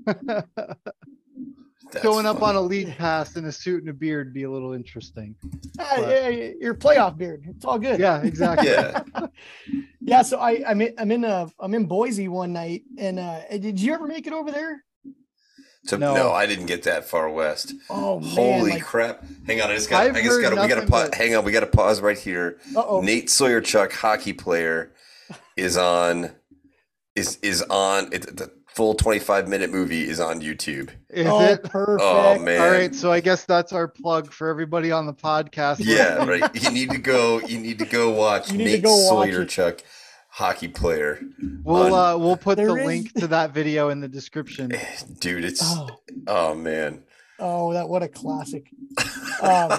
That's 1.92 2.04
going 2.04 2.26
up 2.26 2.40
fun. 2.40 2.50
on 2.50 2.56
a 2.56 2.62
league 2.62 2.96
pass 2.98 3.36
in 3.36 3.46
a 3.46 3.52
suit 3.52 3.82
and 3.82 3.90
a 3.90 3.94
beard 3.94 4.34
be 4.34 4.44
a 4.44 4.50
little 4.52 4.74
interesting. 4.74 5.36
But- 5.78 6.00
yeah, 6.10 6.28
yeah, 6.30 6.52
your 6.60 6.74
playoff 6.74 7.18
beard 7.18 7.44
it's 7.48 7.66
all 7.66 7.78
good 7.78 8.00
Yeah, 8.00 8.22
exactly. 8.22 8.70
Yeah, 8.70 9.04
yeah 10.02 10.22
so 10.22 10.40
i 10.40 10.64
i'm 10.68 10.80
in 10.82 10.94
i'm 10.98 11.12
in 11.12 11.26
uh 11.26 11.48
i'm 11.60 11.74
in 11.74 11.86
boise 11.86 12.28
one 12.30 12.54
night 12.54 12.84
and 12.98 13.20
uh 13.20 13.42
did 13.50 13.80
you 13.80 13.94
ever 13.94 14.08
make 14.08 14.26
it 14.26 14.32
over 14.34 14.52
there 14.52 14.84
so, 15.88 15.98
No. 15.98 16.16
no. 16.16 16.32
I 16.32 16.48
didn't 16.48 16.66
get 16.66 16.82
that 16.84 17.06
far 17.06 17.30
west. 17.30 17.74
oh 17.92 18.20
man 18.20 18.30
Holy 18.30 18.72
like, 18.72 18.84
crap! 18.84 19.24
Hang 19.46 19.62
on, 19.62 19.70
I 19.70 19.76
just 19.76 19.88
got. 19.90 20.02
I've 20.02 20.16
I 20.16 20.22
just 20.24 20.42
got. 20.42 20.54
We 20.60 20.68
got 20.68 20.82
to 20.82 20.88
pause. 20.88 21.10
but- 21.10 21.16
Hang 21.16 21.36
on, 21.36 21.46
we 21.46 21.52
got 21.52 21.60
to 21.60 21.68
pause 21.68 22.02
right 22.02 22.18
here. 22.18 22.58
uh-oh 22.76 23.02
Nate 23.02 23.30
Sawyer 23.30 23.62
Chuck, 23.62 23.92
hockey 23.94 24.34
player, 24.34 24.94
is 25.56 25.78
on. 25.78 26.32
Is 27.16 27.38
is 27.44 27.62
on. 27.64 28.12
It, 28.14 28.36
the 28.36 28.52
full 28.76 28.94
twenty 28.94 29.20
five 29.20 29.48
minute 29.48 29.72
movie 29.72 30.08
is 30.08 30.20
on 30.20 30.42
YouTube. 30.42 30.90
Is 31.10 31.26
oh 31.28 31.42
it? 31.42 31.64
perfect 31.64 32.02
Oh 32.04 32.38
man! 32.40 32.62
All 32.62 32.70
right, 32.70 32.94
so 32.94 33.12
I 33.12 33.20
guess 33.22 33.46
that's 33.46 33.72
our 33.74 33.88
plug 33.88 34.32
for 34.32 34.50
everybody 34.50 34.92
on 34.92 35.06
the 35.06 35.14
podcast. 35.14 35.78
Yeah, 35.80 36.26
right. 36.26 36.44
You 36.62 36.72
need 36.72 36.92
to 36.92 36.98
go. 36.98 37.40
You 37.40 37.60
need 37.60 37.80
to 37.80 37.86
go 37.86 38.12
watch 38.12 38.52
You 38.52 38.58
need 38.58 38.66
Nate 38.66 38.84
go 38.84 38.96
Sawyer 39.10 39.44
it. 39.44 39.50
Chuck, 39.50 39.82
hockey 40.30 40.68
player. 40.68 41.22
We'll 41.64 41.94
on- 41.96 42.16
uh, 42.16 42.18
we'll 42.18 42.38
put 42.38 42.58
There 42.58 42.68
the 42.68 42.76
is- 42.76 42.86
link 42.86 43.14
to 43.16 43.28
that 43.28 43.52
video 43.52 43.90
in 43.90 44.02
the 44.02 44.08
description. 44.10 44.72
Dude, 45.20 45.46
it's 45.46 45.62
oh, 45.64 45.88
oh 46.28 46.54
man. 46.56 47.04
oh 47.40 47.74
that 47.74 47.88
what 47.90 48.04
a 48.04 48.08
classic 48.08 48.70
um 49.42 49.70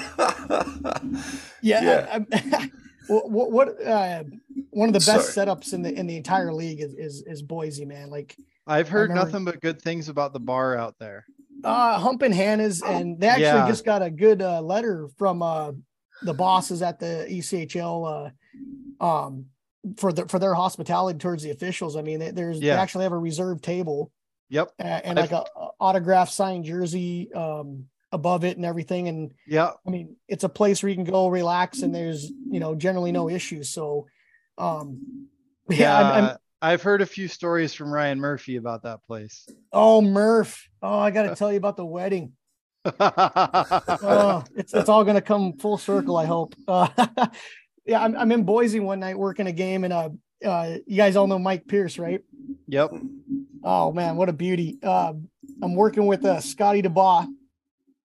yeah, 1.62 1.82
Yeah. 1.82 2.06
I, 2.12 2.26
I, 2.32 2.70
what 3.08 3.50
what 3.50 3.82
uh 3.86 4.24
one 4.70 4.88
of 4.88 4.92
the 4.92 4.98
best 5.00 5.32
Sorry. 5.32 5.46
setups 5.46 5.72
in 5.72 5.82
the 5.82 5.92
in 5.94 6.06
the 6.06 6.16
entire 6.16 6.52
league 6.52 6.80
is 6.80 6.92
is, 6.94 7.22
is 7.26 7.42
Boise, 7.42 7.84
man. 7.84 8.10
Like 8.10 8.36
I've 8.66 8.88
heard 8.88 9.10
remember- 9.10 9.30
nothing 9.30 9.44
but 9.44 9.60
good 9.60 9.80
things 9.80 10.08
about 10.08 10.32
the 10.32 10.40
bar 10.40 10.76
out 10.76 10.96
there. 10.98 11.24
uh 11.64 11.98
Humpin' 11.98 12.32
Hannah's 12.32 12.82
and 12.82 13.18
they 13.20 13.28
actually 13.28 13.44
Yeah. 13.44 13.68
just 13.68 13.84
got 13.84 14.02
a 14.02 14.10
good 14.10 14.42
uh 14.42 14.60
letter 14.60 15.08
from 15.16 15.42
uh 15.42 15.72
the 16.22 16.34
bosses 16.34 16.82
at 16.82 16.98
the 16.98 17.26
ECHL 17.28 18.32
uh 19.00 19.04
um 19.04 19.46
for 19.96 20.12
the 20.12 20.26
for 20.26 20.38
their 20.38 20.54
hospitality 20.54 21.18
towards 21.18 21.42
the 21.42 21.50
officials. 21.50 21.96
I 21.96 22.02
mean, 22.02 22.18
they, 22.18 22.30
there's 22.32 22.60
they 22.60 22.70
actually 22.70 23.04
have 23.04 23.12
a 23.12 23.18
reserved 23.18 23.62
table 23.64 24.10
Yep. 24.48 24.72
and 24.78 25.18
I've- 25.18 25.20
like 25.20 25.32
a, 25.32 25.44
a 25.58 25.68
autographed 25.80 26.32
signed 26.32 26.64
jersey 26.64 27.32
um 27.32 27.86
above 28.12 28.44
it 28.44 28.56
and 28.56 28.64
everything 28.64 29.08
and 29.08 29.32
yeah, 29.46 29.70
I 29.86 29.90
mean, 29.90 30.16
it's 30.28 30.44
a 30.44 30.48
place 30.48 30.82
where 30.82 30.90
you 30.90 30.96
can 30.96 31.04
go 31.04 31.28
relax 31.28 31.82
and 31.82 31.94
there's, 31.94 32.30
you 32.50 32.60
know, 32.60 32.74
generally 32.76 33.10
no 33.12 33.28
issues. 33.28 33.68
So, 33.70 34.06
um, 34.58 35.28
yeah, 35.68 35.76
Yeah. 35.78 35.98
I'm, 36.00 36.24
I'm, 36.24 36.36
I've 36.62 36.82
heard 36.82 37.02
a 37.02 37.06
few 37.06 37.28
stories 37.28 37.74
from 37.74 37.92
Ryan 37.92 38.18
Murphy 38.18 38.56
about 38.56 38.82
that 38.84 39.04
place. 39.06 39.48
oh, 39.72 40.00
Murph. 40.00 40.68
Oh, 40.82 40.98
I 40.98 41.10
got 41.10 41.24
to 41.24 41.34
tell 41.36 41.50
you 41.50 41.58
about 41.58 41.76
the 41.76 41.86
wedding. 41.86 42.32
Oh, 42.98 44.44
it's, 44.56 44.72
it's 44.74 44.88
all 44.88 45.02
going 45.04 45.16
to 45.16 45.22
come 45.22 45.54
full 45.58 45.78
circle. 45.78 46.16
I 46.16 46.24
hope. 46.26 46.54
Uh, 46.68 46.88
yeah. 47.84 48.02
I'm, 48.02 48.16
I'm 48.16 48.32
in 48.32 48.42
Boise 48.44 48.80
one 48.80 49.00
night 49.00 49.16
working 49.18 49.46
a 49.46 49.52
game 49.52 49.84
and, 49.84 49.92
uh, 49.92 50.08
uh, 50.44 50.76
you 50.86 50.96
guys 50.96 51.16
all 51.16 51.26
know 51.26 51.38
Mike 51.38 51.66
Pierce, 51.66 51.98
right? 51.98 52.20
yep. 52.68 52.90
Oh 53.64 53.92
man, 53.92 54.16
what 54.16 54.28
a 54.28 54.32
beauty. 54.32 54.78
Uh, 54.82 55.14
I'm 55.62 55.74
working 55.74 56.06
with 56.06 56.24
uh, 56.24 56.40
Scotty 56.40 56.82
DeBaugh, 56.82 57.26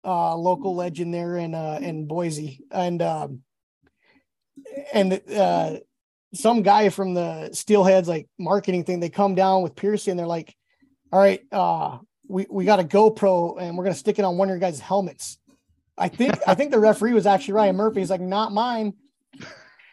uh, 0.04 0.36
local 0.36 0.74
legend 0.74 1.12
there 1.12 1.36
in 1.36 1.54
uh, 1.54 1.78
in 1.80 2.06
Boise, 2.06 2.60
and 2.70 3.00
um, 3.02 3.42
and 4.92 5.20
uh, 5.30 5.76
some 6.34 6.62
guy 6.62 6.88
from 6.90 7.14
the 7.14 7.48
Steelheads 7.52 8.06
like 8.06 8.28
marketing 8.38 8.84
thing. 8.84 9.00
They 9.00 9.08
come 9.08 9.34
down 9.34 9.62
with 9.62 9.74
Piercy 9.76 10.10
and 10.10 10.18
they're 10.18 10.26
like, 10.26 10.54
"All 11.12 11.18
right, 11.18 11.40
uh, 11.52 11.98
we 12.28 12.46
we 12.50 12.64
got 12.64 12.80
a 12.80 12.84
GoPro 12.84 13.60
and 13.60 13.76
we're 13.76 13.84
gonna 13.84 13.94
stick 13.94 14.18
it 14.18 14.24
on 14.24 14.36
one 14.36 14.48
of 14.48 14.50
your 14.52 14.58
guys' 14.58 14.80
helmets." 14.80 15.38
I 15.96 16.08
think 16.08 16.34
I 16.46 16.54
think 16.54 16.70
the 16.72 16.78
referee 16.80 17.12
was 17.12 17.26
actually 17.26 17.54
Ryan 17.54 17.76
Murphy. 17.76 18.00
He's 18.00 18.10
like, 18.10 18.20
"Not 18.20 18.52
mine." 18.52 18.94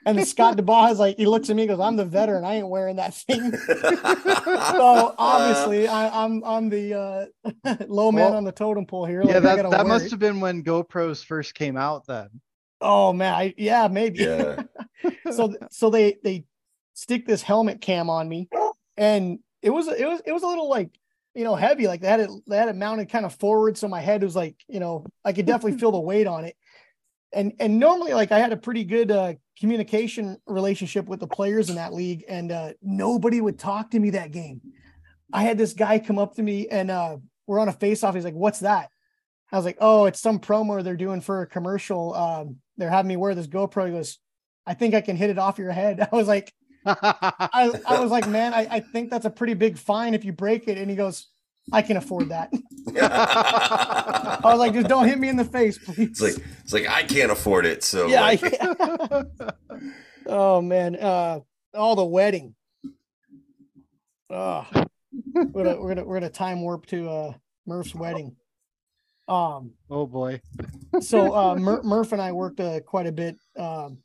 And 0.03 0.17
then 0.17 0.25
Scott 0.25 0.57
DeBaugh 0.57 0.91
is 0.93 0.97
like, 0.97 1.15
he 1.17 1.27
looks 1.27 1.51
at 1.51 1.55
me, 1.55 1.61
and 1.61 1.69
goes, 1.69 1.79
"I'm 1.79 1.95
the 1.95 2.05
veteran. 2.05 2.43
I 2.43 2.55
ain't 2.55 2.67
wearing 2.67 2.95
that 2.95 3.13
thing." 3.13 3.51
so 3.67 5.13
obviously 5.17 5.87
I, 5.87 6.23
I'm 6.23 6.43
I'm 6.43 6.69
the 6.69 7.29
uh, 7.65 7.75
low 7.87 8.11
man 8.11 8.25
Well, 8.25 8.37
on 8.37 8.43
the 8.43 8.51
totem 8.51 8.87
pole 8.87 9.05
here. 9.05 9.21
Yeah, 9.21 9.37
Like, 9.37 9.45
I 9.45 9.61
that, 9.61 9.69
that 9.69 9.87
must 9.87 10.05
it. 10.05 10.11
have 10.11 10.19
been 10.19 10.39
when 10.39 10.63
GoPros 10.63 11.23
first 11.23 11.53
came 11.53 11.77
out 11.77 12.07
then. 12.07 12.29
Oh 12.81 13.13
man, 13.13 13.33
I, 13.33 13.53
yeah, 13.57 13.87
maybe. 13.87 14.19
yeah. 14.19 14.63
so 15.31 15.53
so 15.69 15.89
they 15.89 16.17
they 16.23 16.45
stick 16.93 17.25
this 17.25 17.41
helmet 17.41 17.81
cam 17.81 18.09
on 18.09 18.27
me, 18.27 18.49
and 18.97 19.39
it 19.61 19.69
was 19.69 19.87
it 19.87 20.05
was 20.07 20.21
it 20.25 20.31
was 20.31 20.43
a 20.43 20.47
little 20.47 20.69
like 20.69 20.89
you 21.35 21.43
know 21.43 21.55
heavy. 21.55 21.87
Like 21.87 22.01
they 22.01 22.07
had 22.07 22.19
it 22.21 22.29
they 22.47 22.57
had 22.57 22.69
it 22.69 22.75
mounted 22.75 23.09
kind 23.09 23.25
of 23.25 23.35
forward, 23.35 23.77
so 23.77 23.87
my 23.87 24.01
head 24.01 24.23
was 24.23 24.35
like 24.35 24.55
you 24.67 24.79
know 24.79 25.05
I 25.23 25.33
could 25.33 25.45
definitely 25.45 25.79
feel 25.79 25.91
the 25.91 25.99
weight 25.99 26.27
on 26.27 26.45
it. 26.45 26.55
And 27.33 27.53
and 27.59 27.79
normally 27.79 28.13
like 28.13 28.31
I 28.31 28.39
had 28.39 28.51
a 28.51 28.57
pretty 28.57 28.83
good 28.83 29.11
uh, 29.11 29.33
communication 29.59 30.37
relationship 30.47 31.05
with 31.05 31.19
the 31.19 31.27
players 31.27 31.69
in 31.69 31.75
that 31.75 31.93
league, 31.93 32.25
and 32.27 32.51
uh, 32.51 32.73
nobody 32.81 33.39
would 33.39 33.59
talk 33.59 33.91
to 33.91 33.99
me 33.99 34.11
that 34.11 34.31
game. 34.31 34.61
I 35.31 35.43
had 35.43 35.57
this 35.57 35.73
guy 35.73 35.99
come 35.99 36.17
up 36.17 36.35
to 36.35 36.43
me 36.43 36.67
and 36.67 36.91
uh, 36.91 37.17
we're 37.47 37.59
on 37.59 37.69
a 37.69 37.73
face 37.73 38.03
off. 38.03 38.15
He's 38.15 38.25
like, 38.25 38.33
"What's 38.33 38.59
that?" 38.59 38.89
I 39.51 39.55
was 39.55 39.65
like, 39.65 39.77
"Oh, 39.79 40.05
it's 40.05 40.19
some 40.19 40.39
promo 40.39 40.83
they're 40.83 40.97
doing 40.97 41.21
for 41.21 41.41
a 41.41 41.47
commercial. 41.47 42.13
Um, 42.13 42.57
they're 42.77 42.89
having 42.89 43.09
me 43.09 43.17
wear 43.17 43.35
this 43.35 43.47
GoPro." 43.47 43.87
He 43.87 43.91
goes, 43.91 44.19
"I 44.65 44.73
think 44.73 44.93
I 44.93 45.01
can 45.01 45.15
hit 45.15 45.29
it 45.29 45.37
off 45.37 45.57
your 45.57 45.71
head." 45.71 46.07
I 46.11 46.15
was 46.15 46.27
like, 46.27 46.53
I, 46.85 47.71
I 47.87 47.99
was 47.99 48.11
like, 48.11 48.27
"Man, 48.27 48.53
I, 48.53 48.67
I 48.69 48.79
think 48.79 49.09
that's 49.09 49.25
a 49.25 49.29
pretty 49.29 49.53
big 49.53 49.77
fine 49.77 50.13
if 50.13 50.25
you 50.25 50.33
break 50.33 50.67
it." 50.67 50.77
And 50.77 50.89
he 50.89 50.95
goes, 50.95 51.27
"I 51.71 51.81
can 51.81 51.97
afford 51.97 52.29
that." 52.29 52.51
I 52.97 54.39
was 54.43 54.59
like, 54.59 54.73
"Just 54.73 54.87
don't 54.87 55.07
hit 55.07 55.19
me 55.19 55.29
in 55.29 55.35
the 55.35 55.45
face, 55.45 55.77
please." 55.77 56.19
it's 56.19 56.21
like 56.21 56.45
it's 56.63 56.73
like 56.73 56.89
I 56.89 57.03
can't 57.03 57.31
afford 57.31 57.65
it. 57.65 57.83
So 57.83 58.07
yeah. 58.07 58.21
like, 58.21 58.41
I- 58.43 59.25
oh 60.25 60.61
man, 60.61 60.95
uh, 60.95 61.39
all 61.75 61.95
the 61.95 62.05
wedding. 62.05 62.55
Oh, 64.29 64.65
we're 65.33 65.63
gonna 65.63 65.81
we're 65.81 65.89
gonna 65.89 66.05
we're 66.05 66.15
gonna 66.15 66.29
time 66.29 66.61
warp 66.61 66.85
to 66.87 67.09
uh 67.09 67.33
Murph's 67.65 67.93
wedding. 67.93 68.35
Um, 69.31 69.71
oh 69.89 70.05
boy. 70.05 70.41
so 70.99 71.33
uh, 71.35 71.55
Mur- 71.55 71.83
Murph 71.83 72.11
and 72.11 72.21
I 72.21 72.31
worked 72.33 72.59
uh, 72.59 72.81
quite 72.81 73.07
a 73.07 73.11
bit, 73.11 73.37
um, 73.57 73.97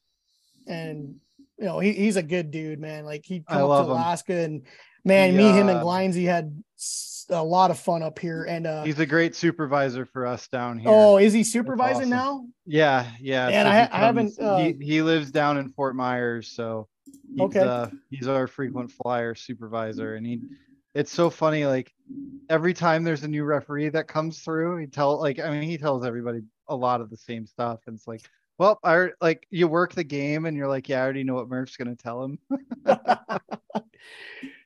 and 0.69 1.17
you 1.59 1.65
know 1.65 1.79
he, 1.81 1.93
he's 1.93 2.17
a 2.17 2.23
good 2.23 2.51
dude, 2.51 2.79
man. 2.79 3.05
Like 3.05 3.25
he 3.25 3.41
come 3.41 3.71
up 3.71 3.87
to 3.87 3.91
him. 3.91 3.97
Alaska, 3.97 4.33
and 4.35 4.63
man, 5.05 5.33
He, 5.33 5.37
me, 5.39 5.51
him, 5.51 5.69
and 5.69 5.79
uh, 5.79 5.83
Glindsey 5.83 6.25
had 6.27 6.63
a 7.31 7.43
lot 7.43 7.73
of 7.73 7.79
fun 7.79 8.03
up 8.05 8.19
here. 8.21 8.45
And 8.45 8.67
uh, 8.69 8.85
He's 8.85 9.01
a 9.01 9.07
great 9.07 9.35
supervisor 9.35 10.07
for 10.07 10.27
us 10.27 10.47
down 10.49 10.79
here. 10.79 10.91
oh, 10.93 11.17
is 11.17 11.33
he 11.33 11.43
supervising 11.43 12.13
awesome. 12.13 12.45
now? 12.45 12.47
Yeah, 12.67 13.07
yeah. 13.21 13.49
Man, 13.49 13.65
so 13.67 13.71
I 13.71 13.75
he 13.75 13.81
I 13.91 13.99
haven't, 13.99 14.37
comes- 14.37 14.61
he, 14.63 14.71
uh, 14.71 14.73
he 14.81 15.03
lives 15.03 15.31
down 15.33 15.59
in 15.59 15.71
Fort 15.71 15.97
Myers, 15.97 16.53
so 16.53 16.87
he's, 17.33 17.41
Okay. 17.41 17.61
uh, 17.61 17.89
he's 18.11 18.29
our 18.29 18.47
frequent 18.47 18.93
flyer 18.93 19.35
supervisor, 19.35 20.15
and 20.15 20.25
he 20.25 20.41
it's 20.95 21.11
so 21.13 21.31
funny. 21.31 21.67
Like 21.67 21.93
every 22.49 22.75
time 22.75 23.05
there's 23.05 23.25
a 23.25 23.29
new 23.29 23.45
referee 23.45 23.89
that 23.91 24.09
comes 24.09 24.41
through, 24.41 24.79
he 24.79 24.87
tell 24.87 25.21
like 25.21 25.39
I 25.39 25.51
mean 25.51 25.63
he 25.63 25.79
tells 25.79 26.05
everybody 26.05 26.43
a 26.69 26.77
lot 26.77 27.01
of 27.01 27.11
the 27.11 27.17
same 27.17 27.47
stuff. 27.47 27.81
And 27.87 27.97
it's 27.97 28.07
like, 28.07 28.23
well, 28.59 28.79
I 28.83 29.09
like 29.21 29.47
you 29.51 29.69
work 29.69 29.95
the 29.95 30.05
game 30.05 30.47
and 30.47 30.57
you're 30.57 30.69
like, 30.69 30.89
yeah, 30.89 31.01
I 31.01 31.05
already 31.05 31.25
know 31.25 31.35
what 31.35 31.49
Murph's 31.49 31.77
gonna 31.77 31.97
tell 31.97 32.25
him. 32.25 32.39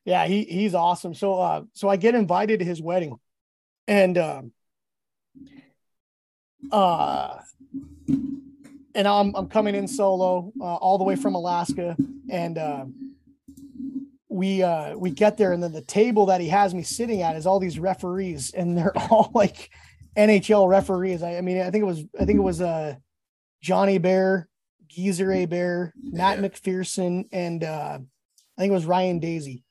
yeah, 0.04 0.26
he 0.26 0.44
he's 0.44 0.74
awesome. 0.74 1.14
So 1.14 1.38
uh 1.38 1.62
so 1.72 1.88
I 1.88 1.96
get 1.96 2.14
invited 2.14 2.60
to 2.60 2.64
his 2.64 2.80
wedding 2.80 3.18
and 3.88 4.18
um 4.18 4.52
uh 6.70 7.38
and 8.94 9.08
I'm 9.08 9.34
I'm 9.34 9.48
coming 9.48 9.74
in 9.74 9.88
solo 9.88 10.52
uh, 10.60 10.64
all 10.76 10.98
the 10.98 11.04
way 11.04 11.16
from 11.16 11.34
Alaska 11.34 11.96
and 12.28 12.58
uh 12.58 12.84
we 14.30 14.62
uh 14.62 14.96
we 14.96 15.10
get 15.10 15.36
there 15.36 15.52
and 15.52 15.62
then 15.62 15.72
the 15.72 15.82
table 15.82 16.26
that 16.26 16.40
he 16.40 16.48
has 16.48 16.72
me 16.72 16.84
sitting 16.84 17.20
at 17.20 17.34
is 17.34 17.46
all 17.46 17.58
these 17.58 17.80
referees 17.80 18.52
and 18.52 18.78
they're 18.78 18.96
all 19.10 19.30
like 19.34 19.70
NHL 20.16 20.68
referees. 20.68 21.22
I, 21.22 21.36
I 21.36 21.40
mean, 21.40 21.60
I 21.60 21.70
think 21.70 21.82
it 21.82 21.86
was 21.86 22.04
I 22.18 22.24
think 22.24 22.38
it 22.38 22.42
was 22.42 22.60
uh 22.60 22.94
Johnny 23.60 23.98
Bear, 23.98 24.48
Geezer 24.88 25.30
A 25.32 25.46
Bear, 25.46 25.92
Matt 26.00 26.38
yeah. 26.38 26.48
McPherson, 26.48 27.28
and 27.32 27.64
uh 27.64 27.98
I 28.56 28.60
think 28.60 28.70
it 28.70 28.74
was 28.74 28.86
Ryan 28.86 29.18
Daisy. 29.18 29.64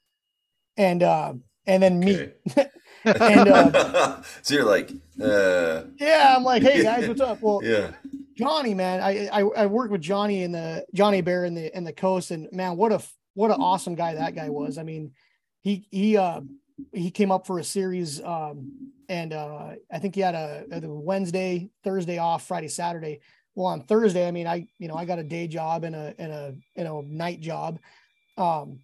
And 0.77 1.03
uh 1.03 1.33
and 1.65 1.81
then 1.81 1.99
me. 1.99 2.29
and 3.05 3.47
uh, 3.47 4.21
so 4.41 4.55
you're 4.55 4.65
like, 4.65 4.91
uh, 5.21 5.83
yeah, 5.99 6.33
I'm 6.35 6.43
like, 6.43 6.63
hey 6.63 6.83
guys, 6.83 7.07
what's 7.07 7.21
up? 7.21 7.41
Well, 7.41 7.61
yeah, 7.63 7.91
Johnny, 8.35 8.73
man, 8.73 9.01
I, 9.01 9.27
I 9.27 9.41
I 9.41 9.65
worked 9.67 9.91
with 9.91 10.01
Johnny 10.01 10.43
in 10.43 10.51
the 10.51 10.85
Johnny 10.93 11.21
Bear 11.21 11.45
in 11.45 11.53
the 11.53 11.75
in 11.77 11.83
the 11.83 11.93
coast, 11.93 12.31
and 12.31 12.49
man, 12.51 12.75
what 12.75 12.91
a 12.91 13.01
what 13.39 13.51
an 13.51 13.61
awesome 13.61 13.95
guy 13.95 14.15
that 14.15 14.35
guy 14.35 14.49
was. 14.49 14.77
I 14.77 14.83
mean, 14.83 15.13
he 15.61 15.87
he 15.91 16.17
uh 16.17 16.41
he 16.91 17.09
came 17.09 17.31
up 17.31 17.47
for 17.47 17.59
a 17.59 17.63
series 17.63 18.21
um 18.21 18.91
and 19.07 19.31
uh 19.31 19.75
I 19.89 19.99
think 19.99 20.15
he 20.15 20.21
had 20.21 20.35
a, 20.35 20.65
a 20.69 20.81
Wednesday, 20.81 21.69
Thursday 21.85 22.17
off, 22.17 22.45
Friday, 22.45 22.67
Saturday. 22.67 23.21
Well, 23.55 23.67
on 23.67 23.83
Thursday, 23.83 24.27
I 24.27 24.31
mean, 24.31 24.45
I 24.45 24.67
you 24.77 24.89
know 24.89 24.95
I 24.95 25.05
got 25.05 25.19
a 25.19 25.23
day 25.23 25.47
job 25.47 25.85
and 25.85 25.95
a 25.95 26.13
and 26.19 26.33
a 26.33 26.55
you 26.75 26.83
know 26.83 26.99
night 26.99 27.39
job, 27.39 27.79
um, 28.37 28.79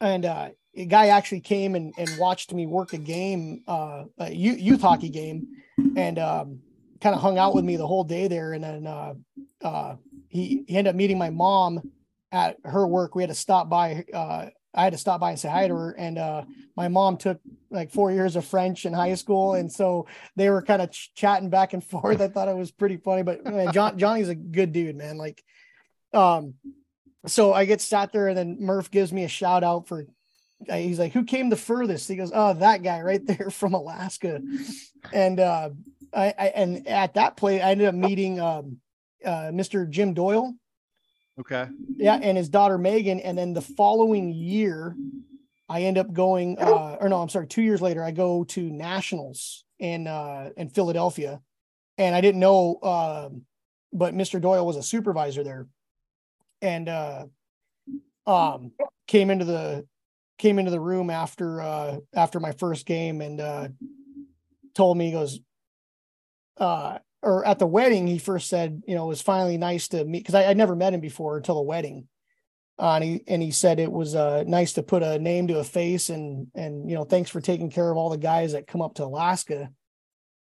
and 0.00 0.24
uh, 0.24 0.48
a 0.74 0.84
guy 0.84 1.08
actually 1.08 1.40
came 1.40 1.76
and, 1.76 1.94
and 1.96 2.18
watched 2.18 2.52
me 2.52 2.66
work 2.66 2.94
a 2.94 2.98
game, 2.98 3.62
uh, 3.68 4.04
a 4.18 4.32
youth 4.32 4.80
hockey 4.80 5.08
game, 5.08 5.46
and 5.96 6.18
um, 6.18 6.58
kind 7.00 7.14
of 7.14 7.20
hung 7.20 7.38
out 7.38 7.54
with 7.54 7.64
me 7.64 7.76
the 7.76 7.86
whole 7.86 8.04
day 8.04 8.26
there. 8.26 8.54
And 8.54 8.64
then 8.64 8.86
uh, 8.86 9.14
uh, 9.62 9.96
he, 10.28 10.64
he 10.66 10.76
ended 10.76 10.90
up 10.90 10.96
meeting 10.96 11.18
my 11.18 11.30
mom 11.30 11.80
at 12.36 12.56
her 12.64 12.86
work. 12.86 13.14
We 13.14 13.22
had 13.22 13.30
to 13.30 13.34
stop 13.34 13.68
by. 13.68 14.04
Uh, 14.12 14.46
I 14.74 14.84
had 14.84 14.92
to 14.92 14.98
stop 14.98 15.20
by 15.20 15.30
and 15.30 15.38
say 15.38 15.48
hi 15.48 15.68
to 15.68 15.74
her. 15.74 15.92
And 15.92 16.18
uh, 16.18 16.44
my 16.76 16.88
mom 16.88 17.16
took 17.16 17.40
like 17.70 17.90
four 17.90 18.12
years 18.12 18.36
of 18.36 18.44
French 18.44 18.84
in 18.84 18.92
high 18.92 19.14
school, 19.14 19.54
and 19.54 19.72
so 19.72 20.06
they 20.36 20.50
were 20.50 20.60
kind 20.60 20.82
of 20.82 20.90
ch- 20.90 21.12
chatting 21.14 21.48
back 21.48 21.72
and 21.72 21.82
forth. 21.92 22.20
I 22.20 22.28
thought 22.28 22.48
it 22.48 22.56
was 22.56 22.70
pretty 22.70 22.98
funny. 22.98 23.22
But 23.22 23.44
man, 23.44 23.72
John 23.72 23.98
Johnny's 23.98 24.28
a 24.28 24.34
good 24.34 24.72
dude, 24.72 24.96
man. 24.96 25.16
Like, 25.16 25.42
um, 26.12 26.54
so 27.26 27.52
I 27.52 27.64
get 27.64 27.80
sat 27.80 28.12
there, 28.12 28.28
and 28.28 28.36
then 28.36 28.58
Murph 28.60 28.90
gives 28.90 29.12
me 29.12 29.24
a 29.24 29.28
shout 29.28 29.64
out 29.64 29.88
for 29.88 30.06
he's 30.64 30.98
like, 30.98 31.12
who 31.12 31.24
came 31.24 31.48
the 31.48 31.56
furthest? 31.56 32.08
He 32.08 32.16
goes, 32.16 32.32
oh, 32.34 32.54
that 32.54 32.82
guy 32.82 33.00
right 33.00 33.24
there 33.26 33.50
from 33.50 33.74
Alaska. 33.74 34.40
And 35.12 35.40
uh, 35.40 35.70
I, 36.12 36.34
I 36.38 36.46
and 36.48 36.86
at 36.86 37.14
that 37.14 37.36
play, 37.36 37.60
I 37.60 37.70
ended 37.70 37.88
up 37.88 37.94
meeting 37.94 38.40
um, 38.40 38.78
uh, 39.24 39.50
Mr. 39.52 39.88
Jim 39.88 40.14
Doyle. 40.14 40.54
Okay. 41.38 41.68
Yeah, 41.96 42.18
and 42.20 42.36
his 42.36 42.48
daughter 42.48 42.78
Megan. 42.78 43.20
And 43.20 43.36
then 43.36 43.52
the 43.52 43.60
following 43.60 44.32
year, 44.32 44.96
I 45.68 45.82
end 45.82 45.98
up 45.98 46.12
going, 46.12 46.58
uh, 46.58 46.96
or 47.00 47.08
no, 47.08 47.20
I'm 47.20 47.28
sorry, 47.28 47.46
two 47.46 47.62
years 47.62 47.82
later, 47.82 48.02
I 48.02 48.10
go 48.10 48.44
to 48.44 48.62
nationals 48.62 49.64
in 49.78 50.06
uh, 50.06 50.50
in 50.56 50.70
Philadelphia, 50.70 51.40
and 51.98 52.14
I 52.14 52.20
didn't 52.20 52.40
know, 52.40 52.76
uh, 52.82 53.28
but 53.92 54.14
Mr. 54.14 54.40
Doyle 54.40 54.64
was 54.64 54.76
a 54.76 54.82
supervisor 54.82 55.44
there, 55.44 55.66
and 56.62 56.88
uh, 56.88 57.26
um, 58.26 58.72
came 59.06 59.30
into 59.30 59.44
the 59.44 59.86
came 60.38 60.58
into 60.58 60.70
the 60.70 60.80
room 60.80 61.08
after 61.08 61.62
uh 61.62 61.96
after 62.14 62.40
my 62.40 62.52
first 62.52 62.84
game 62.84 63.22
and 63.22 63.40
uh 63.40 63.68
told 64.74 64.98
me 64.98 65.06
he 65.06 65.12
goes 65.12 65.40
uh 66.58 66.98
or 67.22 67.44
at 67.44 67.58
the 67.58 67.66
wedding 67.66 68.06
he 68.06 68.18
first 68.18 68.48
said 68.48 68.82
you 68.86 68.94
know 68.94 69.04
it 69.04 69.08
was 69.08 69.22
finally 69.22 69.58
nice 69.58 69.88
to 69.88 70.04
meet 70.04 70.20
because 70.20 70.34
I 70.34 70.48
would 70.48 70.56
never 70.56 70.76
met 70.76 70.94
him 70.94 71.00
before 71.00 71.36
until 71.36 71.56
the 71.56 71.62
wedding 71.62 72.08
uh, 72.78 72.94
and 72.94 73.04
he 73.04 73.22
and 73.26 73.42
he 73.42 73.50
said 73.50 73.80
it 73.80 73.90
was 73.90 74.14
uh 74.14 74.44
nice 74.46 74.74
to 74.74 74.82
put 74.82 75.02
a 75.02 75.18
name 75.18 75.48
to 75.48 75.58
a 75.58 75.64
face 75.64 76.10
and 76.10 76.48
and 76.54 76.88
you 76.88 76.96
know 76.96 77.04
thanks 77.04 77.30
for 77.30 77.40
taking 77.40 77.70
care 77.70 77.90
of 77.90 77.96
all 77.96 78.10
the 78.10 78.18
guys 78.18 78.52
that 78.52 78.66
come 78.66 78.82
up 78.82 78.94
to 78.94 79.04
Alaska 79.04 79.70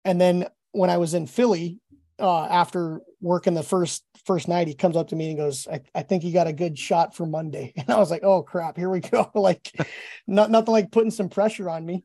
and 0.05 0.21
then 0.21 0.47
when 0.73 0.91
I 0.91 0.99
was 0.99 1.15
in 1.15 1.27
Philly 1.27 1.79
uh 2.19 2.45
after 2.45 3.01
working 3.21 3.55
the 3.55 3.63
first 3.63 4.05
first 4.25 4.49
night, 4.49 4.69
he 4.69 4.75
comes 4.75 4.97
up 4.97 5.09
to 5.09 5.17
me 5.17 5.31
and 5.31 5.39
goes, 5.39 5.67
I, 5.67 5.81
I 5.95 6.03
think 6.03 6.25
you 6.25 6.33
got 6.33 6.47
a 6.47 6.53
good 6.53 6.79
shot 6.79 7.15
for 7.15 7.27
Monday. 7.27 7.73
And 7.81 7.91
I 7.91 7.99
was 7.99 8.11
like, 8.11 8.23
oh 8.23 8.43
crap, 8.43 8.77
here 8.77 8.91
we 8.91 9.01
go. 9.01 9.31
like 9.35 9.71
not 10.27 10.51
nothing 10.51 10.73
like 10.73 10.93
putting 10.93 11.11
some 11.11 11.29
pressure 11.29 11.69
on 11.69 11.85
me. 11.85 12.05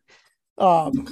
Um 0.57 1.06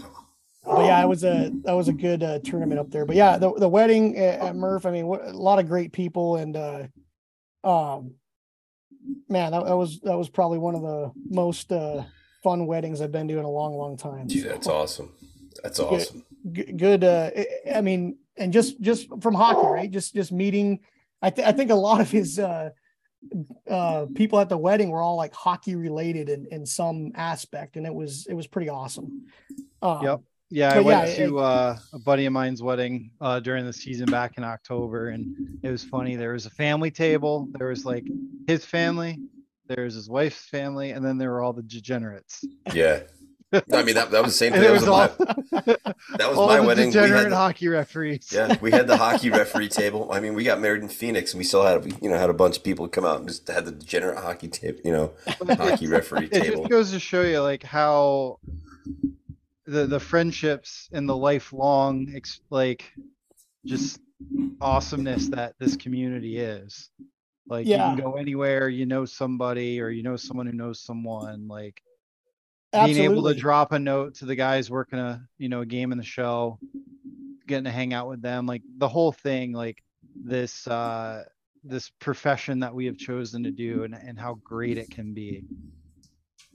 but 0.65 0.85
yeah, 0.85 1.03
it 1.03 1.07
was 1.07 1.23
a 1.23 1.51
that 1.63 1.73
was 1.73 1.87
a 1.87 1.93
good 1.93 2.23
uh, 2.23 2.39
tournament 2.39 2.79
up 2.79 2.89
there. 2.89 3.05
But 3.05 3.15
yeah, 3.15 3.37
the 3.37 3.53
the 3.53 3.69
wedding 3.69 4.17
at, 4.17 4.39
at 4.39 4.55
Murph, 4.55 4.85
I 4.85 4.91
mean, 4.91 5.07
what, 5.07 5.25
a 5.25 5.31
lot 5.31 5.59
of 5.59 5.67
great 5.67 5.91
people 5.91 6.37
and 6.37 6.55
uh 6.55 6.83
um 7.63 8.15
man, 9.27 9.51
that, 9.51 9.65
that 9.65 9.75
was 9.75 9.99
that 10.01 10.17
was 10.17 10.29
probably 10.29 10.57
one 10.57 10.75
of 10.75 10.81
the 10.81 11.11
most 11.29 11.71
uh 11.71 12.03
fun 12.43 12.65
weddings 12.65 13.01
I've 13.01 13.11
been 13.11 13.27
to 13.27 13.37
in 13.37 13.45
a 13.45 13.49
long, 13.49 13.75
long 13.75 13.97
time. 13.97 14.27
Dude, 14.27 14.49
that's 14.49 14.67
awesome. 14.67 15.13
That's 15.61 15.79
awesome. 15.79 16.25
Good, 16.51 16.77
good 16.77 17.03
uh 17.03 17.31
I 17.73 17.81
mean, 17.81 18.17
and 18.37 18.53
just 18.53 18.79
just 18.81 19.07
from 19.21 19.33
hockey, 19.33 19.67
right? 19.67 19.91
Just 19.91 20.13
just 20.13 20.31
meeting. 20.31 20.79
I, 21.21 21.29
th- 21.29 21.47
I 21.47 21.53
think 21.53 21.71
a 21.71 21.75
lot 21.75 22.01
of 22.01 22.11
his 22.11 22.37
uh, 22.37 22.71
uh, 23.69 24.07
people 24.13 24.39
at 24.39 24.49
the 24.49 24.57
wedding 24.57 24.89
were 24.89 25.01
all 25.01 25.15
like 25.15 25.33
hockey 25.33 25.75
related 25.75 26.27
in, 26.27 26.47
in 26.51 26.65
some 26.65 27.13
aspect, 27.15 27.77
and 27.77 27.85
it 27.85 27.93
was 27.93 28.27
it 28.27 28.33
was 28.33 28.47
pretty 28.47 28.69
awesome. 28.69 29.27
Uh, 29.81 29.99
yep. 30.03 30.21
Yeah, 30.53 30.71
I 30.71 30.81
went 30.81 31.07
yeah, 31.07 31.15
to 31.15 31.39
it, 31.39 31.43
uh, 31.43 31.75
a 31.93 31.99
buddy 31.99 32.27
of 32.27 32.33
mine's 32.33 32.61
wedding 32.61 33.09
uh, 33.19 33.39
during 33.39 33.65
the 33.65 33.73
season 33.73 34.05
back 34.05 34.37
in 34.37 34.43
October, 34.43 35.09
and 35.09 35.57
it 35.63 35.71
was 35.71 35.83
funny. 35.83 36.15
There 36.15 36.33
was 36.33 36.45
a 36.45 36.51
family 36.51 36.91
table. 36.91 37.47
There 37.57 37.69
was 37.69 37.87
like 37.87 38.05
his 38.45 38.63
family, 38.63 39.17
there 39.65 39.83
was 39.85 39.95
his 39.95 40.07
wife's 40.07 40.45
family, 40.45 40.91
and 40.91 41.03
then 41.03 41.17
there 41.17 41.31
were 41.31 41.41
all 41.41 41.53
the 41.53 41.63
degenerates. 41.63 42.45
Yeah, 42.71 42.99
I 43.51 43.81
mean 43.81 43.95
that, 43.95 44.11
that 44.11 44.21
was 44.23 44.33
the 44.33 44.37
same 44.37 44.53
thing. 44.53 44.61
That 44.61 44.71
was, 44.73 44.87
all, 44.87 44.97
my, 44.99 45.77
that 46.17 46.29
was 46.29 46.37
my 46.37 46.59
wedding. 46.59 46.91
Degenerate 46.91 47.31
the, 47.31 47.35
hockey 47.35 47.67
referees. 47.67 48.31
Yeah, 48.31 48.55
we 48.61 48.69
had 48.69 48.85
the 48.85 48.97
hockey 48.97 49.31
referee 49.31 49.69
table. 49.69 50.11
I 50.11 50.19
mean, 50.19 50.35
we 50.35 50.43
got 50.43 50.61
married 50.61 50.83
in 50.83 50.89
Phoenix, 50.89 51.33
and 51.33 51.39
we 51.39 51.45
still 51.45 51.63
had 51.63 51.83
you 51.99 52.09
know 52.09 52.17
had 52.19 52.29
a 52.29 52.33
bunch 52.33 52.57
of 52.57 52.63
people 52.63 52.87
come 52.87 53.05
out 53.05 53.17
and 53.17 53.27
just 53.27 53.47
had 53.47 53.65
the 53.65 53.71
degenerate 53.71 54.19
hockey 54.19 54.49
table, 54.49 54.79
you 54.85 54.91
know, 54.91 55.13
hockey 55.55 55.87
referee 55.87 56.25
it 56.25 56.31
table. 56.31 56.45
It 56.45 56.57
just 56.57 56.69
goes 56.69 56.91
to 56.91 56.99
show 56.99 57.23
you 57.23 57.41
like 57.41 57.63
how 57.63 58.37
the 59.65 59.85
the 59.85 59.99
friendships 59.99 60.89
and 60.91 61.07
the 61.07 61.15
lifelong 61.15 62.19
like 62.49 62.91
just 63.65 63.99
awesomeness 64.61 65.29
that 65.29 65.53
this 65.59 65.75
community 65.75 66.39
is. 66.39 66.89
Like 67.47 67.67
yeah. 67.67 67.91
you 67.91 67.95
can 67.97 68.05
go 68.05 68.13
anywhere, 68.17 68.69
you 68.69 68.85
know 68.85 69.05
somebody, 69.05 69.81
or 69.81 69.89
you 69.89 70.03
know 70.03 70.15
someone 70.15 70.47
who 70.47 70.53
knows 70.53 70.81
someone. 70.81 71.47
Like 71.47 71.81
Absolutely. 72.73 73.01
being 73.01 73.11
able 73.11 73.23
to 73.29 73.35
drop 73.35 73.71
a 73.71 73.79
note 73.79 74.15
to 74.15 74.25
the 74.25 74.35
guys 74.35 74.71
working 74.71 74.99
a 74.99 75.27
you 75.37 75.49
know 75.49 75.61
a 75.61 75.65
game 75.65 75.91
in 75.91 75.97
the 75.97 76.03
show 76.03 76.59
getting 77.45 77.65
to 77.65 77.71
hang 77.71 77.93
out 77.93 78.07
with 78.07 78.21
them 78.21 78.45
like 78.45 78.61
the 78.77 78.87
whole 78.87 79.11
thing 79.11 79.51
like 79.51 79.83
this 80.15 80.65
uh 80.67 81.23
this 81.63 81.89
profession 81.99 82.59
that 82.59 82.73
we 82.73 82.85
have 82.85 82.97
chosen 82.97 83.43
to 83.43 83.51
do 83.51 83.83
and, 83.83 83.93
and 83.93 84.19
how 84.19 84.35
great 84.43 84.77
it 84.77 84.89
can 84.89 85.13
be 85.13 85.43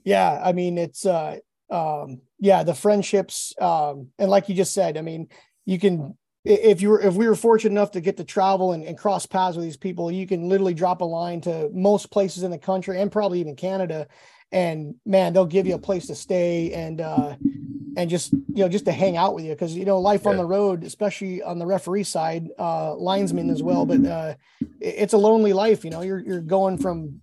yeah 0.03 0.41
i 0.43 0.51
mean 0.51 0.77
it's 0.77 1.05
uh 1.05 1.37
um 1.69 2.19
yeah 2.39 2.63
the 2.63 2.73
friendships 2.73 3.53
um 3.61 4.07
and 4.17 4.29
like 4.29 4.49
you 4.49 4.55
just 4.55 4.73
said 4.73 4.97
i 4.97 5.01
mean 5.01 5.27
you 5.65 5.79
can 5.79 6.17
if 6.45 6.81
you 6.81 6.89
were 6.89 7.01
if 7.01 7.15
we 7.15 7.27
were 7.27 7.35
fortunate 7.35 7.71
enough 7.71 7.91
to 7.91 8.01
get 8.01 8.17
to 8.17 8.23
travel 8.23 8.71
and, 8.71 8.83
and 8.83 8.97
cross 8.97 9.25
paths 9.25 9.55
with 9.55 9.65
these 9.65 9.77
people 9.77 10.11
you 10.11 10.25
can 10.25 10.49
literally 10.49 10.73
drop 10.73 11.01
a 11.01 11.05
line 11.05 11.41
to 11.41 11.69
most 11.73 12.09
places 12.11 12.43
in 12.43 12.51
the 12.51 12.57
country 12.57 12.99
and 12.99 13.11
probably 13.11 13.39
even 13.39 13.55
canada 13.55 14.07
and 14.51 14.95
man, 15.05 15.33
they'll 15.33 15.45
give 15.45 15.67
you 15.67 15.75
a 15.75 15.79
place 15.79 16.07
to 16.07 16.15
stay 16.15 16.73
and 16.73 17.01
uh, 17.01 17.35
and 17.95 18.09
just 18.09 18.33
you 18.33 18.63
know 18.63 18.69
just 18.69 18.85
to 18.85 18.91
hang 18.91 19.17
out 19.17 19.35
with 19.35 19.45
you 19.45 19.51
because 19.51 19.75
you 19.75 19.85
know 19.85 19.99
life 19.99 20.21
yeah. 20.23 20.31
on 20.31 20.37
the 20.37 20.45
road, 20.45 20.83
especially 20.83 21.43
on 21.43 21.59
the 21.59 21.65
referee 21.65 22.03
side, 22.03 22.47
uh, 22.57 22.95
linesman 22.95 23.49
as 23.49 23.61
well. 23.61 23.85
But 23.85 24.05
uh, 24.05 24.35
it's 24.81 25.13
a 25.13 25.17
lonely 25.17 25.53
life. 25.53 25.83
You 25.83 25.91
know, 25.91 26.01
you're 26.01 26.19
you're 26.19 26.41
going 26.41 26.77
from 26.77 27.21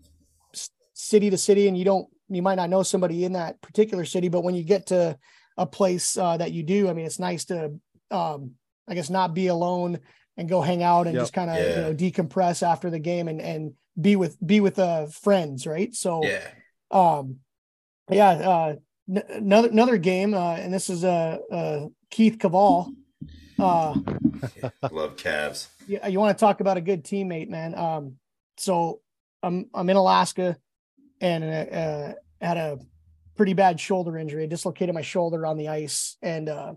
city 0.93 1.31
to 1.31 1.39
city, 1.39 1.67
and 1.67 1.77
you 1.77 1.85
don't 1.85 2.09
you 2.29 2.43
might 2.43 2.57
not 2.57 2.71
know 2.71 2.83
somebody 2.83 3.25
in 3.25 3.33
that 3.35 3.61
particular 3.61 4.05
city, 4.05 4.29
but 4.29 4.43
when 4.43 4.55
you 4.55 4.65
get 4.65 4.87
to 4.87 5.19
a 5.57 5.67
place 5.67 6.17
uh, 6.17 6.37
that 6.37 6.53
you 6.53 6.63
do, 6.63 6.89
I 6.89 6.93
mean, 6.93 7.07
it's 7.07 7.19
nice 7.19 7.47
to 7.47 7.79
um, 8.11 8.53
I 8.89 8.95
guess 8.95 9.11
not 9.11 9.35
be 9.35 9.49
alone 9.49 10.01
and 10.37 10.49
go 10.49 10.61
hang 10.61 10.83
out 10.83 11.07
and 11.07 11.15
yep. 11.15 11.23
just 11.23 11.33
kind 11.33 11.51
of 11.51 11.57
yeah. 11.57 11.69
you 11.69 11.77
know 11.83 11.95
decompress 11.95 12.63
after 12.67 12.91
the 12.91 12.99
game 12.99 13.29
and 13.29 13.41
and 13.41 13.73
be 13.99 14.15
with 14.17 14.37
be 14.47 14.61
with 14.61 14.79
uh 14.79 15.07
friends 15.07 15.67
right 15.67 15.95
so 15.95 16.23
yeah 16.23 16.47
um, 16.91 17.39
yeah, 18.11 18.29
uh, 18.29 18.75
n- 19.09 19.25
another 19.29 19.69
another 19.69 19.99
game, 19.99 20.35
uh, 20.35 20.55
and 20.55 20.73
this 20.73 20.91
is 20.91 21.05
uh, 21.05 21.39
uh, 21.51 21.87
Keith 22.11 22.39
Caval. 22.39 22.95
Uh, 23.59 23.95
Love 24.93 25.17
Cavs. 25.17 25.69
you, 25.87 25.99
you 26.09 26.21
want 26.21 26.37
to 26.37 26.41
talk 26.41 26.61
about 26.61 26.77
a 26.77 26.81
good 26.81 27.05
teammate, 27.05 27.49
man. 27.49 27.77
Um, 27.77 28.17
so 28.59 29.01
I'm 29.43 29.67
I'm 29.75 29.89
in 29.89 29.97
Alaska, 29.97 30.57
and 31.21 31.45
uh, 31.45 31.77
uh, 31.77 32.13
had 32.41 32.57
a 32.57 32.79
pretty 33.37 33.53
bad 33.53 33.81
shoulder 33.81 34.17
injury. 34.17 34.45
I 34.45 34.47
dislocated 34.47 34.95
my 34.95 35.03
shoulder 35.03 35.47
on 35.47 35.57
the 35.57 35.69
ice, 35.69 36.17
and 36.23 36.49
uh, 36.49 36.75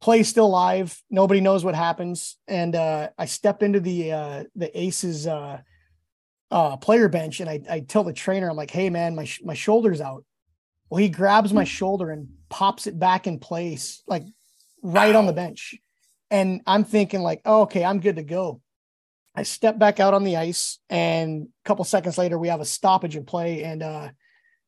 play 0.00 0.22
still 0.22 0.50
live. 0.50 1.00
Nobody 1.10 1.40
knows 1.40 1.64
what 1.64 1.74
happens, 1.74 2.36
and 2.46 2.74
uh, 2.76 3.08
I 3.18 3.26
step 3.26 3.62
into 3.62 3.80
the 3.80 4.12
uh, 4.12 4.44
the 4.54 4.78
Aces 4.78 5.26
uh, 5.26 5.60
uh, 6.50 6.76
player 6.76 7.08
bench, 7.08 7.40
and 7.40 7.48
I 7.48 7.60
I 7.68 7.80
tell 7.80 8.04
the 8.04 8.12
trainer, 8.12 8.50
I'm 8.50 8.56
like, 8.56 8.70
"Hey, 8.70 8.90
man, 8.90 9.14
my 9.14 9.24
sh- 9.24 9.42
my 9.44 9.54
shoulder's 9.54 10.00
out." 10.00 10.24
Well, 10.90 11.02
he 11.02 11.08
grabs 11.08 11.52
my 11.52 11.64
shoulder 11.64 12.10
and 12.10 12.28
pops 12.50 12.86
it 12.86 12.98
back 12.98 13.26
in 13.26 13.38
place, 13.38 14.02
like 14.06 14.22
right 14.82 15.14
on 15.14 15.26
the 15.26 15.32
bench. 15.32 15.74
And 16.30 16.60
I'm 16.66 16.84
thinking, 16.84 17.20
like, 17.20 17.40
oh, 17.44 17.62
okay, 17.62 17.84
I'm 17.84 18.00
good 18.00 18.16
to 18.16 18.22
go. 18.22 18.60
I 19.34 19.42
step 19.42 19.78
back 19.78 19.98
out 19.98 20.14
on 20.14 20.24
the 20.24 20.36
ice, 20.36 20.78
and 20.88 21.48
a 21.64 21.68
couple 21.68 21.84
seconds 21.84 22.18
later, 22.18 22.38
we 22.38 22.48
have 22.48 22.60
a 22.60 22.64
stoppage 22.64 23.16
in 23.16 23.24
play. 23.24 23.64
And 23.64 23.82
uh, 23.82 24.10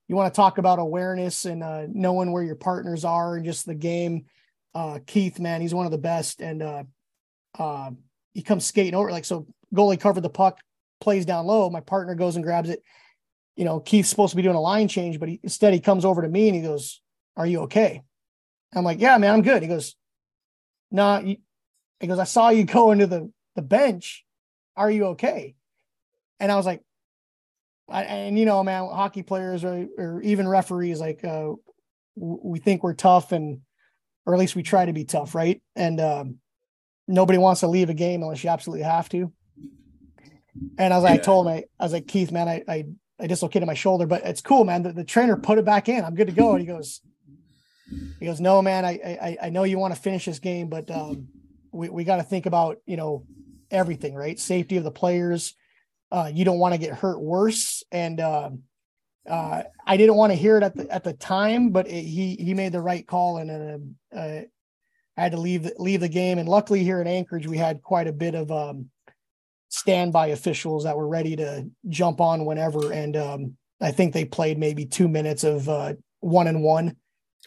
you 0.09 0.17
want 0.17 0.33
to 0.33 0.37
talk 0.37 0.59
about 0.59 0.79
awareness 0.79 1.45
and 1.45 1.63
uh, 1.63 1.87
knowing 1.89 2.33
where 2.33 2.43
your 2.43 2.57
partners 2.57 3.05
are 3.05 3.37
and 3.37 3.45
just 3.45 3.67
the 3.67 3.75
game. 3.75 4.27
Uh, 4.75 4.99
Keith, 5.07 5.39
man, 5.39 5.61
he's 5.61 5.75
one 5.75 5.87
of 5.87 5.93
the 5.93 5.99
best. 5.99 6.41
And 6.41 6.63
uh, 6.63 6.85
uh, 7.59 7.91
he 8.35 8.43
comes 8.43 8.67
skating 8.67 8.95
over, 8.95 9.11
like, 9.11 9.25
so 9.25 9.47
goalie 9.75 10.01
covered 10.01 10.23
the 10.23 10.31
puck, 10.31 10.61
plays 11.01 11.25
down 11.25 11.47
low. 11.47 11.71
My 11.71 11.81
partner 11.81 12.15
goes 12.15 12.35
and 12.35 12.45
grabs 12.45 12.69
it. 12.69 12.83
You 13.57 13.65
know, 13.65 13.81
Keith's 13.81 14.11
supposed 14.11 14.31
to 14.31 14.37
be 14.37 14.43
doing 14.43 14.57
a 14.57 14.61
line 14.61 14.89
change, 14.89 15.19
but 15.19 15.29
he, 15.29 15.41
instead 15.43 15.73
he 15.73 15.81
comes 15.81 16.05
over 16.05 16.23
to 16.23 16.29
me 16.29 16.49
and 16.49 16.57
he 16.57 16.63
goes, 16.63 17.01
Are 17.37 17.47
you 17.47 17.61
okay? 17.61 18.03
I'm 18.75 18.85
like, 18.85 19.01
Yeah, 19.01 19.17
man, 19.17 19.33
I'm 19.33 19.43
good. 19.43 19.63
He 19.63 19.69
goes, 19.69 19.97
No, 20.91 21.21
nah, 21.21 21.35
he 22.01 22.07
goes, 22.07 22.19
I 22.19 22.25
saw 22.25 22.51
you 22.51 22.65
go 22.65 22.91
into 22.91 23.07
the, 23.07 23.31
the 23.55 23.63
bench. 23.63 24.26
Are 24.77 24.91
you 24.91 25.07
okay? 25.07 25.55
And 26.39 26.53
I 26.53 26.57
was 26.57 26.67
like, 26.67 26.83
I, 27.89 28.03
and 28.05 28.39
you 28.39 28.45
know, 28.45 28.63
man, 28.63 28.83
hockey 28.85 29.23
players 29.23 29.65
or, 29.65 29.87
or 29.97 30.21
even 30.23 30.49
referees, 30.49 31.01
like, 31.01 31.25
uh, 31.25 31.53
we 32.17 32.59
think 32.59 32.83
we're 32.83 32.95
tough 32.95 33.33
and, 33.33 33.61
or 34.27 34.35
at 34.35 34.41
least 34.41 34.57
we 34.57 34.63
try 34.63 34.85
to 34.85 34.93
be 34.93 35.05
tough. 35.05 35.35
Right. 35.35 35.63
And, 35.75 36.01
um, 36.01 36.39
nobody 37.09 37.39
wants 37.39 37.61
to 37.61 37.69
leave 37.69 37.89
a 37.89 37.95
game 37.95 38.23
unless 38.23 38.43
you 38.43 38.51
absolutely 38.51 38.85
have 38.85 39.09
to. 39.11 39.33
And 40.77 40.93
I 40.93 40.97
was 40.97 41.05
like, 41.05 41.21
I 41.21 41.23
told 41.23 41.47
him, 41.47 41.53
I, 41.53 41.65
I 41.79 41.85
was 41.85 41.93
like, 41.93 42.09
Keith, 42.09 42.33
man, 42.33 42.49
I, 42.49 42.65
I, 42.67 42.85
I 43.21 43.27
dislocated 43.29 43.67
my 43.67 43.75
shoulder, 43.75 44.07
but 44.07 44.25
it's 44.25 44.41
cool, 44.41 44.65
man. 44.65 44.83
The, 44.83 44.93
the 44.93 45.05
trainer 45.05 45.37
put 45.37 45.59
it 45.59 45.65
back 45.65 45.89
in. 45.89 46.05
I'm 46.05 46.15
good 46.15 46.27
to 46.27 46.33
go. 46.33 46.53
And 46.53 46.61
he 46.61 46.67
goes, 46.67 47.01
he 48.19 48.27
goes, 48.27 48.41
no, 48.41 48.61
man, 48.61 48.85
I, 48.85 48.91
I, 48.91 49.37
I 49.45 49.51
know 49.51 49.63
you 49.63 49.79
want 49.79 49.95
to 49.95 50.01
finish 50.01 50.25
this 50.25 50.41
game, 50.41 50.69
but, 50.69 50.91
um, 50.91 51.29
we, 51.71 51.89
we 51.89 52.05
got 52.05 52.17
to 52.17 52.25
think 52.25 52.47
about, 52.47 52.79
you 52.87 52.97
know, 52.97 53.25
everything, 53.71 54.15
right? 54.15 54.39
Safety 54.39 54.77
of 54.77 54.85
the 54.85 54.91
players. 54.91 55.55
Uh, 56.11 56.31
you 56.33 56.45
don't 56.45 56.59
want 56.59 56.75
to 56.75 56.79
get 56.79 56.95
hurt 56.95 57.21
worse. 57.21 57.83
And, 57.91 58.21
um, 58.21 58.63
uh, 59.29 59.65
I 59.85 59.97
didn't 59.97 60.15
want 60.15 60.33
to 60.33 60.39
hear 60.39 60.57
it 60.57 60.63
at 60.63 60.77
the, 60.77 60.89
at 60.89 61.03
the 61.03 61.13
time, 61.13 61.71
but 61.71 61.89
it, 61.89 62.03
he, 62.03 62.37
he 62.37 62.55
made 62.55 62.73
the 62.73 62.81
right 62.81 63.07
call 63.07 63.39
and, 63.39 63.51
uh, 63.51 64.17
uh, 64.17 64.43
I 65.19 65.23
had 65.23 65.33
to 65.33 65.41
leave, 65.41 65.71
leave 65.79 66.01
the 66.01 66.09
game. 66.09 66.39
And 66.39 66.49
luckily 66.49 66.85
here 66.85 67.01
in 67.01 67.07
Anchorage, 67.07 67.47
we 67.47 67.57
had 67.57 67.83
quite 67.83 68.07
a 68.07 68.13
bit 68.13 68.35
of, 68.35 68.53
um, 68.53 68.91
standby 69.69 70.29
officials 70.29 70.85
that 70.85 70.97
were 70.97 71.09
ready 71.09 71.35
to 71.37 71.69
jump 71.89 72.21
on 72.21 72.45
whenever. 72.45 72.93
And, 72.93 73.17
um, 73.17 73.57
I 73.81 73.91
think 73.91 74.13
they 74.13 74.25
played 74.25 74.59
maybe 74.59 74.87
two 74.87 75.09
minutes 75.09 75.43
of, 75.43 75.69
uh, 75.69 75.95
one 76.21 76.47
and 76.47 76.63
one. 76.63 76.97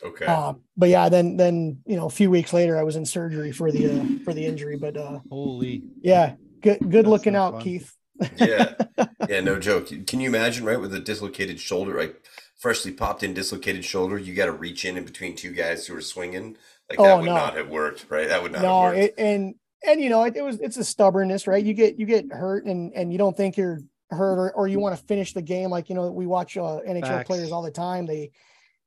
Okay. 0.04 0.26
Uh, 0.26 0.54
but 0.78 0.90
yeah, 0.90 1.10
then 1.10 1.38
then 1.38 1.82
you 1.86 1.96
know 1.96 2.06
a 2.06 2.10
few 2.12 2.30
weeks 2.30 2.54
later, 2.54 2.78
I 2.78 2.84
was 2.84 2.96
in 2.96 3.06
surgery 3.06 3.52
for 3.52 3.72
the 3.72 3.88
uh, 3.88 4.06
for 4.24 4.34
the 4.34 4.46
injury. 4.46 4.78
But 4.78 4.98
uh, 4.98 5.20
Holy. 5.30 5.84
yeah, 6.02 6.36
good 6.62 6.80
good 6.90 7.08
That's 7.08 7.08
looking 7.08 7.36
out, 7.36 7.60
fun. 7.60 7.60
Keith. 7.60 7.96
yeah. 8.36 8.74
Yeah, 9.28 9.42
no 9.42 9.60
joke. 9.60 9.90
Can 10.08 10.20
you 10.20 10.30
imagine, 10.30 10.66
right, 10.66 10.80
with 10.82 10.94
a 10.94 11.00
dislocated 11.00 11.60
shoulder, 11.60 11.96
like 11.98 12.26
freshly 12.58 12.92
popped 12.92 13.24
in 13.24 13.34
dislocated 13.34 13.86
shoulder, 13.86 14.18
you 14.18 14.34
got 14.36 14.48
to 14.48 14.52
reach 14.52 14.86
in 14.86 14.98
in 14.98 15.06
between 15.06 15.36
two 15.36 15.52
guys 15.54 15.86
who 15.88 15.96
are 15.96 16.02
swinging? 16.02 16.58
Like 16.90 17.02
that 17.04 17.14
Oh, 17.14 17.22
would 17.22 17.26
no. 17.28 17.36
not 17.36 17.56
have 17.56 17.70
worked, 17.70 18.08
right? 18.10 18.28
That 18.28 18.42
would 18.44 18.52
not 18.52 18.62
No, 18.62 18.70
have 18.70 18.80
worked. 18.80 18.98
it, 18.98 19.14
and 19.18 19.56
and 19.86 20.02
you 20.02 20.10
know 20.10 20.24
it, 20.24 20.36
it 20.36 20.42
was 20.42 20.60
it's 20.60 20.78
a 20.78 20.84
stubbornness, 20.84 21.48
right? 21.48 21.64
You 21.64 21.74
get 21.74 22.00
you 22.00 22.06
get 22.06 22.32
hurt 22.32 22.66
and 22.66 22.94
and 22.94 23.12
you 23.12 23.18
don't 23.18 23.36
think 23.38 23.58
you're 23.58 23.80
hurt 24.10 24.38
or, 24.40 24.52
or 24.54 24.68
you 24.68 24.80
want 24.80 24.98
to 24.98 25.04
finish 25.06 25.34
the 25.34 25.42
game. 25.42 25.70
Like 25.70 25.90
you 25.90 25.96
know 25.96 26.12
we 26.12 26.26
watch 26.26 26.58
uh, 26.58 26.80
NHL 26.86 27.20
Facts. 27.20 27.24
players 27.24 27.52
all 27.52 27.62
the 27.62 27.72
time. 27.72 28.06
They 28.06 28.32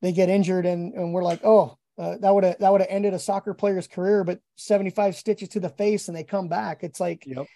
they 0.02 0.12
get 0.12 0.28
injured 0.28 0.66
and 0.66 0.92
and 0.94 1.14
we're 1.14 1.22
like, 1.24 1.40
oh, 1.44 1.78
uh, 1.98 2.16
that 2.18 2.34
would 2.34 2.44
have 2.44 2.58
that 2.58 2.70
would 2.72 2.80
have 2.80 2.90
ended 2.90 3.14
a 3.14 3.18
soccer 3.18 3.54
player's 3.54 3.86
career, 3.86 4.24
but 4.24 4.40
75 4.56 5.16
stitches 5.16 5.48
to 5.50 5.60
the 5.60 5.68
face 5.68 6.08
and 6.08 6.16
they 6.16 6.24
come 6.24 6.48
back. 6.48 6.82
It's 6.82 7.00
like 7.00 7.24
Yep. 7.26 7.46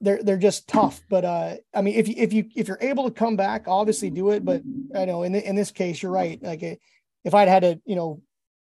they're 0.00 0.22
they're 0.22 0.36
just 0.38 0.68
tough. 0.68 1.00
But 1.10 1.24
uh, 1.24 1.56
I 1.74 1.82
mean, 1.82 1.94
if 1.94 2.08
you 2.08 2.14
if 2.16 2.32
you 2.32 2.48
if 2.54 2.68
you're 2.68 2.78
able 2.80 3.04
to 3.04 3.10
come 3.10 3.36
back, 3.36 3.64
obviously 3.66 4.10
do 4.10 4.30
it. 4.30 4.44
But 4.44 4.62
I 4.94 5.04
know 5.04 5.22
in 5.24 5.32
th- 5.32 5.44
in 5.44 5.56
this 5.56 5.72
case, 5.72 6.02
you're 6.02 6.12
right. 6.12 6.42
Like 6.42 6.62
if 6.62 7.34
I'd 7.34 7.48
had 7.48 7.62
to, 7.62 7.80
you 7.84 7.96
know, 7.96 8.22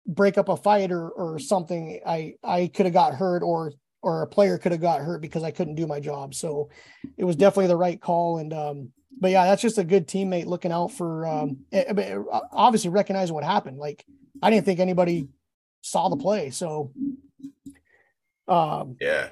break 0.06 0.36
up 0.36 0.48
a 0.48 0.56
fight 0.56 0.92
or 0.92 1.08
or 1.10 1.38
something, 1.38 2.00
I 2.06 2.34
I 2.44 2.70
could 2.74 2.86
have 2.86 2.92
got 2.92 3.14
hurt 3.14 3.42
or 3.42 3.72
or 4.02 4.22
a 4.22 4.26
player 4.26 4.58
could 4.58 4.72
have 4.72 4.80
got 4.80 5.00
hurt 5.00 5.22
because 5.22 5.44
I 5.44 5.52
couldn't 5.52 5.76
do 5.76 5.86
my 5.86 6.00
job. 6.00 6.34
So 6.34 6.68
it 7.16 7.24
was 7.24 7.36
definitely 7.36 7.68
the 7.68 7.76
right 7.76 8.00
call. 8.00 8.38
And 8.38 8.52
um, 8.52 8.92
but 9.20 9.30
yeah, 9.30 9.44
that's 9.46 9.62
just 9.62 9.78
a 9.78 9.84
good 9.84 10.06
teammate 10.08 10.46
looking 10.46 10.72
out 10.72 10.88
for 10.92 11.26
um, 11.26 11.58
eh, 11.72 12.16
obviously 12.52 12.90
recognizing 12.90 13.34
what 13.34 13.44
happened. 13.44 13.78
Like 13.78 14.04
I 14.42 14.50
didn't 14.50 14.64
think 14.66 14.80
anybody 14.80 15.28
saw 15.82 16.08
the 16.08 16.16
play. 16.16 16.50
So 16.50 16.92
um, 18.48 18.96
yeah. 19.00 19.28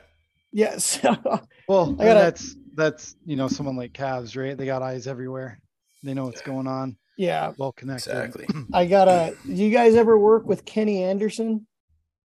yes. 0.52 1.01
Well, 1.69 1.94
I 2.01 2.05
gotta- 2.05 2.20
that's 2.20 2.57
that's 2.74 3.15
you 3.24 3.36
know 3.36 3.47
someone 3.47 3.77
like 3.77 3.93
Cavs, 3.93 4.36
right? 4.36 4.59
They 4.59 4.66
got 4.66 4.82
eyes 4.82 5.07
everywhere. 5.07 5.61
They 6.02 6.15
know 6.15 6.24
what's 6.24 6.40
going 6.40 6.66
on. 6.66 6.97
yeah, 7.16 7.52
Well 7.59 7.70
connected. 7.70 8.11
Exactly. 8.11 8.47
I 8.73 8.86
gotta. 8.86 9.36
Do 9.47 9.52
you 9.52 9.70
guys 9.70 9.94
ever 9.94 10.19
work 10.19 10.47
with 10.47 10.65
Kenny 10.65 11.05
Anderson? 11.05 11.66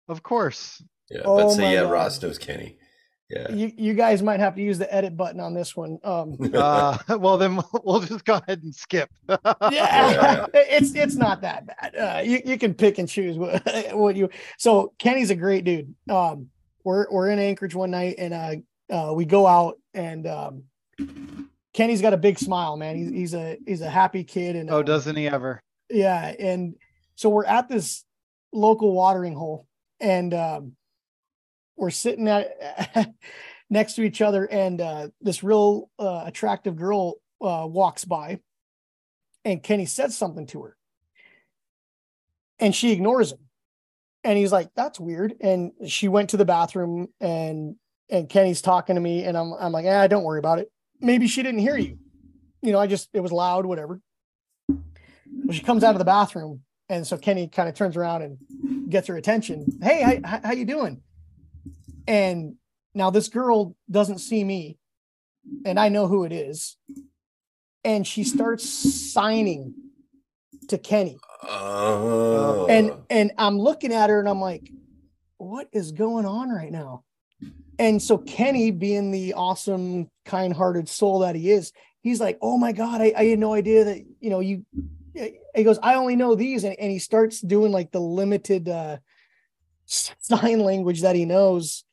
Of 0.07 0.21
course. 0.21 0.83
Yeah. 1.09 1.21
Oh 1.25 1.37
but 1.37 1.49
say, 1.51 1.61
my 1.63 1.73
yeah, 1.73 1.81
God. 1.81 1.91
Ross 1.93 2.21
knows 2.21 2.37
Kenny. 2.37 2.77
Yeah. 3.29 3.51
You 3.51 3.71
you 3.77 3.93
guys 3.93 4.21
might 4.21 4.39
have 4.39 4.55
to 4.55 4.61
use 4.61 4.77
the 4.77 4.93
edit 4.93 5.17
button 5.17 5.39
on 5.39 5.53
this 5.53 5.75
one. 5.75 5.97
Um, 6.03 6.37
Uh, 6.53 6.97
well, 7.17 7.37
then 7.37 7.55
we'll, 7.55 7.81
we'll 7.83 7.99
just 8.01 8.25
go 8.25 8.35
ahead 8.35 8.61
and 8.63 8.73
skip. 8.75 9.09
yeah, 9.29 9.37
Yeah. 9.71 10.45
it's 10.53 10.93
it's 10.93 11.15
not 11.15 11.41
that 11.41 11.65
bad. 11.65 11.95
Uh, 11.95 12.21
you 12.21 12.41
you 12.45 12.57
can 12.57 12.73
pick 12.73 12.99
and 12.99 13.07
choose 13.09 13.37
what, 13.37 13.63
what 13.93 14.15
you. 14.15 14.29
So 14.57 14.93
Kenny's 14.99 15.29
a 15.31 15.35
great 15.35 15.63
dude. 15.63 15.93
Um, 16.09 16.49
we're 16.83 17.09
we're 17.09 17.29
in 17.29 17.39
Anchorage 17.39 17.75
one 17.75 17.91
night 17.91 18.15
and 18.17 18.33
uh, 18.33 18.55
uh 18.93 19.13
we 19.13 19.25
go 19.25 19.47
out 19.47 19.79
and 19.93 20.27
um, 20.27 20.63
Kenny's 21.73 22.01
got 22.01 22.13
a 22.13 22.17
big 22.17 22.37
smile, 22.37 22.77
man. 22.77 22.95
He's 22.97 23.09
he's 23.09 23.33
a 23.33 23.57
he's 23.65 23.81
a 23.81 23.89
happy 23.89 24.23
kid 24.23 24.55
and 24.55 24.69
oh, 24.69 24.79
uh, 24.79 24.83
doesn't 24.83 25.15
he 25.15 25.27
ever? 25.27 25.61
yeah 25.89 26.33
and 26.39 26.75
so 27.15 27.29
we're 27.29 27.45
at 27.45 27.69
this 27.69 28.03
local 28.51 28.93
watering 28.93 29.35
hole 29.35 29.67
and 29.99 30.33
um 30.33 30.75
we're 31.75 31.89
sitting 31.89 32.27
at 32.27 32.51
next 33.69 33.93
to 33.95 34.03
each 34.03 34.21
other 34.21 34.45
and 34.45 34.81
uh 34.81 35.07
this 35.21 35.43
real 35.43 35.89
uh, 35.99 36.23
attractive 36.25 36.75
girl 36.75 37.15
uh 37.41 37.65
walks 37.67 38.05
by 38.05 38.39
and 39.45 39.63
kenny 39.63 39.85
says 39.85 40.15
something 40.15 40.45
to 40.47 40.61
her. 40.63 40.77
And 42.59 42.73
she 42.73 42.91
ignores 42.91 43.31
him. 43.31 43.39
And 44.23 44.37
he's 44.37 44.51
like 44.51 44.69
that's 44.75 44.99
weird. 44.99 45.35
And 45.41 45.71
she 45.87 46.07
went 46.07 46.29
to 46.29 46.37
the 46.37 46.45
bathroom 46.45 47.07
and 47.19 47.75
and 48.09 48.29
kenny's 48.29 48.61
talking 48.61 48.95
to 48.95 49.01
me 49.01 49.23
and 49.23 49.37
i'm, 49.37 49.53
I'm 49.53 49.71
like 49.71 49.85
ah, 49.87 50.07
don't 50.07 50.23
worry 50.23 50.39
about 50.39 50.59
it. 50.59 50.71
Maybe 50.99 51.27
she 51.27 51.43
didn't 51.43 51.59
hear 51.61 51.77
you. 51.77 51.97
You 52.61 52.71
know 52.71 52.79
i 52.79 52.87
just 52.87 53.09
it 53.13 53.19
was 53.19 53.31
loud 53.31 53.65
whatever. 53.65 53.99
Well, 55.43 55.53
she 55.53 55.61
comes 55.61 55.83
out 55.83 55.95
of 55.95 55.99
the 55.99 56.05
bathroom, 56.05 56.61
and 56.89 57.05
so 57.05 57.17
Kenny 57.17 57.47
kind 57.47 57.67
of 57.67 57.75
turns 57.75 57.97
around 57.97 58.21
and 58.21 58.89
gets 58.89 59.07
her 59.07 59.17
attention. 59.17 59.65
Hey, 59.81 60.21
how, 60.23 60.39
how 60.43 60.51
you 60.53 60.65
doing? 60.65 61.01
And 62.07 62.55
now 62.93 63.09
this 63.09 63.29
girl 63.29 63.75
doesn't 63.89 64.19
see 64.19 64.43
me, 64.43 64.77
and 65.65 65.79
I 65.79 65.89
know 65.89 66.07
who 66.07 66.23
it 66.25 66.31
is, 66.31 66.77
and 67.83 68.05
she 68.05 68.23
starts 68.23 68.67
signing 68.67 69.73
to 70.69 70.77
Kenny, 70.77 71.17
Oh. 71.43 72.67
and 72.67 72.93
and 73.09 73.31
I'm 73.37 73.59
looking 73.59 73.93
at 73.93 74.09
her, 74.09 74.19
and 74.19 74.29
I'm 74.29 74.39
like, 74.41 74.69
what 75.37 75.67
is 75.71 75.91
going 75.91 76.25
on 76.25 76.49
right 76.49 76.71
now? 76.71 77.03
And 77.79 78.01
so 78.01 78.17
Kenny, 78.17 78.71
being 78.71 79.11
the 79.11 79.33
awesome, 79.33 80.09
kind-hearted 80.25 80.87
soul 80.87 81.19
that 81.19 81.35
he 81.35 81.51
is, 81.51 81.73
he's 82.01 82.19
like, 82.21 82.37
"Oh 82.41 82.57
my 82.57 82.71
god, 82.71 83.01
I, 83.01 83.13
I 83.17 83.25
had 83.25 83.39
no 83.39 83.53
idea 83.53 83.83
that 83.85 84.05
you 84.19 84.29
know 84.29 84.39
you." 84.39 84.65
He 85.55 85.63
goes, 85.63 85.79
"I 85.83 85.95
only 85.95 86.15
know 86.15 86.35
these," 86.35 86.63
and, 86.63 86.75
and 86.79 86.91
he 86.91 86.99
starts 86.99 87.41
doing 87.41 87.71
like 87.71 87.91
the 87.91 87.99
limited 87.99 88.69
uh, 88.69 88.97
sign 89.85 90.59
language 90.59 91.01
that 91.01 91.15
he 91.15 91.25
knows. 91.25 91.83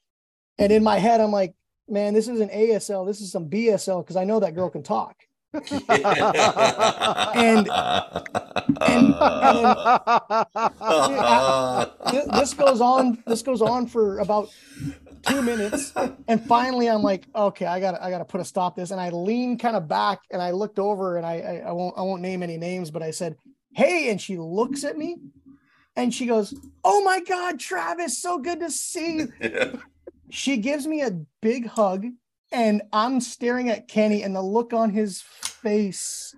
And 0.60 0.70
in 0.70 0.84
my 0.84 0.98
head, 0.98 1.20
I'm 1.20 1.32
like, 1.32 1.54
"Man, 1.88 2.14
this 2.14 2.28
isn't 2.28 2.52
ASL. 2.52 3.06
This 3.06 3.20
is 3.20 3.32
some 3.32 3.48
BSL 3.50 4.02
because 4.04 4.14
I 4.16 4.24
know 4.24 4.38
that 4.40 4.54
girl 4.54 4.70
can 4.70 4.82
talk." 4.84 5.16
And- 7.34 7.68
and- 8.80 9.14
Th- 12.10 12.24
this 12.32 12.54
goes 12.54 12.80
on 12.80 13.22
this 13.26 13.42
goes 13.42 13.60
on 13.62 13.86
for 13.86 14.18
about 14.20 14.50
two 15.26 15.42
minutes 15.42 15.92
and 16.28 16.44
finally 16.46 16.88
i'm 16.88 17.02
like 17.02 17.26
okay 17.34 17.66
i 17.66 17.78
gotta 17.80 18.02
i 18.02 18.10
gotta 18.10 18.24
put 18.24 18.40
a 18.40 18.44
stop 18.44 18.74
to 18.74 18.80
this 18.80 18.90
and 18.90 19.00
i 19.00 19.10
lean 19.10 19.58
kind 19.58 19.76
of 19.76 19.86
back 19.86 20.20
and 20.30 20.40
i 20.40 20.50
looked 20.50 20.78
over 20.78 21.16
and 21.18 21.26
I, 21.26 21.40
I 21.40 21.56
i 21.68 21.72
won't 21.72 21.96
i 21.98 22.02
won't 22.02 22.22
name 22.22 22.42
any 22.42 22.56
names 22.56 22.90
but 22.90 23.02
i 23.02 23.10
said 23.10 23.36
hey 23.74 24.10
and 24.10 24.20
she 24.20 24.38
looks 24.38 24.82
at 24.84 24.96
me 24.96 25.16
and 25.96 26.12
she 26.14 26.24
goes 26.26 26.54
oh 26.84 27.02
my 27.04 27.20
god 27.20 27.60
travis 27.60 28.20
so 28.20 28.38
good 28.38 28.60
to 28.60 28.70
see 28.70 29.26
you 29.40 29.80
she 30.30 30.56
gives 30.56 30.86
me 30.86 31.02
a 31.02 31.18
big 31.42 31.66
hug 31.66 32.06
and 32.52 32.82
i'm 32.92 33.20
staring 33.20 33.68
at 33.68 33.88
kenny 33.88 34.22
and 34.22 34.34
the 34.34 34.42
look 34.42 34.72
on 34.72 34.90
his 34.90 35.22
face 35.22 36.34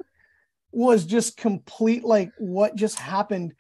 was 0.72 1.04
just 1.04 1.36
complete 1.36 2.04
like 2.04 2.30
what 2.38 2.74
just 2.74 2.98
happened 2.98 3.52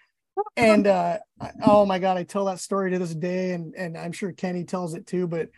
and 0.56 0.86
uh 0.86 1.18
oh 1.64 1.84
my 1.84 1.98
god 1.98 2.16
i 2.16 2.22
tell 2.22 2.46
that 2.46 2.58
story 2.58 2.90
to 2.90 2.98
this 2.98 3.14
day 3.14 3.52
and 3.52 3.74
and 3.76 3.96
i'm 3.96 4.12
sure 4.12 4.32
kenny 4.32 4.64
tells 4.64 4.94
it 4.94 5.06
too 5.06 5.26
but 5.26 5.48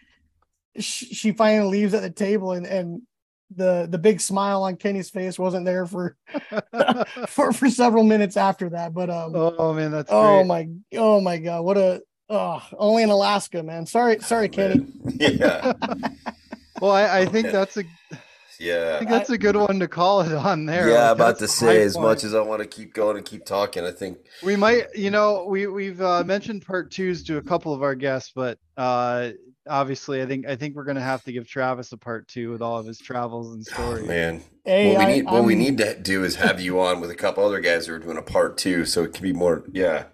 she, 0.76 1.06
she 1.06 1.32
finally 1.32 1.70
leaves 1.70 1.94
at 1.94 2.02
the 2.02 2.10
table 2.10 2.52
and 2.52 2.66
and 2.66 3.02
the 3.54 3.86
the 3.88 3.98
big 3.98 4.20
smile 4.20 4.64
on 4.64 4.76
kenny's 4.76 5.10
face 5.10 5.38
wasn't 5.38 5.64
there 5.64 5.86
for 5.86 6.16
for 7.28 7.52
for 7.52 7.70
several 7.70 8.02
minutes 8.02 8.36
after 8.36 8.70
that 8.70 8.92
but 8.92 9.10
um 9.10 9.32
oh 9.34 9.72
man, 9.72 9.92
that's 9.92 10.10
oh 10.10 10.38
great. 10.38 10.46
my 10.46 10.68
oh 10.98 11.20
my 11.20 11.38
god 11.38 11.62
what 11.62 11.78
a 11.78 12.02
oh 12.30 12.62
only 12.78 13.02
in 13.02 13.10
alaska 13.10 13.62
man 13.62 13.84
sorry 13.86 14.18
sorry 14.20 14.48
kenny 14.48 14.86
yeah. 15.18 15.72
Well, 16.80 16.90
I, 16.90 17.02
I 17.04 17.20
Oh, 17.22 17.26
think 17.30 17.44
man. 17.46 17.52
that's 17.52 17.76
a 17.76 17.84
Yeah. 18.58 18.94
I 18.96 18.98
think 18.98 19.10
that's 19.10 19.30
a 19.30 19.38
good 19.38 19.54
one 19.56 19.78
to 19.78 19.86
call 19.86 20.22
it 20.22 20.32
on 20.32 20.66
there. 20.66 20.88
Yeah, 20.90 21.04
Like, 21.10 21.16
about 21.16 21.38
to 21.38 21.42
that's 21.46 21.62
a 21.62 21.66
high 21.66 21.72
say 21.74 21.82
as 21.82 21.94
point. 21.94 22.04
much 22.08 22.24
as 22.24 22.34
I 22.34 22.40
want 22.40 22.62
to 22.62 22.66
keep 22.68 22.94
going 22.94 23.16
and 23.16 23.24
keep 23.24 23.44
talking, 23.44 23.84
I 23.84 23.92
think 23.92 24.18
we 24.42 24.56
might 24.56 24.86
you 24.94 25.10
know 25.12 25.46
we 25.48 25.68
we've 25.68 26.02
uh, 26.02 26.24
mentioned 26.24 26.66
part 26.66 26.90
twos 26.90 27.22
to 27.24 27.36
a 27.36 27.42
couple 27.42 27.72
of 27.72 27.82
our 27.84 27.94
guests 27.94 28.32
but 28.34 28.58
uh 28.76 29.30
obviously 29.68 30.20
i 30.20 30.26
think 30.26 30.46
i 30.46 30.54
think 30.56 30.74
we're 30.74 30.84
gonna 30.84 31.00
have 31.00 31.22
to 31.24 31.32
give 31.32 31.46
travis 31.48 31.92
a 31.92 31.96
part 31.96 32.26
two 32.28 32.50
with 32.50 32.60
all 32.60 32.76
of 32.76 32.84
his 32.86 32.98
travels 32.98 33.54
and 33.54 33.64
oh, 33.70 33.72
stories 33.72 34.06
man. 34.08 34.42
hey 34.64 34.88
what 34.92 34.98
we 34.98 35.04
I- 35.04 35.14
need 35.14 35.24
what 35.26 35.44
we 35.44 35.54
need 35.54 35.78
to 35.78 35.98
do 35.98 36.24
is 36.24 36.34
have 36.34 36.60
you 36.60 36.80
on 36.80 37.00
with 37.00 37.10
a 37.10 37.14
couple 37.14 37.44
other 37.46 37.60
guys 37.60 37.86
who 37.86 37.94
are 37.94 37.98
doing 38.00 38.18
a 38.18 38.22
part 38.22 38.58
two, 38.58 38.84
so 38.84 39.04
it 39.04 39.14
can 39.14 39.22
be 39.22 39.32
more 39.32 39.64
yeah. 39.72 40.04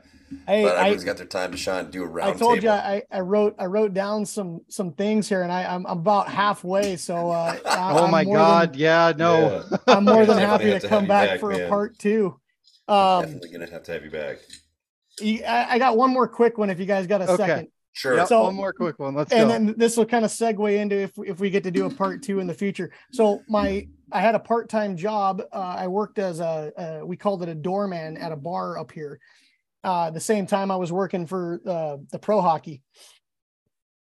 Hey 0.47 0.63
but 0.63 0.77
I, 0.77 0.81
everyone's 0.81 1.05
got 1.05 1.17
their 1.17 1.27
time 1.27 1.51
to 1.53 1.57
shine, 1.59 1.91
do 1.91 2.03
a 2.03 2.07
round 2.07 2.35
I 2.37 2.39
told 2.39 2.61
table. 2.61 2.65
you 2.65 2.71
I, 2.81 3.03
I 3.11 3.21
wrote 3.21 3.55
I 3.59 3.67
wrote 3.67 3.93
down 3.95 4.25
some 4.25 4.61
some 4.69 4.93
things 4.93 5.29
here 5.29 5.43
and 5.43 5.51
I 5.51 5.65
I'm, 5.65 5.85
I'm 5.87 5.99
about 5.99 6.29
halfway 6.29 6.97
so 6.97 7.31
uh 7.31 7.57
I- 7.67 7.93
oh 7.99 8.05
I'm 8.05 8.11
my 8.11 8.25
god 8.25 8.73
than, 8.73 8.81
yeah 8.81 9.13
no 9.17 9.65
Yeah. 9.71 9.77
I'm 9.97 10.05
more 10.05 10.25
than 10.27 10.39
happy 10.39 10.65
to 10.71 10.81
to 10.81 10.89
come 10.89 11.07
back, 11.07 11.31
back, 11.31 11.41
for 11.41 11.53
a 11.53 11.69
part 11.69 11.99
two 11.99 12.39
um 12.89 13.23
Definitely 13.23 13.49
gonna 13.51 13.71
have 13.71 13.83
to 13.85 13.93
have 13.93 14.05
you 14.05 14.11
back. 14.11 14.39
y- 15.23 15.43
I, 15.47 15.75
I 15.75 15.79
got 15.79 15.97
one 15.97 16.11
more 16.11 16.29
quick 16.29 16.59
one 16.59 16.71
if 16.71 16.79
you 16.79 16.87
guys 16.87 17.07
got 17.07 17.21
a 17.23 17.31
Okay. 17.33 17.37
second 17.47 17.69
Sure. 17.93 18.17
Yep, 18.17 18.29
So- 18.29 18.45
one 18.45 18.55
more 18.55 18.73
quick 18.73 19.01
one 19.01 19.15
let's 19.17 19.33
and 19.33 19.43
go 19.43 19.49
then 19.49 19.75
this 19.77 19.97
will 19.97 20.07
kind 20.07 20.25
of 20.25 20.31
segue 20.31 20.77
into 20.79 20.95
if 20.97 21.11
if 21.27 21.41
we 21.41 21.51
get 21.51 21.65
to 21.65 21.73
do 21.73 21.87
a 21.87 21.91
part 21.91 22.23
two 22.23 22.39
in 22.39 22.47
the 22.47 22.55
future. 22.55 22.93
So 23.13 23.43
my 23.49 23.89
I 24.13 24.21
had 24.21 24.35
a 24.37 24.39
part 24.41 24.69
time 24.69 24.97
job. 24.97 25.43
Uh, 25.53 25.57
I 25.79 25.87
worked 25.89 26.19
as 26.21 26.39
a, 26.41 26.73
uh 26.77 27.05
we 27.07 27.17
called 27.17 27.43
it 27.43 27.49
a 27.49 27.55
doorman 27.55 28.17
at 28.17 28.31
a 28.31 28.37
bar 28.37 28.79
up 28.79 28.93
here. 28.93 29.19
Uh, 29.83 30.11
the 30.11 30.21
same 30.21 30.47
time 30.47 30.71
I 30.71 30.77
was 30.77 30.93
working 30.93 31.27
for 31.27 31.61
uh, 31.67 31.97
the 32.11 32.19
pro 32.19 32.41
hockey. 32.41 32.83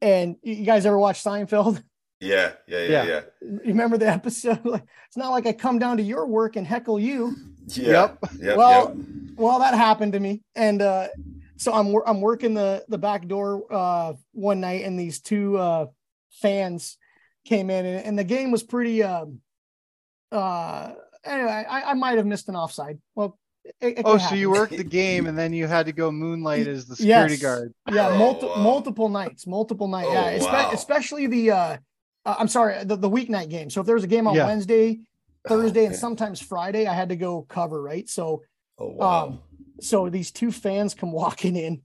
And 0.00 0.36
you 0.42 0.54
you 0.54 0.64
guys 0.64 0.86
ever 0.86 0.98
watch 0.98 1.22
Seinfeld? 1.22 1.82
Yeah, 2.18 2.52
yeah, 2.66 2.78
yeah, 2.78 2.88
Yeah. 2.88 3.04
yeah. 3.04 3.20
You 3.42 3.60
remember 3.66 3.98
the 3.98 4.08
episode? 4.20 4.64
Like, 4.64 4.84
it's 5.06 5.18
not 5.18 5.32
like 5.32 5.44
I 5.46 5.52
come 5.52 5.78
down 5.78 5.98
to 5.98 6.02
your 6.02 6.26
work 6.26 6.56
and 6.56 6.66
heckle 6.66 6.98
you. 6.98 7.36
Yeah. 7.66 7.90
Yep. 7.90 8.18
Yep. 8.38 8.56
Well, 8.56 8.96
yep. 8.96 9.06
well, 9.36 9.58
that 9.58 9.74
happened 9.74 10.14
to 10.14 10.20
me, 10.20 10.42
and 10.54 10.80
uh, 10.80 11.08
so 11.58 11.74
I'm 11.74 11.94
I'm 12.06 12.22
working 12.22 12.54
the 12.54 12.86
the 12.88 12.96
back 12.96 13.28
door 13.28 13.64
uh, 13.70 14.14
one 14.32 14.60
night, 14.60 14.84
and 14.86 14.98
these 14.98 15.20
two 15.20 15.58
uh, 15.58 15.86
fans 16.30 16.96
came 17.44 17.68
in, 17.68 17.84
and, 17.84 18.06
and 18.06 18.18
the 18.18 18.24
game 18.24 18.50
was 18.50 18.62
pretty. 18.62 19.02
Um, 19.02 19.40
uh, 20.32 20.92
anyway, 21.22 21.66
I, 21.68 21.90
I 21.90 21.94
might 21.94 22.16
have 22.16 22.26
missed 22.26 22.48
an 22.48 22.56
offside. 22.56 22.98
Well, 23.14 23.38
it, 23.80 23.98
it 23.98 24.02
oh 24.04 24.12
could 24.12 24.20
so 24.22 24.34
you 24.34 24.50
worked 24.50 24.76
the 24.76 24.84
game 24.84 25.26
and 25.26 25.36
then 25.38 25.52
you 25.52 25.66
had 25.66 25.86
to 25.86 25.92
go 25.92 26.10
moonlight 26.10 26.66
as 26.66 26.86
the 26.86 26.96
security 26.96 27.34
Yes. 27.34 27.42
guard 27.42 27.72
Yeah, 27.92 28.08
Oh, 28.08 28.18
multi- 28.18 28.46
wow. 28.46 28.56
multiple 28.62 29.08
nights, 29.08 29.46
multiple 29.46 29.88
nights. 29.88 30.08
Oh, 30.10 30.12
yeah, 30.12 30.38
espe- 30.38 30.52
wow. 30.52 30.70
especially 30.72 31.26
the. 31.26 31.50
Uh, 31.50 31.76
uh, 32.24 32.34
I'm 32.38 32.48
sorry, 32.48 32.82
the, 32.84 32.96
the 32.96 33.08
weeknight 33.10 33.50
game. 33.50 33.70
So 33.70 33.80
if 33.80 33.86
there 33.86 33.94
was 33.94 34.04
a 34.04 34.08
game 34.08 34.26
on 34.26 34.34
Yeah. 34.34 34.46
Wednesday, 34.46 34.98
Thursday, 35.48 35.84
and 35.86 35.94
sometimes 35.94 36.40
Friday, 36.40 36.86
I 36.86 36.92
had 36.94 37.08
to 37.10 37.16
go 37.16 37.42
cover. 37.42 37.80
Right, 37.82 38.08
so 38.08 38.42
Oh 38.78 38.88
wow. 38.88 39.26
um, 39.26 39.40
so 39.80 40.08
these 40.10 40.30
two 40.32 40.50
fans 40.52 40.94
come 40.94 41.12
walking 41.22 41.54
in 41.56 41.82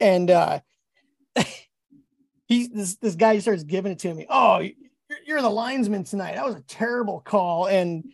and 0.00 0.30
uh 0.30 0.60
he 2.46 2.68
this 2.68 2.96
this 2.96 3.14
guy 3.14 3.38
starts 3.38 3.62
giving 3.64 3.92
it 3.92 3.98
to 4.00 4.12
me 4.12 4.26
oh 4.28 4.58
you're, 4.58 4.72
you're 5.26 5.42
the 5.42 5.48
linesman 5.48 6.04
tonight 6.04 6.34
that 6.34 6.44
was 6.44 6.54
a 6.54 6.60
terrible 6.62 7.20
call 7.20 7.66
and 7.66 8.04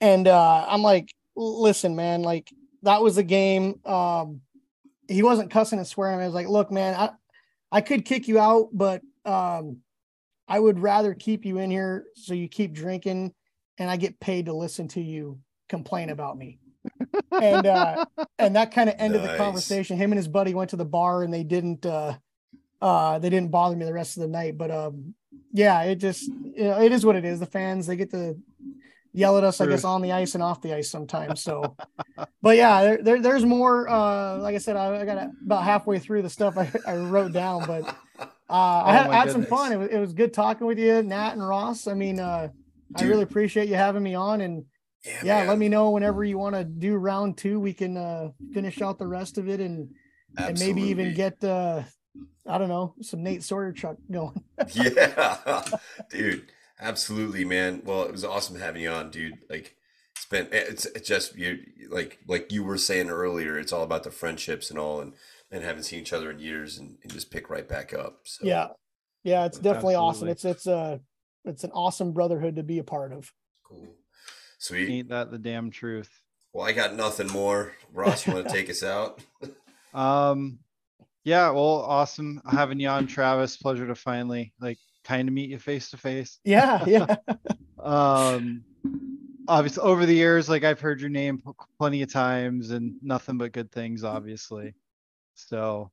and 0.00 0.28
uh 0.28 0.66
i'm 0.68 0.82
like 0.82 1.12
listen 1.36 1.96
man 1.96 2.22
like 2.22 2.52
that 2.82 3.02
was 3.02 3.18
a 3.18 3.22
game 3.22 3.80
um 3.84 4.40
he 5.08 5.22
wasn't 5.22 5.50
cussing 5.50 5.78
and 5.78 5.86
swearing. 5.86 6.20
I 6.20 6.26
was 6.26 6.34
like 6.34 6.48
look 6.48 6.70
man 6.70 6.94
i 6.94 7.10
i 7.70 7.80
could 7.80 8.04
kick 8.04 8.28
you 8.28 8.38
out 8.38 8.68
but 8.72 9.02
um 9.24 9.78
i 10.48 10.58
would 10.58 10.78
rather 10.78 11.14
keep 11.14 11.44
you 11.44 11.58
in 11.58 11.70
here 11.70 12.04
so 12.14 12.34
you 12.34 12.48
keep 12.48 12.72
drinking 12.72 13.32
and 13.78 13.90
i 13.90 13.96
get 13.96 14.20
paid 14.20 14.46
to 14.46 14.52
listen 14.52 14.88
to 14.88 15.00
you 15.00 15.38
complain 15.72 16.10
about 16.10 16.36
me. 16.36 16.58
And 17.32 17.66
uh 17.66 18.04
and 18.38 18.54
that 18.56 18.72
kind 18.72 18.88
of 18.90 18.96
ended 18.98 19.22
the 19.22 19.36
conversation. 19.36 19.96
Him 19.96 20.12
and 20.12 20.18
his 20.18 20.28
buddy 20.28 20.54
went 20.54 20.70
to 20.70 20.76
the 20.76 20.84
bar 20.84 21.22
and 21.22 21.32
they 21.32 21.44
didn't 21.44 21.84
uh 21.86 22.14
uh 22.80 23.18
they 23.18 23.30
didn't 23.30 23.50
bother 23.50 23.74
me 23.74 23.84
the 23.86 23.92
rest 23.92 24.16
of 24.16 24.22
the 24.22 24.28
night 24.28 24.58
but 24.58 24.70
um 24.70 25.14
yeah 25.52 25.82
it 25.82 25.96
just 25.96 26.28
you 26.28 26.64
know, 26.64 26.80
it 26.80 26.92
is 26.92 27.04
what 27.06 27.16
it 27.16 27.24
is. 27.24 27.40
The 27.40 27.46
fans 27.46 27.86
they 27.86 27.96
get 27.96 28.10
to 28.10 28.36
yell 29.12 29.36
at 29.38 29.44
us 29.44 29.60
i 29.60 29.66
guess 29.66 29.84
on 29.84 30.00
the 30.02 30.12
ice 30.12 30.34
and 30.34 30.42
off 30.42 30.60
the 30.62 30.74
ice 30.74 30.90
sometimes 30.90 31.42
so. 31.42 31.76
But 32.42 32.56
yeah 32.56 32.82
there, 32.82 33.02
there 33.02 33.20
there's 33.20 33.44
more 33.44 33.88
uh 33.88 34.38
like 34.38 34.54
i 34.54 34.58
said 34.58 34.76
i, 34.76 35.00
I 35.00 35.04
got 35.04 35.28
about 35.44 35.64
halfway 35.64 35.98
through 35.98 36.22
the 36.22 36.30
stuff 36.30 36.56
i, 36.58 36.70
I 36.86 36.96
wrote 36.96 37.32
down 37.32 37.66
but 37.66 37.84
uh 38.18 38.26
i 38.50 38.92
had, 38.92 39.06
Oh 39.06 39.10
I 39.10 39.14
had 39.16 39.30
some 39.30 39.44
fun. 39.44 39.72
it 39.72 39.76
was, 39.76 39.88
it 39.88 39.98
was 39.98 40.12
good 40.12 40.32
talking 40.32 40.66
with 40.66 40.78
you 40.78 41.02
nat 41.02 41.32
and 41.32 41.46
ross. 41.46 41.86
I 41.86 41.94
mean 41.94 42.18
uh 42.20 42.48
i 42.96 43.04
really 43.04 43.22
appreciate 43.22 43.68
you 43.68 43.74
having 43.76 44.02
me 44.02 44.14
on 44.14 44.40
and 44.40 44.64
yeah, 45.04 45.20
yeah 45.24 45.42
let 45.48 45.58
me 45.58 45.68
know 45.68 45.90
whenever 45.90 46.22
you 46.24 46.38
want 46.38 46.54
to 46.54 46.64
do 46.64 46.94
round 46.96 47.36
two 47.38 47.58
we 47.60 47.72
can 47.72 47.96
uh 47.96 48.30
finish 48.54 48.80
out 48.82 48.98
the 48.98 49.06
rest 49.06 49.38
of 49.38 49.48
it 49.48 49.60
and 49.60 49.90
and 50.36 50.58
maybe 50.58 50.82
even 50.82 51.12
get 51.14 51.42
uh 51.44 51.82
i 52.46 52.58
don't 52.58 52.68
know 52.68 52.94
some 53.02 53.22
nate 53.22 53.42
sawyer 53.42 53.72
truck 53.72 53.96
going. 54.10 54.42
Yeah, 54.72 55.64
dude, 56.10 56.50
absolutely, 56.82 57.44
man. 57.44 57.82
Well, 57.84 58.04
it 58.04 58.12
was 58.12 58.24
awesome 58.24 58.58
having 58.58 58.82
you 58.82 58.90
on, 58.90 59.10
dude. 59.10 59.38
Like, 59.48 59.76
it's 60.16 60.26
been, 60.26 60.48
it's, 60.52 60.84
it's 60.86 61.08
just 61.08 61.36
you, 61.36 61.60
like, 61.88 62.18
like 62.26 62.52
you 62.52 62.64
were 62.64 62.78
saying 62.78 63.08
earlier. 63.08 63.58
It's 63.58 63.72
all 63.72 63.82
about 63.82 64.02
the 64.04 64.10
friendships 64.10 64.70
and 64.70 64.78
all, 64.78 65.00
and 65.00 65.14
and 65.50 65.62
haven't 65.62 65.82
seen 65.82 66.00
each 66.00 66.12
other 66.12 66.30
in 66.30 66.38
years, 66.38 66.78
and, 66.78 66.96
and 67.02 67.12
just 67.12 67.30
pick 67.30 67.48
right 67.48 67.68
back 67.68 67.94
up. 67.94 68.20
So 68.24 68.46
yeah 68.46 68.68
yeah 69.24 69.44
it's 69.44 69.58
definitely 69.58 69.94
awesome 69.94 70.28
it's 70.28 70.44
it's 70.44 70.66
a 70.66 71.00
it's 71.44 71.64
an 71.64 71.70
awesome 71.72 72.12
brotherhood 72.12 72.56
to 72.56 72.62
be 72.62 72.78
a 72.78 72.84
part 72.84 73.12
of 73.12 73.32
cool, 73.64 73.94
sweet. 74.58 74.88
ain't 74.88 75.08
that 75.08 75.30
the 75.30 75.38
damn 75.38 75.70
truth 75.70 76.10
Well, 76.52 76.66
I 76.66 76.72
got 76.72 76.94
nothing 76.94 77.28
more. 77.28 77.72
Ross, 77.92 78.26
you 78.26 78.32
want 78.34 78.46
to 78.46 78.52
take 78.52 78.70
us 78.70 78.82
out? 78.82 79.20
Um, 79.94 80.60
yeah, 81.22 81.50
well, 81.50 81.82
awesome 81.82 82.40
having 82.50 82.80
you 82.80 82.88
on, 82.88 83.06
Travis. 83.06 83.58
Pleasure 83.58 83.86
to 83.86 83.94
finally 83.94 84.54
like 84.58 84.78
kind 85.04 85.28
of 85.28 85.34
meet 85.34 85.50
you 85.50 85.58
face 85.58 85.90
to 85.90 85.96
face. 85.96 86.38
yeah 86.44 86.84
yeah 86.86 87.16
Um, 87.82 88.62
obviously 89.48 89.82
over 89.82 90.06
the 90.06 90.14
years, 90.14 90.48
like 90.48 90.62
I've 90.62 90.80
heard 90.80 91.00
your 91.00 91.10
name 91.10 91.38
p- 91.44 91.50
plenty 91.78 92.02
of 92.02 92.12
times 92.12 92.70
and 92.70 92.94
nothing 93.02 93.38
but 93.38 93.50
good 93.52 93.72
things, 93.72 94.04
obviously. 94.04 94.74
So, 95.34 95.90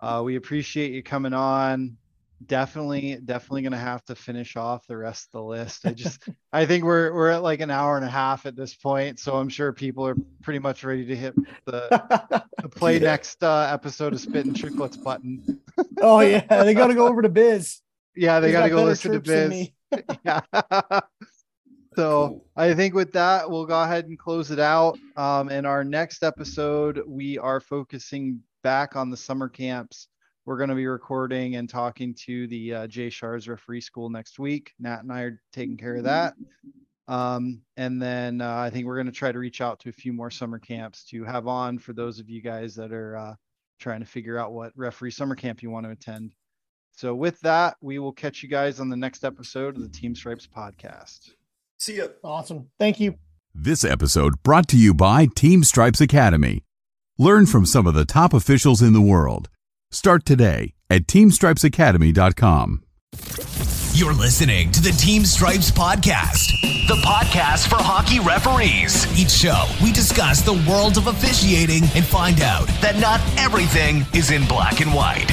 uh, 0.00 0.20
we 0.22 0.36
appreciate 0.36 0.92
you 0.92 1.02
coming 1.02 1.32
on. 1.32 1.96
Definitely, 2.44 3.16
definitely 3.24 3.62
gonna 3.62 3.78
have 3.78 4.04
to 4.06 4.14
finish 4.14 4.54
off 4.56 4.86
the 4.86 4.98
rest 4.98 5.28
of 5.28 5.32
the 5.32 5.42
list. 5.44 5.86
I 5.86 5.92
just, 5.94 6.28
I 6.52 6.66
think 6.66 6.84
we're 6.84 7.14
we're 7.14 7.30
at 7.30 7.42
like 7.42 7.60
an 7.60 7.70
hour 7.70 7.96
and 7.96 8.04
a 8.04 8.10
half 8.10 8.44
at 8.44 8.54
this 8.54 8.74
point, 8.74 9.18
so 9.18 9.36
I'm 9.36 9.48
sure 9.48 9.72
people 9.72 10.06
are 10.06 10.16
pretty 10.42 10.58
much 10.58 10.84
ready 10.84 11.06
to 11.06 11.16
hit 11.16 11.34
the 11.64 12.44
the 12.62 12.68
play 12.68 12.94
Yeah. 12.98 13.08
next 13.10 13.42
uh, 13.42 13.70
episode 13.72 14.12
of 14.12 14.20
Spittin' 14.20 14.52
Chiclets 14.52 15.02
button. 15.02 15.58
oh 16.02 16.20
yeah 16.20 16.44
they 16.64 16.74
gotta 16.74 16.94
go 16.94 17.08
over 17.08 17.22
to 17.22 17.28
biz 17.30 17.80
Yeah, 18.16 18.40
they 18.40 18.48
He's 18.48 18.56
got 18.56 18.64
to 18.64 18.70
go 18.70 18.84
listen 18.84 19.12
to 19.12 19.20
chirps 19.20 19.70
Biz. 19.90 20.02
Yeah. 20.24 20.40
so 21.96 22.28
Cool. 22.28 22.46
I 22.56 22.74
think 22.74 22.94
with 22.94 23.12
that, 23.12 23.48
we'll 23.48 23.66
go 23.66 23.82
ahead 23.82 24.06
and 24.06 24.18
close 24.18 24.50
it 24.50 24.58
out. 24.58 24.98
Um, 25.16 25.48
in 25.50 25.66
our 25.66 25.84
next 25.84 26.22
episode, 26.22 27.02
we 27.06 27.38
are 27.38 27.60
focusing 27.60 28.40
back 28.62 28.96
on 28.96 29.10
the 29.10 29.16
summer 29.16 29.48
camps. 29.48 30.08
We're 30.46 30.58
going 30.58 30.68
to 30.68 30.74
be 30.74 30.86
recording 30.86 31.56
and 31.56 31.68
talking 31.68 32.14
to 32.26 32.46
the 32.48 32.74
uh, 32.74 32.86
Jay 32.86 33.08
Sharrers 33.08 33.48
Referee 33.48 33.80
School 33.80 34.10
next 34.10 34.38
week. 34.38 34.72
Nat 34.78 35.00
and 35.02 35.12
I 35.12 35.20
are 35.22 35.40
taking 35.52 35.76
care 35.76 35.96
of 35.96 36.04
that. 36.04 36.34
Um, 37.06 37.62
and 37.76 38.00
then 38.00 38.40
uh, 38.40 38.56
I 38.56 38.70
think 38.70 38.86
we're 38.86 38.96
going 38.96 39.06
to 39.06 39.12
try 39.12 39.32
to 39.32 39.38
reach 39.38 39.60
out 39.60 39.80
to 39.80 39.88
a 39.88 39.92
few 39.92 40.12
more 40.12 40.30
summer 40.30 40.58
camps 40.58 41.04
to 41.06 41.24
have 41.24 41.46
on 41.46 41.78
for 41.78 41.92
those 41.92 42.18
of 42.18 42.28
you 42.28 42.42
guys 42.42 42.74
that 42.76 42.92
are 42.92 43.16
uh, 43.16 43.34
trying 43.78 44.00
to 44.00 44.06
figure 44.06 44.38
out 44.38 44.52
what 44.52 44.72
referee 44.76 45.10
summer 45.10 45.34
camp 45.34 45.62
you 45.62 45.70
want 45.70 45.86
to 45.86 45.92
attend. 45.92 46.32
So 46.96 47.14
with 47.14 47.40
that, 47.40 47.76
we 47.80 47.98
will 47.98 48.12
catch 48.12 48.42
you 48.42 48.48
guys 48.48 48.78
on 48.78 48.88
the 48.88 48.96
next 48.96 49.24
episode 49.24 49.76
of 49.76 49.82
the 49.82 49.88
Team 49.88 50.14
Stripes 50.14 50.46
podcast. 50.46 51.30
See 51.76 51.96
ya. 51.96 52.06
Awesome. 52.22 52.68
Thank 52.78 53.00
you. 53.00 53.16
This 53.52 53.84
episode 53.84 54.42
brought 54.42 54.68
to 54.68 54.76
you 54.76 54.94
by 54.94 55.26
Team 55.26 55.64
Stripes 55.64 56.00
Academy. 56.00 56.62
Learn 57.18 57.46
from 57.46 57.66
some 57.66 57.86
of 57.86 57.94
the 57.94 58.04
top 58.04 58.32
officials 58.32 58.80
in 58.82 58.92
the 58.92 59.00
world. 59.00 59.48
Start 59.90 60.24
today 60.24 60.74
at 60.90 61.06
teamstripesacademy.com. 61.06 62.82
You're 63.92 64.12
listening 64.14 64.72
to 64.72 64.82
the 64.82 64.90
Team 64.90 65.24
Stripes 65.24 65.70
Podcast, 65.70 66.48
the 66.88 67.00
podcast 67.06 67.68
for 67.68 67.76
hockey 67.78 68.18
referees. 68.18 69.06
Each 69.16 69.30
show, 69.30 69.64
we 69.82 69.92
discuss 69.92 70.42
the 70.42 70.60
world 70.68 70.96
of 70.96 71.06
officiating 71.06 71.84
and 71.94 72.04
find 72.04 72.40
out 72.40 72.66
that 72.80 72.98
not 72.98 73.20
everything 73.38 74.04
is 74.12 74.32
in 74.32 74.46
black 74.48 74.80
and 74.80 74.92
white. 74.92 75.30